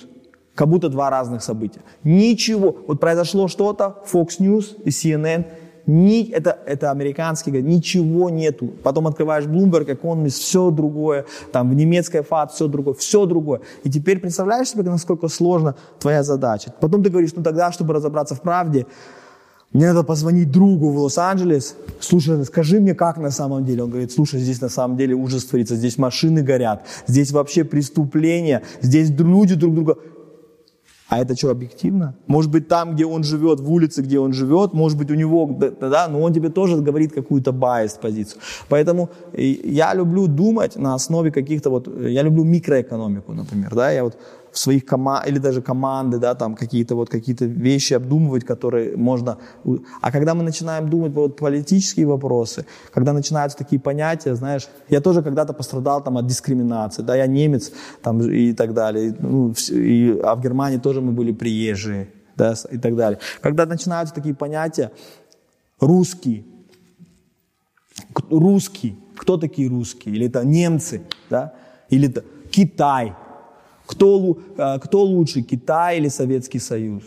Как 0.55 0.69
будто 0.69 0.91
два 0.91 1.09
разных 1.09 1.43
события. 1.43 1.81
Ничего. 2.05 2.77
Вот 2.87 3.01
произошло 3.01 3.49
что-то, 3.49 4.05
Fox 4.13 4.39
News 4.39 4.83
и 4.85 4.91
CNN– 4.91 5.47
ни, 5.91 6.31
это, 6.31 6.59
это 6.67 6.91
американский, 6.91 7.51
ничего 7.51 8.31
нету. 8.31 8.71
Потом 8.83 9.07
открываешь 9.07 9.45
Bloomberg, 9.45 9.87
Economist, 9.87 10.41
все 10.41 10.71
другое. 10.71 11.25
Там 11.53 11.71
в 11.71 11.75
немецкой 11.75 12.23
ФАТ 12.23 12.53
все 12.53 12.69
другое, 12.69 12.95
все 12.95 13.27
другое. 13.27 13.61
И 13.85 13.91
теперь 13.91 14.21
представляешь 14.21 14.69
себе, 14.69 14.83
насколько 14.85 15.29
сложна 15.29 15.75
твоя 15.99 16.23
задача. 16.23 16.73
Потом 16.81 17.03
ты 17.03 17.11
говоришь, 17.11 17.33
ну 17.35 17.43
тогда, 17.43 17.73
чтобы 17.73 17.95
разобраться 17.95 18.35
в 18.35 18.41
правде, 18.41 18.87
мне 19.73 19.87
надо 19.87 20.03
позвонить 20.03 20.51
другу 20.51 20.91
в 20.91 20.99
Лос-Анджелес. 20.99 21.77
Слушай, 22.01 22.45
скажи 22.45 22.81
мне, 22.81 22.95
как 22.95 23.19
на 23.19 23.31
самом 23.31 23.65
деле? 23.65 23.85
Он 23.85 23.91
говорит, 23.91 24.11
слушай, 24.11 24.41
здесь 24.41 24.61
на 24.61 24.69
самом 24.69 24.97
деле 24.97 25.15
ужас 25.15 25.45
творится, 25.45 25.77
здесь 25.77 25.97
машины 25.97 26.43
горят, 26.43 26.85
здесь 27.07 27.31
вообще 27.31 27.63
преступления, 27.63 28.63
здесь 28.83 29.11
люди 29.11 29.55
друг 29.55 29.75
друга... 29.75 29.97
А 31.11 31.19
это 31.19 31.37
что, 31.37 31.51
объективно? 31.51 32.15
Может 32.29 32.53
быть, 32.53 32.69
там, 32.69 32.95
где 32.95 33.05
он 33.05 33.25
живет, 33.25 33.59
в 33.59 33.71
улице, 33.71 34.01
где 34.01 34.21
он 34.21 34.33
живет, 34.33 34.73
может 34.73 34.97
быть, 34.97 35.11
у 35.11 35.15
него, 35.15 35.59
да, 35.81 36.07
но 36.09 36.23
он 36.23 36.33
тебе 36.33 36.51
тоже 36.51 36.77
говорит 36.77 37.13
какую-то 37.13 37.51
biased 37.51 38.01
позицию. 38.01 38.41
Поэтому 38.69 39.11
я 39.33 39.93
люблю 39.95 40.29
думать 40.29 40.77
на 40.77 40.95
основе 40.95 41.33
каких-то 41.33 41.71
вот, 41.71 41.89
я 41.89 42.23
люблю 42.23 42.45
микроэкономику, 42.45 43.33
например, 43.33 43.75
да, 43.75 43.91
я 43.91 44.05
вот 44.05 44.17
в 44.53 44.59
своих 44.59 44.85
командах, 44.85 45.29
или 45.29 45.39
даже 45.39 45.63
команды, 45.63 46.19
да, 46.19 46.35
там 46.35 46.55
какие-то 46.55 46.95
вот 46.97 47.09
какие-то 47.09 47.45
вещи 47.45 47.95
обдумывать, 47.95 48.45
которые 48.45 48.97
можно... 48.97 49.39
А 50.01 50.11
когда 50.11 50.35
мы 50.35 50.43
начинаем 50.43 50.89
думать 50.89 51.13
вот 51.13 51.37
политические 51.37 52.07
вопросы, 52.07 52.67
когда 52.93 53.13
начинаются 53.13 53.59
такие 53.59 53.81
понятия, 53.81 54.35
знаешь, 54.35 54.69
я 54.89 55.01
тоже 55.01 55.23
когда-то 55.23 55.53
пострадал 55.53 56.03
там 56.03 56.17
от 56.17 56.27
дискриминации, 56.27 57.03
да, 57.03 57.17
я 57.17 57.27
немец 57.27 57.73
там 58.03 58.21
и 58.21 58.53
так 58.53 58.75
далее, 58.75 59.15
ну, 59.21 59.55
и, 59.71 60.21
а 60.23 60.35
в 60.35 60.41
Германии 60.41 60.79
тоже 60.79 61.01
мы 61.01 61.13
были 61.13 61.33
приезжие, 61.33 62.09
да, 62.37 62.55
и 62.73 62.79
так 62.79 62.97
далее. 62.97 63.19
Когда 63.41 63.67
начинаются 63.67 64.15
такие 64.15 64.35
понятия, 64.35 64.91
русский, 65.79 66.45
русский, 68.31 68.99
кто 69.17 69.37
такие 69.37 69.69
русские? 69.69 70.15
Или 70.15 70.27
это 70.27 70.45
немцы, 70.45 71.03
да? 71.29 71.53
Или 71.91 72.09
это 72.09 72.25
Китай, 72.51 73.15
кто, 73.91 74.39
а, 74.57 74.79
кто 74.79 75.03
лучше, 75.03 75.43
Китай 75.43 75.99
или 75.99 76.09
Советский 76.09 76.61
Союз? 76.61 77.03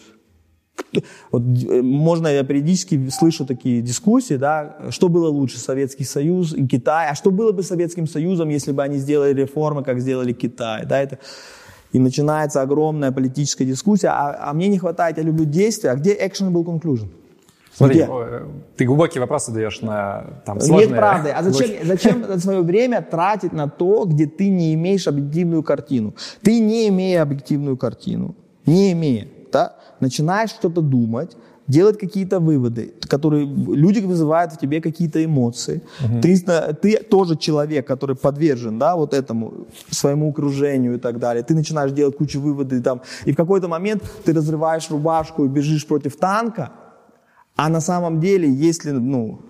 Кто, 0.75 1.01
вот, 1.31 1.43
э, 1.43 1.81
можно, 1.81 2.27
я 2.27 2.43
периодически 2.43 3.09
слышу 3.09 3.45
такие 3.45 3.81
дискуссии, 3.81 4.37
да, 4.37 4.75
что 4.89 5.07
было 5.07 5.29
лучше, 5.29 5.59
Советский 5.59 6.03
Союз 6.03 6.53
и 6.53 6.67
Китай, 6.67 7.07
а 7.09 7.15
что 7.15 7.31
было 7.31 7.53
бы 7.53 7.63
Советским 7.63 8.07
Союзом, 8.07 8.49
если 8.49 8.73
бы 8.73 8.83
они 8.83 8.97
сделали 8.97 9.33
реформы, 9.33 9.83
как 9.83 9.99
сделали 9.99 10.33
Китай, 10.33 10.85
да, 10.85 11.01
это... 11.01 11.19
И 11.93 11.99
начинается 11.99 12.61
огромная 12.61 13.11
политическая 13.11 13.65
дискуссия, 13.65 14.09
а, 14.09 14.49
а 14.49 14.53
мне 14.53 14.67
не 14.67 14.79
хватает, 14.79 15.17
я 15.17 15.23
люблю 15.23 15.45
действия, 15.45 15.91
а 15.91 15.95
где 15.95 16.15
actionable 16.15 16.65
conclusion? 16.65 17.09
Смотри, 17.75 18.03
Где? 18.03 18.07
ты 18.77 18.85
глубокие 18.85 19.21
вопросы 19.21 19.51
даешь 19.51 19.81
на 19.81 20.25
там, 20.45 20.59
сложные... 20.59 20.89
Нет 20.89 20.97
правды. 20.97 21.29
А 21.29 21.41
зачем, 21.41 21.69
зачем 21.83 22.39
свое 22.39 22.61
время 22.61 23.01
тратить 23.01 23.51
на 23.51 23.67
то, 23.67 24.05
где 24.05 24.27
ты 24.27 24.49
не 24.49 24.73
имеешь 24.75 25.07
объективную 25.07 25.63
картину? 25.63 26.13
Ты 26.41 26.59
не 26.59 26.87
имея 26.89 27.23
объективную 27.23 27.77
картину, 27.77 28.35
не 28.65 28.91
имея, 28.91 29.27
да, 29.51 29.75
начинаешь 29.99 30.51
что-то 30.51 30.81
думать, 30.81 31.35
делать 31.67 31.97
какие-то 31.97 32.39
выводы, 32.39 32.93
которые 33.07 33.45
люди 33.45 33.99
вызывают 33.99 34.53
в 34.53 34.59
тебе 34.59 34.81
какие-то 34.81 35.23
эмоции. 35.23 35.81
Угу. 36.03 36.21
Ты, 36.21 36.37
ты 36.81 36.97
тоже 36.97 37.37
человек, 37.37 37.87
который 37.87 38.15
подвержен, 38.15 38.77
да, 38.79 38.95
вот 38.95 39.13
этому 39.13 39.65
своему 39.89 40.29
окружению 40.29 40.95
и 40.95 40.99
так 40.99 41.19
далее. 41.19 41.43
Ты 41.43 41.55
начинаешь 41.55 41.91
делать 41.91 42.17
кучу 42.17 42.41
выводов, 42.41 42.83
там, 42.83 43.01
и 43.25 43.31
в 43.31 43.35
какой-то 43.35 43.67
момент 43.67 44.03
ты 44.25 44.33
разрываешь 44.33 44.91
рубашку 44.91 45.45
и 45.45 45.47
бежишь 45.47 45.87
против 45.87 46.17
танка, 46.17 46.71
а 47.55 47.69
на 47.69 47.81
самом 47.81 48.19
деле, 48.19 48.49
если, 48.49 48.91
ну, 48.91 49.41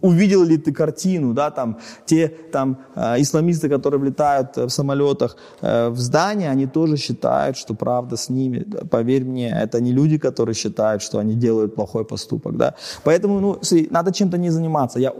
увидел 0.00 0.44
ли 0.44 0.56
ты 0.56 0.72
картину, 0.72 1.34
да, 1.34 1.50
там, 1.50 1.78
те 2.06 2.28
там 2.28 2.78
э, 2.94 3.20
исламисты, 3.20 3.68
которые 3.68 4.00
влетают 4.00 4.56
в 4.56 4.68
самолетах 4.70 5.36
э, 5.60 5.88
в 5.88 5.98
здание, 5.98 6.50
они 6.50 6.66
тоже 6.66 6.96
считают, 6.96 7.56
что 7.56 7.74
правда 7.74 8.16
с 8.16 8.30
ними. 8.30 8.64
Поверь 8.90 9.24
мне, 9.24 9.50
это 9.50 9.80
не 9.80 9.92
люди, 9.92 10.18
которые 10.18 10.54
считают, 10.54 11.02
что 11.02 11.18
они 11.18 11.34
делают 11.34 11.74
плохой 11.74 12.04
поступок, 12.04 12.56
да. 12.56 12.74
Поэтому, 13.04 13.40
ну, 13.40 13.60
надо 13.90 14.12
чем-то 14.12 14.38
не 14.38 14.50
заниматься. 14.50 14.98
Я, 14.98 15.12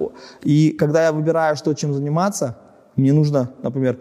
и 0.42 0.70
когда 0.70 1.04
я 1.04 1.12
выбираю, 1.12 1.56
что 1.56 1.74
чем 1.74 1.92
заниматься, 1.92 2.56
мне 2.96 3.12
нужно, 3.12 3.50
например, 3.62 4.00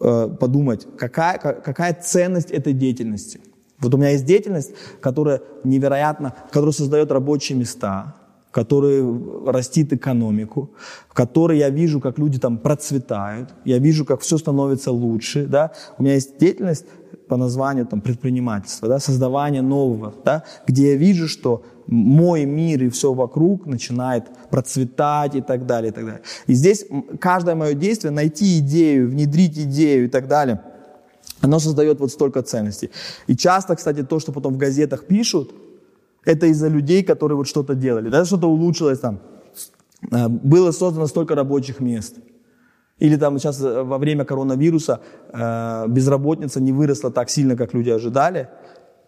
э, 0.00 0.28
подумать, 0.40 0.86
какая, 0.98 1.38
какая 1.38 1.94
ценность 1.94 2.50
этой 2.50 2.72
деятельности. 2.72 3.40
Вот 3.80 3.94
у 3.94 3.96
меня 3.96 4.10
есть 4.10 4.24
деятельность, 4.24 4.72
которая 5.00 5.40
невероятно, 5.64 6.34
которая 6.50 6.72
создает 6.72 7.10
рабочие 7.10 7.56
места, 7.58 8.14
которая 8.50 9.04
растит 9.46 9.92
экономику, 9.92 10.70
в 11.08 11.14
которой 11.14 11.58
я 11.58 11.70
вижу, 11.70 12.00
как 12.00 12.18
люди 12.18 12.38
там 12.38 12.58
процветают, 12.58 13.50
я 13.64 13.78
вижу, 13.78 14.04
как 14.04 14.20
все 14.20 14.38
становится 14.38 14.90
лучше. 14.92 15.46
Да? 15.46 15.72
У 15.98 16.02
меня 16.02 16.14
есть 16.14 16.38
деятельность 16.38 16.84
по 17.28 17.36
названию 17.36 17.86
там, 17.86 18.00
предпринимательства, 18.00 18.88
да, 18.88 18.98
создавание 18.98 19.62
нового, 19.62 20.12
да, 20.24 20.42
где 20.66 20.92
я 20.92 20.96
вижу, 20.96 21.28
что 21.28 21.62
мой 21.86 22.44
мир 22.44 22.82
и 22.82 22.88
все 22.88 23.12
вокруг 23.12 23.66
начинает 23.66 24.24
процветать 24.50 25.36
и 25.36 25.40
так 25.40 25.64
далее. 25.64 25.90
И, 25.90 25.94
так 25.94 26.04
далее. 26.04 26.22
и 26.48 26.54
здесь 26.54 26.84
каждое 27.20 27.54
мое 27.54 27.74
действие, 27.74 28.10
найти 28.10 28.58
идею, 28.58 29.08
внедрить 29.08 29.56
идею 29.58 30.06
и 30.06 30.08
так 30.08 30.26
далее– 30.26 30.60
оно 31.40 31.58
создает 31.58 32.00
вот 32.00 32.10
столько 32.10 32.42
ценностей. 32.42 32.90
И 33.26 33.36
часто, 33.36 33.74
кстати, 33.76 34.02
то, 34.02 34.20
что 34.20 34.32
потом 34.32 34.54
в 34.54 34.56
газетах 34.56 35.06
пишут, 35.06 35.54
это 36.24 36.46
из-за 36.46 36.68
людей, 36.68 37.02
которые 37.02 37.36
вот 37.36 37.48
что-то 37.48 37.74
делали. 37.74 38.10
Да, 38.10 38.24
что-то 38.24 38.48
улучшилось 38.48 38.98
там. 38.98 39.20
А, 40.10 40.28
было 40.28 40.72
создано 40.72 41.06
столько 41.06 41.34
рабочих 41.34 41.80
мест. 41.80 42.16
Или 42.98 43.16
там 43.16 43.38
сейчас 43.38 43.62
э, 43.62 43.82
во 43.82 43.96
время 43.96 44.24
коронавируса 44.24 45.00
э, 45.32 45.88
безработица 45.88 46.60
не 46.60 46.72
выросла 46.72 47.10
так 47.10 47.30
сильно, 47.30 47.56
как 47.56 47.74
люди 47.74 47.90
ожидали. 47.90 48.48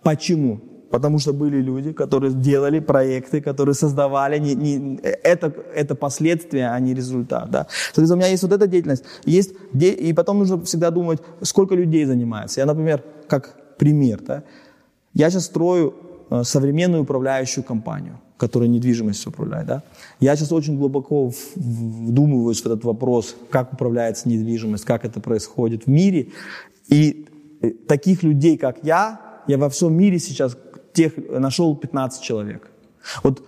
Почему? 0.02 0.60
Потому 0.92 1.18
что 1.18 1.32
были 1.32 1.62
люди, 1.62 1.92
которые 1.92 2.34
делали 2.34 2.78
проекты, 2.78 3.40
которые 3.40 3.74
создавали. 3.74 4.38
Не, 4.38 4.54
не, 4.54 5.00
это, 5.02 5.50
это 5.74 5.94
последствия, 5.94 6.68
а 6.68 6.80
не 6.80 6.94
результат. 6.94 7.50
Да? 7.50 7.66
Соответственно, 7.86 8.16
у 8.16 8.18
меня 8.18 8.28
есть 8.28 8.42
вот 8.42 8.52
эта 8.52 8.66
деятельность. 8.66 9.04
Есть, 9.24 9.54
и 9.72 10.12
потом 10.12 10.38
нужно 10.38 10.60
всегда 10.60 10.90
думать, 10.90 11.20
сколько 11.40 11.74
людей 11.74 12.04
занимается. 12.04 12.60
Я, 12.60 12.66
например, 12.66 13.02
как 13.26 13.76
пример. 13.78 14.20
Да? 14.20 14.42
Я 15.14 15.30
сейчас 15.30 15.46
строю 15.46 15.94
э, 16.28 16.42
современную 16.44 17.04
управляющую 17.04 17.64
компанию, 17.64 18.20
которая 18.36 18.68
недвижимостью 18.68 19.32
управляет. 19.32 19.66
Да? 19.66 19.82
Я 20.20 20.36
сейчас 20.36 20.52
очень 20.52 20.76
глубоко 20.76 21.32
вдумываюсь 21.56 22.60
в 22.60 22.66
этот 22.66 22.84
вопрос, 22.84 23.34
как 23.48 23.72
управляется 23.72 24.28
недвижимость, 24.28 24.84
как 24.84 25.06
это 25.06 25.20
происходит 25.20 25.86
в 25.86 25.88
мире. 25.88 26.28
И 26.88 27.28
э, 27.62 27.70
таких 27.88 28.22
людей, 28.22 28.58
как 28.58 28.84
я, 28.84 29.20
я 29.46 29.56
во 29.56 29.70
всем 29.70 29.94
мире 29.94 30.18
сейчас 30.18 30.54
тех 30.92 31.12
нашел 31.16 31.76
15 31.76 32.22
человек. 32.22 32.70
Вот 33.22 33.42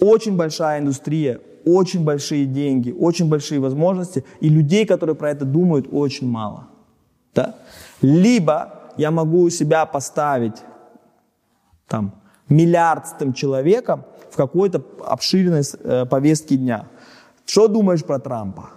очень 0.00 0.36
большая 0.36 0.80
индустрия, 0.80 1.40
очень 1.64 2.04
большие 2.04 2.46
деньги, 2.46 2.92
очень 2.92 3.28
большие 3.28 3.60
возможности, 3.60 4.24
и 4.40 4.48
людей, 4.48 4.86
которые 4.86 5.16
про 5.16 5.30
это 5.30 5.44
думают, 5.44 5.88
очень 5.90 6.28
мало. 6.28 6.68
Да? 7.34 7.56
Либо 8.00 8.92
я 8.96 9.10
могу 9.10 9.50
себя 9.50 9.86
поставить 9.86 10.56
там, 11.86 12.14
миллиардстым 12.48 13.32
человеком 13.32 14.04
в 14.30 14.36
какой-то 14.36 14.82
обширенной 15.04 15.62
э, 15.62 16.06
повестке 16.06 16.56
дня. 16.56 16.86
Что 17.46 17.68
думаешь 17.68 18.04
про 18.04 18.18
Трампа? 18.18 18.70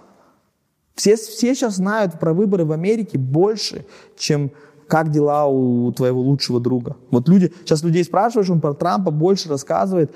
Все, 0.94 1.16
все 1.16 1.54
сейчас 1.54 1.76
знают 1.76 2.18
про 2.18 2.32
выборы 2.32 2.64
в 2.64 2.72
Америке 2.72 3.18
больше, 3.18 3.86
чем 4.16 4.50
как 4.92 5.10
дела 5.10 5.46
у 5.46 5.90
твоего 5.92 6.20
лучшего 6.20 6.60
друга. 6.60 6.96
Вот 7.10 7.26
люди, 7.26 7.50
сейчас 7.64 7.82
людей 7.82 8.04
спрашиваешь, 8.04 8.50
он 8.50 8.60
про 8.60 8.74
Трампа 8.74 9.10
больше 9.10 9.48
рассказывает, 9.48 10.14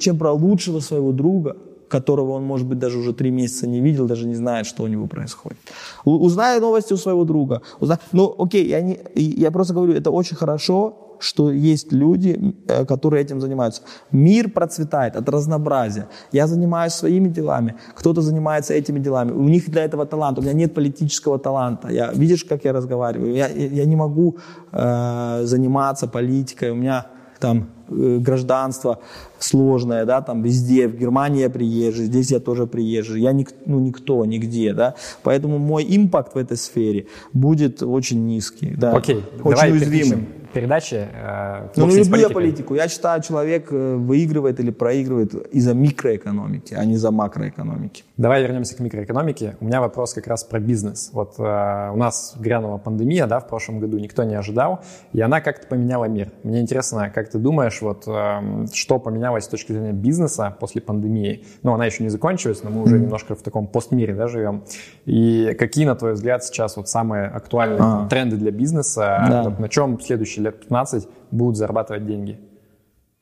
чем 0.00 0.18
про 0.18 0.32
лучшего 0.32 0.80
своего 0.80 1.12
друга, 1.12 1.56
которого 1.88 2.32
он, 2.32 2.42
может 2.42 2.66
быть, 2.66 2.80
даже 2.80 2.98
уже 2.98 3.12
три 3.12 3.30
месяца 3.30 3.68
не 3.68 3.80
видел, 3.80 4.08
даже 4.08 4.26
не 4.26 4.34
знает, 4.34 4.66
что 4.66 4.82
у 4.82 4.88
него 4.88 5.06
происходит. 5.06 5.58
Узнай 6.04 6.58
новости 6.58 6.92
у 6.92 6.96
своего 6.96 7.22
друга. 7.22 7.62
Узнай, 7.78 7.98
ну, 8.10 8.34
окей, 8.36 8.66
я, 8.66 8.80
не, 8.80 8.98
я 9.14 9.52
просто 9.52 9.74
говорю, 9.74 9.92
это 9.92 10.10
очень 10.10 10.36
хорошо, 10.36 11.05
что 11.18 11.50
есть 11.50 11.92
люди, 11.92 12.54
э, 12.68 12.84
которые 12.84 13.22
этим 13.22 13.40
занимаются. 13.40 13.82
Мир 14.12 14.50
процветает 14.50 15.16
от 15.16 15.28
разнообразия. 15.28 16.08
Я 16.32 16.46
занимаюсь 16.46 16.92
своими 16.92 17.28
делами, 17.28 17.74
кто-то 17.94 18.22
занимается 18.22 18.74
этими 18.74 18.98
делами. 18.98 19.32
У 19.32 19.48
них 19.48 19.70
для 19.70 19.84
этого 19.84 20.06
талант. 20.06 20.38
У 20.38 20.42
меня 20.42 20.52
нет 20.52 20.74
политического 20.74 21.38
таланта. 21.38 21.88
Я, 21.88 22.12
видишь, 22.12 22.44
как 22.44 22.64
я 22.64 22.72
разговариваю? 22.72 23.34
Я, 23.34 23.48
я 23.48 23.84
не 23.84 23.96
могу 23.96 24.36
э, 24.72 25.40
заниматься 25.44 26.06
политикой. 26.06 26.70
У 26.70 26.74
меня 26.74 27.06
там 27.38 27.68
э, 27.88 28.18
гражданство 28.18 28.98
сложное, 29.38 30.04
да, 30.04 30.22
там 30.22 30.42
везде, 30.42 30.88
в 30.88 30.96
Германии 30.96 31.42
я 31.42 31.50
приезжий, 31.50 32.06
здесь 32.06 32.30
я 32.30 32.40
тоже 32.40 32.66
приезжий, 32.66 33.20
я 33.20 33.32
ник, 33.32 33.52
ну, 33.66 33.78
никто, 33.80 34.24
нигде, 34.24 34.72
да, 34.72 34.94
поэтому 35.22 35.58
мой 35.58 35.84
импакт 35.88 36.34
в 36.34 36.38
этой 36.38 36.56
сфере 36.56 37.06
будет 37.32 37.82
очень 37.82 38.26
низкий, 38.26 38.74
да, 38.76 38.92
Окей, 38.92 39.22
очень 39.42 39.50
давай 39.50 39.72
уязвимым 39.72 40.26
передачи. 40.56 40.94
Э, 40.94 41.68
ну, 41.76 41.86
не 41.86 41.96
люблю 41.96 42.20
я 42.20 42.30
политику. 42.30 42.74
Я 42.74 42.88
считаю, 42.88 43.22
человек 43.22 43.72
э, 43.72 43.96
выигрывает 43.96 44.60
или 44.60 44.70
проигрывает 44.70 45.34
из-за 45.56 45.74
микроэкономики, 45.74 46.74
а 46.74 46.84
не 46.84 46.96
за 46.96 47.10
макроэкономики. 47.10 48.04
Давай 48.16 48.42
вернемся 48.42 48.74
к 48.74 48.80
микроэкономике. 48.80 49.56
У 49.60 49.66
меня 49.66 49.82
вопрос 49.82 50.14
как 50.14 50.26
раз 50.26 50.42
про 50.42 50.58
бизнес. 50.58 51.10
Вот 51.12 51.34
э, 51.38 51.42
у 51.42 51.96
нас 51.96 52.34
грянула 52.38 52.78
пандемия, 52.78 53.26
да, 53.26 53.40
в 53.40 53.46
прошлом 53.46 53.78
году 53.78 53.98
никто 53.98 54.24
не 54.24 54.34
ожидал, 54.34 54.80
и 55.12 55.20
она 55.20 55.42
как-то 55.42 55.66
поменяла 55.66 56.06
мир. 56.06 56.32
Мне 56.42 56.62
интересно, 56.62 57.10
как 57.10 57.28
ты 57.28 57.38
думаешь, 57.38 57.82
вот 57.82 58.04
э, 58.06 58.66
что 58.72 58.98
поменялось 58.98 59.44
с 59.44 59.48
точки 59.48 59.72
зрения 59.72 59.92
бизнеса 59.92 60.56
после 60.58 60.80
пандемии? 60.80 61.44
Ну, 61.62 61.74
она 61.74 61.84
еще 61.84 62.04
не 62.04 62.08
закончилась, 62.08 62.62
но 62.62 62.70
мы 62.70 62.84
уже 62.84 62.96
mm-hmm. 62.96 63.00
немножко 63.00 63.34
в 63.34 63.42
таком 63.42 63.66
постмире, 63.66 64.14
да, 64.14 64.28
живем. 64.28 64.64
И 65.04 65.54
какие, 65.58 65.84
на 65.84 65.94
твой 65.94 66.14
взгляд, 66.14 66.42
сейчас 66.42 66.78
вот 66.78 66.88
самые 66.88 67.26
актуальные 67.26 67.80
а. 67.82 68.08
тренды 68.08 68.36
для 68.36 68.50
бизнеса? 68.50 69.26
Да. 69.28 69.42
Вот 69.42 69.58
на 69.58 69.68
чем 69.68 70.00
следующий 70.00 70.40
лет 70.40 70.58
15 70.60 71.06
будут 71.32 71.58
зарабатывать 71.58 72.06
деньги. 72.06 72.40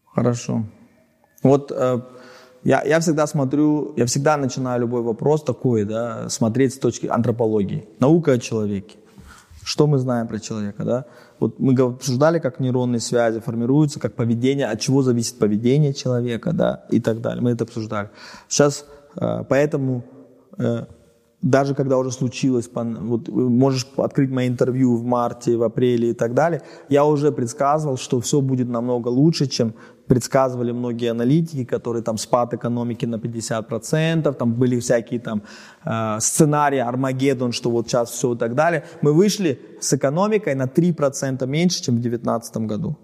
Хорошо. 0.06 0.62
Вот 1.42 1.72
э, 1.72 2.00
я, 2.64 2.82
я 2.82 2.98
всегда 3.00 3.26
смотрю, 3.26 3.92
я 3.96 4.06
всегда 4.06 4.36
начинаю 4.36 4.80
любой 4.80 5.02
вопрос 5.02 5.44
такой, 5.44 5.84
да, 5.84 6.28
смотреть 6.28 6.74
с 6.74 6.78
точки 6.78 7.06
антропологии. 7.06 7.86
Наука 8.00 8.32
о 8.32 8.38
человеке. 8.38 8.96
Что 9.62 9.86
мы 9.86 9.98
знаем 9.98 10.28
про 10.28 10.38
человека, 10.38 10.84
да? 10.84 11.04
Вот 11.40 11.58
мы 11.58 11.74
обсуждали, 11.74 12.38
как 12.38 12.60
нейронные 12.60 13.00
связи 13.00 13.40
формируются, 13.40 14.00
как 14.00 14.14
поведение, 14.14 14.66
от 14.66 14.80
чего 14.80 15.02
зависит 15.02 15.38
поведение 15.38 15.92
человека, 15.92 16.52
да, 16.52 16.84
и 16.90 17.00
так 17.00 17.20
далее. 17.20 17.42
Мы 17.42 17.50
это 17.50 17.64
обсуждали. 17.64 18.10
Сейчас 18.48 18.86
э, 19.16 19.44
поэтому 19.48 20.04
э, 20.58 20.84
даже 21.44 21.74
когда 21.74 21.98
уже 21.98 22.10
случилось, 22.10 22.70
вот 22.74 23.28
можешь 23.28 23.86
открыть 23.96 24.30
мои 24.30 24.48
интервью 24.48 24.96
в 24.96 25.04
марте, 25.04 25.56
в 25.56 25.62
апреле 25.62 26.10
и 26.10 26.14
так 26.14 26.32
далее, 26.32 26.62
я 26.88 27.04
уже 27.04 27.32
предсказывал, 27.32 27.98
что 27.98 28.18
все 28.20 28.40
будет 28.40 28.68
намного 28.68 29.08
лучше, 29.08 29.46
чем 29.46 29.74
предсказывали 30.06 30.72
многие 30.72 31.10
аналитики, 31.10 31.64
которые 31.64 32.02
там 32.02 32.18
спад 32.18 32.54
экономики 32.54 33.06
на 33.06 33.16
50%, 33.16 34.32
там 34.32 34.54
были 34.54 34.80
всякие 34.80 35.20
там 35.20 35.42
э, 35.84 36.20
сценарии 36.20 36.78
Армагеддон, 36.78 37.52
что 37.52 37.70
вот 37.70 37.88
сейчас 37.88 38.10
все 38.10 38.34
и 38.34 38.38
так 38.38 38.54
далее. 38.54 38.82
Мы 39.02 39.12
вышли 39.12 39.58
с 39.80 39.92
экономикой 39.92 40.54
на 40.54 40.64
3% 40.64 41.46
меньше, 41.46 41.82
чем 41.82 41.96
в 41.96 42.00
2019 42.00 42.56
году. 42.68 42.96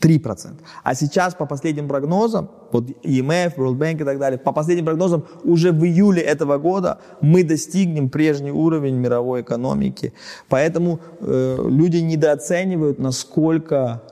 3%. 0.00 0.60
А 0.82 0.94
сейчас 0.94 1.34
по 1.34 1.46
последним 1.46 1.88
прогнозам, 1.88 2.50
вот 2.72 2.90
IMF, 3.04 3.56
World 3.56 3.78
Bank 3.78 4.02
и 4.02 4.04
так 4.04 4.18
далее, 4.18 4.38
по 4.38 4.52
последним 4.52 4.84
прогнозам 4.84 5.24
уже 5.44 5.72
в 5.72 5.84
июле 5.84 6.22
этого 6.22 6.58
года 6.58 6.98
мы 7.20 7.42
достигнем 7.42 8.08
прежний 8.08 8.52
уровень 8.52 8.94
мировой 8.94 9.42
экономики. 9.42 10.12
Поэтому 10.48 11.00
э, 11.20 11.56
люди 11.68 11.98
недооценивают, 11.98 12.98
насколько 12.98 14.02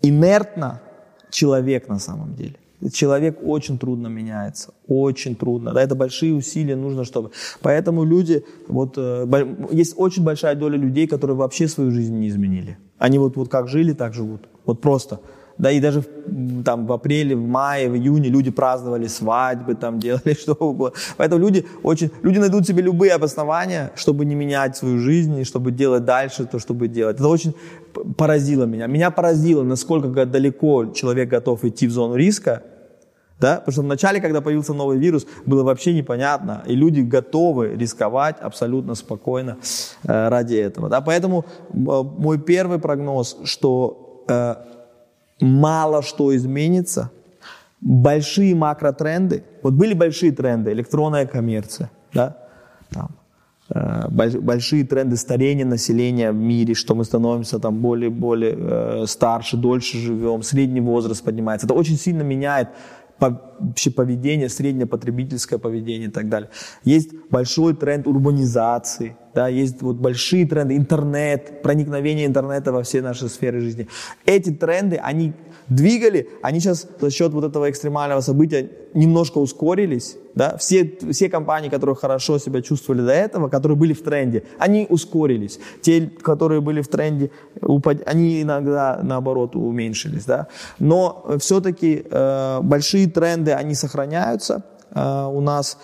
инертно 0.00 0.80
человек 1.30 1.88
на 1.88 1.98
самом 1.98 2.34
деле. 2.34 2.56
Человек 2.92 3.38
очень 3.42 3.78
трудно 3.78 4.08
меняется, 4.08 4.74
очень 4.86 5.36
трудно. 5.36 5.72
Да, 5.72 5.82
это 5.82 5.94
большие 5.94 6.34
усилия 6.34 6.76
нужно, 6.76 7.04
чтобы. 7.04 7.30
Поэтому 7.62 8.04
люди, 8.04 8.44
вот 8.68 8.94
э, 8.98 9.26
есть 9.70 9.94
очень 9.96 10.24
большая 10.24 10.54
доля 10.54 10.76
людей, 10.76 11.06
которые 11.06 11.36
вообще 11.36 11.68
свою 11.68 11.90
жизнь 11.90 12.14
не 12.14 12.28
изменили. 12.28 12.78
Они 12.98 13.18
вот, 13.18 13.36
вот 13.36 13.48
как 13.48 13.68
жили, 13.68 13.92
так 13.92 14.14
живут. 14.14 14.48
Вот 14.66 14.80
просто. 14.80 15.20
Да 15.56 15.70
и 15.70 15.80
даже 15.80 16.04
там 16.64 16.86
в 16.86 16.92
апреле, 16.92 17.36
в 17.36 17.46
мае, 17.46 17.88
в 17.88 17.94
июне 17.94 18.28
люди 18.28 18.50
праздновали 18.50 19.06
свадьбы, 19.06 19.74
там 19.74 20.00
делали 20.00 20.34
что 20.40 20.54
угодно. 20.54 20.98
Поэтому 21.16 21.40
люди 21.40 21.64
очень, 21.82 22.10
люди 22.22 22.38
найдут 22.38 22.66
себе 22.66 22.82
любые 22.82 23.12
обоснования, 23.12 23.92
чтобы 23.94 24.24
не 24.24 24.34
менять 24.34 24.76
свою 24.76 24.98
жизнь 24.98 25.38
и 25.38 25.44
чтобы 25.44 25.70
делать 25.70 26.04
дальше 26.04 26.44
то, 26.44 26.58
чтобы 26.58 26.88
делать. 26.88 27.16
Это 27.16 27.28
очень 27.28 27.54
поразило 28.16 28.64
меня. 28.64 28.86
Меня 28.86 29.10
поразило, 29.10 29.62
насколько 29.62 30.26
далеко 30.26 30.86
человек 30.86 31.28
готов 31.28 31.64
идти 31.64 31.86
в 31.86 31.92
зону 31.92 32.16
риска, 32.16 32.62
да? 33.44 33.56
Потому 33.56 33.72
что 33.72 33.82
вначале, 33.82 34.20
когда 34.20 34.40
появился 34.40 34.72
новый 34.72 34.98
вирус, 34.98 35.26
было 35.44 35.62
вообще 35.62 35.92
непонятно, 35.92 36.62
и 36.66 36.74
люди 36.74 37.00
готовы 37.00 37.76
рисковать 37.76 38.36
абсолютно 38.40 38.94
спокойно 38.94 39.56
э, 40.04 40.28
ради 40.28 40.54
этого. 40.54 40.88
Да? 40.88 41.02
Поэтому 41.02 41.40
э, 41.40 41.74
мой 41.74 42.38
первый 42.38 42.78
прогноз, 42.78 43.36
что 43.44 44.24
э, 44.28 44.54
мало 45.40 46.02
что 46.02 46.34
изменится. 46.34 47.10
Большие 47.80 48.54
макротренды, 48.54 49.42
вот 49.62 49.74
были 49.74 49.92
большие 49.94 50.32
тренды, 50.32 50.72
электронная 50.72 51.26
коммерция, 51.26 51.90
да, 52.14 52.36
там, 52.90 53.08
э, 53.68 54.08
большие 54.40 54.84
тренды 54.84 55.16
старения 55.16 55.66
населения 55.66 56.32
в 56.32 56.36
мире, 56.36 56.72
что 56.72 56.94
мы 56.94 57.04
становимся 57.04 57.58
там 57.58 57.82
более, 57.82 58.08
более 58.08 58.56
э, 58.58 59.06
старше, 59.06 59.58
дольше 59.58 59.98
живем, 59.98 60.42
средний 60.42 60.80
возраст 60.80 61.22
поднимается. 61.22 61.66
Это 61.66 61.74
очень 61.74 61.98
сильно 61.98 62.22
меняет 62.22 62.68
вообще 63.18 63.90
поведение, 63.90 64.48
среднее 64.48 64.86
потребительское 64.86 65.58
поведение 65.58 66.08
и 66.08 66.10
так 66.10 66.28
далее. 66.28 66.50
Есть 66.84 67.10
большой 67.30 67.74
тренд 67.74 68.06
урбанизации, 68.06 69.16
да, 69.34 69.48
есть 69.48 69.82
вот 69.82 69.96
большие 69.96 70.46
тренды, 70.46 70.76
интернет, 70.76 71.62
проникновение 71.62 72.26
интернета 72.26 72.72
во 72.72 72.82
все 72.82 73.02
наши 73.02 73.28
сферы 73.28 73.60
жизни. 73.60 73.88
Эти 74.26 74.50
тренды, 74.50 74.96
они 74.96 75.32
двигали, 75.68 76.28
они 76.42 76.60
сейчас 76.60 76.86
за 77.00 77.10
счет 77.10 77.32
вот 77.32 77.44
этого 77.44 77.70
экстремального 77.70 78.20
события 78.20 78.70
немножко 78.94 79.38
ускорились. 79.38 80.16
Да? 80.34 80.56
Все, 80.56 80.96
все 81.12 81.28
компании, 81.28 81.68
которые 81.68 81.96
хорошо 81.96 82.38
себя 82.38 82.62
чувствовали 82.62 83.02
до 83.02 83.12
этого, 83.12 83.48
которые 83.48 83.76
были 83.76 83.92
в 83.92 84.02
тренде, 84.02 84.44
они 84.58 84.86
ускорились. 84.88 85.58
Те, 85.80 86.10
которые 86.22 86.60
были 86.60 86.82
в 86.82 86.88
тренде, 86.88 87.30
они 88.06 88.42
иногда 88.42 89.00
наоборот 89.02 89.56
уменьшились. 89.56 90.24
Да? 90.24 90.48
Но 90.78 91.26
все-таки 91.38 92.04
э, 92.08 92.60
большие 92.62 93.08
тренды, 93.08 93.52
они 93.52 93.74
сохраняются. 93.74 94.64
Э, 94.94 95.26
у 95.26 95.40
нас 95.40 95.78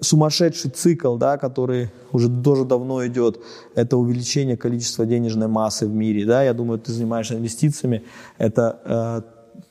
сумасшедший 0.00 0.70
цикл, 0.70 1.16
да, 1.16 1.38
который 1.38 1.90
уже 2.12 2.28
тоже 2.28 2.64
давно 2.64 3.06
идет, 3.06 3.40
это 3.74 3.96
увеличение 3.96 4.56
количества 4.56 5.06
денежной 5.06 5.48
массы 5.48 5.86
в 5.86 5.92
мире. 5.92 6.26
Да, 6.26 6.42
я 6.42 6.54
думаю, 6.54 6.78
ты 6.78 6.92
занимаешься 6.92 7.34
инвестициями, 7.34 8.02
это 8.38 8.80
э, 8.84 9.22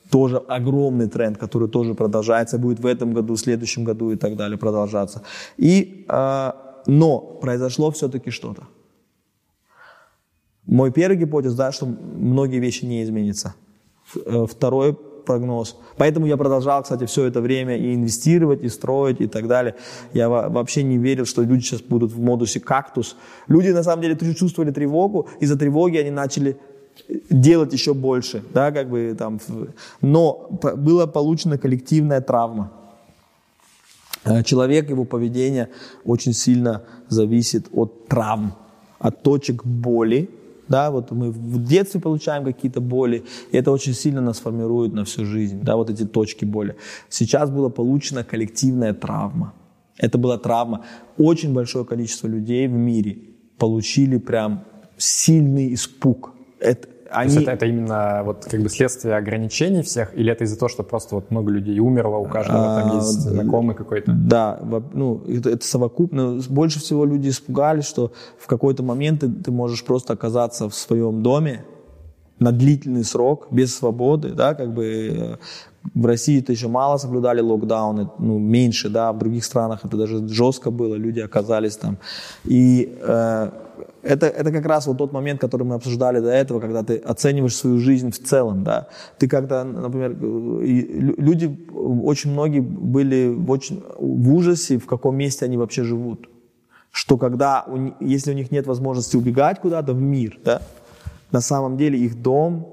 тоже 0.10 0.38
огромный 0.38 1.07
тренд, 1.07 1.38
который 1.38 1.68
тоже 1.68 1.94
продолжается, 1.95 2.57
будет 2.57 2.80
в 2.80 2.86
этом 2.86 3.14
году, 3.14 3.36
в 3.36 3.40
следующем 3.40 3.84
году 3.84 4.11
и 4.11 4.15
так 4.15 4.36
далее 4.36 4.57
продолжаться. 4.57 5.22
И, 5.57 6.06
э, 6.07 6.52
но 6.88 7.19
произошло 7.19 7.91
все-таки 7.91 8.32
что-то. 8.32 8.64
Мой 10.65 10.91
первый 10.91 11.18
гипотез, 11.18 11.56
да, 11.56 11.72
что 11.72 11.86
многие 11.86 12.60
вещи 12.60 12.86
не 12.86 13.03
изменятся. 13.03 13.53
Э, 14.26 14.45
второй 14.49 14.98
прогноз. 15.30 15.76
Поэтому 15.97 16.26
я 16.26 16.38
продолжал, 16.38 16.81
кстати, 16.81 17.06
все 17.06 17.26
это 17.26 17.39
время 17.41 17.77
и 17.77 17.93
инвестировать, 17.93 18.64
и 18.64 18.69
строить, 18.69 19.22
и 19.22 19.27
так 19.27 19.47
далее. 19.47 19.76
Я 20.14 20.27
вообще 20.27 20.84
не 20.84 20.97
верил, 20.97 21.26
что 21.26 21.43
люди 21.43 21.61
сейчас 21.61 21.81
будут 21.81 22.11
в 22.11 22.19
модусе 22.19 22.60
кактус. 22.60 23.15
Люди, 23.47 23.69
на 23.69 23.84
самом 23.84 24.01
деле, 24.01 24.15
чувствовали 24.34 24.72
тревогу, 24.72 25.27
из-за 25.41 25.56
тревоги 25.56 25.97
они 25.97 26.11
начали 26.11 26.57
делать 27.30 27.73
еще 27.73 27.93
больше, 27.93 28.41
да, 28.53 28.72
как 28.72 28.89
бы 28.89 29.15
там, 29.18 29.39
но 30.01 30.49
была 30.76 31.06
получена 31.06 31.57
коллективная 31.57 32.22
травма. 32.22 32.72
Э, 34.26 34.43
человек, 34.43 34.89
его 34.89 35.06
поведение 35.06 35.68
очень 36.06 36.34
сильно 36.34 36.81
зависит 37.10 37.68
от 37.72 38.07
травм, 38.07 38.53
от 38.99 39.22
точек 39.22 39.64
боли, 39.64 40.27
да, 40.70 40.91
вот 40.91 41.12
мы 41.12 41.32
в 41.32 41.64
детстве 41.64 42.00
получаем 42.00 42.46
какие-то 42.46 42.80
боли, 42.80 43.26
и 43.52 43.58
это 43.58 43.72
очень 43.72 43.94
сильно 43.94 44.22
нас 44.22 44.40
формирует 44.40 44.94
на 44.94 45.04
всю 45.04 45.26
жизнь, 45.26 45.62
да, 45.62 45.76
вот 45.76 45.90
эти 45.90 46.06
точки 46.06 46.46
боли. 46.46 46.76
Сейчас 47.10 47.50
была 47.50 47.70
получена 47.70 48.24
коллективная 48.24 48.94
травма. 48.94 49.54
Это 49.98 50.18
была 50.18 50.38
травма. 50.38 50.86
Очень 51.18 51.54
большое 51.54 51.84
количество 51.84 52.28
людей 52.28 52.68
в 52.68 52.72
мире 52.72 53.18
получили 53.58 54.18
прям 54.18 54.64
сильный 54.98 55.74
испуг. 55.74 56.34
Это, 56.60 56.88
они... 57.11 57.30
То 57.30 57.36
есть 57.36 57.48
это, 57.48 57.52
это 57.52 57.65
именно 57.65 58.22
вот 58.23 58.45
как 58.49 58.61
бы 58.61 58.69
следствие 58.69 59.15
ограничений 59.15 59.81
всех, 59.81 60.18
или 60.18 60.31
это 60.31 60.44
из-за 60.44 60.57
того, 60.57 60.69
что 60.69 60.84
просто 60.84 61.15
вот 61.15 61.31
много 61.31 61.52
людей 61.52 61.80
умерло, 61.80 62.18
у 62.18 62.26
каждого 62.26 62.81
там 62.81 62.95
есть 62.98 63.26
а, 63.26 63.30
знакомый 63.30 63.76
какой-то? 63.76 64.11
Да, 64.11 64.60
ну, 64.94 65.23
это, 65.27 65.52
это 65.52 65.65
совокупно. 65.65 66.40
Больше 66.49 66.80
всего 66.80 67.06
люди 67.06 67.30
испугались, 67.30 67.86
что 67.86 68.11
в 68.38 68.48
какой-то 68.48 68.84
момент 68.84 69.22
ты, 69.22 69.30
ты 69.30 69.52
можешь 69.52 69.84
просто 69.84 70.14
оказаться 70.14 70.69
в 70.69 70.76
своем 70.76 71.23
доме 71.23 71.65
на 72.40 72.52
длительный 72.52 73.03
срок, 73.03 73.48
без 73.52 73.76
свободы, 73.76 74.30
да, 74.30 74.53
как 74.53 74.74
бы 74.74 74.86
э, 74.86 75.36
в 75.94 76.06
России 76.06 76.40
это 76.40 76.52
еще 76.52 76.68
мало 76.68 76.98
соблюдали 76.98 77.41
локдауны, 77.41 78.10
ну, 78.20 78.40
меньше, 78.40 78.90
да, 78.90 79.11
в 79.11 79.18
других 79.18 79.44
странах 79.44 79.82
это 79.84 79.98
даже 79.98 80.28
жестко 80.28 80.72
было, 80.72 80.95
люди 80.95 81.20
оказались 81.20 81.78
там. 81.78 81.98
И 82.45 82.98
э, 83.02 83.49
это, 84.02 84.28
это 84.28 84.52
как 84.52 84.66
раз 84.66 84.88
вот 84.88 84.98
тот 84.98 85.11
момент, 85.11 85.41
который 85.41 85.64
мы 85.64 85.76
обсуждали 85.76 86.20
до 86.20 86.30
этого, 86.30 86.60
когда 86.60 86.84
ты 86.84 86.98
оцениваешь 86.98 87.56
свою 87.56 87.80
жизнь 87.80 88.11
в 88.11 88.20
целом, 88.20 88.64
да. 88.64 88.88
Ты 89.18 89.28
когда, 89.28 89.64
например, 89.64 90.16
люди, 90.20 91.60
очень 91.74 92.32
многие 92.32 92.61
были 92.61 93.30
в, 93.30 93.49
очень, 93.52 93.84
в 93.98 94.34
ужасе, 94.34 94.78
в 94.78 94.86
каком 94.86 95.16
месте 95.18 95.45
они 95.45 95.57
вообще 95.57 95.84
живут. 95.84 96.30
Что 96.91 97.18
когда, 97.18 97.66
если 97.99 98.32
у 98.32 98.36
них 98.36 98.52
нет 98.52 98.66
возможности 98.66 99.16
убегать 99.16 99.60
куда-то 99.60 99.94
в 99.94 100.02
мир, 100.02 100.40
да, 100.44 100.61
на 101.31 101.41
самом 101.41 101.77
деле 101.77 101.99
их 101.99 102.22
дом 102.22 102.68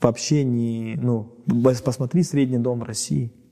вообще 0.00 0.44
не, 0.44 0.98
ну, 1.00 1.28
посмотри 1.84 2.22
средний 2.22 2.58
дом 2.58 2.82
России– 2.82 3.32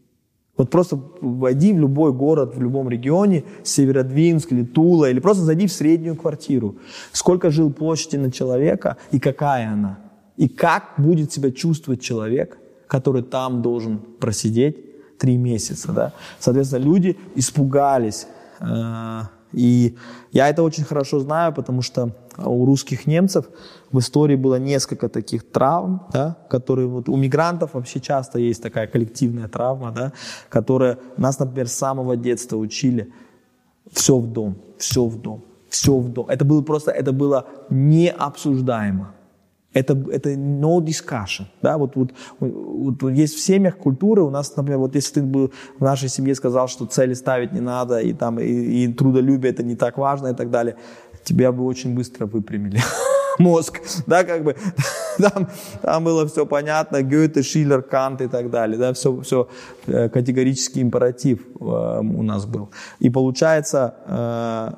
вот 0.60 0.68
просто 0.68 1.00
войди 1.22 1.72
в 1.72 1.78
любой 1.78 2.12
город, 2.12 2.54
в 2.54 2.60
любом 2.60 2.90
регионе, 2.90 3.44
Северодвинск 3.62 4.52
или 4.52 4.62
Тула, 4.62 5.08
или 5.08 5.18
просто 5.18 5.42
зайди 5.42 5.66
в 5.66 5.72
среднюю 5.72 6.16
квартиру. 6.16 6.76
Сколько 7.12 7.50
жил 7.50 7.72
площади 7.72 8.16
на 8.16 8.30
человека 8.30 8.98
и 9.10 9.18
какая 9.18 9.72
она? 9.72 10.00
И 10.36 10.48
как 10.48 10.92
будет 10.98 11.32
себя 11.32 11.50
чувствовать 11.50 12.02
человек, 12.02 12.58
который 12.88 13.22
там 13.22 13.62
должен 13.62 14.00
просидеть 14.20 15.16
три 15.18 15.38
месяца, 15.38 15.92
да? 15.92 16.12
Соответственно, 16.38 16.84
люди 16.84 17.16
испугались. 17.36 18.26
Э, 18.60 19.22
и 19.52 19.96
я 20.30 20.50
это 20.50 20.62
очень 20.62 20.84
хорошо 20.84 21.20
знаю, 21.20 21.54
потому 21.54 21.80
что 21.80 22.14
у 22.44 22.64
русских 22.64 23.06
немцев 23.06 23.46
в 23.92 23.98
истории 23.98 24.36
было 24.36 24.56
несколько 24.56 25.08
таких 25.08 25.50
травм, 25.50 26.06
да, 26.12 26.36
которые 26.48 26.88
вот 26.88 27.08
у 27.08 27.16
мигрантов 27.16 27.74
вообще 27.74 28.00
часто 28.00 28.38
есть 28.38 28.62
такая 28.62 28.86
коллективная 28.86 29.48
травма, 29.48 29.92
да, 29.92 30.12
которая 30.48 30.98
нас, 31.16 31.38
например, 31.38 31.68
с 31.68 31.72
самого 31.72 32.16
детства 32.16 32.56
учили 32.56 33.12
все 33.92 34.18
в 34.18 34.26
дом, 34.26 34.56
все 34.78 35.04
в 35.04 35.20
дом, 35.20 35.44
все 35.68 35.98
в 35.98 36.08
дом. 36.08 36.26
Это 36.28 36.44
было 36.44 36.62
просто, 36.62 36.90
это 36.90 37.12
было 37.12 37.46
необсуждаемо. 37.70 39.14
Это, 39.72 39.92
это 40.10 40.30
no 40.34 40.80
discussion. 40.80 41.46
Да? 41.62 41.78
Вот, 41.78 41.94
вот, 41.94 42.12
вот, 42.40 43.02
вот 43.02 43.12
есть 43.12 43.36
в 43.36 43.40
семьях 43.40 43.76
культуры, 43.76 44.22
у 44.22 44.30
нас, 44.30 44.56
например, 44.56 44.80
вот 44.80 44.96
если 44.96 45.14
ты 45.14 45.22
бы 45.22 45.52
в 45.78 45.84
нашей 45.84 46.08
семье 46.08 46.34
сказал, 46.34 46.66
что 46.66 46.86
цели 46.86 47.14
ставить 47.14 47.52
не 47.52 47.60
надо, 47.60 48.00
и, 48.00 48.12
там, 48.12 48.40
и, 48.40 48.44
и 48.44 48.92
трудолюбие 48.92 49.52
это 49.52 49.62
не 49.62 49.76
так 49.76 49.96
важно 49.96 50.28
и 50.28 50.34
так 50.34 50.50
далее, 50.50 50.76
тебя 51.24 51.52
бы 51.52 51.64
очень 51.64 51.94
быстро 51.94 52.26
выпрямили 52.26 52.80
мозг, 53.38 53.80
да, 54.06 54.24
как 54.24 54.44
бы, 54.44 54.56
там, 55.18 55.48
там 55.82 56.04
было 56.04 56.26
все 56.26 56.46
понятно, 56.46 57.02
Гёте, 57.02 57.42
Шиллер, 57.42 57.82
Кант 57.82 58.20
и 58.20 58.28
так 58.28 58.50
далее, 58.50 58.78
да, 58.78 58.92
все, 58.92 59.20
все 59.20 59.48
э, 59.86 60.08
категорический 60.08 60.82
императив 60.82 61.40
э, 61.60 61.64
у 61.64 62.22
нас 62.22 62.46
был. 62.46 62.70
И 63.00 63.10
получается, 63.10 63.94
э, 64.06 64.70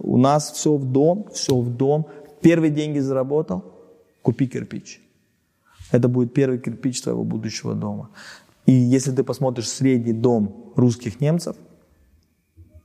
у 0.00 0.16
нас 0.18 0.52
все 0.52 0.76
в 0.76 0.84
дом, 0.84 1.28
все 1.32 1.58
в 1.58 1.76
дом, 1.76 2.06
первые 2.40 2.70
деньги 2.70 2.98
заработал, 2.98 3.64
купи 4.22 4.46
кирпич. 4.46 5.00
Это 5.92 6.08
будет 6.08 6.34
первый 6.34 6.58
кирпич 6.58 7.00
твоего 7.02 7.24
будущего 7.24 7.74
дома. 7.74 8.10
И 8.66 8.72
если 8.72 9.12
ты 9.12 9.22
посмотришь 9.22 9.68
средний 9.68 10.12
дом 10.12 10.72
русских 10.74 11.20
немцев, 11.20 11.56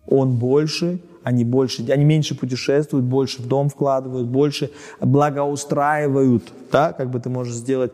он 0.08 0.38
больше 0.38 1.02
они 1.24 1.46
больше, 1.46 1.86
они 1.92 2.06
меньше 2.06 2.36
путешествуют, 2.36 3.06
больше 3.06 3.42
в 3.42 3.48
дом 3.48 3.70
вкладывают, 3.70 4.28
больше 4.28 4.72
благоустраивают, 5.00 6.44
да, 6.72 6.94
как 6.94 7.10
бы 7.10 7.20
ты 7.20 7.30
можешь 7.30 7.54
сделать 7.54 7.92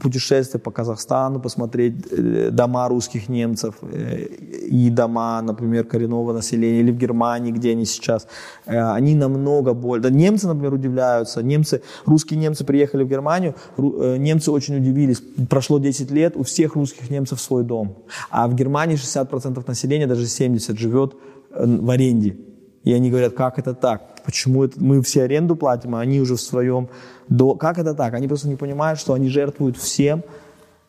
путешествие 0.00 0.60
по 0.60 0.70
Казахстану, 0.70 1.40
посмотреть 1.40 1.94
э, 2.10 2.50
дома 2.50 2.88
русских 2.88 3.28
немцев 3.28 3.74
э, 3.82 4.24
и 4.70 4.90
дома, 4.90 5.42
например, 5.42 5.84
коренного 5.84 6.32
населения, 6.32 6.80
или 6.80 6.92
в 6.92 6.98
Германии, 6.98 7.50
где 7.50 7.72
они 7.72 7.84
сейчас, 7.86 8.26
э, 8.66 8.78
они 8.78 9.14
намного 9.14 9.74
больше, 9.74 10.02
да, 10.02 10.10
немцы, 10.10 10.46
например, 10.46 10.74
удивляются, 10.74 11.42
немцы, 11.42 11.82
русские 12.06 12.38
немцы 12.38 12.64
приехали 12.64 13.04
в 13.04 13.08
Германию, 13.08 13.54
немцы 13.76 14.50
очень 14.50 14.76
удивились, 14.76 15.22
прошло 15.48 15.78
10 15.78 16.10
лет, 16.10 16.36
у 16.36 16.42
всех 16.42 16.76
русских 16.76 17.10
немцев 17.10 17.40
свой 17.40 17.64
дом, 17.64 17.96
а 18.30 18.46
в 18.46 18.54
Германии 18.54 18.96
60% 18.96 19.64
населения, 19.66 20.06
даже 20.06 20.24
70% 20.24 20.76
живет 20.76 21.14
в 21.50 21.90
аренде. 21.90 22.36
И 22.84 22.92
они 22.92 23.10
говорят, 23.10 23.34
как 23.34 23.58
это 23.58 23.74
так? 23.74 24.22
Почему 24.24 24.64
это? 24.64 24.82
мы 24.82 25.02
все 25.02 25.24
аренду 25.24 25.56
платим, 25.56 25.94
а 25.94 26.00
они 26.00 26.20
уже 26.20 26.34
в 26.34 26.40
своем... 26.40 26.88
До... 27.28 27.54
Как 27.54 27.78
это 27.78 27.94
так? 27.94 28.14
Они 28.14 28.26
просто 28.26 28.48
не 28.48 28.56
понимают, 28.56 28.98
что 28.98 29.12
они 29.12 29.28
жертвуют 29.28 29.76
всем, 29.76 30.22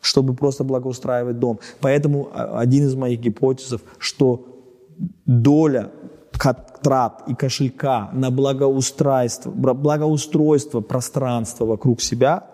чтобы 0.00 0.34
просто 0.34 0.64
благоустраивать 0.64 1.38
дом. 1.38 1.60
Поэтому 1.80 2.28
а, 2.34 2.60
один 2.60 2.86
из 2.86 2.94
моих 2.94 3.20
гипотезов, 3.20 3.82
что 3.98 4.46
доля 5.26 5.90
трат 6.82 7.22
и 7.28 7.34
кошелька 7.34 8.10
на 8.12 8.30
благоустройство, 8.30 9.50
благоустройство 9.50 10.80
пространства 10.80 11.66
вокруг 11.66 12.00
себя, 12.00 12.46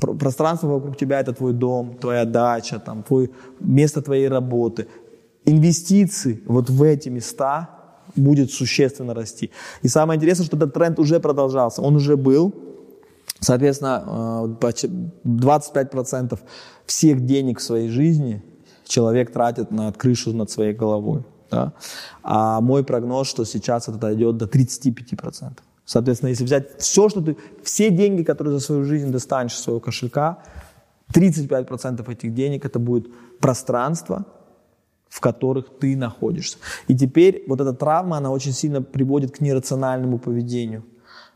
пространство 0.00 0.68
вокруг 0.68 0.96
тебя 0.96 1.20
это 1.20 1.32
твой 1.32 1.52
дом, 1.52 1.96
твоя 2.00 2.24
дача, 2.24 2.78
там, 2.78 3.02
твой, 3.02 3.30
место 3.60 4.02
твоей 4.02 4.28
работы. 4.28 4.86
Инвестиции 5.44 6.40
вот 6.46 6.70
в 6.70 6.82
эти 6.82 7.08
места 7.08 7.77
будет 8.18 8.50
существенно 8.52 9.14
расти. 9.14 9.50
И 9.82 9.88
самое 9.88 10.16
интересное, 10.16 10.46
что 10.46 10.56
этот 10.56 10.74
тренд 10.74 10.98
уже 10.98 11.20
продолжался, 11.20 11.82
он 11.82 11.96
уже 11.96 12.16
был. 12.16 12.54
Соответственно, 13.40 14.48
25% 15.24 16.34
э, 16.34 16.36
всех 16.86 17.24
денег 17.24 17.60
в 17.60 17.62
своей 17.62 17.88
жизни 17.88 18.42
человек 18.84 19.32
тратит 19.32 19.70
на 19.70 19.92
крышу 19.92 20.32
над 20.32 20.50
своей 20.50 20.74
головой. 20.74 21.22
Да? 21.50 21.72
А 22.22 22.60
мой 22.60 22.84
прогноз, 22.84 23.28
что 23.28 23.44
сейчас 23.44 23.88
это 23.88 23.98
дойдет 23.98 24.36
до 24.36 24.46
35%. 24.46 25.52
Соответственно, 25.84 26.30
если 26.30 26.44
взять 26.44 26.78
все, 26.78 27.08
что 27.08 27.20
ты, 27.22 27.36
все 27.62 27.90
деньги, 27.90 28.22
которые 28.22 28.58
за 28.58 28.60
свою 28.64 28.84
жизнь 28.84 29.10
достанешь 29.10 29.54
из 29.54 29.60
своего 29.60 29.80
кошелька, 29.80 30.38
35% 31.14 32.12
этих 32.12 32.34
денег 32.34 32.66
это 32.66 32.78
будет 32.78 33.08
пространство, 33.40 34.26
в 35.08 35.20
которых 35.20 35.66
ты 35.80 35.96
находишься. 35.96 36.58
И 36.88 36.94
теперь 36.94 37.44
вот 37.48 37.60
эта 37.60 37.72
травма, 37.72 38.16
она 38.16 38.30
очень 38.30 38.52
сильно 38.52 38.82
приводит 38.82 39.36
к 39.36 39.40
нерациональному 39.40 40.18
поведению. 40.18 40.82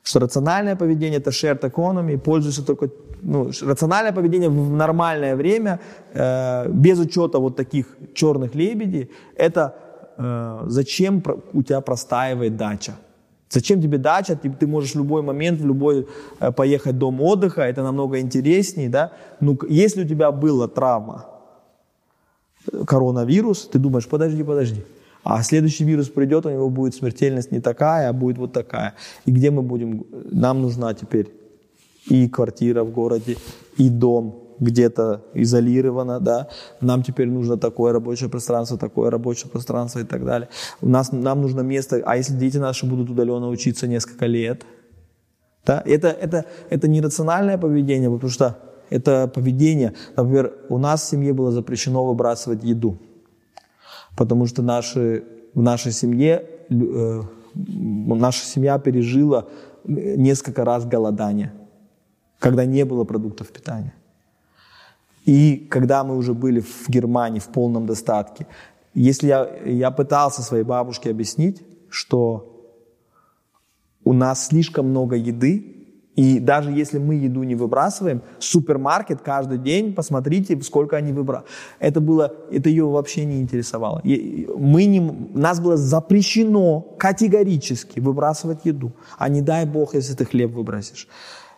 Что 0.03 0.19
рациональное 0.19 0.77
поведение– 0.77 1.21
это 1.21 1.31
shared 1.31 1.61
economy, 1.61 2.19
пользуется 2.19 2.65
только... 2.65 2.91
Ну, 3.25 3.51
рациональное 3.63 4.13
поведение 4.13 4.49
в 4.49 4.73
нормальное 4.73 5.37
время, 5.37 5.79
э, 6.13 6.69
без 6.69 6.99
учета 6.99 7.39
вот 7.39 7.57
таких 7.57 7.87
черных 8.15 8.57
лебедей, 8.57 9.11
это 9.37 9.77
э, 10.19 10.65
зачем 10.67 11.23
у 11.53 11.63
тебя 11.63 11.81
простаивает 11.81 12.57
дача. 12.57 12.93
Зачем 13.49 13.81
тебе 13.81 13.99
дача? 13.99 14.35
Ты, 14.35 14.51
ты 14.51 14.67
можешь 14.67 14.95
в 14.95 14.99
любой 14.99 15.23
момент, 15.23 15.61
в 15.61 15.67
любой 15.67 16.09
э, 16.41 16.51
поехать 16.51 16.95
в 16.95 16.99
дом 16.99 17.21
отдыха, 17.21 17.63
это 17.63 17.85
намного 17.85 18.19
интереснее, 18.19 18.89
да? 18.89 19.13
Ну, 19.41 19.57
если 19.69 20.05
у 20.05 20.09
тебя 20.09 20.33
была 20.33 20.67
травма, 20.67 21.27
коронавирус, 22.87 23.69
ты 23.73 23.79
думаешь, 23.79 24.09
подожди, 24.09 24.43
подожди. 24.43 24.83
А 25.25 25.43
следующий 25.43 25.85
вирус 25.85 26.09
придет, 26.09 26.47
у 26.47 26.51
него 26.51 26.69
будет 26.69 26.95
смертельность 26.95 27.53
не 27.53 27.61
такая, 27.61 28.09
а 28.09 28.13
будет 28.13 28.39
вот 28.39 28.53
такая. 28.53 28.95
И 29.25 29.31
где 29.31 29.51
мы 29.51 29.63
будем? 29.63 30.05
Нам 30.31 30.63
нужна 30.63 30.95
теперь 30.95 31.31
и 32.09 32.29
квартира 32.29 32.83
в 32.83 32.91
городе, 32.91 33.37
и 33.77 33.89
дом, 33.89 34.43
где-то 34.59 35.23
изолировано, 35.35 36.21
да, 36.21 36.49
нам 36.81 37.03
теперь 37.03 37.29
нужно 37.29 37.57
такое 37.57 37.93
рабочее 37.93 38.29
пространство, 38.29 38.79
такое 38.79 39.11
рабочее 39.11 39.51
пространство 39.51 40.01
и 40.01 40.05
так 40.05 40.25
далее. 40.25 40.49
У 40.81 40.89
нас, 40.89 41.13
нам 41.13 41.43
нужно 41.43 41.61
место, 41.61 42.03
а 42.05 42.17
если 42.17 42.35
дети 42.35 42.59
наши 42.59 42.87
будут 42.87 43.11
удаленно 43.11 43.49
учиться 43.49 43.87
несколько 43.87 44.27
лет, 44.27 44.63
да, 45.65 45.83
это, 45.87 46.09
это, 46.09 46.45
это 46.71 46.89
нерациональное 46.89 47.59
поведение, 47.59 48.11
потому 48.11 48.31
что 48.31 48.59
это 48.93 49.27
поведение, 49.29 49.95
например, 50.17 50.53
у 50.69 50.79
нас 50.79 51.03
в 51.03 51.09
семье 51.09 51.33
было 51.33 51.51
запрещено 51.51 52.05
выбрасывать 52.05 52.63
еду, 52.63 52.99
потому 54.17 54.47
что 54.47 54.63
наши, 54.63 55.25
в 55.55 55.63
нашей 55.63 55.93
семье, 55.93 56.47
э, 56.71 57.23
наша 57.55 58.45
семья 58.45 58.79
пережила 58.79 59.47
несколько 59.85 60.65
раз 60.65 60.85
голодание, 60.85 61.53
когда 62.39 62.65
не 62.65 62.85
было 62.85 63.05
продуктов 63.05 63.49
питания. 63.49 63.95
И 65.25 65.57
когда 65.71 66.05
мы 66.05 66.17
уже 66.17 66.35
были 66.35 66.61
в 66.61 66.89
Германии 66.89 67.39
в 67.39 67.49
полном 67.49 67.87
достатке, 67.87 68.47
если 68.95 69.29
я, 69.29 69.49
я 69.65 69.91
пытался 69.91 70.43
своей 70.43 70.65
бабушке 70.65 71.11
объяснить, 71.11 71.63
что 71.89 72.49
у 74.05 74.13
нас 74.13 74.49
слишком 74.49 74.89
много 74.89 75.17
еды, 75.17 75.82
и 76.17 76.41
даже 76.41 76.71
если 76.71 76.99
мы 76.99 77.15
еду 77.15 77.43
не 77.43 77.55
выбрасываем, 77.55 78.23
супермаркет 78.39 79.23
каждый 79.23 79.59
день, 79.59 79.95
посмотрите, 79.95 80.61
сколько 80.63 80.97
они 80.97 81.13
выбрасывают. 81.13 81.51
Это 81.79 82.01
было, 82.01 82.35
это 82.51 82.69
ее 82.69 82.85
вообще 82.85 83.25
не 83.25 83.41
интересовало. 83.41 84.03
Мы 84.05 84.85
не, 84.85 85.01
нас 85.01 85.61
было 85.61 85.77
запрещено 85.77 86.81
категорически 86.99 88.01
выбрасывать 88.01 88.65
еду. 88.65 88.93
А 89.19 89.29
не 89.29 89.41
дай 89.41 89.65
бог, 89.65 89.95
если 89.95 90.15
ты 90.15 90.27
хлеб 90.27 90.53
выбросишь. 90.53 91.09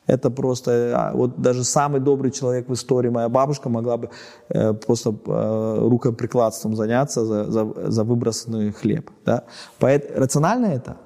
Это 0.06 0.30
просто, 0.30 0.92
а, 0.94 1.12
вот 1.14 1.40
даже 1.40 1.64
самый 1.64 2.00
добрый 2.00 2.30
человек 2.30 2.68
в 2.68 2.74
истории, 2.74 3.08
моя 3.08 3.28
бабушка, 3.28 3.70
могла 3.70 3.96
бы 3.96 4.10
э, 4.50 4.74
просто 4.74 5.14
э, 5.26 5.78
рукоприкладством 5.88 6.76
заняться 6.76 7.24
за, 7.24 7.50
за, 7.50 7.90
за 7.90 8.04
выбросанный 8.04 8.70
хлеб. 8.72 9.10
Да? 9.24 9.44
Поэтому, 9.78 10.20
рационально 10.20 10.66
это? 10.66 10.96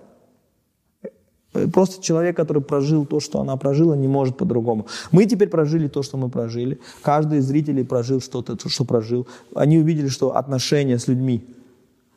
Просто 1.73 2.03
человек, 2.03 2.37
который 2.37 2.63
прожил 2.63 3.07
то, 3.07 3.21
что 3.21 3.41
она 3.41 3.57
прожила, 3.57 3.97
не 3.97 4.07
может 4.07 4.37
по-другому. 4.37 4.87
Мы 5.13 5.25
теперь 5.25 5.49
прожили 5.49 5.89
то, 5.89 6.03
что 6.03 6.19
мы 6.19 6.29
прожили. 6.29 6.79
Каждый 7.03 7.39
из 7.39 7.47
зрителей 7.47 7.85
прожил 7.85 8.21
что-то, 8.21 8.57
что 8.69 8.85
прожил. 8.85 9.27
Они 9.55 9.79
увидели, 9.79 10.09
что 10.09 10.37
отношения 10.37 10.99
с 10.99 11.09
людьми, 11.09 11.47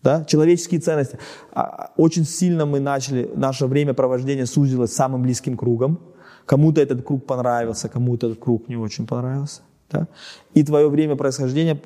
да, 0.03 0.25
человеческие 0.25 0.81
ценности. 0.81 1.17
А, 1.53 1.91
очень 1.95 2.25
сильно 2.25 2.65
мы 2.65 2.79
начали, 2.79 3.31
наше 3.35 3.67
время 3.67 3.93
провождения 3.93 4.45
сузилось 4.45 4.93
самым 4.93 5.21
близким 5.21 5.55
кругом. 5.55 5.99
Кому-то 6.45 6.81
этот 6.81 7.03
круг 7.03 7.25
понравился, 7.25 7.87
кому-то 7.87 8.27
этот 8.27 8.39
круг 8.39 8.67
не 8.67 8.75
очень 8.75 9.07
понравился. 9.07 9.61
Да? 9.91 10.07
И 10.53 10.63
твое 10.63 10.89
время 10.89 11.15
происхождения, 11.15 11.79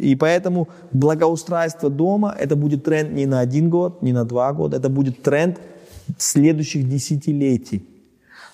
и 0.00 0.14
поэтому 0.16 0.68
благоустройство 0.92 1.90
дома, 1.90 2.34
это 2.38 2.56
будет 2.56 2.84
тренд 2.84 3.12
не 3.12 3.26
на 3.26 3.40
один 3.40 3.70
год, 3.70 4.02
не 4.02 4.12
на 4.12 4.24
два 4.24 4.52
года, 4.52 4.76
это 4.76 4.88
будет 4.88 5.22
тренд 5.22 5.58
следующих 6.18 6.88
десятилетий. 6.88 7.86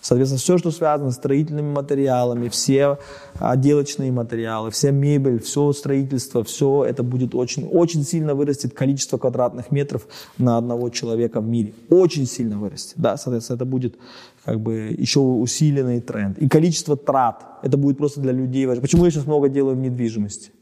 Соответственно, 0.01 0.39
все, 0.39 0.59
что 0.59 0.71
связано 0.71 1.11
с 1.11 1.17
строительными 1.17 1.73
материалами, 1.73 2.49
все 2.49 2.99
отделочные 3.35 4.13
материалы, 4.13 4.71
вся 4.71 4.91
мебель, 4.91 5.41
все 5.41 5.73
строительство, 5.73 6.45
все 6.45 6.85
это 6.85 7.03
будет 7.03 7.35
очень, 7.35 7.67
очень 7.67 8.05
сильно 8.05 8.35
вырастет 8.35 8.75
количество 8.75 9.19
квадратных 9.19 9.71
метров 9.71 10.07
на 10.39 10.57
одного 10.57 10.91
человека 10.91 11.41
в 11.41 11.49
мире. 11.49 11.75
Очень 11.91 12.27
сильно 12.27 12.59
вырастет. 12.59 12.95
Да, 12.97 13.17
соответственно, 13.17 13.57
это 13.57 13.65
будет 13.65 13.97
как 14.45 14.61
бы 14.61 14.95
еще 14.97 15.21
усиленный 15.21 16.01
тренд. 16.01 16.39
И 16.39 16.49
количество 16.49 16.97
трат, 16.97 17.45
это 17.63 17.77
будет 17.77 17.99
просто 17.99 18.21
для 18.21 18.33
людей 18.33 18.67
важно. 18.67 18.83
Почему 18.83 19.05
я 19.05 19.11
сейчас 19.11 19.27
много 19.27 19.49
делаю 19.49 19.77
в 19.77 19.81
недвижимости? 19.81 20.53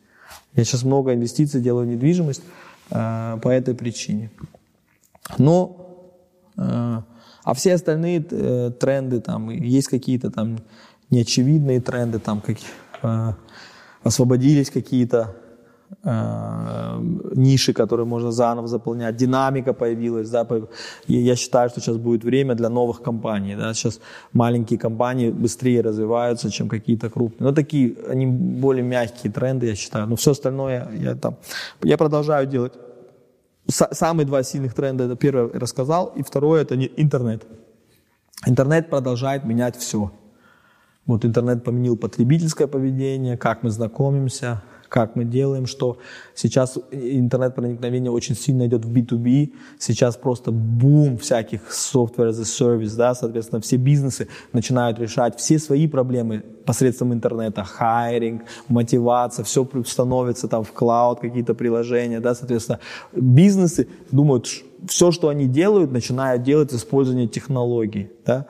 Я 0.54 0.64
сейчас 0.64 0.82
много 0.82 1.12
инвестиций 1.12 1.60
делаю 1.60 1.86
в 1.86 1.90
недвижимость 1.90 2.42
э, 2.90 3.38
по 3.42 3.48
этой 3.48 3.74
причине. 3.74 4.30
Но 5.38 5.85
а 6.56 7.54
все 7.54 7.74
остальные 7.74 8.26
э, 8.30 8.70
тренды, 8.70 9.20
там, 9.20 9.50
есть 9.50 9.88
какие-то 9.88 10.30
там 10.30 10.58
неочевидные 11.10 11.80
тренды, 11.80 12.18
там, 12.18 12.40
как, 12.40 12.56
э, 13.02 13.32
освободились 14.02 14.70
какие-то 14.70 15.36
э, 16.02 17.00
ниши, 17.36 17.72
которые 17.72 18.04
можно 18.06 18.32
заново 18.32 18.66
заполнять, 18.66 19.16
динамика 19.16 19.72
появилась, 19.74 20.28
да, 20.30 20.44
я 21.06 21.36
считаю, 21.36 21.70
что 21.70 21.80
сейчас 21.80 21.96
будет 21.98 22.24
время 22.24 22.56
для 22.56 22.68
новых 22.68 23.00
компаний, 23.02 23.54
да, 23.54 23.74
сейчас 23.74 24.00
маленькие 24.32 24.80
компании 24.80 25.30
быстрее 25.30 25.82
развиваются, 25.82 26.50
чем 26.50 26.68
какие-то 26.68 27.10
крупные, 27.10 27.48
но 27.50 27.54
такие, 27.54 27.94
они 28.10 28.26
более 28.26 28.82
мягкие 28.82 29.32
тренды, 29.32 29.66
я 29.66 29.76
считаю, 29.76 30.08
но 30.08 30.16
все 30.16 30.32
остальное 30.32 30.88
я 31.00 31.14
там, 31.14 31.36
я 31.84 31.96
продолжаю 31.96 32.48
делать 32.48 32.72
самые 33.68 34.26
два 34.26 34.42
сильных 34.42 34.74
тренда, 34.74 35.04
это 35.04 35.16
первое 35.16 35.48
рассказал, 35.52 36.12
и 36.16 36.22
второе 36.22 36.62
это 36.62 36.76
не 36.76 36.90
интернет. 36.96 37.46
Интернет 38.46 38.90
продолжает 38.90 39.44
менять 39.44 39.76
все. 39.76 40.12
Вот 41.06 41.24
интернет 41.24 41.64
поменял 41.64 41.96
потребительское 41.96 42.66
поведение, 42.66 43.36
как 43.36 43.62
мы 43.62 43.70
знакомимся, 43.70 44.62
как 44.88 45.16
мы 45.16 45.24
делаем, 45.24 45.66
что 45.66 45.98
сейчас 46.34 46.78
интернет-проникновение 46.90 48.10
очень 48.10 48.34
сильно 48.34 48.66
идет 48.66 48.84
в 48.84 48.92
B2B, 48.92 49.52
сейчас 49.78 50.16
просто 50.16 50.50
бум 50.50 51.18
всяких 51.18 51.60
software 51.70 52.30
as 52.30 52.40
a 52.40 52.44
service, 52.44 52.96
да, 52.96 53.14
соответственно, 53.14 53.60
все 53.60 53.76
бизнесы 53.76 54.28
начинают 54.52 54.98
решать 54.98 55.38
все 55.38 55.58
свои 55.58 55.86
проблемы 55.86 56.42
посредством 56.64 57.12
интернета, 57.12 57.64
хайринг, 57.64 58.42
мотивация, 58.68 59.44
все 59.44 59.68
становится 59.86 60.48
там 60.48 60.64
в 60.64 60.72
клауд, 60.72 61.20
какие-то 61.20 61.54
приложения, 61.54 62.20
да, 62.20 62.34
соответственно, 62.34 62.80
бизнесы 63.12 63.88
думают, 64.10 64.46
все, 64.88 65.10
что 65.10 65.28
они 65.28 65.46
делают, 65.46 65.92
начинают 65.92 66.42
делать 66.42 66.74
использование 66.74 67.28
технологий, 67.28 68.10
да, 68.24 68.46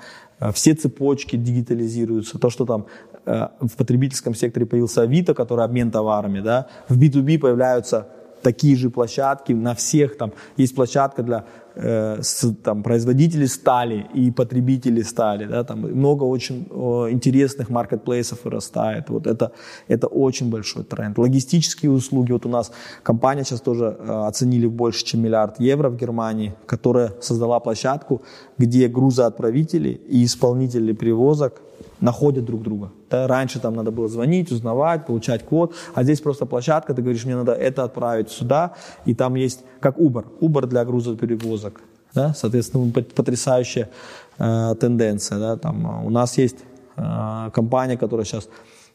все 0.52 0.74
цепочки 0.74 1.36
дигитализируются, 1.36 2.38
то, 2.38 2.50
что 2.50 2.66
там 2.66 2.86
в 3.26 3.76
потребительском 3.76 4.34
секторе 4.34 4.66
появился 4.66 5.02
Авито, 5.02 5.34
который 5.34 5.64
обмен 5.64 5.90
товарами, 5.90 6.40
да, 6.40 6.66
в 6.88 6.98
B2B 6.98 7.38
появляются 7.38 8.06
такие 8.46 8.76
же 8.76 8.90
площадки. 8.90 9.54
На 9.54 9.74
всех, 9.74 10.16
там 10.16 10.32
есть 10.56 10.74
площадка 10.74 11.22
для 11.22 11.44
э, 11.74 12.22
с, 12.22 12.54
там, 12.62 12.82
производителей 12.82 13.48
стали 13.48 14.06
и 14.14 14.30
потребителей 14.30 15.02
стали, 15.02 15.46
да, 15.46 15.64
там. 15.64 15.80
Много 15.80 16.24
очень 16.24 16.68
о, 16.70 17.08
интересных 17.10 17.70
маркетплейсов 17.70 18.44
вырастает, 18.44 19.10
вот 19.10 19.26
это, 19.26 19.50
это 19.88 20.06
очень 20.06 20.50
большой 20.50 20.84
тренд. 20.84 21.18
Логистические 21.18 21.90
услуги, 21.90 22.32
вот 22.32 22.46
у 22.46 22.48
нас 22.48 22.70
компания 23.02 23.44
сейчас 23.44 23.60
тоже 23.60 23.96
э, 23.98 24.26
оценили 24.28 24.68
больше, 24.68 25.04
чем 25.04 25.22
миллиард 25.22 25.60
евро 25.60 25.88
в 25.88 25.96
Германии, 25.96 26.54
которая 26.66 27.12
создала 27.20 27.58
площадку, 27.60 28.22
где 28.58 28.88
грузоотправители 28.88 29.88
и 29.88 30.24
исполнители 30.24 30.92
перевозок 30.92 31.62
находят 32.01 32.44
друг 32.44 32.62
друга. 32.62 32.90
Да, 33.10 33.27
раньше 33.27 33.60
там 33.60 33.74
надо 33.74 33.90
было 33.90 34.09
звонить, 34.09 34.52
узнавать, 34.52 35.06
получать 35.06 35.44
код, 35.44 35.74
а 35.94 36.02
здесь 36.02 36.20
просто 36.20 36.47
площадка, 36.47 36.94
ты 36.94 37.02
говоришь, 37.02 37.24
мне 37.24 37.36
надо 37.36 37.52
это 37.52 37.85
отправить 37.85 38.31
сюда, 38.31 38.74
и 39.05 39.14
там 39.14 39.35
есть, 39.35 39.64
как 39.81 39.98
Uber, 39.98 40.24
Uber 40.40 40.66
для 40.66 40.85
грузоперевозок. 40.85 41.81
Да? 42.14 42.35
Соответственно, 42.35 42.90
потрясающая 42.93 43.90
э, 44.39 44.74
тенденция. 44.81 45.39
Да? 45.39 45.56
Там, 45.56 46.06
у 46.06 46.10
нас 46.10 46.39
есть 46.39 46.56
э, 46.97 47.51
компания, 47.52 47.97
которая 47.97 48.24
сейчас 48.24 48.48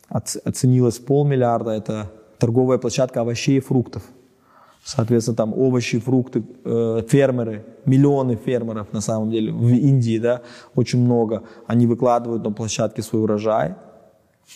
оценилась 0.10 1.00
в 1.00 1.06
полмиллиарда, 1.06 1.72
это 1.72 2.12
торговая 2.38 2.78
площадка 2.78 3.22
овощей 3.22 3.58
и 3.58 3.62
фруктов. 3.62 4.04
Соответственно, 4.84 5.38
там 5.38 5.54
овощи, 5.54 6.00
фрукты, 6.00 6.44
э, 6.66 7.04
фермеры, 7.08 7.64
миллионы 7.86 8.36
фермеров 8.36 8.92
на 8.94 9.02
самом 9.02 9.30
деле 9.30 9.52
в 9.52 9.68
Индии, 9.68 10.18
да, 10.18 10.42
очень 10.76 11.00
много. 11.00 11.44
Они 11.68 11.86
выкладывают 11.86 12.44
на 12.44 12.52
площадке 12.52 13.04
свой 13.04 13.22
урожай, 13.22 13.76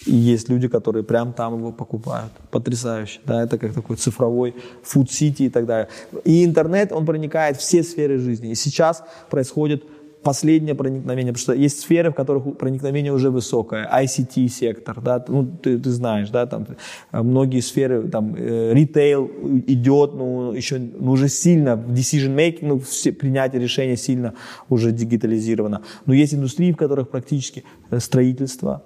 и 0.05 0.13
есть 0.13 0.49
люди, 0.49 0.67
которые 0.67 1.03
прям 1.03 1.33
там 1.33 1.57
его 1.57 1.71
покупают. 1.71 2.31
Потрясающе. 2.51 3.21
Да, 3.25 3.43
это 3.43 3.57
как 3.57 3.73
такой 3.73 3.95
цифровой 3.95 4.55
фуд-сити 4.83 5.43
и 5.43 5.49
так 5.49 5.65
далее. 5.65 5.87
И 6.25 6.43
интернет, 6.43 6.91
он 6.91 7.05
проникает 7.05 7.57
в 7.57 7.59
все 7.59 7.81
сферы 7.81 8.19
жизни. 8.19 8.51
И 8.51 8.55
сейчас 8.55 9.03
происходит 9.29 9.83
последнее 10.25 10.73
проникновение, 10.73 11.33
потому 11.33 11.43
что 11.43 11.53
есть 11.53 11.81
сферы, 11.81 12.09
в 12.09 12.15
которых 12.15 12.57
проникновение 12.57 13.13
уже 13.13 13.29
высокое, 13.29 13.87
ICT-сектор, 14.03 14.99
да, 14.99 15.23
ну, 15.27 15.45
ты, 15.45 15.77
ты 15.77 15.91
знаешь, 15.91 16.29
да, 16.31 16.47
там 16.47 16.65
э, 17.11 17.21
многие 17.21 17.61
сферы, 17.61 18.09
там, 18.09 18.35
э, 18.35 18.73
ритейл 18.73 19.29
идет, 19.67 20.15
ну, 20.15 20.51
еще, 20.51 20.79
ну, 20.79 21.11
уже 21.11 21.29
сильно, 21.29 21.75
decision 21.75 22.35
making, 22.35 22.65
ну, 22.65 22.79
все, 22.79 23.11
принятие 23.11 23.61
решения 23.61 23.97
сильно 23.97 24.33
уже 24.67 24.91
дигитализировано. 24.91 25.83
Но 26.07 26.13
есть 26.15 26.33
индустрии, 26.33 26.71
в 26.71 26.77
которых 26.77 27.09
практически 27.09 27.63
э, 27.91 27.99
строительство, 27.99 28.81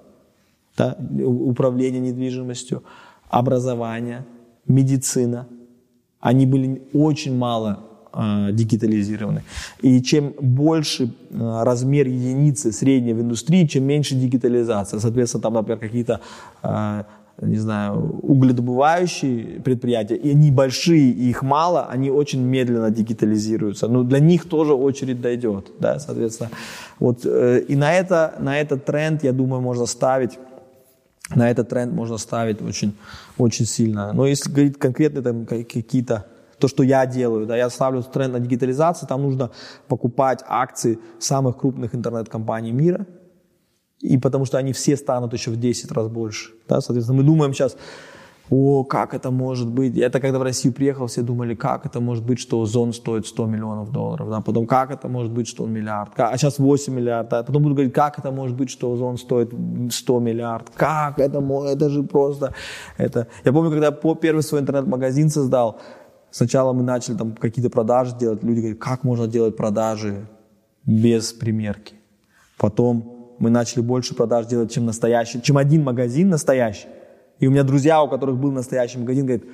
да, 0.76 0.98
управление 1.24 2.00
недвижимостью, 2.00 2.82
образование, 3.30 4.26
медицина, 4.66 5.46
они 6.20 6.44
были 6.44 6.82
очень 6.92 7.34
мало 7.34 7.89
э, 8.12 8.52
дигитализированы. 8.52 9.42
И 9.82 10.00
чем 10.02 10.34
больше 10.40 11.04
э, 11.04 11.62
размер 11.62 12.06
единицы 12.06 12.72
средней 12.72 13.14
в 13.14 13.20
индустрии, 13.20 13.66
чем 13.66 13.84
меньше 13.84 14.14
дигитализация. 14.14 15.00
Соответственно, 15.00 15.42
там, 15.42 15.54
например, 15.54 15.78
какие-то 15.78 16.20
э, 16.62 17.02
не 17.42 17.56
знаю, 17.56 18.20
угледобывающие 18.22 19.60
предприятия, 19.60 20.16
и 20.16 20.30
они 20.32 20.50
большие, 20.50 21.10
и 21.10 21.30
их 21.30 21.42
мало, 21.42 21.86
они 21.86 22.10
очень 22.10 22.42
медленно 22.42 22.90
дигитализируются. 22.90 23.88
Но 23.88 24.02
для 24.02 24.18
них 24.18 24.44
тоже 24.44 24.74
очередь 24.74 25.22
дойдет, 25.22 25.70
да, 25.78 25.98
соответственно. 25.98 26.50
Вот, 26.98 27.24
и 27.24 27.76
на, 27.76 27.94
это, 27.94 28.34
на 28.40 28.60
этот 28.60 28.84
тренд, 28.84 29.24
я 29.24 29.32
думаю, 29.32 29.62
можно 29.62 29.86
ставить 29.86 30.38
на 31.34 31.48
этот 31.50 31.68
тренд 31.68 31.92
можно 31.92 32.18
ставить 32.18 32.60
очень, 32.60 32.96
очень 33.38 33.66
сильно. 33.66 34.12
Но 34.12 34.26
если 34.26 34.50
говорить 34.50 34.78
конкретно 34.78 35.22
там 35.22 35.46
какие-то 35.46 36.26
то, 36.60 36.68
что 36.68 36.82
я 36.82 37.06
делаю, 37.06 37.46
да, 37.46 37.56
я 37.56 37.70
ставлю 37.70 38.02
тренд 38.02 38.32
на 38.32 38.40
дигитализацию, 38.40 39.08
там 39.08 39.22
нужно 39.22 39.50
покупать 39.88 40.44
акции 40.46 40.98
самых 41.18 41.58
крупных 41.58 41.94
интернет-компаний 41.94 42.72
мира, 42.72 43.06
и 44.00 44.18
потому 44.18 44.44
что 44.44 44.58
они 44.58 44.72
все 44.72 44.96
станут 44.96 45.32
еще 45.32 45.50
в 45.50 45.56
10 45.56 45.92
раз 45.92 46.08
больше. 46.08 46.52
Да? 46.68 46.80
Соответственно, 46.80 47.18
мы 47.18 47.24
думаем 47.24 47.52
сейчас, 47.52 47.76
о, 48.50 48.82
как 48.82 49.14
это 49.14 49.30
может 49.30 49.68
быть? 49.68 49.96
Это 49.96 50.18
когда 50.18 50.38
в 50.38 50.42
Россию 50.42 50.74
приехал, 50.74 51.06
все 51.06 51.22
думали, 51.22 51.54
как 51.54 51.86
это 51.86 52.00
может 52.00 52.24
быть, 52.24 52.40
что 52.40 52.60
Озон 52.60 52.92
стоит 52.92 53.26
100 53.26 53.46
миллионов 53.46 53.92
долларов. 53.92 54.28
Да? 54.28 54.40
Потом, 54.40 54.66
как 54.66 54.90
это 54.90 55.08
может 55.08 55.30
быть, 55.30 55.46
что 55.46 55.64
он 55.64 55.72
миллиард? 55.72 56.12
А 56.16 56.36
сейчас 56.36 56.58
8 56.58 56.92
миллиардов. 56.92 57.30
Да? 57.30 57.42
Потом 57.44 57.62
будут 57.62 57.76
говорить, 57.76 57.94
как 57.94 58.18
это 58.18 58.32
может 58.32 58.56
быть, 58.56 58.70
что 58.70 58.92
Озон 58.92 59.18
стоит 59.18 59.52
100 59.90 60.20
миллиардов? 60.20 60.74
Как 60.74 61.20
это? 61.20 61.38
Это 61.38 61.90
же 61.90 62.02
просто... 62.02 62.52
Это... 62.98 63.28
Я 63.44 63.52
помню, 63.52 63.70
когда 63.70 63.86
я 63.86 64.14
первый 64.14 64.42
свой 64.42 64.62
интернет-магазин 64.62 65.30
создал, 65.30 65.78
сначала 66.30 66.72
мы 66.72 66.82
начали 66.82 67.16
там 67.16 67.32
какие-то 67.32 67.70
продажи 67.70 68.16
делать. 68.18 68.42
Люди 68.42 68.60
говорят, 68.60 68.78
как 68.78 69.04
можно 69.04 69.26
делать 69.26 69.56
продажи 69.56 70.26
без 70.86 71.32
примерки? 71.32 71.94
Потом 72.56 73.34
мы 73.38 73.50
начали 73.50 73.80
больше 73.80 74.14
продаж 74.14 74.46
делать, 74.46 74.72
чем 74.72 74.86
настоящий, 74.86 75.40
чем 75.42 75.56
один 75.56 75.82
магазин 75.82 76.28
настоящий. 76.28 76.88
И 77.38 77.46
у 77.46 77.50
меня 77.50 77.62
друзья, 77.62 78.02
у 78.02 78.08
которых 78.08 78.36
был 78.36 78.52
настоящий 78.52 78.98
магазин, 78.98 79.26
говорят, 79.26 79.46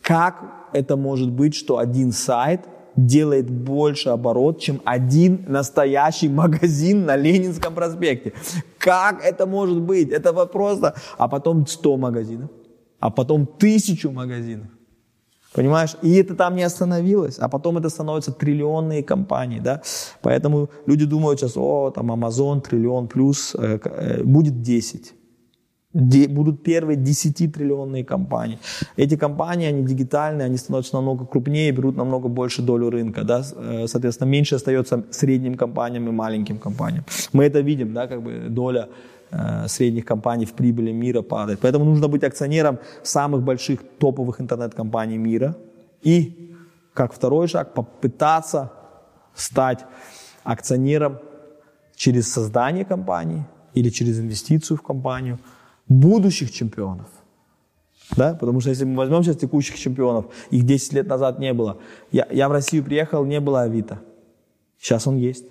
как 0.00 0.68
это 0.72 0.96
может 0.96 1.30
быть, 1.30 1.54
что 1.54 1.78
один 1.78 2.12
сайт 2.12 2.60
делает 2.94 3.50
больше 3.50 4.10
оборот, 4.10 4.60
чем 4.60 4.80
один 4.84 5.44
настоящий 5.48 6.28
магазин 6.28 7.06
на 7.06 7.16
Ленинском 7.16 7.74
проспекте. 7.74 8.32
Как 8.78 9.24
это 9.24 9.46
может 9.46 9.80
быть? 9.80 10.10
Это 10.10 10.32
просто... 10.46 10.94
А 11.18 11.28
потом 11.28 11.66
100 11.66 11.96
магазинов, 11.96 12.50
а 13.00 13.10
потом 13.10 13.46
тысячу 13.46 14.10
магазинов. 14.10 14.66
Понимаешь? 15.54 15.96
И 16.02 16.14
это 16.14 16.34
там 16.34 16.56
не 16.56 16.62
остановилось, 16.62 17.38
а 17.38 17.48
потом 17.48 17.78
это 17.78 17.90
становятся 17.90 18.32
триллионные 18.32 19.02
компании, 19.02 19.60
да? 19.60 19.82
Поэтому 20.22 20.68
люди 20.86 21.04
думают 21.04 21.40
сейчас, 21.40 21.56
о, 21.56 21.90
там 21.90 22.10
Amazon, 22.10 22.60
триллион 22.60 23.08
плюс, 23.08 23.54
э, 23.58 23.78
э, 23.84 24.22
будет 24.24 24.62
10. 24.62 25.14
Де, 25.94 26.26
будут 26.26 26.62
первые 26.62 26.96
10-триллионные 26.96 28.02
компании. 28.02 28.58
Эти 28.96 29.16
компании, 29.16 29.68
они 29.68 29.84
дигитальные, 29.84 30.46
они 30.46 30.56
становятся 30.56 30.94
намного 30.94 31.26
крупнее, 31.26 31.70
берут 31.70 31.96
намного 31.96 32.28
больше 32.28 32.62
долю 32.62 32.88
рынка, 32.88 33.24
да? 33.24 33.42
Э, 33.56 33.86
соответственно, 33.86 34.30
меньше 34.30 34.54
остается 34.54 35.04
средним 35.10 35.54
компаниям 35.54 36.08
и 36.08 36.12
маленьким 36.12 36.58
компаниям. 36.58 37.04
Мы 37.34 37.44
это 37.44 37.60
видим, 37.60 37.92
да, 37.92 38.06
как 38.06 38.22
бы 38.22 38.46
доля 38.48 38.88
средних 39.66 40.04
компаний 40.04 40.44
в 40.44 40.52
прибыли 40.52 40.92
мира 40.92 41.22
падает. 41.22 41.60
Поэтому 41.60 41.84
нужно 41.84 42.08
быть 42.08 42.24
акционером 42.24 42.78
самых 43.02 43.42
больших 43.42 43.80
топовых 43.98 44.40
интернет-компаний 44.40 45.18
мира. 45.18 45.56
И, 46.02 46.54
как 46.94 47.12
второй 47.12 47.48
шаг, 47.48 47.74
попытаться 47.74 48.72
стать 49.34 49.86
акционером 50.44 51.18
через 51.96 52.32
создание 52.32 52.84
компании 52.84 53.46
или 53.74 53.90
через 53.90 54.20
инвестицию 54.20 54.76
в 54.76 54.82
компанию 54.82 55.38
будущих 55.88 56.50
чемпионов. 56.52 57.06
Да? 58.16 58.34
Потому 58.34 58.60
что 58.60 58.70
если 58.70 58.84
мы 58.84 58.96
возьмем 58.96 59.22
сейчас 59.22 59.36
текущих 59.36 59.78
чемпионов, 59.78 60.26
их 60.50 60.64
10 60.64 60.92
лет 60.92 61.06
назад 61.06 61.38
не 61.38 61.52
было. 61.54 61.78
Я, 62.10 62.26
я 62.30 62.48
в 62.48 62.52
Россию 62.52 62.84
приехал, 62.84 63.24
не 63.24 63.40
было 63.40 63.62
Авито. 63.62 64.00
Сейчас 64.78 65.06
он 65.06 65.16
есть. 65.16 65.46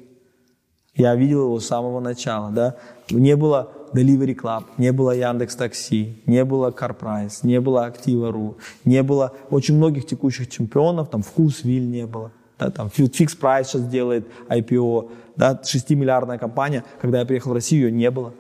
Я 0.96 1.16
видел 1.16 1.46
его 1.46 1.60
с 1.60 1.68
самого 1.68 2.00
начала, 2.00 2.52
да. 2.52 2.76
Не 3.10 3.36
было 3.36 3.72
Delivery 3.94 4.36
Club, 4.36 4.66
не 4.78 4.92
было 4.92 5.12
Яндекс 5.12 5.56
Такси, 5.56 6.22
не 6.26 6.44
было 6.44 6.72
CarPrice, 6.72 7.40
не 7.44 7.62
было 7.62 7.90
Activa.ru, 7.90 8.56
не 8.84 9.02
было 9.04 9.32
очень 9.50 9.78
многих 9.78 10.06
текущих 10.06 10.50
чемпионов, 10.50 11.10
там 11.10 11.22
Вкусвиль 11.22 11.88
не 11.90 12.06
было. 12.06 12.32
Да, 12.60 12.70
там 12.70 12.88
Fix 12.88 13.40
Price 13.40 13.64
сейчас 13.64 13.88
делает 13.88 14.28
IPO, 14.50 15.10
да, 15.36 15.60
6-миллиардная 15.64 16.38
компания. 16.38 16.84
Когда 17.02 17.20
я 17.20 17.26
приехал 17.26 17.52
в 17.52 17.54
Россию, 17.54 17.88
ее 17.88 17.92
не 17.92 18.12
было. 18.12 18.34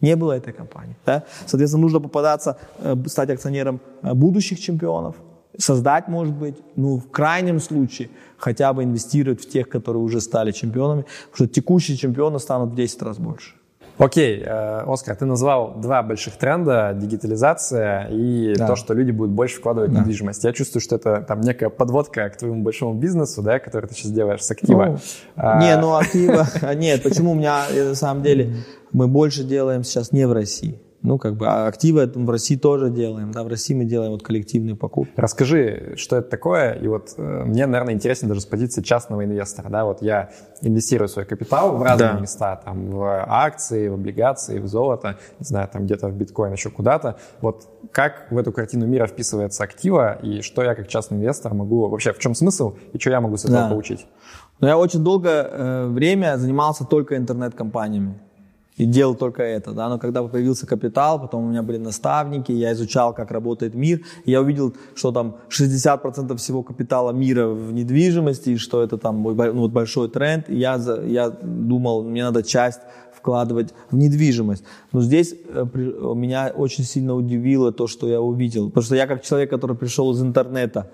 Не 0.00 0.16
было 0.16 0.32
этой 0.32 0.52
компании. 0.52 0.96
Да? 1.06 1.24
Соответственно, 1.46 1.82
нужно 1.82 2.00
попадаться, 2.00 2.56
э, 2.78 2.96
стать 3.06 3.30
акционером 3.30 3.80
э, 4.02 4.14
будущих 4.14 4.60
чемпионов, 4.60 5.16
создать, 5.58 6.08
может 6.08 6.34
быть, 6.34 6.56
ну, 6.76 6.98
в 6.98 7.10
крайнем 7.10 7.60
случае, 7.60 8.08
хотя 8.38 8.72
бы 8.72 8.84
инвестировать 8.84 9.42
в 9.42 9.48
тех, 9.48 9.68
которые 9.68 10.02
уже 10.02 10.20
стали 10.20 10.52
чемпионами, 10.52 11.04
потому 11.30 11.46
что 11.46 11.54
текущие 11.54 11.96
чемпионы 11.96 12.38
станут 12.38 12.70
в 12.70 12.74
10 12.74 13.02
раз 13.02 13.18
больше. 13.18 13.54
Окей, 13.98 14.40
э, 14.40 14.84
Оскар, 14.86 15.16
ты 15.16 15.24
назвал 15.24 15.74
два 15.74 16.04
больших 16.04 16.36
тренда, 16.36 16.92
дигитализация 16.94 18.06
и 18.12 18.54
да. 18.54 18.68
то, 18.68 18.76
что 18.76 18.94
люди 18.94 19.10
будут 19.10 19.32
больше 19.32 19.56
вкладывать 19.56 19.92
да. 19.92 19.98
в 19.98 20.00
недвижимость. 20.02 20.44
Я 20.44 20.52
чувствую, 20.52 20.80
что 20.80 20.94
это 20.94 21.22
там 21.26 21.40
некая 21.40 21.68
подводка 21.68 22.28
к 22.28 22.36
твоему 22.36 22.62
большому 22.62 22.94
бизнесу, 22.94 23.42
да, 23.42 23.58
который 23.58 23.86
ты 23.86 23.94
сейчас 23.94 24.12
делаешь 24.12 24.44
с 24.44 24.50
актива. 24.52 24.84
Ну, 24.84 24.98
а... 25.34 25.60
Не, 25.60 25.76
ну 25.80 25.96
актива, 25.96 26.46
нет, 26.76 27.02
почему 27.02 27.32
у 27.32 27.34
меня, 27.34 27.64
на 27.74 27.96
самом 27.96 28.22
деле, 28.22 28.54
мы 28.92 29.08
больше 29.08 29.42
делаем 29.42 29.82
сейчас 29.82 30.12
не 30.12 30.28
в 30.28 30.32
России. 30.32 30.80
Ну, 31.02 31.16
как 31.16 31.36
бы, 31.36 31.46
а 31.46 31.68
активы 31.68 32.06
в 32.12 32.28
России 32.28 32.56
тоже 32.56 32.90
делаем, 32.90 33.30
да, 33.30 33.44
в 33.44 33.48
России 33.48 33.72
мы 33.72 33.84
делаем 33.84 34.10
вот 34.10 34.24
коллективные 34.24 34.74
покупки. 34.74 35.12
Расскажи, 35.16 35.94
что 35.96 36.16
это 36.16 36.28
такое, 36.28 36.72
и 36.72 36.88
вот 36.88 37.14
э, 37.16 37.44
мне, 37.44 37.66
наверное, 37.66 37.94
интересно 37.94 38.26
даже 38.26 38.40
с 38.40 38.46
позиции 38.46 38.82
частного 38.82 39.24
инвестора, 39.24 39.68
да, 39.68 39.84
вот 39.84 40.02
я 40.02 40.30
инвестирую 40.60 41.08
свой 41.08 41.24
капитал 41.24 41.76
в 41.76 41.82
разные 41.82 42.14
да. 42.14 42.18
места, 42.18 42.60
там, 42.64 42.90
в 42.90 43.24
акции, 43.28 43.88
в 43.88 43.94
облигации, 43.94 44.58
в 44.58 44.66
золото, 44.66 45.18
не 45.38 45.44
знаю, 45.44 45.68
там 45.72 45.84
где-то 45.84 46.08
в 46.08 46.16
биткоин, 46.16 46.52
еще 46.52 46.70
куда-то, 46.70 47.16
вот 47.40 47.68
как 47.92 48.26
в 48.30 48.36
эту 48.36 48.50
картину 48.50 48.86
мира 48.86 49.06
вписывается 49.06 49.62
актива, 49.62 50.18
и 50.20 50.40
что 50.40 50.62
я 50.64 50.74
как 50.74 50.88
частный 50.88 51.18
инвестор 51.18 51.54
могу, 51.54 51.88
вообще 51.88 52.12
в 52.12 52.18
чем 52.18 52.34
смысл, 52.34 52.76
и 52.92 52.98
что 52.98 53.10
я 53.10 53.20
могу 53.20 53.36
с 53.36 53.44
этого 53.44 53.62
да. 53.62 53.68
получить? 53.68 54.06
Ну, 54.58 54.66
я 54.66 54.76
очень 54.76 55.04
долгое 55.04 55.48
э, 55.48 55.86
время 55.86 56.36
занимался 56.38 56.84
только 56.84 57.16
интернет-компаниями 57.16 58.20
и 58.78 58.84
делал 58.84 59.16
только 59.16 59.42
это, 59.42 59.72
да, 59.72 59.88
но 59.88 59.98
когда 59.98 60.22
появился 60.22 60.66
капитал, 60.66 61.20
потом 61.20 61.44
у 61.44 61.48
меня 61.50 61.62
были 61.62 61.78
наставники, 61.78 62.52
я 62.52 62.72
изучал, 62.72 63.12
как 63.12 63.32
работает 63.32 63.74
мир, 63.74 64.00
я 64.24 64.40
увидел, 64.40 64.72
что 64.94 65.10
там 65.10 65.36
60% 65.50 66.36
всего 66.36 66.62
капитала 66.62 67.10
мира 67.10 67.48
в 67.48 67.72
недвижимости, 67.72 68.50
и 68.50 68.56
что 68.56 68.82
это 68.82 68.96
там 68.96 69.22
ну, 69.22 69.34
вот 69.34 69.72
большой 69.72 70.08
тренд, 70.08 70.48
и 70.48 70.56
я, 70.56 70.80
я 71.04 71.30
думал, 71.30 72.04
мне 72.04 72.22
надо 72.22 72.44
часть 72.44 72.80
вкладывать 73.12 73.74
в 73.90 73.96
недвижимость. 73.96 74.62
Но 74.92 75.02
здесь 75.02 75.34
э, 75.48 75.66
меня 76.14 76.52
очень 76.54 76.84
сильно 76.84 77.14
удивило 77.14 77.72
то, 77.72 77.88
что 77.88 78.08
я 78.08 78.20
увидел, 78.20 78.68
потому 78.68 78.84
что 78.84 78.94
я 78.94 79.08
как 79.08 79.22
человек, 79.22 79.50
который 79.50 79.76
пришел 79.76 80.12
из 80.12 80.22
интернета 80.22 80.88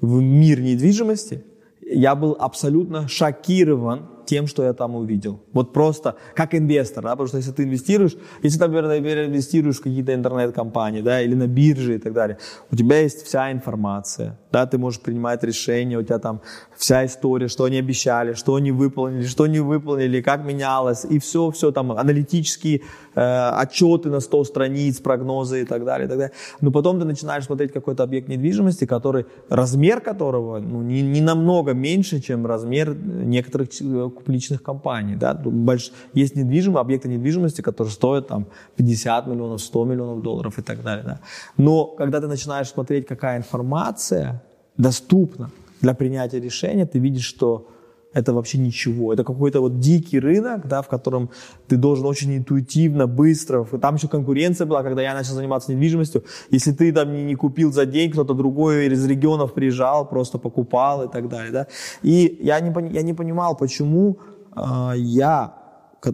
в 0.00 0.20
мир 0.20 0.60
недвижимости, 0.60 1.44
я 1.82 2.14
был 2.14 2.36
абсолютно 2.38 3.08
шокирован 3.08 4.13
тем, 4.26 4.46
что 4.46 4.64
я 4.64 4.72
там 4.72 4.94
увидел. 4.94 5.42
Вот 5.52 5.72
просто 5.72 6.16
как 6.34 6.54
инвестор, 6.54 7.04
да, 7.04 7.10
потому 7.10 7.28
что 7.28 7.38
если 7.38 7.52
ты 7.52 7.64
инвестируешь, 7.64 8.16
если 8.42 8.58
ты, 8.58 8.68
например, 8.68 9.26
инвестируешь 9.26 9.76
в 9.76 9.82
какие-то 9.82 10.14
интернет-компании, 10.14 11.02
да, 11.02 11.20
или 11.20 11.34
на 11.34 11.46
бирже 11.46 11.96
и 11.96 11.98
так 11.98 12.12
далее, 12.12 12.38
у 12.70 12.76
тебя 12.76 13.00
есть 13.00 13.24
вся 13.24 13.52
информация, 13.52 14.38
да, 14.54 14.66
ты 14.66 14.78
можешь 14.78 15.00
принимать 15.00 15.42
решения, 15.42 15.98
у 15.98 16.02
тебя 16.04 16.20
там 16.20 16.40
вся 16.76 17.04
история, 17.04 17.48
что 17.48 17.64
они 17.64 17.76
обещали, 17.76 18.34
что 18.34 18.54
они 18.54 18.70
выполнили, 18.70 19.26
что 19.26 19.48
не 19.48 19.58
выполнили, 19.58 20.22
как 20.22 20.44
менялось, 20.44 21.04
и 21.04 21.18
все, 21.18 21.50
все 21.50 21.72
там, 21.72 21.90
аналитические 21.90 22.82
э, 23.16 23.48
отчеты 23.62 24.10
на 24.10 24.20
100 24.20 24.44
страниц, 24.44 25.00
прогнозы 25.00 25.62
и 25.62 25.64
так 25.64 25.84
далее, 25.84 26.06
и 26.06 26.08
так 26.08 26.18
далее. 26.18 26.34
Но 26.60 26.70
потом 26.70 27.00
ты 27.00 27.04
начинаешь 27.04 27.46
смотреть 27.46 27.72
какой-то 27.72 28.04
объект 28.04 28.28
недвижимости, 28.28 28.86
который, 28.86 29.26
размер 29.48 30.00
которого 30.00 30.60
ну, 30.60 30.82
не, 30.82 31.02
не 31.02 31.20
намного 31.20 31.74
меньше, 31.74 32.20
чем 32.20 32.46
размер 32.46 32.94
некоторых 32.94 33.70
э, 33.80 34.08
публичных 34.08 34.62
компаний. 34.62 35.16
Да? 35.16 35.34
Больш... 35.34 35.90
Есть 36.12 36.36
недвижимые 36.36 36.80
объекты 36.80 37.08
недвижимости, 37.08 37.60
которые 37.60 37.92
стоят 37.92 38.28
там 38.28 38.46
50 38.76 39.26
миллионов, 39.26 39.60
100 39.60 39.84
миллионов 39.84 40.22
долларов 40.22 40.58
и 40.60 40.62
так 40.62 40.82
далее. 40.84 41.04
Да? 41.04 41.20
Но 41.56 41.86
когда 41.86 42.20
ты 42.20 42.28
начинаешь 42.28 42.68
смотреть, 42.68 43.08
какая 43.08 43.38
информация 43.38 44.43
доступна 44.76 45.50
для 45.80 45.94
принятия 45.94 46.40
решения, 46.40 46.86
ты 46.86 46.98
видишь, 46.98 47.24
что 47.24 47.68
это 48.14 48.32
вообще 48.32 48.58
ничего. 48.58 49.12
Это 49.12 49.24
какой-то 49.24 49.60
вот 49.60 49.80
дикий 49.80 50.20
рынок, 50.20 50.68
да, 50.68 50.82
в 50.82 50.88
котором 50.88 51.30
ты 51.66 51.76
должен 51.76 52.06
очень 52.06 52.36
интуитивно, 52.36 53.06
быстро. 53.06 53.64
Там 53.64 53.96
еще 53.96 54.08
конкуренция 54.08 54.66
была, 54.66 54.82
когда 54.82 55.02
я 55.02 55.14
начал 55.14 55.34
заниматься 55.34 55.72
недвижимостью. 55.72 56.22
Если 56.50 56.72
ты 56.72 56.92
там 56.92 57.12
не, 57.12 57.24
не 57.24 57.34
купил 57.34 57.72
за 57.72 57.86
день, 57.86 58.12
кто-то 58.12 58.34
другой 58.34 58.86
из 58.86 59.04
регионов 59.04 59.52
приезжал, 59.52 60.08
просто 60.08 60.38
покупал 60.38 61.04
и 61.04 61.08
так 61.10 61.28
далее. 61.28 61.52
Да. 61.52 61.66
И 62.02 62.38
я 62.40 62.60
не, 62.60 62.72
я 62.92 63.02
не 63.02 63.14
понимал, 63.14 63.56
почему 63.56 64.18
э, 64.56 64.92
я 64.96 65.63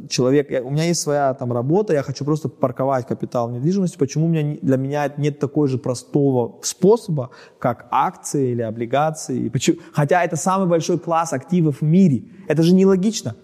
человек, 0.09 0.51
я, 0.51 0.63
у 0.63 0.71
меня 0.71 0.85
есть 0.85 1.01
своя 1.01 1.35
там 1.35 1.53
работа, 1.53 1.93
я 1.93 2.03
хочу 2.03 2.25
просто 2.25 2.49
парковать 2.49 3.07
капитал 3.07 3.49
в 3.49 3.53
недвижимости, 3.53 3.99
почему 3.99 4.27
у 4.27 4.29
меня, 4.29 4.59
для 4.61 4.77
меня 4.77 5.13
нет 5.17 5.39
такой 5.39 5.69
же 5.69 5.79
простого 5.79 6.59
способа, 6.63 7.31
как 7.59 7.87
акции 7.91 8.51
или 8.53 8.63
облигации, 8.63 9.49
почему, 9.49 9.79
хотя 9.93 10.25
это 10.25 10.37
самый 10.37 10.69
большой 10.69 10.99
класс 10.99 11.33
активов 11.33 11.81
в 11.81 11.85
мире, 11.85 12.25
это 12.49 12.63
же 12.63 12.75
нелогично. 12.75 13.35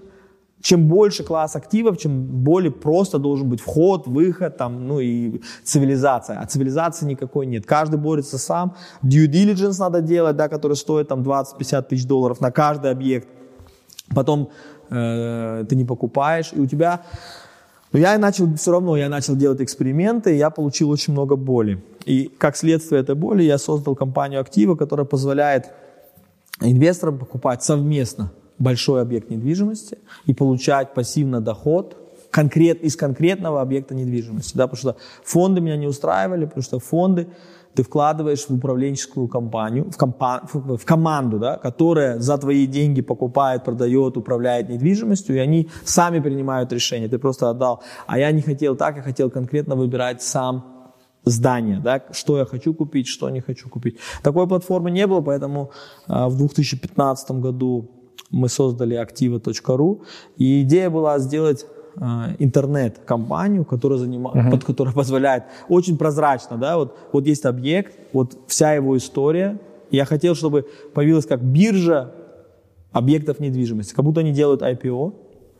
Чем 0.62 0.88
больше 0.88 1.22
класс 1.22 1.54
активов, 1.54 1.98
чем 1.98 2.24
более 2.24 2.72
просто 2.72 3.18
должен 3.18 3.48
быть 3.48 3.60
вход, 3.60 4.06
выход, 4.06 4.56
там, 4.56 4.88
ну 4.88 5.00
и 5.00 5.40
цивилизация. 5.62 6.40
А 6.40 6.46
цивилизации 6.46 7.06
никакой 7.06 7.46
нет. 7.46 7.66
Каждый 7.66 8.00
борется 8.00 8.38
сам. 8.38 8.74
Due 9.02 9.28
diligence 9.28 9.78
надо 9.78 10.00
делать, 10.00 10.34
да, 10.36 10.48
который 10.48 10.76
стоит 10.76 11.08
там 11.08 11.22
20-50 11.22 11.82
тысяч 11.82 12.06
долларов 12.06 12.40
на 12.40 12.50
каждый 12.50 12.90
объект. 12.90 13.28
Потом 14.14 14.50
Э, 14.90 15.64
ты 15.68 15.76
не 15.76 15.84
покупаешь, 15.84 16.50
и 16.52 16.60
у 16.60 16.66
тебя... 16.66 17.02
Но 17.92 18.00
я 18.00 18.18
начал, 18.18 18.52
все 18.56 18.72
равно 18.72 18.96
я 18.96 19.08
начал 19.08 19.36
делать 19.36 19.60
эксперименты, 19.60 20.34
и 20.34 20.38
я 20.38 20.50
получил 20.50 20.90
очень 20.90 21.12
много 21.12 21.36
боли. 21.36 21.82
И 22.04 22.30
как 22.38 22.56
следствие 22.56 23.00
этой 23.00 23.14
боли 23.14 23.42
я 23.42 23.58
создал 23.58 23.94
компанию 23.94 24.40
актива, 24.40 24.74
которая 24.74 25.06
позволяет 25.06 25.70
инвесторам 26.60 27.18
покупать 27.18 27.62
совместно 27.62 28.32
большой 28.58 29.02
объект 29.02 29.30
недвижимости 29.30 29.98
и 30.26 30.34
получать 30.34 30.94
пассивно 30.94 31.40
доход 31.40 31.96
конкрет, 32.30 32.82
из 32.82 32.96
конкретного 32.96 33.62
объекта 33.62 33.94
недвижимости. 33.94 34.56
Да, 34.56 34.66
потому 34.66 34.78
что 34.78 34.96
фонды 35.24 35.60
меня 35.60 35.76
не 35.76 35.86
устраивали, 35.86 36.44
потому 36.44 36.62
что 36.62 36.78
фонды 36.78 37.28
ты 37.76 37.82
вкладываешь 37.82 38.46
в 38.48 38.54
управленческую 38.54 39.28
компанию, 39.28 39.90
в, 39.90 39.96
компа 39.96 40.42
в 40.52 40.84
команду, 40.84 41.38
да, 41.38 41.58
которая 41.58 42.18
за 42.18 42.38
твои 42.38 42.66
деньги 42.66 43.02
покупает, 43.02 43.64
продает, 43.64 44.16
управляет 44.16 44.68
недвижимостью, 44.70 45.36
и 45.36 45.38
они 45.38 45.68
сами 45.84 46.20
принимают 46.20 46.72
решение. 46.72 47.08
Ты 47.08 47.18
просто 47.18 47.50
отдал. 47.50 47.82
А 48.06 48.18
я 48.18 48.32
не 48.32 48.42
хотел 48.42 48.76
так, 48.76 48.96
я 48.96 49.02
хотел 49.02 49.30
конкретно 49.30 49.76
выбирать 49.76 50.22
сам 50.22 50.64
здание, 51.24 51.80
да, 51.80 52.02
что 52.12 52.38
я 52.38 52.44
хочу 52.44 52.72
купить, 52.74 53.08
что 53.08 53.30
не 53.30 53.40
хочу 53.40 53.68
купить. 53.68 53.98
Такой 54.22 54.46
платформы 54.46 54.90
не 54.90 55.06
было, 55.06 55.20
поэтому 55.20 55.70
а, 56.06 56.28
в 56.28 56.36
2015 56.36 57.30
году 57.32 57.90
мы 58.30 58.48
создали 58.48 58.96
activa.ru, 58.96 60.00
и 60.38 60.62
идея 60.62 60.90
была 60.90 61.18
сделать 61.18 61.66
Э, 61.66 61.75
интернет-компанию, 62.38 63.64
которая, 63.64 63.98
занима... 63.98 64.32
uh-huh. 64.34 64.50
под, 64.50 64.64
которая 64.64 64.94
позволяет 64.94 65.44
очень 65.68 65.96
прозрачно, 65.96 66.56
да, 66.58 66.76
вот, 66.76 66.96
вот 67.12 67.26
есть 67.26 67.44
объект, 67.46 67.98
вот 68.12 68.36
вся 68.46 68.74
его 68.74 68.96
история. 68.96 69.58
Я 69.90 70.04
хотел, 70.04 70.34
чтобы 70.34 70.66
появилась 70.94 71.26
как 71.26 71.42
биржа 71.42 72.12
объектов 72.92 73.40
недвижимости, 73.40 73.94
как 73.94 74.04
будто 74.04 74.20
они 74.20 74.32
делают 74.32 74.62
IPO, 74.62 75.14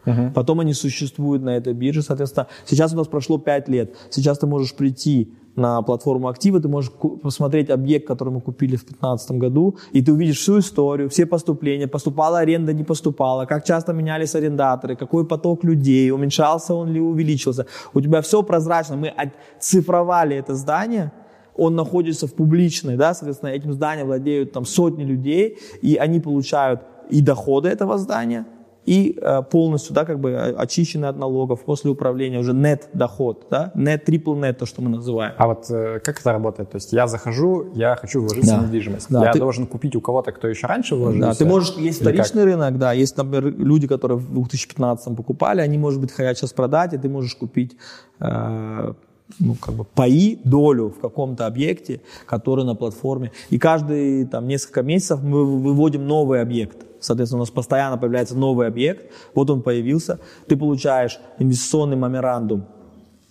uh-huh. 0.05 0.33
потом 0.33 0.61
они 0.61 0.73
существуют 0.75 1.43
на 1.43 1.57
этой 1.57 1.73
бирже, 1.73 2.03
соответственно, 2.03 2.49
сейчас 2.65 2.93
у 2.93 2.97
нас 2.97 3.07
прошло 3.07 3.39
5 3.39 3.69
лет, 3.69 3.95
сейчас 4.11 4.39
ты 4.39 4.47
можешь 4.47 4.75
прийти 4.75 5.33
на 5.57 5.83
платформу 5.83 6.29
актива, 6.29 6.61
ты 6.61 6.69
можешь 6.69 6.93
посмотреть 7.23 7.71
объект, 7.71 8.07
который 8.07 8.33
мы 8.33 8.41
купили 8.41 8.77
в 8.77 8.85
2015 8.85 9.31
году, 9.33 9.77
и 9.93 10.03
ты 10.03 10.13
увидишь 10.13 10.39
всю 10.39 10.59
историю, 10.59 11.09
все 11.09 11.27
поступления, 11.27 11.89
поступала 11.89 12.39
аренда, 12.39 12.73
не 12.73 12.85
поступала, 12.85 13.47
как 13.47 13.65
часто 13.65 13.93
менялись 13.93 14.35
арендаторы, 14.35 14.97
какой 14.97 15.27
поток 15.27 15.65
людей, 15.65 16.11
уменьшался 16.11 16.75
он 16.75 16.91
или 16.91 17.01
увеличился. 17.01 17.67
У 17.95 18.01
тебя 18.01 18.21
все 18.21 18.43
прозрачно. 18.43 18.97
Мы 18.97 19.09
оцифровали 19.09 20.37
это 20.37 20.55
здание, 20.55 21.13
он 21.57 21.75
находится 21.75 22.27
в 22.27 22.35
публичной, 22.35 22.97
да, 22.97 23.15
соответственно, 23.15 23.51
этим 23.51 23.73
зданием 23.73 24.07
владеют 24.07 24.53
там 24.53 24.67
сотни 24.67 25.05
людей, 25.05 25.59
и 25.83 25.97
они 25.97 26.21
получают 26.21 26.83
и 27.09 27.23
доходы 27.23 27.69
этого 27.69 27.99
здания, 27.99 28.45
и 28.87 29.19
э, 29.21 29.43
полностью, 29.51 29.95
да, 29.95 30.05
как 30.05 30.21
бы 30.21 30.55
очищены 30.57 31.07
от 31.07 31.17
налогов 31.17 31.65
после 31.65 31.91
управления 31.91 32.39
уже 32.39 32.55
нет 32.55 32.89
доход, 32.93 33.47
да, 33.51 33.73
нет 33.75 34.09
triple 34.09 34.41
net, 34.41 34.55
то, 34.55 34.67
что 34.67 34.81
мы 34.81 34.89
называем. 34.89 35.35
А 35.37 35.47
вот 35.49 35.67
э, 35.71 36.01
как 36.03 36.21
это 36.21 36.33
работает? 36.33 36.71
То 36.71 36.77
есть 36.77 36.93
я 36.93 37.09
захожу, 37.09 37.73
я 37.75 37.97
хочу 37.97 38.21
вложиться 38.21 38.53
да. 38.53 38.61
в 38.61 38.67
недвижимость. 38.67 39.07
Да, 39.11 39.25
я 39.25 39.33
ты... 39.33 39.41
должен 39.41 39.67
купить 39.67 39.97
у 39.97 40.01
кого-то, 40.01 40.31
кто 40.33 40.47
еще 40.47 40.69
раньше 40.69 40.95
вложился? 40.95 41.29
Да, 41.29 41.35
ты 41.35 41.45
можешь, 41.45 41.75
есть 41.77 42.01
вторичный 42.01 42.43
как? 42.43 42.53
рынок, 42.53 42.79
да, 42.79 42.93
есть, 42.93 43.17
например, 43.17 43.53
люди, 43.59 43.89
которые 43.89 44.19
в 44.19 44.33
2015 44.33 45.17
покупали, 45.17 45.61
они, 45.61 45.79
может 45.79 46.01
быть, 46.01 46.13
хотят 46.13 46.39
сейчас 46.39 46.53
продать, 46.53 46.93
и 46.95 46.99
ты 46.99 47.09
можешь 47.09 47.35
купить 47.35 47.77
э, 48.21 48.93
ну, 49.39 49.55
как 49.55 49.75
бы 49.75 49.85
паи, 49.85 50.39
долю 50.45 50.89
в 50.91 51.01
каком-то 51.01 51.47
объекте, 51.47 52.01
который 52.27 52.65
на 52.65 52.75
платформе. 52.75 53.33
И 53.51 53.59
каждые 53.59 54.27
там, 54.27 54.47
несколько 54.47 54.83
месяцев 54.83 55.23
мы 55.23 55.45
выводим 55.45 56.07
новый 56.07 56.41
объект. 56.41 56.87
Соответственно, 57.01 57.41
у 57.41 57.43
нас 57.43 57.51
постоянно 57.51 57.99
появляется 57.99 58.37
новый 58.37 58.67
объект. 58.67 59.13
Вот 59.35 59.51
он 59.51 59.63
появился. 59.63 60.19
Ты 60.49 60.57
получаешь 60.57 61.19
инвестиционный 61.39 61.97
меморандум 61.97 62.67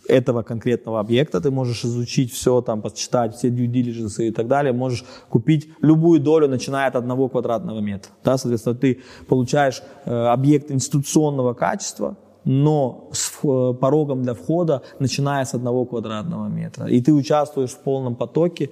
этого 0.08 0.44
конкретного 0.44 1.00
объекта, 1.00 1.42
ты 1.42 1.50
можешь 1.50 1.84
изучить 1.84 2.32
все, 2.32 2.62
там, 2.62 2.84
почитать 2.84 3.36
все 3.36 3.48
due 3.50 3.66
diligence 3.66 4.24
и 4.24 4.30
так 4.30 4.48
далее, 4.48 4.72
можешь 4.72 5.04
купить 5.30 5.70
любую 5.82 6.20
долю, 6.20 6.48
начиная 6.48 6.88
от 6.88 6.96
одного 6.96 7.28
квадратного 7.28 7.80
метра. 7.80 8.12
Да, 8.24 8.38
соответственно, 8.38 8.76
ты 8.76 9.02
получаешь 9.28 9.82
э, 10.06 10.12
объект 10.28 10.70
институционного 10.70 11.56
качества, 11.56 12.18
но 12.46 13.10
с 13.12 13.32
э, 13.44 13.74
порогом 13.80 14.22
для 14.22 14.34
входа, 14.34 14.84
начиная 15.00 15.44
с 15.46 15.54
одного 15.54 15.86
квадратного 15.86 16.48
метра. 16.48 16.88
И 16.88 17.02
ты 17.02 17.12
участвуешь 17.12 17.72
в 17.72 17.80
полном 17.80 18.16
потоке 18.16 18.70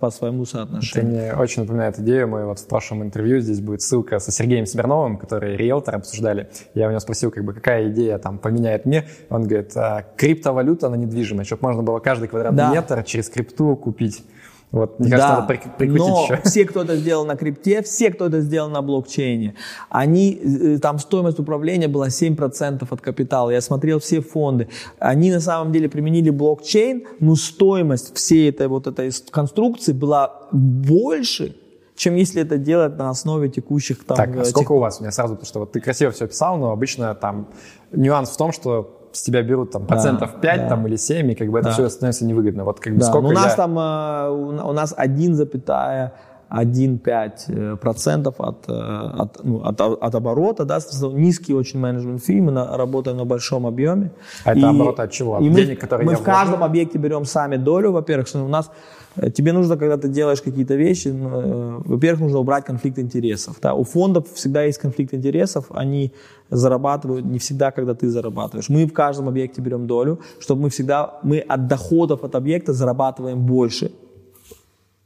по 0.00 0.10
своему 0.10 0.44
соотношению. 0.46 1.14
Это 1.14 1.34
мне 1.34 1.42
очень 1.42 1.62
напоминает 1.62 1.98
идею. 1.98 2.28
Мы 2.28 2.46
вот 2.46 2.58
в 2.58 2.66
прошлом 2.66 3.02
интервью, 3.02 3.40
здесь 3.40 3.60
будет 3.60 3.82
ссылка 3.82 4.18
со 4.18 4.32
Сергеем 4.32 4.66
Смирновым, 4.66 5.18
который 5.18 5.56
риэлтор 5.56 5.96
обсуждали. 5.96 6.48
Я 6.74 6.86
у 6.86 6.90
него 6.90 7.00
спросил, 7.00 7.30
как 7.30 7.44
бы, 7.44 7.52
какая 7.52 7.90
идея 7.90 8.18
там 8.18 8.38
поменяет 8.38 8.86
мне. 8.86 9.06
Он 9.28 9.44
говорит, 9.44 9.76
а, 9.76 10.04
криптовалюта 10.16 10.88
на 10.88 10.94
недвижимость, 10.94 11.48
чтобы 11.48 11.68
можно 11.68 11.82
было 11.82 11.98
каждый 11.98 12.28
квадратный 12.28 12.58
да. 12.58 12.72
метр 12.72 13.02
через 13.02 13.28
крипту 13.28 13.76
купить. 13.76 14.24
Вот, 14.72 15.00
мне 15.00 15.10
кажется, 15.10 15.28
да, 15.28 15.40
надо 15.40 15.46
прикрутить 15.78 15.98
но 15.98 16.24
еще. 16.24 16.40
все, 16.44 16.64
кто 16.64 16.82
это 16.82 16.96
сделал 16.96 17.26
на 17.26 17.36
крипте, 17.36 17.82
все, 17.82 18.10
кто 18.10 18.26
это 18.26 18.40
сделал 18.40 18.70
на 18.70 18.82
блокчейне, 18.82 19.56
они, 19.88 20.40
э, 20.42 20.78
там 20.78 21.00
стоимость 21.00 21.40
управления 21.40 21.88
была 21.88 22.06
7% 22.06 22.86
от 22.88 23.00
капитала. 23.00 23.50
Я 23.50 23.60
смотрел 23.60 23.98
все 23.98 24.20
фонды. 24.20 24.68
Они 25.00 25.32
на 25.32 25.40
самом 25.40 25.72
деле 25.72 25.88
применили 25.88 26.30
блокчейн, 26.30 27.04
но 27.18 27.34
стоимость 27.34 28.14
всей 28.14 28.50
этой 28.50 28.68
вот 28.68 28.86
этой 28.86 29.10
конструкции 29.32 29.92
была 29.92 30.48
больше, 30.52 31.56
чем 31.96 32.14
если 32.14 32.40
это 32.42 32.56
делать 32.56 32.96
на 32.96 33.10
основе 33.10 33.48
текущих 33.48 34.04
там... 34.04 34.16
Так, 34.16 34.36
а 34.36 34.44
сколько 34.44 34.68
тех... 34.68 34.70
у 34.70 34.78
вас? 34.78 35.00
У 35.00 35.02
меня 35.02 35.10
сразу, 35.10 35.34
потому 35.34 35.46
что 35.48 35.58
вот 35.60 35.72
ты 35.72 35.80
красиво 35.80 36.12
все 36.12 36.26
описал, 36.26 36.56
но 36.58 36.70
обычно 36.70 37.12
там 37.16 37.48
нюанс 37.90 38.30
в 38.30 38.36
том, 38.36 38.52
что 38.52 38.99
с 39.12 39.22
тебя 39.22 39.42
берут 39.42 39.72
там 39.72 39.86
процентов 39.86 40.32
да, 40.34 40.38
5 40.40 40.60
да. 40.60 40.68
там, 40.68 40.86
или 40.86 40.96
7, 40.96 41.30
и 41.30 41.34
как 41.34 41.48
бы 41.50 41.58
это 41.58 41.68
да. 41.68 41.74
все 41.74 41.88
становится 41.88 42.24
невыгодно. 42.24 42.64
Вот 42.64 42.80
как 42.80 42.94
бы 42.94 43.00
да. 43.00 43.06
сколько 43.06 43.26
у 43.26 43.32
нас 43.32 43.46
я... 43.46 43.56
там, 43.56 43.78
э, 43.78 44.28
у 44.30 44.72
нас 44.72 44.94
1,5 44.96 46.10
1,5% 46.50 47.76
процентов 47.76 48.34
от, 48.40 48.68
э, 48.68 48.72
от, 48.72 49.44
ну, 49.44 49.62
от, 49.62 49.80
от 49.80 50.14
оборота, 50.14 50.64
да, 50.64 50.80
низкий 51.12 51.54
очень 51.54 51.78
менеджмент 51.78 52.24
фи, 52.24 52.40
мы 52.40 52.50
на, 52.50 52.76
работаем 52.76 53.18
на 53.18 53.24
большом 53.24 53.66
объеме. 53.66 54.10
А 54.44 54.52
это 54.52 54.68
оборот 54.68 54.98
от 54.98 55.12
чего? 55.12 55.36
От 55.36 55.42
и 55.42 55.48
денег, 55.48 55.68
мы, 55.68 55.76
которые 55.76 56.06
мы 56.06 56.16
в 56.16 56.22
каждом 56.22 56.64
объекте 56.64 56.98
берем 56.98 57.24
сами 57.24 57.56
долю, 57.56 57.92
во-первых, 57.92 58.26
что 58.26 58.44
у 58.44 58.48
нас 58.48 58.68
Э, 58.68 58.99
тебе 59.34 59.52
нужно, 59.52 59.76
когда 59.76 59.96
ты 59.96 60.08
делаешь 60.08 60.40
какие-то 60.40 60.74
вещи, 60.74 61.08
э, 61.08 61.80
во-первых, 61.84 62.20
нужно 62.20 62.38
убрать 62.38 62.64
конфликт 62.64 62.98
интересов. 62.98 63.56
Да? 63.60 63.74
У 63.74 63.84
фондов 63.84 64.26
всегда 64.34 64.62
есть 64.62 64.78
конфликт 64.78 65.14
интересов, 65.14 65.66
они 65.70 66.12
зарабатывают 66.50 67.26
не 67.26 67.38
всегда, 67.38 67.70
когда 67.70 67.94
ты 67.94 68.08
зарабатываешь. 68.08 68.68
Мы 68.68 68.86
в 68.86 68.92
каждом 68.92 69.28
объекте 69.28 69.60
берем 69.62 69.86
долю, 69.86 70.20
чтобы 70.38 70.62
мы 70.62 70.70
всегда, 70.70 71.18
мы 71.22 71.38
от 71.38 71.66
доходов 71.66 72.24
от 72.24 72.34
объекта 72.34 72.72
зарабатываем 72.72 73.46
больше, 73.46 73.92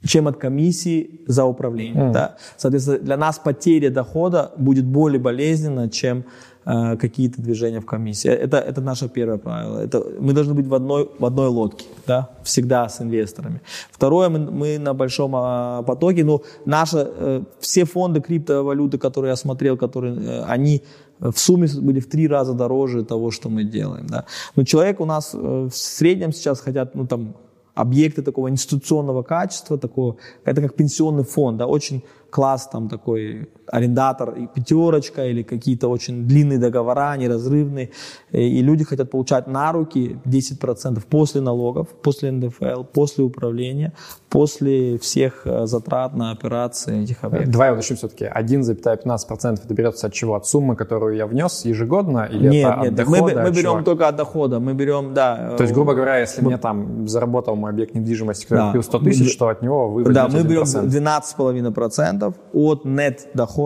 чем 0.06 0.28
от 0.28 0.36
комиссии 0.36 1.22
за 1.26 1.44
управление. 1.44 2.04
Mm. 2.04 2.12
Да? 2.12 2.36
Соответственно, 2.56 2.98
для 2.98 3.16
нас 3.16 3.38
потеря 3.38 3.90
дохода 3.90 4.52
будет 4.56 4.84
более 4.84 5.20
болезненна, 5.20 5.88
чем 5.88 6.24
Э, 6.66 6.96
какие-то 6.96 7.42
движения 7.42 7.80
в 7.80 7.84
комиссии. 7.84 8.30
Это, 8.30 8.56
это 8.56 8.80
наше 8.80 9.08
первое 9.08 9.36
правило. 9.36 9.78
Это, 9.80 10.02
мы 10.18 10.32
должны 10.32 10.54
быть 10.54 10.66
в 10.66 10.74
одной, 10.74 11.10
в 11.18 11.24
одной 11.24 11.48
лодке, 11.48 11.84
да, 12.06 12.30
всегда 12.42 12.88
с 12.88 13.02
инвесторами. 13.02 13.60
Второе, 13.90 14.30
мы, 14.30 14.38
мы 14.38 14.78
на 14.78 14.94
большом 14.94 15.32
а, 15.36 15.82
потоке, 15.82 16.24
ну, 16.24 16.42
наши, 16.64 17.06
э, 17.06 17.42
все 17.60 17.84
фонды 17.84 18.22
криптовалюты, 18.22 18.96
которые 18.96 19.30
я 19.30 19.36
смотрел, 19.36 19.76
которые, 19.76 20.14
э, 20.14 20.44
они 20.44 20.82
в 21.20 21.36
сумме 21.36 21.68
были 21.82 22.00
в 22.00 22.08
три 22.08 22.28
раза 22.28 22.54
дороже 22.54 23.04
того, 23.04 23.30
что 23.30 23.50
мы 23.50 23.64
делаем. 23.64 24.06
Да. 24.06 24.24
Но 24.56 24.64
человек 24.64 25.00
у 25.00 25.04
нас 25.04 25.34
в 25.34 25.70
среднем 25.70 26.32
сейчас 26.32 26.60
хотят, 26.60 26.94
ну, 26.94 27.06
там, 27.06 27.34
объекты 27.74 28.22
такого 28.22 28.48
институционного 28.48 29.22
качества, 29.22 29.76
такого, 29.76 30.16
это 30.46 30.62
как 30.62 30.74
пенсионный 30.76 31.24
фонд, 31.24 31.58
да, 31.58 31.66
очень 31.66 32.02
класс 32.30 32.68
там 32.72 32.88
такой 32.88 33.48
арендатор, 33.66 34.34
пятерочка 34.54 35.26
или 35.26 35.42
какие-то 35.42 35.88
очень 35.88 36.26
длинные 36.26 36.58
договора, 36.58 37.16
неразрывные, 37.16 37.90
и 38.32 38.62
люди 38.62 38.84
хотят 38.84 39.10
получать 39.10 39.46
на 39.46 39.72
руки 39.72 40.18
10% 40.24 41.02
после 41.08 41.40
налогов, 41.40 41.88
после 42.02 42.32
НДФЛ, 42.32 42.84
после 42.84 43.24
управления, 43.24 43.92
после 44.28 44.98
всех 44.98 45.42
э, 45.46 45.66
затрат 45.66 46.14
на 46.14 46.30
операции 46.32 47.04
этих 47.04 47.22
объектов. 47.24 47.52
Давай 47.52 47.72
уточним 47.72 47.96
все-таки, 47.96 48.24
1,15% 48.24 49.60
это 49.64 49.74
берется 49.74 50.06
от 50.08 50.12
чего? 50.12 50.34
От 50.34 50.46
суммы, 50.46 50.76
которую 50.76 51.16
я 51.16 51.26
внес 51.26 51.64
ежегодно? 51.64 52.28
Или 52.30 52.48
нет, 52.48 52.70
это 52.70 52.80
нет, 52.80 52.88
от 52.88 52.94
дохода? 52.94 53.34
Мы, 53.34 53.42
мы 53.42 53.50
берем 53.50 53.72
чего? 53.72 53.82
только 53.82 54.08
от 54.08 54.16
дохода, 54.16 54.60
мы 54.60 54.74
берем, 54.74 55.14
да. 55.14 55.54
То 55.56 55.62
есть, 55.62 55.74
грубо 55.74 55.94
говоря, 55.94 56.18
если 56.18 56.42
мы... 56.42 56.48
мне 56.48 56.58
там 56.58 57.06
заработал 57.06 57.56
мой 57.56 57.70
объект 57.70 57.94
недвижимости, 57.94 58.44
который 58.44 58.58
да. 58.58 58.66
купил 58.68 58.82
100 58.82 58.98
тысяч, 59.00 59.36
то 59.36 59.48
от 59.48 59.62
него 59.62 59.88
вы 59.88 60.04
Да, 60.04 60.28
мы 60.28 60.42
берем 60.42 60.62
12,5% 60.62 62.34
от 62.52 62.84
нет 62.84 63.28
дохода, 63.34 63.63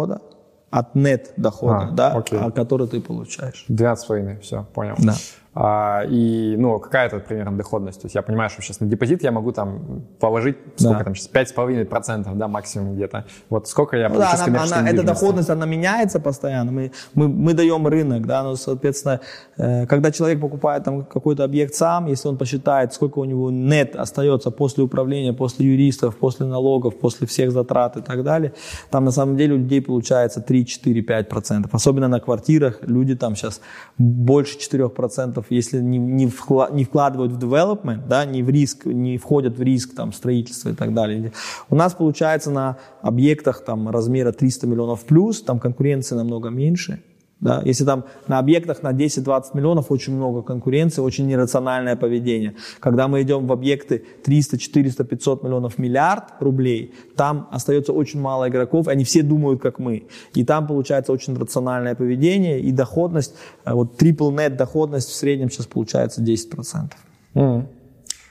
от 0.71 0.95
нет 0.95 1.33
дохода, 1.37 1.89
а, 1.89 1.91
да, 1.91 2.13
окей. 2.13 2.39
который 2.53 2.87
ты 2.89 3.01
получаешь. 3.01 3.65
12,5, 3.69 4.41
все, 4.41 4.67
понял. 4.75 4.95
Да. 4.99 5.15
А, 5.61 6.05
и, 6.09 6.55
ну, 6.57 6.79
какая 6.79 7.09
это 7.09 7.19
примерно 7.19 7.57
доходность? 7.57 8.01
То 8.01 8.07
есть 8.07 8.15
я 8.15 8.23
понимаю, 8.23 8.49
что 8.49 8.63
сейчас 8.63 8.79
на 8.79 8.87
депозит 8.87 9.25
я 9.25 9.33
могу 9.33 9.51
там 9.51 10.05
положить, 10.21 10.57
сколько 10.77 10.99
да. 10.99 11.05
там 11.05 11.15
сейчас, 11.17 11.33
5,5%, 11.33 12.33
да, 12.37 12.47
максимум 12.47 12.95
где-то. 12.95 13.25
Вот 13.51 13.67
сколько 13.67 13.97
я 13.97 14.09
ну, 14.09 14.19
да, 14.19 14.35
она, 14.47 14.63
она, 14.63 14.89
Эта 14.89 15.03
доходность, 15.03 15.51
она 15.51 15.67
меняется 15.67 16.21
постоянно. 16.21 16.71
Мы, 16.71 16.93
мы, 17.15 17.27
мы 17.27 17.55
даем 17.55 17.89
рынок, 17.89 18.25
да, 18.25 18.45
ну, 18.45 18.55
соответственно, 18.55 19.19
э, 19.57 19.87
когда 19.87 20.13
человек 20.13 20.41
покупает 20.41 20.85
там 20.85 21.05
какой-то 21.05 21.43
объект 21.43 21.75
сам, 21.75 22.07
если 22.07 22.29
он 22.29 22.39
посчитает, 22.39 22.93
сколько 22.93 23.19
у 23.19 23.25
него 23.25 23.51
нет 23.51 23.97
остается 23.97 24.53
после 24.53 24.85
управления, 24.85 25.33
после 25.33 25.67
юристов, 25.67 26.19
после 26.19 26.47
налогов, 26.47 27.01
после 27.01 27.27
всех 27.27 27.51
затрат 27.51 27.97
и 27.97 28.01
так 28.01 28.23
далее, 28.23 28.53
там 28.91 29.05
на 29.05 29.11
самом 29.11 29.37
деле 29.37 29.55
у 29.55 29.59
людей 29.59 29.83
получается 29.83 30.41
3, 30.41 30.67
4, 30.67 31.01
5%. 31.01 31.69
Особенно 31.73 32.07
на 32.07 32.21
квартирах 32.21 32.79
люди 32.83 33.17
там 33.17 33.35
сейчас 33.35 33.61
больше 33.99 34.57
4% 34.59 35.48
если 35.51 35.81
не, 35.81 35.99
не, 35.99 36.27
вкла, 36.27 36.69
не 36.73 36.85
вкладывают 36.85 37.33
в 37.33 37.39
development, 37.39 38.07
да, 38.09 38.25
не 38.25 38.43
в 38.43 38.51
риск, 38.51 38.87
не 38.87 39.19
входят 39.19 39.59
в 39.59 39.63
риск 39.63 39.95
там, 39.95 40.13
строительства 40.13 40.71
и 40.71 40.75
так 40.75 40.95
далее. 40.95 41.33
У 41.71 41.77
нас 41.77 41.95
получается 41.95 42.51
на 42.51 42.79
объектах 43.03 43.65
там, 43.65 43.89
размера 43.89 44.33
300 44.33 44.67
миллионов 44.67 45.05
плюс, 45.05 45.43
там 45.43 45.59
конкуренции 45.59 46.15
намного 46.15 46.51
меньше, 46.51 47.03
да? 47.41 47.63
Если 47.65 47.85
там 47.85 48.05
на 48.27 48.39
объектах 48.39 48.83
на 48.83 48.93
10-20 48.93 49.55
миллионов 49.55 49.91
очень 49.91 50.15
много 50.15 50.43
конкуренции, 50.43 51.01
очень 51.03 51.27
нерациональное 51.27 51.95
поведение. 51.95 52.57
Когда 52.81 53.07
мы 53.07 53.23
идем 53.23 53.47
в 53.47 53.53
объекты 53.53 54.05
300, 54.25 54.59
400, 54.59 55.05
500 55.05 55.45
миллионов, 55.45 55.79
миллиард 55.79 56.25
рублей, 56.41 56.95
там 57.17 57.49
остается 57.53 57.93
очень 57.93 58.21
мало 58.21 58.49
игроков, 58.49 58.89
они 58.89 59.05
все 59.05 59.23
думают, 59.23 59.63
как 59.63 59.79
мы. 59.79 60.09
И 60.35 60.45
там 60.45 60.67
получается 60.67 61.13
очень 61.13 61.37
рациональное 61.37 61.95
поведение 61.95 62.61
и 62.61 62.73
доходность, 62.73 63.35
э, 63.65 63.73
вот 63.73 64.01
triple 64.01 64.35
net 64.35 64.57
доходность 64.57 65.09
в 65.09 65.15
среднем 65.15 65.51
сейчас 65.51 65.67
получается 65.67 66.23
10%. 66.23 66.91
Mm. 67.35 67.67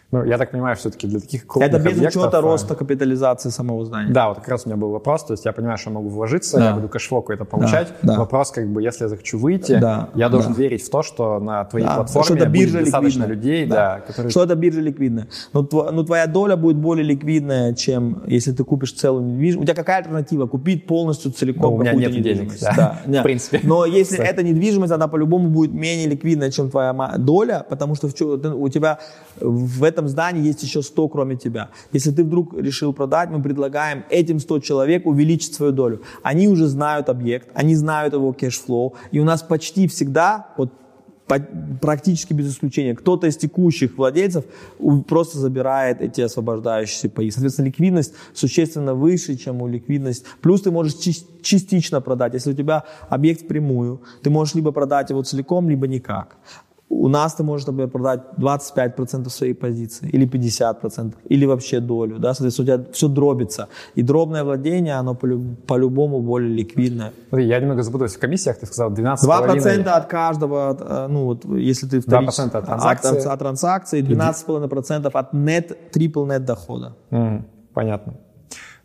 Ну, 0.09 0.23
я 0.23 0.37
так 0.37 0.51
понимаю, 0.51 0.77
все-таки 0.77 1.05
для 1.05 1.19
таких 1.19 1.45
крупных 1.45 1.73
Это 1.73 1.83
без 1.83 1.97
объектов, 1.97 2.23
учета 2.23 2.39
роста 2.39 2.75
капитализации 2.75 3.49
самого 3.49 3.83
здания. 3.83 4.13
Да, 4.13 4.29
вот 4.29 4.37
как 4.37 4.47
раз 4.47 4.65
у 4.65 4.69
меня 4.69 4.77
был 4.77 4.91
вопрос, 4.91 5.25
то 5.25 5.33
есть 5.33 5.43
я 5.43 5.51
понимаю, 5.51 5.77
что 5.77 5.89
я 5.89 5.95
могу 5.95 6.07
вложиться, 6.07 6.57
да. 6.57 6.69
я 6.69 6.75
буду 6.75 6.87
cash 6.87 7.04
flow 7.04 7.21
какой-то 7.21 7.43
получать. 7.43 7.89
Да, 8.01 8.13
да. 8.13 8.19
Вопрос, 8.19 8.51
как 8.51 8.69
бы, 8.69 8.81
если 8.81 9.03
я 9.03 9.09
захочу 9.09 9.37
выйти, 9.37 9.77
да, 9.77 10.09
я 10.15 10.29
должен 10.29 10.53
да. 10.53 10.61
верить 10.61 10.81
в 10.81 10.89
то, 10.89 11.03
что 11.03 11.39
на 11.39 11.65
твоей 11.65 11.85
да. 11.85 11.95
платформе 11.95 12.25
что 12.25 12.35
это 12.35 12.45
биржа 12.47 12.77
будет 12.77 12.83
достаточно 12.85 13.25
людей, 13.25 13.65
да. 13.65 13.75
Да, 13.75 13.99
которые... 13.99 14.31
Что 14.31 14.43
это 14.43 14.55
биржа 14.55 14.79
ликвидная. 14.79 15.27
Но, 15.51 15.63
тв... 15.63 15.91
но 15.91 16.03
твоя 16.03 16.25
доля 16.27 16.55
будет 16.55 16.77
более 16.77 17.03
ликвидная, 17.03 17.73
чем 17.73 18.23
если 18.27 18.53
ты 18.53 18.63
купишь 18.63 18.93
целую 18.93 19.25
недвижимость. 19.25 19.63
У 19.63 19.65
тебя 19.65 19.75
какая 19.75 19.97
альтернатива? 19.97 20.47
Купить 20.47 20.87
полностью 20.87 21.33
целиком 21.33 21.71
ну, 21.71 21.75
у 21.75 21.81
меня 21.81 21.91
нет 21.91 22.21
денег, 22.21 22.53
да. 22.61 23.01
да. 23.05 23.19
в 23.19 23.23
принципе. 23.23 23.59
Но 23.63 23.85
если 23.85 24.23
эта 24.23 24.41
недвижимость, 24.41 24.93
она 24.93 25.09
по-любому 25.09 25.49
будет 25.49 25.73
менее 25.73 26.07
ликвидная, 26.07 26.49
чем 26.49 26.69
твоя 26.69 26.93
доля, 27.17 27.65
потому 27.69 27.95
что 27.95 28.07
у 28.07 28.69
тебя 28.69 28.99
в 29.41 29.83
этом 29.83 29.96
здании 30.05 30.47
есть 30.47 30.63
еще 30.63 30.77
еще 30.77 30.83
100, 30.87 31.07
кроме 31.09 31.35
тебя. 31.35 31.69
Если 31.93 32.11
ты 32.11 32.23
вдруг 32.23 32.53
решил 32.53 32.93
продать, 32.93 33.29
мы 33.29 33.41
предлагаем 33.41 34.03
этим 34.09 34.39
100 34.39 34.59
человек 34.59 35.05
увеличить 35.05 35.53
свою 35.55 35.71
долю. 35.71 36.01
Они 36.23 36.47
уже 36.47 36.67
знают 36.67 37.09
объект, 37.09 37.49
они 37.53 37.75
знают 37.75 38.13
его 38.13 38.33
cash 38.33 38.60
flow, 38.60 38.93
и 39.13 39.19
у 39.19 39.23
нас 39.23 39.41
почти 39.41 39.87
всегда, 39.87 40.47
вот 40.57 40.71
практически 41.81 42.33
без 42.33 42.49
исключения, 42.49 42.95
кто-то 42.95 43.27
из 43.27 43.35
текущих 43.35 43.97
владельцев 43.97 44.45
просто 45.07 45.39
забирает 45.39 46.01
эти 46.01 46.21
освобождающиеся 46.21 47.09
паи. 47.09 47.29
Соответственно, 47.31 47.65
ликвидность 47.65 48.13
существенно 48.33 48.93
выше, 48.93 49.35
чем 49.35 49.61
у 49.61 49.67
ликвидность. 49.67 50.25
Плюс 50.41 50.61
ты 50.61 50.71
можешь 50.71 50.95
частично 51.41 52.01
продать. 52.01 52.33
Если 52.33 52.51
у 52.51 52.55
тебя 52.55 52.83
объект 53.09 53.41
впрямую, 53.41 54.01
ты 54.23 54.29
можешь 54.29 54.55
либо 54.55 54.71
продать 54.71 55.09
его 55.09 55.21
целиком, 55.21 55.69
либо 55.69 55.87
никак. 55.87 56.37
У 56.89 57.09
нас 57.09 57.35
ты 57.35 57.43
можешь, 57.43 57.67
например, 57.67 57.89
продать 57.89 58.21
25% 58.37 59.29
своей 59.29 59.53
позиции, 59.53 60.09
или 60.13 60.25
50%, 60.25 61.13
или 61.29 61.45
вообще 61.45 61.79
долю, 61.79 62.17
да, 62.19 62.33
соответственно, 62.33 62.63
у 62.63 62.77
тебя 62.77 62.91
все 62.93 63.07
дробится. 63.07 63.67
И 63.95 64.03
дробное 64.03 64.43
владение, 64.43 64.99
оно 64.99 65.15
по-любому 65.15 66.21
более 66.21 66.49
ликвидное. 66.49 67.11
Смотри, 67.29 67.47
я 67.47 67.59
немного 67.59 67.83
запутался 67.83 68.17
в 68.17 68.21
комиссиях, 68.21 68.57
ты 68.57 68.65
сказал 68.65 68.91
12,5%. 68.91 69.17
2% 69.25 69.87
от 69.89 70.05
каждого, 70.05 70.77
э, 70.79 71.07
ну 71.09 71.25
вот, 71.25 71.45
если 71.45 71.87
ты 71.87 71.99
вторич... 71.99 72.29
2% 72.29 72.57
от 72.57 72.65
транзакции. 72.65 73.19
От, 73.19 73.25
от 73.25 73.39
транзакции, 73.39 74.01
12,5% 74.01 75.11
от 75.13 75.33
net, 75.33 75.77
triple 75.93 76.27
net 76.27 76.39
дохода. 76.39 76.95
Mm, 77.11 77.43
понятно. 77.73 78.13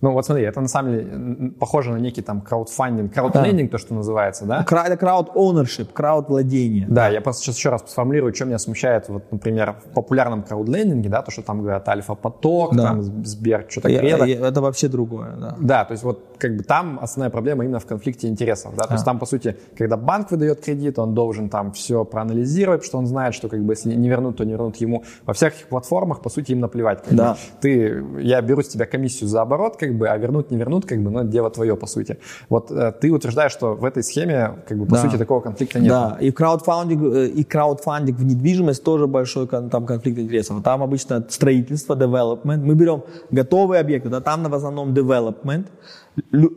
Ну 0.02 0.12
вот 0.12 0.26
смотри, 0.26 0.44
это 0.44 0.60
на 0.60 0.68
самом 0.68 0.92
деле 0.92 1.50
похоже 1.52 1.92
на 1.92 1.96
некий 1.96 2.22
там 2.22 2.40
краудфандинг, 2.40 3.14
краудлендинг, 3.14 3.70
да. 3.70 3.78
то, 3.78 3.82
что 3.82 3.94
называется, 3.94 4.44
да? 4.44 4.62
Это 4.62 4.96
крауд 4.96 5.30
ownership, 5.36 5.88
крауд 5.92 6.28
владение. 6.28 6.86
Да, 6.88 7.08
я 7.08 7.20
просто 7.20 7.44
сейчас 7.44 7.56
еще 7.56 7.70
раз 7.70 7.84
сформулирую, 7.86 8.34
что 8.34 8.44
меня 8.44 8.58
смущает, 8.58 9.08
вот, 9.08 9.30
например, 9.30 9.76
в 9.84 9.94
популярном 9.94 10.42
краудлендинге, 10.42 11.08
да, 11.08 11.22
то, 11.22 11.30
что 11.30 11.42
там 11.42 11.60
говорят 11.62 11.88
альфа-поток, 11.88 12.74
да. 12.74 12.82
там 12.82 13.24
Сбер, 13.24 13.66
что-то 13.68 13.88
кредо. 13.88 14.26
Это 14.26 14.60
вообще 14.60 14.88
другое, 14.88 15.36
да. 15.36 15.56
Да, 15.60 15.84
то 15.84 15.92
есть 15.92 16.02
вот 16.02 16.36
как 16.38 16.56
бы 16.56 16.64
там 16.64 16.98
основная 17.00 17.30
проблема 17.30 17.64
именно 17.64 17.78
в 17.78 17.86
конфликте 17.86 18.26
интересов, 18.26 18.74
да, 18.74 18.82
то 18.82 18.88
да. 18.88 18.94
есть 18.96 19.04
там, 19.04 19.20
по 19.20 19.26
сути, 19.26 19.56
когда 19.78 19.96
банк 19.96 20.32
выдает 20.32 20.60
кредит, 20.60 20.98
он 20.98 21.14
должен 21.14 21.48
там 21.48 21.70
все 21.70 22.04
проанализировать, 22.04 22.84
что 22.84 22.98
он 22.98 23.06
знает, 23.06 23.34
что 23.34 23.48
как 23.48 23.62
бы 23.62 23.74
если 23.74 23.94
не 23.94 24.08
вернут, 24.08 24.36
то 24.38 24.44
не 24.44 24.52
вернут 24.52 24.76
ему. 24.76 25.04
Во 25.24 25.32
всех 25.32 25.54
этих 25.54 25.68
платформах, 25.68 26.22
по 26.22 26.28
сути, 26.28 26.52
им 26.52 26.60
наплевать. 26.60 27.04
Как 27.04 27.14
да. 27.14 27.32
бы. 27.34 27.38
Ты, 27.60 28.04
я 28.20 28.40
беру 28.40 28.62
с 28.62 28.68
тебя 28.68 28.86
комиссию 28.86 29.28
за 29.28 29.42
оборот, 29.42 29.76
как 29.76 29.91
бы, 29.96 30.08
а 30.08 30.16
вернуть, 30.16 30.50
не 30.50 30.56
вернут, 30.56 30.86
как 30.86 31.02
бы, 31.02 31.10
ну, 31.10 31.24
дело 31.24 31.50
твое, 31.50 31.76
по 31.76 31.86
сути. 31.86 32.18
Вот 32.48 32.70
э, 32.70 32.92
ты 33.00 33.10
утверждаешь, 33.10 33.52
что 33.52 33.74
в 33.74 33.84
этой 33.84 34.02
схеме, 34.02 34.58
как 34.68 34.78
бы, 34.78 34.86
по 34.86 34.96
да. 34.96 35.02
сути, 35.02 35.16
такого 35.16 35.40
конфликта 35.40 35.80
нет. 35.80 35.88
Да, 35.88 36.18
и 36.20 36.30
краудфандинг, 36.30 37.02
э, 37.14 37.26
и 37.28 37.44
краудфандинг 37.44 38.18
в 38.18 38.24
недвижимость 38.24 38.84
тоже 38.84 39.06
большой 39.06 39.46
там 39.46 39.86
конфликт 39.86 40.18
интересов. 40.18 40.62
Там 40.62 40.82
обычно 40.82 41.24
строительство, 41.28 41.94
development. 41.94 42.58
Мы 42.58 42.74
берем 42.74 43.02
готовые 43.30 43.80
объекты, 43.80 44.08
да, 44.08 44.20
там 44.20 44.42
в 44.42 44.54
основном 44.54 44.92
development. 44.92 45.66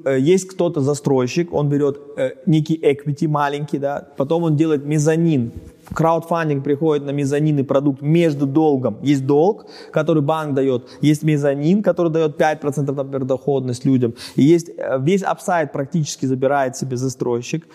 Э, 0.06 0.20
есть 0.20 0.48
кто-то 0.48 0.82
застройщик, 0.82 1.53
он 1.53 1.70
берет 1.70 1.99
некий 2.45 2.78
equity 2.78 3.28
маленький, 3.28 3.78
да, 3.78 4.07
потом 4.18 4.44
он 4.44 4.56
делает 4.56 4.86
мезонин 4.86 5.52
краудфандинг 5.94 6.64
приходит 6.64 7.06
на 7.06 7.12
мезонинный 7.12 7.64
продукт 7.64 8.02
между 8.02 8.45
долгом. 8.45 8.98
Есть 9.02 9.26
долг, 9.26 9.66
который 9.91 10.22
банк 10.22 10.53
дает, 10.53 10.88
есть 11.02 11.24
мезонин, 11.24 11.84
который 11.84 12.12
дает 12.12 12.40
5%, 12.40 12.91
например, 12.91 13.26
доходность 13.26 13.86
людям. 13.86 14.14
И 14.36 14.44
есть 14.44 14.70
э, 14.78 14.98
весь 14.99 15.24
апсайд 15.24 15.72
практически 15.72 16.26
забирает 16.26 16.76
себе 16.76 16.98
застройщик. 16.98 17.68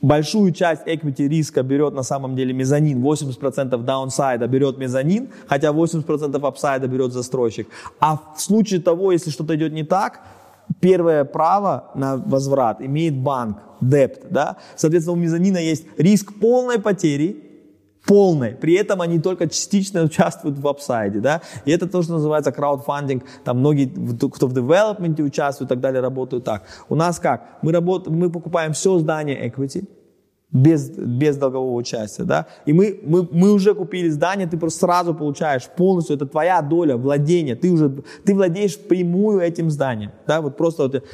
Большую 0.00 0.52
часть 0.52 0.86
equity 0.86 1.26
риска 1.26 1.62
берет 1.64 1.92
на 1.92 2.04
самом 2.04 2.36
деле 2.36 2.52
мезонин, 2.52 3.02
80% 3.02 3.82
даунсайда 3.82 4.46
берет 4.46 4.78
мезонин, 4.78 5.28
хотя 5.48 5.70
80% 5.70 6.46
апсайда 6.46 6.86
берет 6.86 7.12
застройщик. 7.12 7.68
А 7.98 8.16
в 8.16 8.40
случае 8.40 8.80
того, 8.80 9.10
если 9.10 9.30
что-то 9.30 9.56
идет 9.56 9.72
не 9.72 9.82
так, 9.82 10.20
первое 10.80 11.24
право 11.24 11.90
на 11.96 12.16
возврат 12.16 12.80
имеет 12.80 13.16
банк, 13.16 13.58
депт, 13.80 14.26
да? 14.30 14.56
Соответственно, 14.76 15.16
у 15.16 15.20
мезонина 15.20 15.58
есть 15.58 15.84
риск 15.96 16.32
полной 16.40 16.78
потери, 16.78 17.47
полной. 18.06 18.50
При 18.52 18.74
этом 18.74 19.00
они 19.00 19.18
только 19.18 19.48
частично 19.48 20.02
участвуют 20.02 20.58
в 20.58 20.66
апсайде, 20.66 21.20
да, 21.20 21.42
и 21.64 21.70
это 21.70 21.86
то, 21.86 22.02
что 22.02 22.12
называется 22.12 22.52
краудфандинг, 22.52 23.24
там 23.44 23.58
многие, 23.58 23.86
кто 24.28 24.46
в 24.46 24.52
девелопменте 24.52 25.22
участвует 25.22 25.70
и 25.70 25.74
так 25.74 25.80
далее, 25.80 26.00
работают 26.00 26.44
так. 26.44 26.64
У 26.88 26.94
нас 26.94 27.18
как? 27.18 27.58
Мы, 27.62 27.72
работаем, 27.72 28.18
мы 28.18 28.30
покупаем 28.30 28.72
все 28.72 28.98
здание 28.98 29.48
equity, 29.48 29.86
без, 30.50 30.88
без 30.90 31.36
долгового 31.36 31.74
участия, 31.74 32.24
да, 32.24 32.46
и 32.64 32.72
мы, 32.72 32.98
мы, 33.04 33.28
мы 33.30 33.52
уже 33.52 33.74
купили 33.74 34.08
здание, 34.08 34.46
ты 34.46 34.56
просто 34.56 34.80
сразу 34.80 35.14
получаешь 35.14 35.68
полностью, 35.76 36.16
это 36.16 36.26
твоя 36.26 36.62
доля, 36.62 36.96
владение, 36.96 37.54
ты 37.54 37.70
уже, 37.70 38.02
ты 38.24 38.34
владеешь 38.34 38.78
прямую 38.78 39.40
этим 39.40 39.70
зданием, 39.70 40.12
да, 40.26 40.40
вот 40.40 40.56
просто 40.56 40.84
вот 40.84 41.04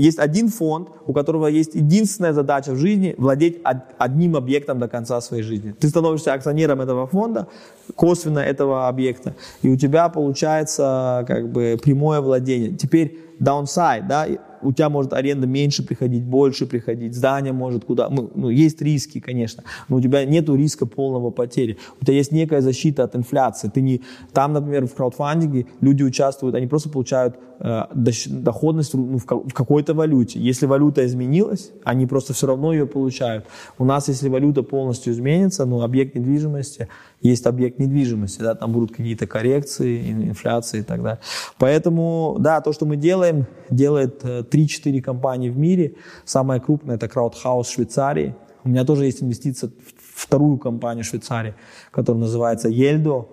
есть 0.00 0.18
один 0.18 0.48
фонд, 0.48 0.88
у 1.06 1.12
которого 1.12 1.46
есть 1.46 1.74
единственная 1.74 2.32
задача 2.32 2.72
в 2.72 2.76
жизни 2.76 3.14
владеть 3.18 3.60
одним 3.98 4.36
объектом 4.36 4.78
до 4.78 4.88
конца 4.88 5.20
своей 5.20 5.42
жизни. 5.42 5.74
Ты 5.78 5.88
становишься 5.88 6.32
акционером 6.32 6.80
этого 6.80 7.06
фонда, 7.06 7.46
косвенно 7.94 8.40
этого 8.40 8.88
объекта, 8.88 9.34
и 9.62 9.68
у 9.68 9.76
тебя 9.76 10.08
получается 10.08 11.24
как 11.26 11.50
бы 11.50 11.78
прямое 11.82 12.20
владение. 12.20 12.72
Теперь 12.72 13.18
downside, 13.40 14.06
да, 14.06 14.26
у 14.62 14.72
тебя 14.72 14.88
может 14.88 15.12
аренда 15.12 15.46
меньше 15.46 15.86
приходить, 15.86 16.24
больше 16.24 16.66
приходить, 16.66 17.14
здание 17.14 17.52
может 17.52 17.84
куда, 17.84 18.08
ну, 18.08 18.30
ну 18.34 18.48
есть 18.48 18.82
риски, 18.82 19.20
конечно, 19.20 19.64
но 19.88 19.96
у 19.96 20.00
тебя 20.00 20.24
нет 20.24 20.48
риска 20.48 20.86
полного 20.86 21.30
потери. 21.30 21.78
У 22.00 22.04
тебя 22.04 22.16
есть 22.16 22.32
некая 22.32 22.60
защита 22.60 23.04
от 23.04 23.16
инфляции. 23.16 23.68
Ты 23.68 23.80
не, 23.80 24.02
там, 24.32 24.52
например, 24.52 24.86
в 24.86 24.94
краудфандинге 24.94 25.66
люди 25.80 26.02
участвуют, 26.02 26.54
они 26.54 26.66
просто 26.66 26.88
получают 26.88 27.36
э, 27.60 27.84
доходность 28.26 28.94
ну, 28.94 29.18
в, 29.18 29.24
в 29.24 29.52
какой-то 29.52 29.94
валюте. 29.94 30.40
Если 30.40 30.66
валюта 30.66 31.04
изменилась, 31.06 31.70
они 31.84 32.06
просто 32.06 32.32
все 32.32 32.46
равно 32.46 32.72
ее 32.72 32.86
получают. 32.86 33.46
У 33.78 33.84
нас, 33.84 34.08
если 34.08 34.28
валюта 34.28 34.62
полностью 34.62 35.12
изменится, 35.12 35.64
ну, 35.64 35.82
объект 35.82 36.14
недвижимости, 36.14 36.88
есть 37.20 37.46
объект 37.46 37.78
недвижимости, 37.78 38.40
да, 38.40 38.54
там 38.54 38.72
будут 38.72 38.90
какие-то 38.92 39.26
коррекции, 39.26 40.10
инфляции 40.10 40.80
и 40.80 40.82
так 40.82 41.02
далее. 41.02 41.20
Поэтому, 41.58 42.36
да, 42.40 42.60
то, 42.60 42.72
что 42.72 42.86
мы 42.86 42.96
делаем, 42.96 43.46
делает 43.68 44.24
3-4 44.52 44.98
э, 44.98 45.00
компании 45.00 45.50
в 45.50 45.58
мире. 45.58 45.94
Самая 46.24 46.60
крупная 46.60 46.96
это 46.96 47.08
в 47.08 47.64
Швейцарии. 47.64 48.34
У 48.64 48.68
меня 48.68 48.84
тоже 48.84 49.06
есть 49.06 49.22
инвестиция 49.22 49.70
в 49.70 50.22
вторую 50.22 50.58
компанию 50.58 51.04
Швейцарии, 51.04 51.54
которая 51.90 52.20
называется 52.22 52.68
Ельдо. 52.68 53.28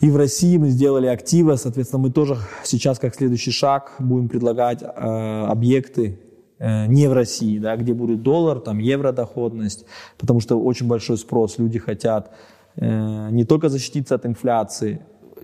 И 0.00 0.10
в 0.10 0.16
России 0.16 0.56
мы 0.58 0.68
сделали 0.68 1.06
активы, 1.06 1.56
соответственно, 1.56 2.02
мы 2.02 2.10
тоже 2.10 2.36
сейчас 2.62 3.00
как 3.00 3.16
следующий 3.16 3.50
шаг 3.50 3.94
будем 3.98 4.28
предлагать 4.28 4.80
э, 4.82 4.86
объекты 4.86 6.20
э, 6.60 6.86
не 6.86 7.08
в 7.08 7.12
России, 7.12 7.58
да, 7.58 7.76
где 7.76 7.94
будет 7.94 8.22
доллар, 8.22 8.60
там 8.60 8.78
евро 8.78 9.10
доходность, 9.10 9.86
потому 10.16 10.38
что 10.38 10.56
очень 10.56 10.86
большой 10.86 11.18
спрос, 11.18 11.58
люди 11.58 11.80
хотят 11.80 12.30
э, 12.76 13.30
не 13.30 13.44
только 13.44 13.68
защититься 13.68 14.14
от 14.14 14.24
инфляции, 14.24 15.00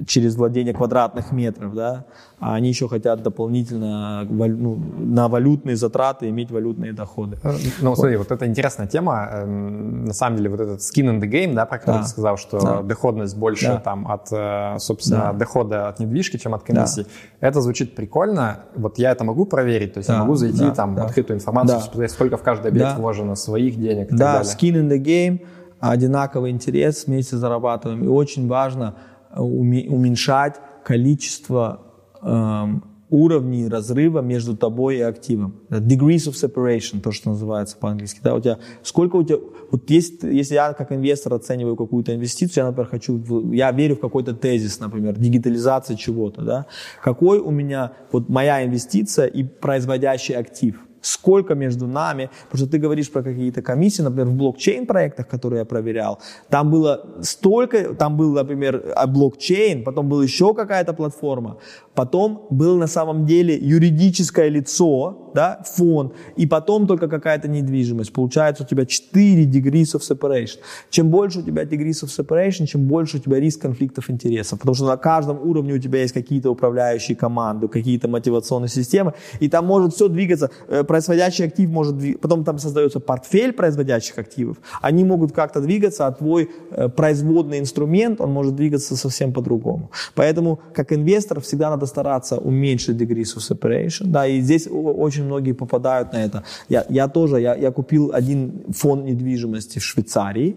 через 0.06 0.36
владение 0.36 0.74
квадратных 0.74 1.32
метров, 1.32 1.74
да, 1.74 2.04
а 2.40 2.54
они 2.56 2.68
еще 2.68 2.88
хотят 2.88 3.22
дополнительно 3.22 4.24
ну, 4.24 4.78
на 4.98 5.28
валютные 5.28 5.76
затраты 5.76 6.28
иметь 6.28 6.50
валютные 6.50 6.92
доходы. 6.92 7.38
Э, 7.42 7.52
ну, 7.80 7.90
вот. 7.90 7.98
смотри, 7.98 8.16
вот 8.16 8.30
это 8.30 8.46
интересная 8.46 8.86
тема. 8.86 9.28
Эм, 9.32 10.04
на 10.04 10.12
самом 10.12 10.36
деле, 10.36 10.50
вот 10.50 10.60
этот 10.60 10.80
skin 10.80 11.06
in 11.06 11.20
the 11.20 11.30
game, 11.30 11.54
да, 11.54 11.64
про 11.64 11.78
который 11.78 11.98
да. 11.98 12.02
ты 12.02 12.08
сказал, 12.08 12.36
что 12.36 12.60
да. 12.60 12.82
доходность 12.82 13.36
больше 13.36 13.68
да. 13.68 13.80
там 13.80 14.10
от, 14.10 14.28
э, 14.30 14.76
собственно, 14.78 15.32
да. 15.32 15.32
дохода 15.32 15.88
от 15.88 16.00
недвижки, 16.00 16.36
чем 16.36 16.54
от 16.54 16.64
комиссии. 16.64 17.06
Да. 17.40 17.48
Это 17.48 17.60
звучит 17.60 17.94
прикольно. 17.94 18.64
Вот 18.74 18.98
я 18.98 19.12
это 19.12 19.24
могу 19.24 19.46
проверить, 19.46 19.94
то 19.94 19.98
есть 19.98 20.08
да. 20.08 20.16
я 20.16 20.20
могу 20.20 20.34
зайти 20.34 20.58
да. 20.58 20.74
там 20.74 20.94
да. 20.96 21.04
открытую 21.04 21.38
информацию, 21.38 21.78
да. 21.78 21.84
посмотреть, 21.84 22.10
сколько 22.10 22.36
в 22.36 22.42
каждый 22.42 22.68
объект 22.68 22.94
да. 22.94 22.98
вложено 22.98 23.36
своих 23.36 23.78
денег 23.78 24.12
и 24.12 24.16
да, 24.16 24.42
так 24.42 24.46
далее. 24.46 24.52
skin 24.52 24.82
in 24.82 24.90
the 24.90 25.02
game, 25.02 25.46
одинаковый 25.80 26.50
интерес, 26.50 27.06
вместе 27.06 27.36
зарабатываем. 27.36 28.04
И 28.04 28.06
очень 28.06 28.48
важно– 28.48 28.96
уменьшать 29.36 30.56
количество 30.84 31.82
эм, 32.22 32.84
уровней 33.10 33.68
разрыва 33.68 34.20
между 34.20 34.56
тобой 34.56 34.96
и 34.96 35.00
активом. 35.00 35.60
Degrees 35.70 36.28
of 36.28 36.34
separation, 36.34 37.00
то, 37.00 37.12
что 37.12 37.30
называется 37.30 37.76
по-английски. 37.76 38.20
Да, 38.22 38.34
у 38.34 38.40
тебя, 38.40 38.58
сколько 38.82 39.16
у 39.16 39.22
тебя, 39.22 39.38
вот 39.70 39.88
есть, 39.90 40.22
если 40.22 40.54
я 40.54 40.72
как 40.72 40.90
инвестор 40.92 41.34
оцениваю 41.34 41.76
какую-то 41.76 42.14
инвестицию, 42.14 42.64
я, 42.64 42.66
например, 42.66 42.90
хочу, 42.90 43.52
я 43.52 43.70
верю 43.72 43.96
в 43.96 44.00
какой-то 44.00 44.34
тезис, 44.34 44.80
например, 44.80 45.16
дигитализация 45.16 45.96
чего-то, 45.96 46.42
да, 46.42 46.66
какой 47.02 47.38
у 47.38 47.50
меня, 47.50 47.92
вот 48.10 48.28
моя 48.28 48.64
инвестиция 48.64 49.26
и 49.26 49.44
производящий 49.44 50.34
актив– 50.34 50.76
сколько 51.04 51.54
между 51.54 51.86
нами, 51.86 52.30
потому 52.50 52.66
что 52.66 52.70
ты 52.70 52.78
говоришь 52.78 53.10
про 53.10 53.22
какие-то 53.22 53.62
комиссии, 53.62 54.02
например, 54.02 54.28
в 54.28 54.34
блокчейн-проектах, 54.34 55.28
которые 55.28 55.60
я 55.60 55.64
проверял, 55.64 56.18
там 56.50 56.70
было 56.70 57.06
столько, 57.22 57.94
там 57.94 58.16
был, 58.16 58.32
например, 58.32 58.82
блокчейн, 59.06 59.84
потом 59.84 60.08
была 60.08 60.24
еще 60.24 60.54
какая-то 60.54 60.92
платформа, 60.92 61.58
потом 61.94 62.46
был 62.50 62.76
на 62.76 62.86
самом 62.86 63.26
деле 63.26 63.56
юридическое 63.56 64.48
лицо, 64.48 65.30
да, 65.34 65.62
фонд, 65.64 66.12
и 66.36 66.46
потом 66.46 66.86
только 66.86 67.08
какая-то 67.08 67.48
недвижимость. 67.48 68.12
Получается 68.12 68.62
у 68.62 68.66
тебя 68.66 68.86
4 68.86 69.44
degrees 69.46 69.94
of 69.94 70.00
separation. 70.00 70.58
Чем 70.90 71.10
больше 71.10 71.40
у 71.40 71.42
тебя 71.42 71.64
degrees 71.64 72.04
of 72.04 72.08
separation, 72.08 72.66
чем 72.66 72.86
больше 72.86 73.16
у 73.16 73.20
тебя 73.20 73.40
риск 73.40 73.60
конфликтов 73.60 74.10
интересов, 74.10 74.60
потому 74.60 74.74
что 74.74 74.86
на 74.86 74.96
каждом 74.96 75.40
уровне 75.42 75.74
у 75.74 75.78
тебя 75.78 76.02
есть 76.02 76.14
какие-то 76.14 76.50
управляющие 76.50 77.16
команды, 77.16 77.68
какие-то 77.68 78.08
мотивационные 78.08 78.68
системы, 78.68 79.14
и 79.40 79.48
там 79.48 79.66
может 79.66 79.94
все 79.94 80.08
двигаться, 80.08 80.50
э, 80.68 80.84
производящий 80.84 81.46
актив 81.46 81.68
может 81.68 81.98
двигаться, 81.98 82.22
потом 82.22 82.44
там 82.44 82.58
создается 82.58 83.00
портфель 83.00 83.52
производящих 83.52 84.18
активов, 84.18 84.58
они 84.80 85.04
могут 85.04 85.32
как-то 85.32 85.60
двигаться, 85.60 86.06
а 86.06 86.12
твой 86.12 86.50
э, 86.70 86.88
производный 86.88 87.58
инструмент, 87.58 88.20
он 88.20 88.30
может 88.30 88.54
двигаться 88.54 88.96
совсем 88.96 89.32
по-другому. 89.32 89.90
Поэтому, 90.14 90.60
как 90.74 90.92
инвестор, 90.92 91.40
всегда 91.40 91.70
надо 91.70 91.83
стараться 91.86 92.38
уменьшить 92.38 92.96
degrees 93.00 93.36
of 93.36 93.40
separation, 93.40 94.06
да, 94.06 94.26
и 94.26 94.40
здесь 94.40 94.68
очень 94.70 95.24
многие 95.24 95.52
попадают 95.52 96.12
на 96.12 96.24
это. 96.24 96.44
Я, 96.68 96.84
я 96.88 97.08
тоже, 97.08 97.40
я, 97.40 97.54
я 97.54 97.70
купил 97.70 98.10
один 98.12 98.64
фонд 98.72 99.04
недвижимости 99.04 99.78
в 99.78 99.82
Швейцарии, 99.82 100.56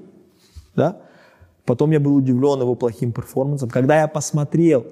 да, 0.75 0.97
потом 1.65 1.91
я 1.91 1.99
был 1.99 2.15
удивлен 2.15 2.61
его 2.61 2.75
плохим 2.75 3.11
перформансом. 3.11 3.69
Когда 3.69 3.99
я 3.99 4.07
посмотрел 4.07 4.85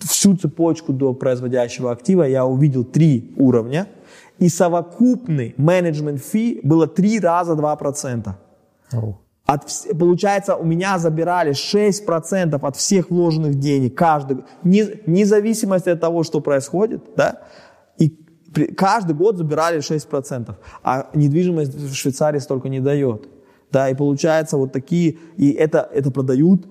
всю 0.00 0.36
цепочку 0.36 0.92
до 0.92 1.14
производящего 1.14 1.90
актива, 1.92 2.24
я 2.24 2.44
увидел 2.44 2.84
три 2.84 3.32
уровня, 3.36 3.86
и 4.38 4.48
совокупный 4.48 5.54
менеджмент 5.56 6.20
фи 6.20 6.60
было 6.62 6.86
три 6.86 7.20
раза 7.20 7.52
2%. 7.52 8.34
Oh. 8.92 9.14
От, 9.52 9.66
получается, 9.98 10.56
у 10.56 10.64
меня 10.64 10.98
забирали 10.98 11.52
6% 11.52 12.58
от 12.60 12.76
всех 12.76 13.10
вложенных 13.10 13.58
денег 13.58 13.94
каждый, 13.94 14.44
не, 14.64 14.84
независимости 15.06 15.90
от 15.90 16.00
того, 16.00 16.22
что 16.22 16.40
происходит, 16.40 17.02
да, 17.16 17.42
и 17.98 18.08
при, 18.54 18.72
каждый 18.72 19.14
год 19.14 19.36
забирали 19.36 19.80
6%, 19.80 20.54
а 20.82 21.10
недвижимость 21.12 21.74
в 21.74 21.94
Швейцарии 21.94 22.38
столько 22.38 22.70
не 22.70 22.80
дает. 22.80 23.28
Да, 23.70 23.90
и 23.90 23.94
получается 23.94 24.56
вот 24.56 24.72
такие, 24.72 25.18
и 25.36 25.50
это, 25.50 25.86
это 25.92 26.10
продают 26.10 26.66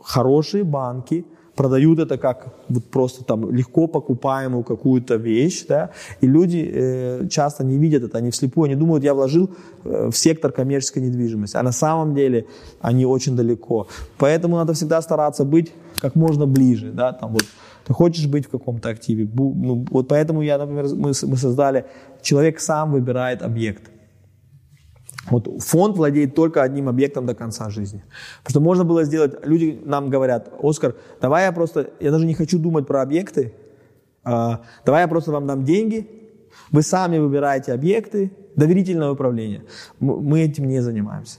хорошие 0.00 0.62
банки, 0.62 1.26
продают 1.60 1.98
это 1.98 2.16
как 2.16 2.46
вот 2.70 2.84
просто 2.84 3.24
там 3.24 3.54
легко 3.54 3.86
покупаемую 3.86 4.64
какую-то 4.64 5.16
вещь, 5.16 5.66
да, 5.68 5.90
и 6.22 6.26
люди 6.26 6.70
э, 6.74 7.28
часто 7.28 7.64
не 7.64 7.78
видят 7.78 8.02
это, 8.02 8.18
они 8.18 8.30
вслепую, 8.30 8.64
они 8.64 8.76
думают, 8.76 9.04
я 9.04 9.12
вложил 9.12 9.50
э, 9.84 10.08
в 10.10 10.16
сектор 10.16 10.52
коммерческой 10.52 11.02
недвижимости, 11.02 11.58
а 11.58 11.62
на 11.62 11.72
самом 11.72 12.14
деле 12.14 12.44
они 12.80 13.04
очень 13.04 13.36
далеко. 13.36 13.86
Поэтому 14.16 14.56
надо 14.56 14.72
всегда 14.72 15.02
стараться 15.02 15.44
быть 15.44 15.72
как 16.00 16.16
можно 16.16 16.46
ближе, 16.46 16.92
да, 16.92 17.12
там 17.12 17.32
вот 17.32 17.44
ты 17.86 17.92
хочешь 17.92 18.26
быть 18.26 18.46
в 18.46 18.50
каком-то 18.50 18.88
активе, 18.88 19.28
ну, 19.34 19.84
вот 19.90 20.08
поэтому 20.08 20.42
я, 20.42 20.56
например, 20.58 20.84
мы, 20.94 21.12
мы 21.22 21.36
создали, 21.36 21.84
человек 22.22 22.60
сам 22.60 22.92
выбирает 22.92 23.42
объект. 23.42 23.90
Вот 25.28 25.62
фонд 25.62 25.96
владеет 25.96 26.34
только 26.34 26.62
одним 26.62 26.88
объектом 26.88 27.26
до 27.26 27.34
конца 27.34 27.70
жизни. 27.70 28.02
Потому 28.42 28.50
что 28.50 28.60
можно 28.60 28.84
было 28.84 29.04
сделать, 29.04 29.34
люди 29.44 29.80
нам 29.84 30.08
говорят, 30.08 30.52
Оскар, 30.62 30.96
давай 31.20 31.44
я 31.44 31.52
просто, 31.52 31.90
я 32.00 32.10
даже 32.10 32.26
не 32.26 32.34
хочу 32.34 32.58
думать 32.58 32.86
про 32.86 33.02
объекты, 33.02 33.52
а, 34.24 34.62
давай 34.84 35.02
я 35.02 35.08
просто 35.08 35.32
вам 35.32 35.46
дам 35.46 35.64
деньги, 35.64 36.08
вы 36.70 36.82
сами 36.82 37.18
выбираете 37.18 37.72
объекты, 37.72 38.32
доверительное 38.56 39.10
управление. 39.10 39.64
Мы 39.98 40.42
этим 40.42 40.68
не 40.68 40.80
занимаемся. 40.80 41.38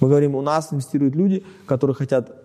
Мы 0.00 0.08
говорим, 0.08 0.34
у 0.34 0.42
нас 0.42 0.72
инвестируют 0.72 1.14
люди, 1.14 1.44
которые 1.66 1.94
хотят 1.94 2.41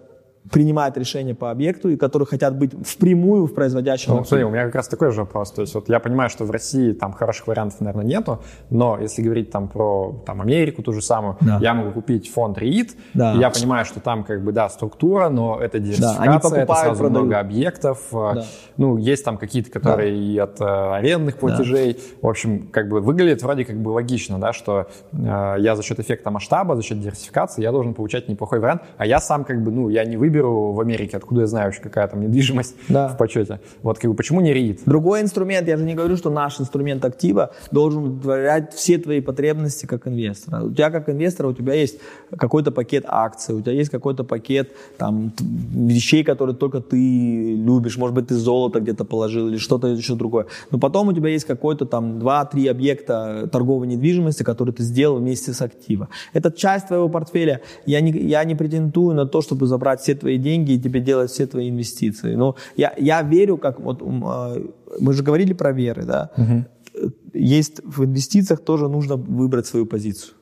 принимают 0.52 0.98
решения 0.98 1.36
по 1.36 1.52
объекту 1.52 1.90
и 1.90 1.98
которые 1.98 2.28
хотят 2.28 2.58
быть 2.58 2.72
впрямую 2.86 3.46
в 3.46 3.54
производящем. 3.54 4.14
Ну, 4.14 4.24
смотри, 4.24 4.46
у 4.46 4.50
меня 4.50 4.66
как 4.66 4.76
раз 4.76 4.88
такой 4.88 5.12
же 5.12 5.22
вопрос. 5.22 5.52
То 5.52 5.62
есть 5.62 5.74
вот 5.76 5.90
я 5.90 6.00
понимаю, 6.00 6.30
что 6.30 6.46
в 6.46 6.52
России 6.52 6.94
там 6.94 7.14
хороших 7.14 7.48
вариантов, 7.48 7.80
наверное, 7.82 8.06
нету, 8.06 8.42
но 8.70 8.98
если 9.00 9.22
говорить 9.22 9.52
там 9.52 9.68
про 9.68 10.24
там, 10.26 10.42
Америку 10.42 10.84
ту 10.84 10.94
же 10.94 11.02
самую, 11.02 11.38
да. 11.42 11.60
я 11.62 11.74
могу 11.74 11.92
купить 11.92 12.32
фонд 12.32 12.58
REIT, 12.58 12.92
да. 13.14 13.34
и 13.34 13.40
я 13.40 13.50
понимаю, 13.50 13.86
что 13.86 14.00
там 14.00 14.24
как 14.24 14.44
бы, 14.44 14.52
да, 14.52 14.70
структура, 14.70 15.30
но 15.30 15.60
это 15.60 15.80
диверсификация, 15.80 16.52
да, 16.52 16.62
это 16.62 16.76
сразу 16.76 17.00
продают. 17.00 17.26
много 17.26 17.40
объектов. 17.40 18.00
Да. 18.12 18.44
Ну, 18.78 18.98
есть 18.98 19.26
там 19.26 19.38
какие-то, 19.38 19.72
которые 19.72 20.12
да. 20.12 20.18
и 20.18 20.38
от 20.38 20.62
э, 20.62 20.66
арендных 20.66 21.38
платежей. 21.38 21.94
Да. 21.94 22.28
В 22.28 22.30
общем, 22.30 22.68
как 22.68 22.90
бы 22.90 23.02
выглядит 23.02 23.42
вроде 23.44 23.66
как 23.66 23.78
бы 23.78 23.90
логично, 23.90 24.40
да, 24.40 24.54
что 24.54 24.88
э, 25.12 25.56
я 25.60 25.76
за 25.76 25.84
счет 25.84 26.00
эффекта 26.00 26.32
масштаба, 26.32 26.76
за 26.76 26.84
счет 26.84 27.00
диверсификации 27.00 27.62
я 27.62 27.72
должен 27.72 27.94
получать 27.94 28.30
неплохой 28.30 28.60
вариант, 28.60 28.84
а 28.98 29.06
я 29.06 29.20
сам 29.20 29.44
как 29.44 29.62
бы, 29.64 29.72
ну, 29.72 29.90
я 29.90 30.06
не 30.06 30.18
выберу 30.18 30.37
выберу 30.38 30.72
в 30.74 30.80
Америке, 30.80 31.18
откуда 31.18 31.42
я 31.42 31.48
знаю 31.48 31.74
какая 31.84 32.08
там 32.08 32.22
недвижимость 32.22 32.76
да. 32.90 33.08
в 33.08 33.18
почете. 33.18 33.60
Вот 33.84 34.00
как 34.00 34.10
бы 34.12 34.16
почему 34.16 34.42
не 34.42 34.54
REIT? 34.54 34.82
Другой 34.86 35.22
инструмент, 35.22 35.68
я 35.68 35.78
же 35.78 35.84
не 35.84 35.96
говорю, 35.96 36.18
что 36.18 36.30
наш 36.30 36.60
инструмент 36.60 37.06
актива 37.06 37.52
должен 37.72 38.04
удовлетворять 38.04 38.74
все 38.74 38.98
твои 38.98 39.22
потребности 39.22 39.86
как 39.86 40.08
инвестора. 40.08 40.64
У 40.64 40.72
тебя 40.72 40.90
как 40.90 41.10
инвестора, 41.10 41.48
у 41.48 41.54
тебя 41.54 41.74
есть 41.74 42.00
какой-то 42.38 42.72
пакет 42.72 43.06
акций, 43.08 43.56
у 43.56 43.62
тебя 43.62 43.74
есть 43.74 43.90
какой-то 43.90 44.24
пакет 44.24 44.72
там, 44.98 45.32
вещей, 45.40 46.24
которые 46.24 46.56
только 46.56 46.80
ты 46.80 47.56
любишь, 47.56 47.98
может 47.98 48.16
быть, 48.16 48.28
ты 48.28 48.36
золото 48.36 48.80
где-то 48.80 49.06
положил 49.06 49.48
или 49.48 49.58
что-то 49.58 49.88
еще 49.88 50.16
другое. 50.16 50.46
Но 50.72 50.80
потом 50.80 51.08
у 51.08 51.14
тебя 51.14 51.30
есть 51.30 51.46
какой-то 51.46 51.86
там 51.86 52.20
2-3 52.20 52.70
объекта 52.70 53.50
торговой 53.52 53.88
недвижимости, 53.88 54.44
которые 54.44 54.74
ты 54.74 54.84
сделал 54.84 55.18
вместе 55.18 55.54
с 55.54 55.62
актива. 55.62 56.08
Это 56.34 56.52
часть 56.52 56.88
твоего 56.88 57.10
портфеля. 57.10 57.62
Я 57.86 58.02
не, 58.02 58.12
я 58.12 58.44
не 58.44 58.56
претендую 58.56 59.16
на 59.16 59.26
то, 59.26 59.42
чтобы 59.42 59.68
забрать 59.68 60.02
все 60.02 60.17
твои 60.18 60.38
деньги 60.38 60.74
и 60.74 60.80
тебе 60.80 61.00
делать 61.00 61.32
все 61.32 61.48
твои 61.48 61.70
инвестиции. 61.70 62.36
Но 62.36 62.56
я, 62.76 62.94
я 62.98 63.22
верю, 63.22 63.58
как 63.58 63.80
вот 63.80 64.02
а, 64.02 64.58
мы 65.00 65.14
же 65.14 65.24
говорили 65.24 65.54
про 65.54 65.72
веры, 65.72 66.04
да. 66.04 66.32
Угу. 66.38 67.12
Есть 67.34 67.82
в 67.84 68.04
инвестициях 68.04 68.62
тоже 68.62 68.88
нужно 68.88 69.16
выбрать 69.16 69.68
свою 69.68 69.86
позицию. 69.86 70.34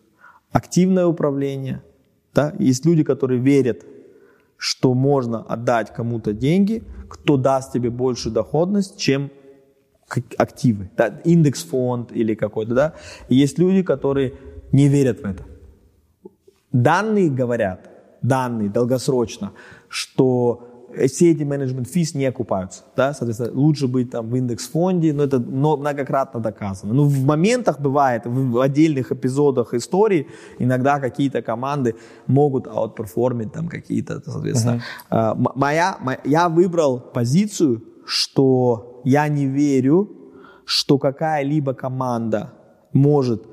Активное 0.52 1.06
управление, 1.06 1.82
да. 2.34 2.54
Есть 2.60 2.86
люди, 2.86 3.04
которые 3.04 3.40
верят, 3.40 3.86
что 4.58 4.94
можно 4.94 5.42
отдать 5.42 5.94
кому-то 5.94 6.34
деньги, 6.34 6.84
кто 7.10 7.38
даст 7.38 7.74
тебе 7.74 7.90
большую 7.90 8.34
доходность, 8.34 8.98
чем 8.98 9.30
активы, 10.38 10.90
да, 10.98 11.08
индекс 11.26 11.64
фонд 11.64 12.12
или 12.12 12.36
какой-то, 12.36 12.74
да. 12.74 12.94
И 13.30 13.36
есть 13.36 13.60
люди, 13.60 13.84
которые 13.84 14.34
не 14.72 14.88
верят 14.88 15.22
в 15.22 15.26
это. 15.26 15.44
Данные 16.72 17.30
говорят, 17.30 17.90
данные 18.22 18.70
долгосрочно, 18.70 19.52
что 19.90 20.76
все 21.08 21.32
эти 21.32 21.44
management 21.44 21.88
fees 21.88 22.16
не 22.16 22.26
окупаются. 22.26 22.84
Да? 22.96 23.14
Соответственно, 23.14 23.52
лучше 23.54 23.88
быть 23.88 24.12
там 24.12 24.30
в 24.30 24.36
индекс-фонде, 24.36 25.14
но 25.14 25.24
это 25.24 25.40
многократно 25.40 26.40
доказано. 26.40 26.94
Ну, 26.94 27.04
в 27.04 27.26
моментах 27.26 27.80
бывает, 27.80 28.24
в 28.26 28.60
отдельных 28.60 29.12
эпизодах 29.12 29.74
истории, 29.74 30.28
иногда 30.60 31.00
какие-то 31.00 31.42
команды 31.42 31.96
могут 32.28 32.68
аутперформить 32.68 33.52
там 33.52 33.68
какие-то, 33.68 34.22
соответственно. 34.26 34.82
Uh-huh. 35.10 35.52
Моя, 35.56 35.98
моя, 36.02 36.20
я 36.24 36.50
выбрал 36.50 37.00
позицию, 37.00 37.84
что 38.06 39.02
я 39.04 39.28
не 39.28 39.48
верю, 39.48 40.10
что 40.66 40.98
какая-либо 40.98 41.74
команда 41.74 42.54
может 42.94 43.44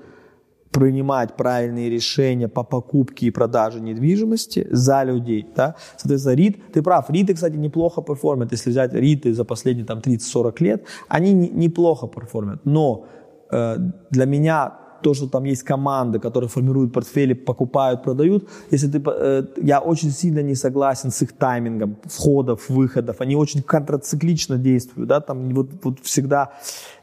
принимать 0.73 1.37
правильные 1.37 1.91
решения 1.91 2.49
по 2.49 2.65
покупке 2.65 3.27
и 3.27 3.31
продаже 3.31 3.81
недвижимости 3.81 4.67
за 4.71 5.05
людей. 5.05 5.47
Да? 5.55 5.77
Соответственно, 5.97 6.35
REIT, 6.35 6.73
ты 6.73 6.83
прав, 6.83 7.11
REIT 7.11 7.27
ы, 7.27 7.35
кстати, 7.35 7.57
неплохо 7.57 8.03
перформят. 8.03 8.53
Если 8.53 8.71
взять 8.71 8.95
REIT 8.95 9.27
ы 9.27 9.35
за 9.35 9.45
последние 9.45 9.87
там, 9.87 9.99
30-40 9.99 10.55
лет, 10.61 10.85
они 11.09 11.33
не, 11.33 11.49
неплохо 11.49 12.09
перформят. 12.09 12.61
Но 12.65 13.07
э, 13.51 13.77
для 14.11 14.25
меня 14.25 14.79
то, 15.03 15.15
что 15.15 15.29
там 15.29 15.45
есть 15.45 15.63
команды, 15.63 16.19
которые 16.19 16.49
формируют 16.49 16.93
портфели, 16.93 17.35
покупают, 17.35 18.03
продают, 18.03 18.49
если 18.71 18.89
ты, 18.89 19.03
э, 19.05 19.45
я 19.63 19.81
очень 19.81 20.11
сильно 20.11 20.43
не 20.43 20.55
согласен 20.55 21.11
с 21.11 21.23
их 21.23 21.33
таймингом 21.33 21.97
входов, 22.05 22.71
выходов, 22.71 23.21
они 23.21 23.37
очень 23.37 23.63
контрациклично 23.63 24.57
действуют, 24.57 25.09
да, 25.09 25.21
там 25.21 25.55
вот, 25.55 25.71
вот 25.83 25.99
всегда. 26.01 26.53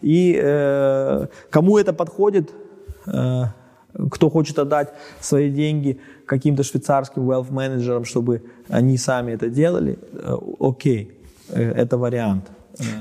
И 0.01 0.39
э, 0.41 1.27
кому 1.49 1.77
это 1.77 1.93
подходит, 1.93 2.51
э, 3.05 3.43
кто 4.11 4.29
хочет 4.29 4.59
отдать 4.59 4.93
свои 5.19 5.49
деньги 5.49 5.99
каким-то 6.25 6.63
швейцарским 6.63 7.29
wealth 7.29 7.51
менеджерам, 7.51 8.05
чтобы 8.05 8.43
они 8.67 8.97
сами 8.97 9.31
это 9.33 9.49
делали, 9.49 9.97
э, 10.13 10.35
окей, 10.59 11.11
э, 11.49 11.71
это 11.71 11.97
вариант. 11.97 12.45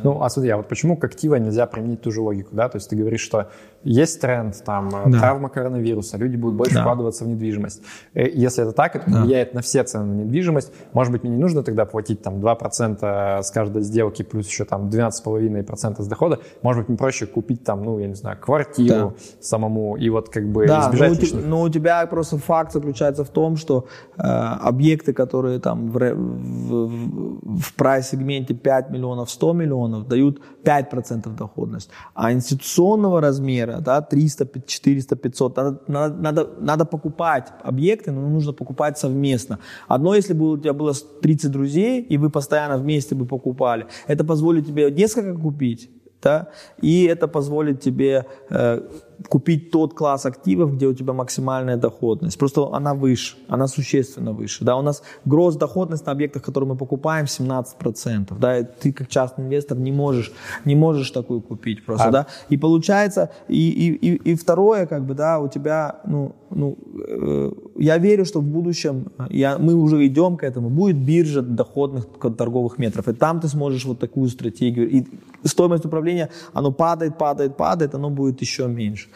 Ну, 0.02 0.22
а 0.22 0.30
смотри, 0.30 0.50
а 0.50 0.56
вот 0.56 0.68
почему 0.68 0.96
к 0.96 1.04
актива 1.04 1.36
нельзя 1.36 1.66
применить 1.66 2.00
ту 2.00 2.10
же 2.10 2.20
логику, 2.20 2.50
да? 2.54 2.68
То 2.68 2.76
есть 2.76 2.90
ты 2.90 2.96
говоришь, 2.96 3.20
что 3.20 3.48
есть 3.84 4.20
тренд, 4.20 4.56
там, 4.64 4.88
э, 4.88 5.10
да. 5.10 5.18
травма 5.18 5.48
коронавируса, 5.48 6.16
люди 6.16 6.36
будут 6.36 6.56
больше 6.56 6.74
да. 6.74 6.82
вкладываться 6.82 7.24
в 7.24 7.28
недвижимость. 7.28 7.82
Э, 8.14 8.28
если 8.28 8.64
это 8.64 8.72
так, 8.72 8.96
это 8.96 9.10
да. 9.10 9.22
влияет 9.22 9.54
на 9.54 9.60
все 9.60 9.84
цены 9.84 10.04
на 10.04 10.20
недвижимость. 10.22 10.72
Может 10.92 11.12
быть, 11.12 11.22
мне 11.22 11.32
не 11.32 11.40
нужно 11.40 11.62
тогда 11.62 11.84
платить 11.84 12.22
там 12.22 12.34
2% 12.36 13.42
с 13.42 13.50
каждой 13.50 13.82
сделки 13.82 14.22
плюс 14.22 14.48
еще 14.48 14.64
там 14.64 14.88
12,5% 14.88 16.02
с 16.02 16.06
дохода. 16.06 16.40
Может 16.62 16.82
быть, 16.82 16.88
мне 16.88 16.98
проще 16.98 17.26
купить 17.26 17.64
там, 17.64 17.84
ну, 17.84 17.98
я 17.98 18.08
не 18.08 18.14
знаю, 18.14 18.36
квартиру 18.40 19.14
да. 19.16 19.22
самому 19.40 19.96
и 19.96 20.08
вот 20.10 20.28
как 20.28 20.48
бы 20.48 20.66
да, 20.66 20.80
избежать 20.80 21.12
но 21.12 21.20
лишних... 21.20 21.46
но 21.46 21.62
у 21.62 21.68
тебя 21.68 22.06
просто 22.06 22.38
факт 22.38 22.72
заключается 22.72 23.24
в 23.24 23.28
том, 23.28 23.56
что 23.56 23.86
э, 24.16 24.22
объекты, 24.22 25.12
которые 25.12 25.60
там 25.60 25.90
в, 25.90 25.98
в, 25.98 27.58
в 27.60 27.74
прайс-сегменте 27.74 28.54
5 28.54 28.90
миллионов, 28.90 29.30
100 29.30 29.52
миллионов, 29.52 29.67
дают 30.04 30.40
5% 30.64 31.36
доходность. 31.36 31.90
А 32.14 32.32
институционного 32.32 33.20
размера 33.20 33.80
да, 33.80 34.00
300, 34.00 34.62
400, 34.66 35.16
500. 35.16 35.56
Надо, 35.56 35.80
надо, 35.88 36.14
надо, 36.14 36.48
надо 36.60 36.84
покупать 36.84 37.48
объекты, 37.62 38.12
но 38.12 38.28
нужно 38.28 38.52
покупать 38.52 38.98
совместно. 38.98 39.58
Одно, 39.88 40.14
если 40.14 40.34
бы 40.34 40.50
у 40.52 40.58
тебя 40.58 40.72
было 40.72 40.94
30 40.94 41.50
друзей, 41.50 42.02
и 42.02 42.18
вы 42.18 42.30
постоянно 42.30 42.78
вместе 42.78 43.14
бы 43.14 43.26
покупали, 43.26 43.86
это 44.06 44.24
позволит 44.24 44.66
тебе 44.66 44.90
несколько 44.90 45.40
купить, 45.40 45.90
да, 46.22 46.48
и 46.82 47.04
это 47.04 47.28
позволит 47.28 47.80
тебе 47.80 48.26
э, 48.50 48.82
купить 49.28 49.70
тот 49.70 49.94
класс 49.94 50.26
активов, 50.26 50.74
где 50.74 50.86
у 50.86 50.94
тебя 50.94 51.12
максимальная 51.12 51.76
доходность. 51.76 52.38
Просто 52.38 52.68
она 52.72 52.94
выше, 52.94 53.36
она 53.48 53.66
существенно 53.66 54.32
выше. 54.32 54.64
Да, 54.64 54.76
у 54.76 54.82
нас 54.82 55.02
гроз 55.24 55.56
доходность 55.56 56.06
на 56.06 56.12
объектах, 56.12 56.42
которые 56.42 56.68
мы 56.68 56.76
покупаем, 56.76 57.26
17%. 57.26 58.38
Да, 58.38 58.58
и 58.58 58.64
ты 58.64 58.92
как 58.92 59.08
частный 59.08 59.44
инвестор 59.46 59.78
не 59.78 59.92
можешь, 59.92 60.32
не 60.64 60.76
можешь 60.76 61.10
такую 61.10 61.40
купить 61.40 61.84
просто. 61.84 62.08
А... 62.08 62.10
Да? 62.10 62.26
И 62.50 62.56
получается, 62.56 63.30
и, 63.48 63.70
и, 63.70 63.92
и, 63.92 64.32
и 64.32 64.34
второе, 64.34 64.86
как 64.86 65.04
бы, 65.04 65.14
да, 65.14 65.38
у 65.40 65.48
тебя, 65.48 66.00
ну, 66.06 66.34
ну, 66.50 66.78
э, 67.08 67.52
я 67.76 67.98
верю, 67.98 68.24
что 68.24 68.40
в 68.40 68.44
будущем, 68.44 69.06
я, 69.30 69.58
мы 69.58 69.74
уже 69.74 70.06
идем 70.06 70.36
к 70.36 70.44
этому, 70.44 70.70
будет 70.70 70.96
биржа 70.96 71.42
доходных 71.42 72.06
торговых 72.36 72.78
метров. 72.78 73.08
И 73.08 73.12
там 73.12 73.40
ты 73.40 73.48
сможешь 73.48 73.84
вот 73.84 73.98
такую 73.98 74.28
стратегию. 74.28 74.88
И 74.88 75.04
стоимость 75.44 75.84
управления, 75.84 76.30
оно 76.52 76.72
падает, 76.72 77.18
падает, 77.18 77.56
падает, 77.56 77.94
оно 77.94 78.10
будет 78.10 78.40
еще 78.40 78.66
меньше. 78.66 79.07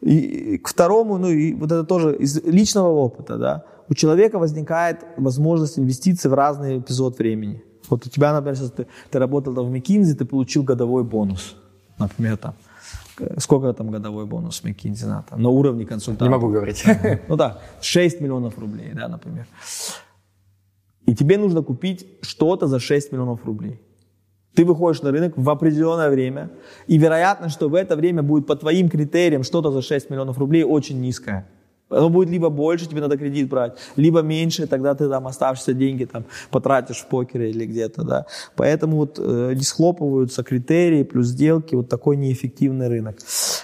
И 0.00 0.58
к 0.58 0.68
второму, 0.68 1.18
ну 1.18 1.28
и 1.28 1.54
вот 1.54 1.72
это 1.72 1.84
тоже 1.84 2.14
из 2.16 2.42
личного 2.44 2.88
опыта, 2.88 3.38
да, 3.38 3.64
у 3.88 3.94
человека 3.94 4.38
возникает 4.38 5.04
возможность 5.16 5.78
инвестиций 5.78 6.30
в 6.30 6.34
разный 6.34 6.78
эпизод 6.78 7.18
времени. 7.18 7.62
Вот 7.88 8.06
у 8.06 8.10
тебя, 8.10 8.32
например, 8.32 8.56
сейчас 8.56 8.70
ты, 8.70 8.86
ты 9.10 9.18
работал 9.18 9.52
в 9.52 9.72
McKinsey, 9.72 10.14
ты 10.14 10.24
получил 10.24 10.62
годовой 10.62 11.04
бонус, 11.04 11.56
например, 11.98 12.36
там, 12.36 12.54
сколько 13.38 13.72
там 13.72 13.90
годовой 13.90 14.26
бонус 14.26 14.60
в 14.60 14.64
McKinsey 14.64 15.06
на, 15.06 15.22
там, 15.22 15.42
на 15.42 15.48
уровне 15.48 15.86
консультанта? 15.86 16.24
Не 16.24 16.30
могу 16.30 16.48
говорить. 16.48 16.84
Ну 17.28 17.36
да, 17.36 17.60
6 17.80 18.20
миллионов 18.20 18.58
рублей, 18.58 18.92
да, 18.94 19.08
например. 19.08 19.46
И 21.06 21.14
тебе 21.14 21.38
нужно 21.38 21.62
купить 21.62 22.06
что-то 22.22 22.66
за 22.66 22.78
6 22.78 23.12
миллионов 23.12 23.44
рублей. 23.44 23.80
Ты 24.54 24.64
выходишь 24.64 25.02
на 25.02 25.10
рынок 25.10 25.32
в 25.36 25.50
определенное 25.50 26.10
время, 26.10 26.50
и 26.86 26.98
вероятность, 26.98 27.54
что 27.54 27.68
в 27.68 27.74
это 27.74 27.96
время 27.96 28.22
будет 28.22 28.46
по 28.46 28.56
твоим 28.56 28.88
критериям 28.88 29.42
что-то 29.42 29.70
за 29.70 29.82
6 29.82 30.10
миллионов 30.10 30.38
рублей 30.38 30.64
очень 30.64 31.00
низкая. 31.00 31.46
Оно 31.90 32.08
будет 32.08 32.30
либо 32.30 32.48
больше, 32.48 32.88
тебе 32.88 33.00
надо 33.00 33.16
кредит 33.16 33.48
брать, 33.48 33.76
либо 33.96 34.22
меньше, 34.22 34.66
тогда 34.66 34.94
ты 34.94 35.08
там 35.08 35.26
оставшиеся 35.26 35.74
деньги 35.74 36.06
там 36.06 36.24
потратишь 36.50 37.00
в 37.00 37.06
покере 37.06 37.50
или 37.50 37.66
где-то, 37.66 38.04
да. 38.04 38.26
Поэтому 38.56 38.96
вот 38.96 39.18
э, 39.18 39.52
не 39.54 39.62
схлопываются 39.62 40.42
критерии 40.42 41.02
плюс 41.02 41.26
сделки, 41.26 41.74
вот 41.74 41.88
такой 41.88 42.16
неэффективный 42.16 42.88
рынок. 42.88 43.18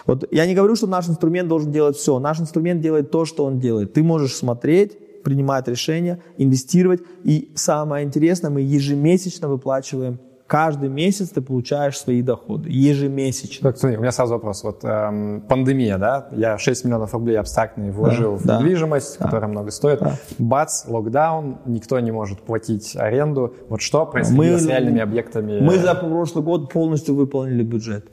Вот 0.06 0.24
я 0.30 0.46
не 0.46 0.54
говорю, 0.54 0.76
что 0.76 0.86
наш 0.86 1.08
инструмент 1.08 1.48
должен 1.48 1.72
делать 1.72 1.96
все. 1.96 2.18
Наш 2.18 2.40
инструмент 2.40 2.82
делает 2.82 3.10
то, 3.10 3.24
что 3.24 3.44
он 3.44 3.58
делает. 3.58 3.94
Ты 3.94 4.02
можешь 4.02 4.34
смотреть, 4.34 5.22
принимать 5.22 5.66
решения, 5.68 6.22
инвестировать, 6.36 7.00
и 7.24 7.50
самое 7.54 8.04
интересное, 8.04 8.50
мы 8.50 8.60
ежемесячно 8.60 9.48
выплачиваем 9.48 10.18
каждый 10.50 10.88
месяц 10.88 11.28
ты 11.28 11.40
получаешь 11.40 11.96
свои 11.96 12.22
доходы, 12.22 12.68
ежемесячно. 12.68 13.70
Так, 13.70 13.78
смотри, 13.78 13.96
у 13.96 14.00
меня 14.00 14.10
сразу 14.10 14.34
вопрос. 14.34 14.64
Вот 14.64 14.80
эм, 14.82 15.42
пандемия, 15.48 15.96
да, 15.96 16.26
я 16.32 16.58
6 16.58 16.84
миллионов 16.86 17.14
рублей 17.14 17.38
абстрактные 17.38 17.92
вложил 17.92 18.32
да, 18.32 18.38
в 18.38 18.46
да, 18.46 18.58
недвижимость, 18.58 19.18
да, 19.20 19.26
которая 19.26 19.48
много 19.48 19.70
стоит. 19.70 20.00
Да. 20.00 20.14
Бац, 20.38 20.88
локдаун, 20.88 21.58
никто 21.66 22.00
не 22.00 22.10
может 22.10 22.40
платить 22.40 22.96
аренду. 22.96 23.54
Вот 23.68 23.80
что 23.80 24.04
происходило 24.06 24.54
мы, 24.54 24.58
с 24.58 24.66
реальными 24.66 25.00
объектами? 25.00 25.60
Мы 25.60 25.78
за 25.78 25.94
прошлый 25.94 26.44
год 26.44 26.72
полностью 26.72 27.14
выполнили 27.14 27.62
бюджет 27.62 28.10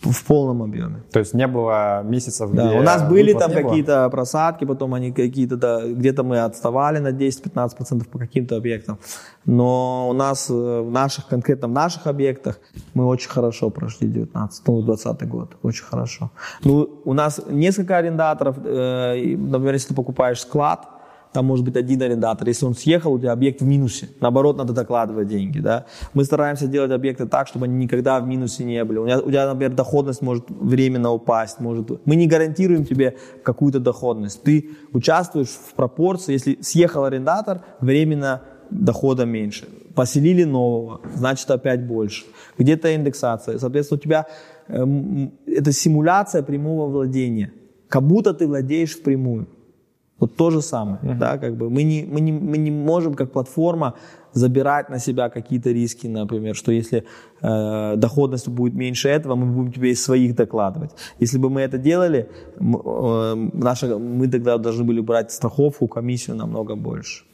в 0.00 0.24
полном 0.24 0.62
объеме. 0.62 1.02
То 1.10 1.18
есть 1.18 1.34
не 1.34 1.46
было 1.46 2.02
месяцев, 2.04 2.50
да, 2.52 2.68
где 2.68 2.78
у 2.78 2.82
нас 2.82 3.02
были 3.08 3.32
там 3.32 3.52
какие-то 3.52 4.08
просадки, 4.10 4.64
потом 4.64 4.94
они 4.94 5.12
какие-то, 5.12 5.56
да, 5.56 5.84
где-то 5.84 6.22
мы 6.22 6.38
отставали 6.40 6.98
на 6.98 7.08
10-15% 7.08 8.08
по 8.08 8.18
каким-то 8.18 8.56
объектам. 8.56 8.98
Но 9.44 10.08
у 10.08 10.12
нас 10.12 10.50
э, 10.50 10.52
в 10.52 10.90
наших, 10.90 11.26
конкретно 11.26 11.68
в 11.68 11.72
наших 11.72 12.06
объектах 12.06 12.60
мы 12.94 13.06
очень 13.06 13.30
хорошо 13.30 13.70
прошли 13.70 14.08
19 14.08 14.68
ну, 14.68 14.82
20 14.82 15.28
год, 15.28 15.56
очень 15.62 15.84
хорошо. 15.84 16.30
Ну, 16.64 17.00
у 17.04 17.14
нас 17.14 17.40
несколько 17.48 17.96
арендаторов, 17.96 18.56
э, 18.64 19.36
например, 19.36 19.74
если 19.74 19.88
ты 19.88 19.94
покупаешь 19.94 20.40
склад, 20.40 20.86
там 21.38 21.46
может 21.46 21.64
быть 21.64 21.76
один 21.76 22.02
арендатор. 22.02 22.48
Если 22.48 22.66
он 22.66 22.74
съехал, 22.74 23.12
у 23.12 23.18
тебя 23.18 23.30
объект 23.30 23.60
в 23.60 23.64
минусе. 23.64 24.08
Наоборот, 24.20 24.56
надо 24.56 24.72
докладывать 24.72 25.28
деньги. 25.28 25.60
Да? 25.60 25.84
Мы 26.12 26.24
стараемся 26.24 26.66
делать 26.66 26.90
объекты 26.90 27.26
так, 27.26 27.46
чтобы 27.46 27.66
они 27.66 27.76
никогда 27.76 28.18
в 28.18 28.26
минусе 28.26 28.64
не 28.64 28.84
были. 28.84 28.98
У 28.98 29.06
тебя, 29.06 29.20
у 29.20 29.30
тебя 29.30 29.46
например, 29.46 29.72
доходность 29.72 30.20
может 30.20 30.46
временно 30.48 31.12
упасть. 31.12 31.60
Может... 31.60 32.04
Мы 32.06 32.16
не 32.16 32.26
гарантируем 32.26 32.84
тебе 32.84 33.14
какую-то 33.44 33.78
доходность. 33.78 34.42
Ты 34.42 34.70
участвуешь 34.92 35.50
в 35.50 35.74
пропорции. 35.74 36.32
Если 36.32 36.58
съехал 36.60 37.04
арендатор, 37.04 37.60
временно 37.80 38.40
дохода 38.70 39.24
меньше. 39.24 39.68
Поселили 39.94 40.42
нового, 40.42 41.02
значит 41.14 41.48
опять 41.52 41.86
больше. 41.86 42.24
Где-то 42.58 42.96
индексация. 42.96 43.60
Соответственно, 43.60 43.98
у 43.98 44.02
тебя 44.02 44.26
э, 44.66 44.84
это 45.46 45.70
симуляция 45.70 46.42
прямого 46.42 46.90
владения. 46.90 47.52
Как 47.88 48.02
будто 48.02 48.34
ты 48.34 48.48
владеешь 48.48 48.96
впрямую. 48.96 49.46
Вот 50.20 50.36
то 50.36 50.50
же 50.50 50.62
самое, 50.62 50.98
uh-huh. 51.02 51.18
да, 51.18 51.38
как 51.38 51.56
бы 51.56 51.70
мы 51.70 51.84
не, 51.84 52.04
мы, 52.04 52.20
не, 52.20 52.32
мы 52.32 52.58
не 52.58 52.70
можем 52.70 53.14
как 53.14 53.32
платформа 53.32 53.94
забирать 54.32 54.90
на 54.90 54.98
себя 54.98 55.28
какие-то 55.28 55.70
риски, 55.70 56.08
например, 56.08 56.54
что 56.54 56.72
если 56.72 57.04
э, 57.42 57.96
доходность 57.96 58.48
будет 58.48 58.74
меньше 58.74 59.08
этого, 59.08 59.36
мы 59.36 59.46
будем 59.46 59.72
тебе 59.72 59.90
из 59.90 60.02
своих 60.02 60.34
докладывать. 60.34 60.90
Если 61.20 61.38
бы 61.38 61.50
мы 61.50 61.60
это 61.60 61.78
делали, 61.78 62.28
мы, 62.58 62.80
э, 62.84 63.50
наша, 63.54 63.98
мы 63.98 64.28
тогда 64.28 64.58
должны 64.58 64.84
были 64.84 65.00
брать 65.00 65.30
страховку, 65.30 65.86
комиссию 65.88 66.36
намного 66.36 66.74
больше. 66.74 67.27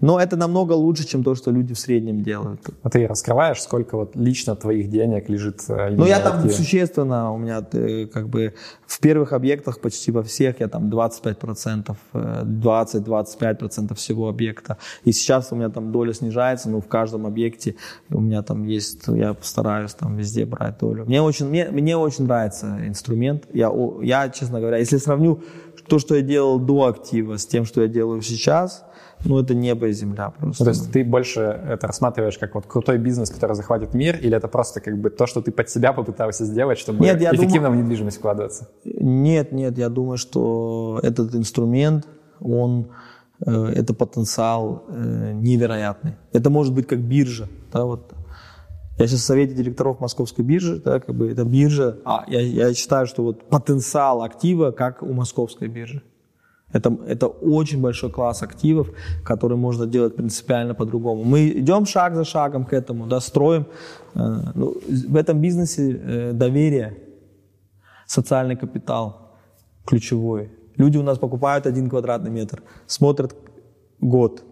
Но 0.00 0.20
это 0.20 0.36
намного 0.36 0.72
лучше, 0.72 1.06
чем 1.06 1.22
то, 1.24 1.34
что 1.34 1.50
люди 1.50 1.74
в 1.74 1.78
среднем 1.78 2.22
делают. 2.22 2.60
А 2.82 2.90
ты 2.90 3.06
раскрываешь, 3.06 3.60
сколько 3.60 3.96
вот 3.96 4.16
лично 4.16 4.56
твоих 4.56 4.90
денег 4.90 5.28
лежит? 5.28 5.62
Э, 5.68 5.90
ну, 5.90 6.06
я 6.06 6.20
там 6.20 6.48
существенно, 6.50 7.32
у 7.32 7.38
меня 7.38 7.64
э, 7.72 8.06
как 8.06 8.28
бы 8.28 8.54
в 8.86 9.00
первых 9.00 9.32
объектах 9.32 9.80
почти 9.80 10.12
во 10.12 10.22
всех 10.22 10.60
я 10.60 10.68
там 10.68 10.90
25%, 10.90 11.96
20-25% 12.12 13.92
э, 13.92 13.94
всего 13.94 14.28
объекта. 14.28 14.78
И 15.04 15.12
сейчас 15.12 15.52
у 15.52 15.56
меня 15.56 15.68
там 15.68 15.92
доля 15.92 16.12
снижается, 16.12 16.70
но 16.70 16.80
в 16.80 16.88
каждом 16.88 17.26
объекте 17.26 17.76
у 18.10 18.20
меня 18.20 18.42
там 18.42 18.64
есть, 18.64 19.06
я 19.08 19.34
постараюсь 19.34 19.94
там 19.94 20.16
везде 20.16 20.44
брать 20.46 20.78
долю. 20.78 21.04
Мне 21.06 21.22
очень, 21.22 21.48
мне, 21.48 21.68
мне 21.70 21.96
очень 21.96 22.24
нравится 22.24 22.78
инструмент. 22.86 23.44
Я, 23.52 23.72
я, 24.02 24.28
честно 24.28 24.60
говоря, 24.60 24.78
если 24.78 24.98
сравню 24.98 25.42
то, 25.88 25.98
что 25.98 26.14
я 26.16 26.22
делал 26.22 26.58
до 26.58 26.86
актива 26.86 27.36
с 27.36 27.46
тем, 27.46 27.64
что 27.64 27.82
я 27.82 27.88
делаю 27.88 28.22
сейчас– 28.22 28.84
ну, 29.24 29.38
это 29.38 29.54
небо 29.54 29.88
и 29.88 29.92
земля 29.92 30.30
просто. 30.30 30.62
Ну, 30.62 30.64
то 30.64 30.70
есть 30.70 30.92
ты 30.92 31.04
больше 31.04 31.40
это 31.40 31.86
рассматриваешь 31.86 32.38
как 32.38 32.54
вот 32.54 32.66
крутой 32.66 32.98
бизнес, 32.98 33.30
который 33.30 33.54
захватит 33.54 33.94
мир, 33.94 34.16
или 34.16 34.36
это 34.36 34.48
просто 34.48 34.80
как 34.80 34.98
бы 34.98 35.10
то, 35.10 35.26
что 35.26 35.40
ты 35.40 35.52
под 35.52 35.68
себя 35.68 35.92
попытался 35.92 36.44
сделать, 36.44 36.78
чтобы 36.78 37.04
нет, 37.04 37.20
я 37.20 37.30
эффективно 37.30 37.68
думаю... 37.68 37.80
в 37.80 37.84
недвижимость 37.84 38.18
вкладываться? 38.18 38.68
Нет, 38.84 39.52
нет, 39.52 39.78
я 39.78 39.88
думаю, 39.88 40.18
что 40.18 41.00
этот 41.02 41.34
инструмент, 41.34 42.06
он, 42.40 42.90
э, 43.44 43.50
это 43.50 43.94
потенциал 43.94 44.84
э, 44.88 45.32
невероятный. 45.32 46.14
Это 46.32 46.50
может 46.50 46.74
быть 46.74 46.86
как 46.86 47.00
биржа, 47.00 47.48
да, 47.72 47.84
вот 47.84 48.12
я 48.98 49.06
сейчас 49.06 49.20
в 49.20 49.24
совете 49.24 49.54
директоров 49.54 50.00
Московской 50.00 50.44
биржи, 50.44 50.80
да, 50.82 51.00
как 51.00 51.14
бы 51.14 51.30
это 51.30 51.44
биржа, 51.44 51.98
а 52.04 52.24
я, 52.28 52.40
я 52.40 52.74
считаю, 52.74 53.06
что 53.06 53.22
вот 53.22 53.48
потенциал 53.48 54.22
актива 54.22 54.70
как 54.70 55.02
у 55.02 55.12
Московской 55.12 55.68
биржи. 55.68 56.02
Это, 56.72 56.98
это 57.06 57.26
очень 57.28 57.80
большой 57.80 58.10
класс 58.10 58.42
активов, 58.42 58.88
который 59.24 59.56
можно 59.56 59.86
делать 59.86 60.16
принципиально 60.16 60.74
по-другому. 60.74 61.24
Мы 61.24 61.48
идем 61.48 61.86
шаг 61.86 62.14
за 62.14 62.24
шагом 62.24 62.64
к 62.64 62.72
этому, 62.72 63.06
да, 63.06 63.20
строим. 63.20 63.66
Э, 64.14 64.52
ну, 64.54 64.74
в 65.08 65.16
этом 65.16 65.40
бизнесе 65.40 65.92
э, 65.92 66.32
доверие, 66.32 66.96
социальный 68.06 68.56
капитал 68.56 69.32
ключевой. 69.86 70.50
Люди 70.76 70.98
у 70.98 71.02
нас 71.02 71.18
покупают 71.18 71.66
один 71.66 71.88
квадратный 71.88 72.30
метр, 72.30 72.62
смотрят 72.86 73.34
год. 74.00 74.42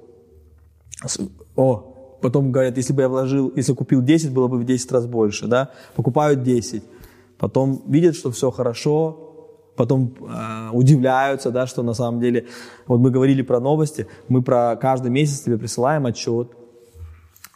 О, 1.57 2.19
потом 2.23 2.53
говорят, 2.53 2.77
если 2.77 2.93
бы 2.95 3.03
я 3.03 3.09
вложил, 3.09 3.53
если 3.57 3.75
купил 3.75 4.03
10, 4.03 4.33
было 4.33 4.49
бы 4.49 4.59
в 4.59 4.65
10 4.65 4.93
раз 4.93 5.07
больше, 5.07 5.47
да, 5.47 5.71
покупают 5.97 6.43
10. 6.43 6.83
Потом 7.39 7.83
видят, 7.89 8.15
что 8.15 8.31
все 8.31 8.51
хорошо, 8.51 9.34
потом 9.77 10.15
э, 10.21 10.71
удивляются, 10.73 11.51
да, 11.51 11.67
что 11.67 11.83
на 11.83 11.95
самом 11.95 12.21
деле, 12.21 12.47
вот 12.87 12.99
мы 12.99 13.11
говорили 13.11 13.43
про 13.43 13.61
новости, 13.61 14.07
мы 14.29 14.43
про 14.43 14.77
каждый 14.77 15.11
месяц 15.11 15.41
тебе 15.41 15.59
присылаем 15.59 16.07
отчет, 16.07 16.49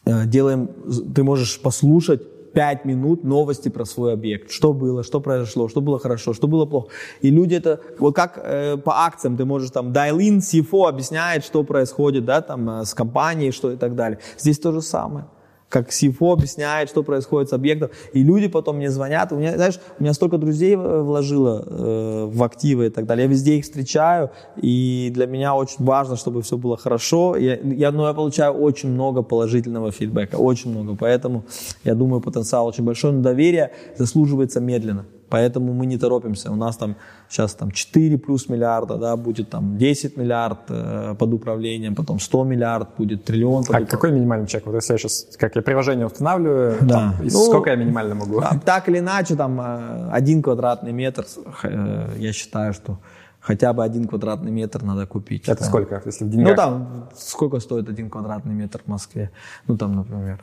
э, 0.05 0.27
делаем, 0.27 0.69
ты 1.15 1.23
можешь 1.23 1.61
послушать 1.61 2.23
5 2.53 2.85
минут 2.85 3.25
новости 3.25 3.69
про 3.69 3.85
свой 3.85 4.13
объект. 4.15 4.51
Что 4.51 4.73
было, 4.73 5.03
что 5.03 5.21
произошло, 5.21 5.69
что 5.69 5.81
было 5.81 5.99
хорошо, 5.99 6.35
что 6.35 6.49
было 6.49 6.67
плохо. 6.67 6.89
И 7.21 7.31
люди 7.31 7.55
это, 7.55 7.81
вот 7.99 8.15
как 8.17 8.41
э, 8.43 8.77
по 8.77 9.05
акциям 9.05 9.37
ты 9.37 9.45
можешь 9.45 9.71
там 9.71 9.93
dial-in, 9.93 10.39
CFO 10.39 10.89
объясняет, 10.89 11.45
что 11.45 11.63
происходит, 11.63 12.25
да, 12.25 12.41
там 12.41 12.69
э, 12.69 12.85
с 12.85 12.95
компанией, 12.95 13.53
что 13.53 13.73
и 13.73 13.77
так 13.77 13.95
далее. 13.95 14.19
Здесь 14.39 14.59
то 14.59 14.73
же 14.73 14.83
самое 14.83 15.27
как 15.69 15.91
CFO 15.91 16.33
объясняет, 16.33 16.89
что 16.89 17.03
происходит 17.03 17.51
с 17.51 17.53
объектом. 17.53 17.91
И 18.13 18.23
люди 18.23 18.49
потом 18.49 18.77
мне 18.77 18.91
звонят. 18.91 19.33
У 19.33 19.37
меня, 19.37 19.55
знаешь, 19.57 19.79
у 19.99 20.03
меня 20.03 20.15
столько 20.15 20.39
друзей 20.39 20.77
вложило 20.77 21.65
э, 21.67 22.25
в 22.27 22.43
активы 22.43 22.87
и 22.87 22.91
так 22.91 23.07
далее. 23.07 23.25
Я 23.25 23.31
везде 23.31 23.57
их 23.57 23.65
встречаю, 23.65 24.31
и 24.57 25.11
для 25.15 25.27
меня 25.27 25.55
очень 25.55 25.85
важно, 25.85 26.17
чтобы 26.17 26.43
все 26.43 26.57
было 26.57 26.77
хорошо. 26.77 27.37
Я, 27.37 27.57
я, 27.57 27.93
ну, 27.93 28.07
я 28.07 28.15
получаю 28.15 28.53
очень 28.53 28.91
много 28.91 29.23
положительного 29.23 29.93
фидбэка, 29.93 30.37
очень 30.37 30.71
много. 30.71 30.97
Поэтому 30.97 31.45
я 31.85 31.95
думаю, 31.95 32.21
потенциал 32.21 32.67
очень 32.67 32.85
большой, 32.85 33.13
но 33.13 33.21
доверие 33.21 33.73
заслуживается 33.97 34.61
медленно. 34.61 35.05
Поэтому 35.29 35.73
мы 35.73 35.87
не 35.87 35.99
торопимся. 35.99 36.51
У 36.51 36.57
нас 36.57 36.77
там 36.77 36.97
сейчас 37.29 37.55
там 37.55 37.71
4 37.71 38.19
плюс 38.19 38.49
миллиарда, 38.49 38.97
да, 38.97 39.17
будет 39.17 39.51
там 39.51 39.77
10 39.77 40.17
миллиард 40.17 40.59
э, 40.69 41.15
под 41.19 41.33
управлением, 41.33 41.95
потом 41.95 42.21
100 42.21 42.45
миллиард, 42.45 42.89
будет 42.99 43.25
триллион. 43.25 43.65
А 43.69 43.85
какой 43.85 44.13
минимальный 44.13 44.47
чек? 44.47 44.67
Вот 44.67 44.75
если 44.75 44.95
я 44.95 44.99
сейчас, 44.99 45.37
как 45.39 45.57
я 45.57 45.63
приложение 45.63 46.07
устанавливаю, 46.07 46.77
да. 46.81 46.95
там, 46.95 47.15
ну, 47.23 47.31
сколько 47.31 47.71
я 47.71 47.77
минимально 47.77 48.15
могу? 48.15 48.41
Так, 48.41 48.65
так 48.65 48.89
или 48.89 48.99
иначе, 48.99 49.37
там 49.37 49.61
э, 49.61 50.11
один 50.13 50.43
квадратный 50.43 50.93
метр, 50.93 51.27
э, 51.63 52.15
я 52.19 52.33
считаю, 52.33 52.73
что 52.73 52.99
хотя 53.41 53.73
бы 53.73 53.85
один 53.85 54.07
квадратный 54.07 54.51
метр 54.51 54.83
надо 54.83 55.07
купить. 55.07 55.49
Это 55.49 55.61
да. 55.61 55.67
сколько, 55.67 56.03
если 56.07 56.25
в 56.25 56.31
деньгах? 56.31 56.51
Ну 56.51 56.57
там, 56.57 57.09
сколько 57.17 57.61
стоит 57.61 57.89
один 57.89 58.11
квадратный 58.11 58.55
метр 58.55 58.81
в 58.85 58.89
Москве? 58.89 59.31
Ну 59.67 59.77
там, 59.77 59.95
например, 59.95 60.39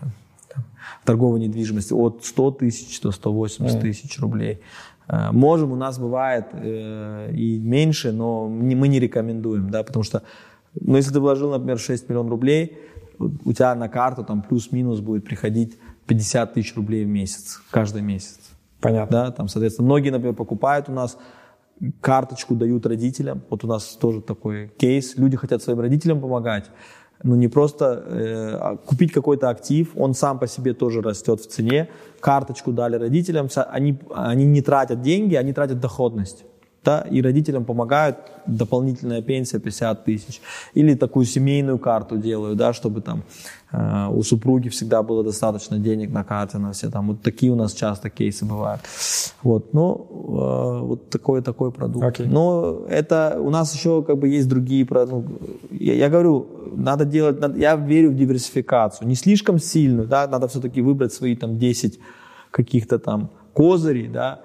торговой 1.04 1.40
недвижимости 1.40 1.94
от 1.94 2.26
100 2.26 2.52
тысяч 2.52 3.02
до 3.02 3.12
180 3.12 3.82
тысяч 3.82 4.20
рублей. 4.20 4.62
Э, 5.08 5.32
можем, 5.32 5.72
у 5.72 5.76
нас 5.76 6.00
бывает 6.00 6.48
э, 6.54 7.32
и 7.34 7.58
меньше, 7.60 8.12
но 8.12 8.48
мы 8.48 8.88
не 8.88 9.00
рекомендуем, 9.00 9.70
да, 9.70 9.84
потому 9.84 10.04
что, 10.04 10.24
ну, 10.80 10.98
если 10.98 11.14
ты 11.14 11.20
вложил, 11.20 11.52
например, 11.52 11.80
6 11.80 12.10
миллионов 12.10 12.32
рублей, 12.32 12.78
у 13.20 13.54
тебя 13.54 13.76
на 13.76 13.88
карту 13.88 14.24
там 14.24 14.42
плюс-минус 14.42 15.00
будет 15.00 15.24
приходить 15.24 15.78
50 16.08 16.54
тысяч 16.54 16.76
рублей 16.76 17.06
в 17.06 17.08
месяц, 17.08 17.62
каждый 17.72 18.02
месяц. 18.02 18.40
Понятно. 18.82 19.26
Да, 19.26 19.32
там, 19.32 19.48
соответственно, 19.48 19.86
многие, 19.86 20.10
например, 20.10 20.36
покупают 20.36 20.90
у 20.90 20.92
нас 20.92 21.18
карточку 22.02 22.56
дают 22.56 22.86
родителям. 22.86 23.42
Вот 23.50 23.64
у 23.64 23.68
нас 23.68 23.96
тоже 23.96 24.22
такой 24.22 24.72
кейс. 24.78 25.16
Люди 25.18 25.38
хотят 25.38 25.62
своим 25.62 25.80
родителям 25.80 26.22
помогать 26.22 26.70
ну 27.26 27.36
не 27.36 27.48
просто 27.48 27.86
э, 27.86 28.58
а 28.62 28.78
купить 28.78 29.12
какой-то 29.12 29.50
актив, 29.50 29.92
он 29.98 30.14
сам 30.14 30.40
по 30.40 30.48
себе 30.48 30.74
тоже 30.74 31.02
растет 31.02 31.42
в 31.42 31.48
цене, 31.48 31.90
карточку 32.20 32.72
дали 32.72 32.98
родителям, 32.98 33.50
они, 33.72 33.98
они 34.16 34.46
не 34.46 34.62
тратят 34.62 35.02
деньги, 35.02 35.36
они 35.36 35.52
тратят 35.52 35.80
доходность 35.80 36.46
да, 36.86 37.02
и 37.02 37.22
родителям 37.22 37.66
помогают, 37.66 38.18
дополнительная 38.48 39.22
пенсия 39.22 39.60
50 39.60 40.06
тысяч. 40.06 40.42
Или 40.76 40.96
такую 40.96 41.26
семейную 41.26 41.80
карту 41.80 42.18
делаю, 42.18 42.56
да, 42.56 42.74
чтобы 42.74 43.02
там 43.02 43.24
э, 43.72 44.08
у 44.12 44.24
супруги 44.24 44.70
всегда 44.70 45.02
было 45.02 45.24
достаточно 45.24 45.80
денег 45.80 46.12
на 46.12 46.24
карте 46.24 46.58
на 46.58 46.72
все 46.72 46.90
там. 46.90 47.08
Вот 47.08 47.22
такие 47.22 47.52
у 47.52 47.56
нас 47.56 47.74
часто 47.74 48.10
кейсы 48.10 48.46
бывают. 48.46 48.82
Вот, 49.44 49.74
ну, 49.74 50.08
э, 50.10 50.86
вот 50.86 51.10
такой 51.10 51.42
такой 51.42 51.72
продукт. 51.72 52.06
Okay. 52.06 52.28
Но 52.30 52.86
это 52.88 53.38
у 53.40 53.50
нас 53.50 53.76
еще 53.76 54.04
как 54.04 54.18
бы 54.18 54.28
есть 54.28 54.48
другие 54.48 54.86
продукты. 54.86 55.32
Ну, 55.32 55.78
я, 55.80 55.94
я 55.94 56.10
говорю, 56.10 56.46
надо 56.76 57.06
делать, 57.06 57.40
надо, 57.40 57.58
я 57.60 57.76
верю 57.76 58.12
в 58.12 58.16
диверсификацию, 58.16 59.08
не 59.08 59.16
слишком 59.16 59.60
сильную, 59.60 60.08
да, 60.08 60.28
надо 60.28 60.48
все-таки 60.48 60.82
выбрать 60.82 61.14
свои 61.14 61.36
там 61.36 61.58
10 61.58 62.00
каких-то 62.52 63.00
там 63.00 63.30
козырей, 63.54 64.08
да, 64.08 64.40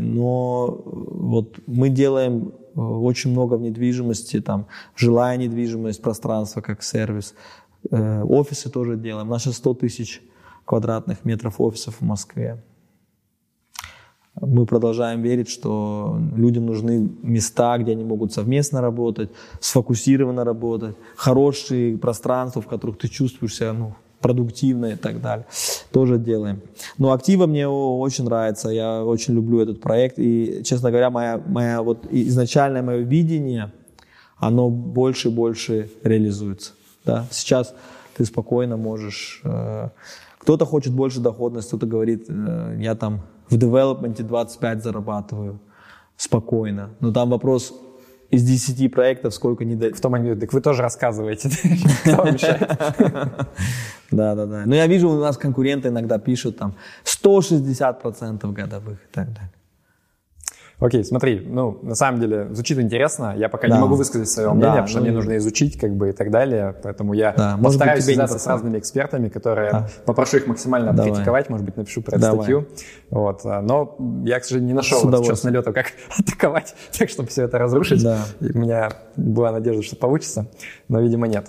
но 0.00 0.82
вот 0.84 1.58
мы 1.66 1.88
делаем 1.88 2.52
э, 2.74 2.80
очень 2.80 3.30
много 3.30 3.54
в 3.54 3.60
недвижимости, 3.60 4.40
там, 4.40 4.66
жилая 4.96 5.36
недвижимость, 5.36 6.02
пространство 6.02 6.60
как 6.60 6.82
сервис. 6.82 7.34
Э, 7.90 8.22
офисы 8.22 8.70
тоже 8.70 8.96
делаем. 8.96 9.28
Наши 9.28 9.52
100 9.52 9.74
тысяч 9.74 10.22
квадратных 10.64 11.24
метров 11.24 11.60
офисов 11.60 11.96
в 12.00 12.04
Москве. 12.04 12.62
Мы 14.40 14.66
продолжаем 14.66 15.22
верить, 15.22 15.48
что 15.48 16.18
людям 16.36 16.66
нужны 16.66 17.08
места, 17.22 17.78
где 17.78 17.92
они 17.92 18.04
могут 18.04 18.34
совместно 18.34 18.82
работать, 18.82 19.30
сфокусированно 19.60 20.44
работать, 20.44 20.94
хорошие 21.16 21.96
пространства, 21.96 22.60
в 22.60 22.66
которых 22.66 22.98
ты 22.98 23.08
чувствуешь 23.08 23.54
себя 23.54 23.72
ну, 23.72 23.94
продуктивно 24.26 24.86
и 24.86 24.96
так 24.96 25.20
далее. 25.20 25.46
Тоже 25.92 26.18
делаем. 26.18 26.60
Но 26.98 27.12
актива 27.12 27.46
мне 27.46 27.68
очень 27.68 28.24
нравится, 28.24 28.70
я 28.70 29.04
очень 29.04 29.34
люблю 29.34 29.60
этот 29.60 29.80
проект. 29.80 30.18
И, 30.18 30.62
честно 30.64 30.90
говоря, 30.90 31.10
моя, 31.10 31.40
моя 31.46 31.80
вот 31.80 32.06
изначальное 32.10 32.82
мое 32.82 32.98
видение, 32.98 33.70
оно 34.36 34.68
больше 34.68 35.28
и 35.28 35.30
больше 35.30 35.90
реализуется. 36.02 36.72
Да? 37.04 37.26
Сейчас 37.30 37.72
ты 38.16 38.24
спокойно 38.24 38.76
можешь... 38.76 39.42
Э, 39.44 39.90
кто-то 40.38 40.64
хочет 40.66 40.92
больше 40.92 41.20
доходности, 41.20 41.68
кто-то 41.68 41.86
говорит, 41.86 42.24
э, 42.28 42.78
я 42.80 42.96
там 42.96 43.20
в 43.48 43.56
девелопменте 43.56 44.24
25 44.24 44.82
зарабатываю 44.82 45.60
спокойно. 46.16 46.90
Но 46.98 47.12
там 47.12 47.30
вопрос 47.30 47.72
из 48.36 48.42
10 48.42 48.92
проектов 48.92 49.34
сколько 49.34 49.64
не 49.64 49.74
дать. 49.74 49.96
В 49.96 50.00
том 50.00 50.14
анекдоте, 50.14 50.40
так 50.40 50.52
вы 50.52 50.60
тоже 50.60 50.82
рассказываете, 50.82 51.50
Да, 54.10 54.34
да, 54.34 54.46
да. 54.46 54.62
Но 54.66 54.74
я 54.74 54.86
вижу, 54.86 55.08
у 55.08 55.20
нас 55.20 55.36
конкуренты 55.36 55.88
иногда 55.88 56.18
пишут 56.18 56.58
там 56.58 56.74
160% 57.04 58.52
годовых 58.52 58.98
и 58.98 59.12
так 59.12 59.32
далее. 59.32 59.50
Окей, 60.78 61.04
смотри, 61.04 61.40
ну, 61.40 61.78
на 61.82 61.94
самом 61.94 62.20
деле, 62.20 62.48
звучит 62.52 62.78
интересно. 62.78 63.34
Я 63.34 63.48
пока 63.48 63.66
да. 63.66 63.76
не 63.76 63.80
могу 63.80 63.94
высказать 63.94 64.28
свое 64.28 64.50
мнение, 64.50 64.66
да, 64.66 64.70
потому 64.72 64.88
что 64.88 64.98
ну, 64.98 65.04
мне 65.04 65.14
нужно 65.14 65.36
изучить, 65.38 65.78
как 65.78 65.94
бы, 65.96 66.10
и 66.10 66.12
так 66.12 66.30
далее. 66.30 66.76
Поэтому 66.82 67.14
я 67.14 67.32
да, 67.32 67.58
постараюсь 67.62 68.04
связаться 68.04 68.38
с 68.38 68.46
разными 68.46 68.78
экспертами, 68.78 69.30
которые 69.30 69.70
а. 69.70 69.88
попрошу 70.04 70.36
их 70.36 70.46
максимально 70.46 70.92
Давай. 70.92 71.10
откритиковать, 71.10 71.48
может 71.48 71.64
быть, 71.64 71.78
напишу 71.78 72.02
про 72.02 72.16
эту 72.16 72.20
Давай. 72.20 72.36
статью. 72.36 72.68
Вот. 73.08 73.40
А, 73.44 73.62
но 73.62 73.96
я, 74.24 74.38
к 74.38 74.44
сожалению, 74.44 74.68
не 74.68 74.74
нашел 74.74 75.00
вот 75.02 75.24
сейчас 75.24 75.44
налета, 75.44 75.72
как 75.72 75.86
атаковать, 76.18 76.74
так, 76.96 77.08
чтобы 77.08 77.30
все 77.30 77.44
это 77.44 77.56
разрушить. 77.56 78.02
Да. 78.02 78.18
И 78.40 78.52
у 78.52 78.58
меня 78.58 78.90
была 79.16 79.52
надежда, 79.52 79.82
что 79.82 79.96
получится, 79.96 80.46
но, 80.88 81.00
видимо, 81.00 81.26
нет. 81.26 81.46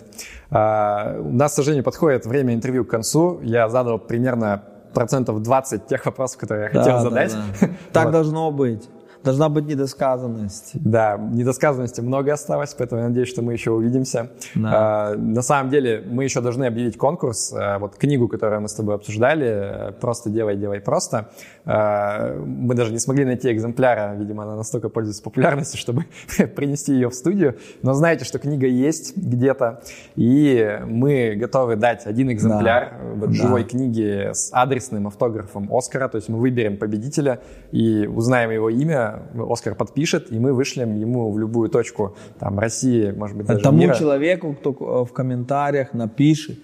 А, 0.52 1.20
у 1.20 1.34
нас, 1.34 1.52
к 1.52 1.56
сожалению, 1.56 1.84
подходит 1.84 2.26
время 2.26 2.54
интервью 2.54 2.86
к 2.86 2.90
концу. 2.90 3.42
Я 3.44 3.68
задал 3.68 4.00
примерно 4.00 4.64
процентов 4.94 5.42
20 5.42 5.86
тех 5.86 6.06
вопросов, 6.06 6.40
которые 6.40 6.68
я 6.68 6.74
да, 6.74 6.82
хотел 6.82 7.02
задать. 7.02 7.34
Да, 7.34 7.44
да. 7.60 7.68
Так 7.92 8.06
вот. 8.06 8.12
должно 8.12 8.52
быть. 8.52 8.88
Должна 9.24 9.50
быть 9.50 9.66
недосказанность. 9.66 10.72
Да, 10.74 11.18
недосказанности 11.18 12.02
много 12.02 12.34
осталось, 12.34 12.74
поэтому 12.78 13.02
я 13.02 13.08
надеюсь, 13.10 13.30
что 13.30 13.42
мы 13.42 13.54
еще 13.54 13.72
увидимся. 13.72 14.30
Да. 14.56 14.72
А, 14.74 15.16
на 15.16 15.42
самом 15.42 15.70
деле, 15.70 16.04
мы 16.06 16.24
еще 16.24 16.42
должны 16.42 16.66
объявить 16.66 16.98
конкурс. 16.98 17.54
А, 17.54 17.80
вот 17.80 17.96
книгу, 17.96 18.28
которую 18.28 18.62
мы 18.62 18.70
с 18.70 18.74
тобой 18.74 18.96
обсуждали, 18.96 19.94
«Просто 20.00 20.30
делай, 20.30 20.56
делай 20.56 20.80
просто». 20.80 21.30
А, 21.66 22.36
мы 22.46 22.76
даже 22.76 22.92
не 22.92 23.00
смогли 23.00 23.26
найти 23.26 23.52
экземпляра, 23.52 24.16
видимо, 24.16 24.44
она 24.44 24.56
настолько 24.56 24.90
пользуется 24.90 25.22
популярностью, 25.24 25.80
чтобы 25.80 26.06
принести 26.56 26.94
ее 26.94 27.10
в 27.10 27.14
студию. 27.14 27.58
Но 27.82 27.94
знаете, 27.94 28.24
что 28.24 28.40
книга 28.40 28.68
есть 28.68 29.18
где-то, 29.18 29.82
и 30.16 30.80
мы 30.86 31.36
готовы 31.36 31.76
дать 31.76 32.06
один 32.06 32.32
экземпляр 32.32 32.92
да. 32.92 33.14
вот, 33.16 33.32
живой 33.32 33.64
да. 33.64 33.70
книги 33.70 34.30
с 34.34 34.50
адресным 34.54 35.08
автографом 35.08 35.70
Оскара, 35.72 36.08
то 36.08 36.16
есть 36.16 36.30
мы 36.30 36.40
выберем 36.40 36.78
победителя 36.78 37.40
и 37.72 38.08
узнаем 38.08 38.52
его 38.52 38.70
имя, 38.70 39.17
Оскар 39.50 39.76
подпишет, 39.76 40.32
и 40.32 40.40
мы 40.40 40.54
вышлем 40.54 40.96
ему 40.96 41.32
в 41.32 41.40
любую 41.40 41.70
точку 41.70 42.16
там, 42.40 42.60
России, 42.60 43.12
может 43.12 43.38
быть, 43.38 43.48
даже 43.48 43.62
Тому 43.62 43.80
мира. 43.80 43.96
человеку, 43.96 44.54
кто 44.54 44.72
э, 44.72 45.06
в 45.06 45.14
комментариях 45.14 45.94
напишет, 45.94 46.60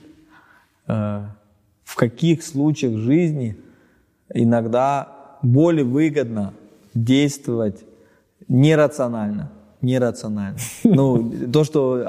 э, 0.88 1.22
в 1.84 1.96
каких 1.96 2.44
случаях 2.44 2.98
жизни 2.98 3.58
иногда 4.34 5.10
более 5.42 5.86
выгодно 5.86 6.54
действовать 6.94 7.84
нерационально. 8.48 9.52
Нерационально. 9.82 10.58
Ну, 10.84 11.32
то, 11.52 11.66
что... 11.66 12.04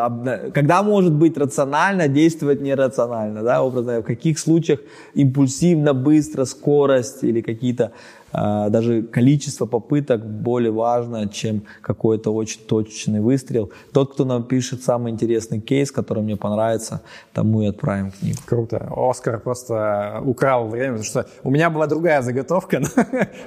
Когда 0.54 0.82
может 0.82 1.12
быть 1.12 1.36
рационально 1.36 2.06
действовать 2.06 2.60
нерационально, 2.60 3.42
да, 3.42 3.62
образно, 3.62 4.00
в 4.00 4.04
каких 4.04 4.38
случаях 4.38 4.80
импульсивно, 5.14 5.92
быстро, 5.92 6.44
скорость 6.44 7.24
или 7.24 7.40
какие-то 7.40 7.90
даже 8.34 9.02
количество 9.02 9.66
попыток 9.66 10.24
более 10.24 10.72
важно, 10.72 11.28
чем 11.28 11.62
какой-то 11.80 12.34
очень 12.34 12.60
точечный 12.60 13.20
выстрел. 13.20 13.70
Тот, 13.92 14.14
кто 14.14 14.24
напишет 14.24 14.82
самый 14.82 15.12
интересный 15.12 15.60
кейс, 15.60 15.90
который 15.92 16.22
мне 16.22 16.36
понравится, 16.36 17.02
тому 17.32 17.62
и 17.62 17.66
отправим 17.66 18.10
книгу. 18.10 18.38
Круто. 18.46 18.88
Оскар 18.94 19.38
просто 19.38 20.20
украл 20.24 20.68
время, 20.68 20.98
потому 20.98 21.04
что 21.04 21.26
у 21.42 21.50
меня 21.50 21.70
была 21.70 21.86
другая 21.86 22.22
заготовка, 22.22 22.80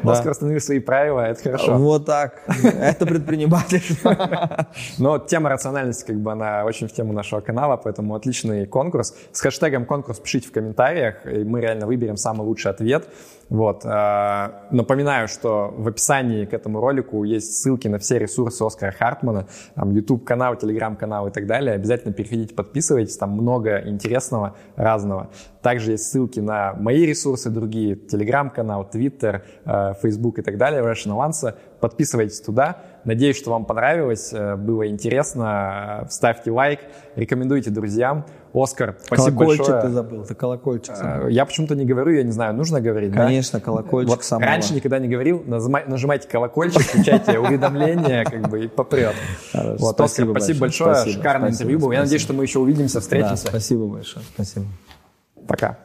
но 0.03 0.11
да. 0.11 0.11
Оскар 0.11 0.31
установил 0.31 0.61
свои 0.61 0.79
правила, 0.79 1.21
это 1.21 1.43
хорошо. 1.43 1.77
Вот 1.77 2.05
так. 2.05 2.41
Это 2.47 3.05
предпринимательство. 3.05 4.67
Но 4.97 5.19
тема 5.19 5.49
рациональности, 5.49 6.05
как 6.05 6.17
бы, 6.17 6.31
она 6.31 6.63
очень 6.65 6.87
в 6.87 6.93
тему 6.93 7.13
нашего 7.13 7.41
канала, 7.41 7.77
поэтому 7.77 8.15
отличный 8.15 8.65
конкурс. 8.65 9.15
С 9.31 9.41
хэштегом 9.41 9.85
конкурс 9.85 10.19
пишите 10.19 10.47
в 10.47 10.51
комментариях, 10.51 11.25
и 11.25 11.43
мы 11.43 11.61
реально 11.61 11.87
выберем 11.87 12.17
самый 12.17 12.45
лучший 12.45 12.71
ответ. 12.71 13.07
Вот. 13.49 13.83
А, 13.85 14.67
напоминаю, 14.71 15.27
что 15.27 15.73
в 15.75 15.87
описании 15.87 16.45
к 16.45 16.53
этому 16.53 16.81
ролику 16.81 17.23
есть 17.23 17.61
ссылки 17.61 17.87
на 17.87 17.97
все 17.97 18.19
ресурсы 18.19 18.61
Оскара 18.63 18.91
Хартмана, 18.91 19.47
там 19.75 19.91
YouTube-канал, 19.91 20.55
Telegram-канал 20.55 21.27
и 21.27 21.31
так 21.31 21.47
далее. 21.47 21.75
Обязательно 21.75 22.13
переходите, 22.13 22.53
подписывайтесь, 22.53 23.17
там 23.17 23.31
много 23.31 23.81
интересного, 23.85 24.55
разного. 24.75 25.29
Также 25.61 25.91
есть 25.91 26.11
ссылки 26.11 26.39
на 26.39 26.73
мои 26.73 27.05
ресурсы 27.05 27.49
другие, 27.49 27.95
Telegram-канал, 27.95 28.89
Twitter, 28.93 29.43
а, 29.65 29.93
Facebook 29.93 30.39
и 30.39 30.41
так 30.41 30.57
далее, 30.57 30.81
Rational 30.81 31.27
Answer. 31.27 31.55
Подписывайтесь 31.79 32.41
туда. 32.41 32.81
Надеюсь, 33.05 33.37
что 33.37 33.51
вам 33.51 33.65
понравилось, 33.65 34.33
э, 34.33 34.55
было 34.55 34.87
интересно. 34.87 36.07
Ставьте 36.09 36.51
лайк, 36.51 36.79
рекомендуйте 37.15 37.69
друзьям. 37.69 38.25
Оскар, 38.53 38.97
спасибо 39.03 39.37
колокольчик 39.37 39.59
большое. 39.59 39.81
ты 39.81 39.89
забыл, 39.89 40.25
ты 40.25 40.35
колокольчик 40.35 40.95
забыл. 40.95 41.27
Я 41.27 41.45
почему-то 41.45 41.75
не 41.75 41.85
говорю, 41.85 42.11
я 42.15 42.23
не 42.23 42.31
знаю, 42.31 42.53
нужно 42.53 42.81
говорить, 42.81 43.13
Конечно, 43.13 43.59
да? 43.59 43.65
колокольчик 43.65 44.15
вот 44.15 44.23
самого. 44.23 44.47
Раньше 44.47 44.73
никогда 44.73 44.99
не 44.99 45.07
говорил, 45.07 45.43
нажимайте 45.45 46.27
колокольчик, 46.27 46.81
включайте 46.81 47.39
уведомления, 47.39 48.23
как 48.23 48.49
бы, 48.49 48.65
и 48.65 48.67
попрет. 48.67 49.15
Вот, 49.53 49.99
Оскар, 49.99 50.27
спасибо 50.31 50.61
большое, 50.61 51.05
шикарное 51.05 51.49
интервью 51.49 51.79
было. 51.79 51.93
Я 51.93 52.01
надеюсь, 52.01 52.21
что 52.21 52.33
мы 52.33 52.43
еще 52.43 52.59
увидимся, 52.59 53.01
встретимся. 53.01 53.47
Спасибо 53.47 53.87
большое, 53.87 54.25
спасибо. 54.33 54.65
Пока. 55.47 55.77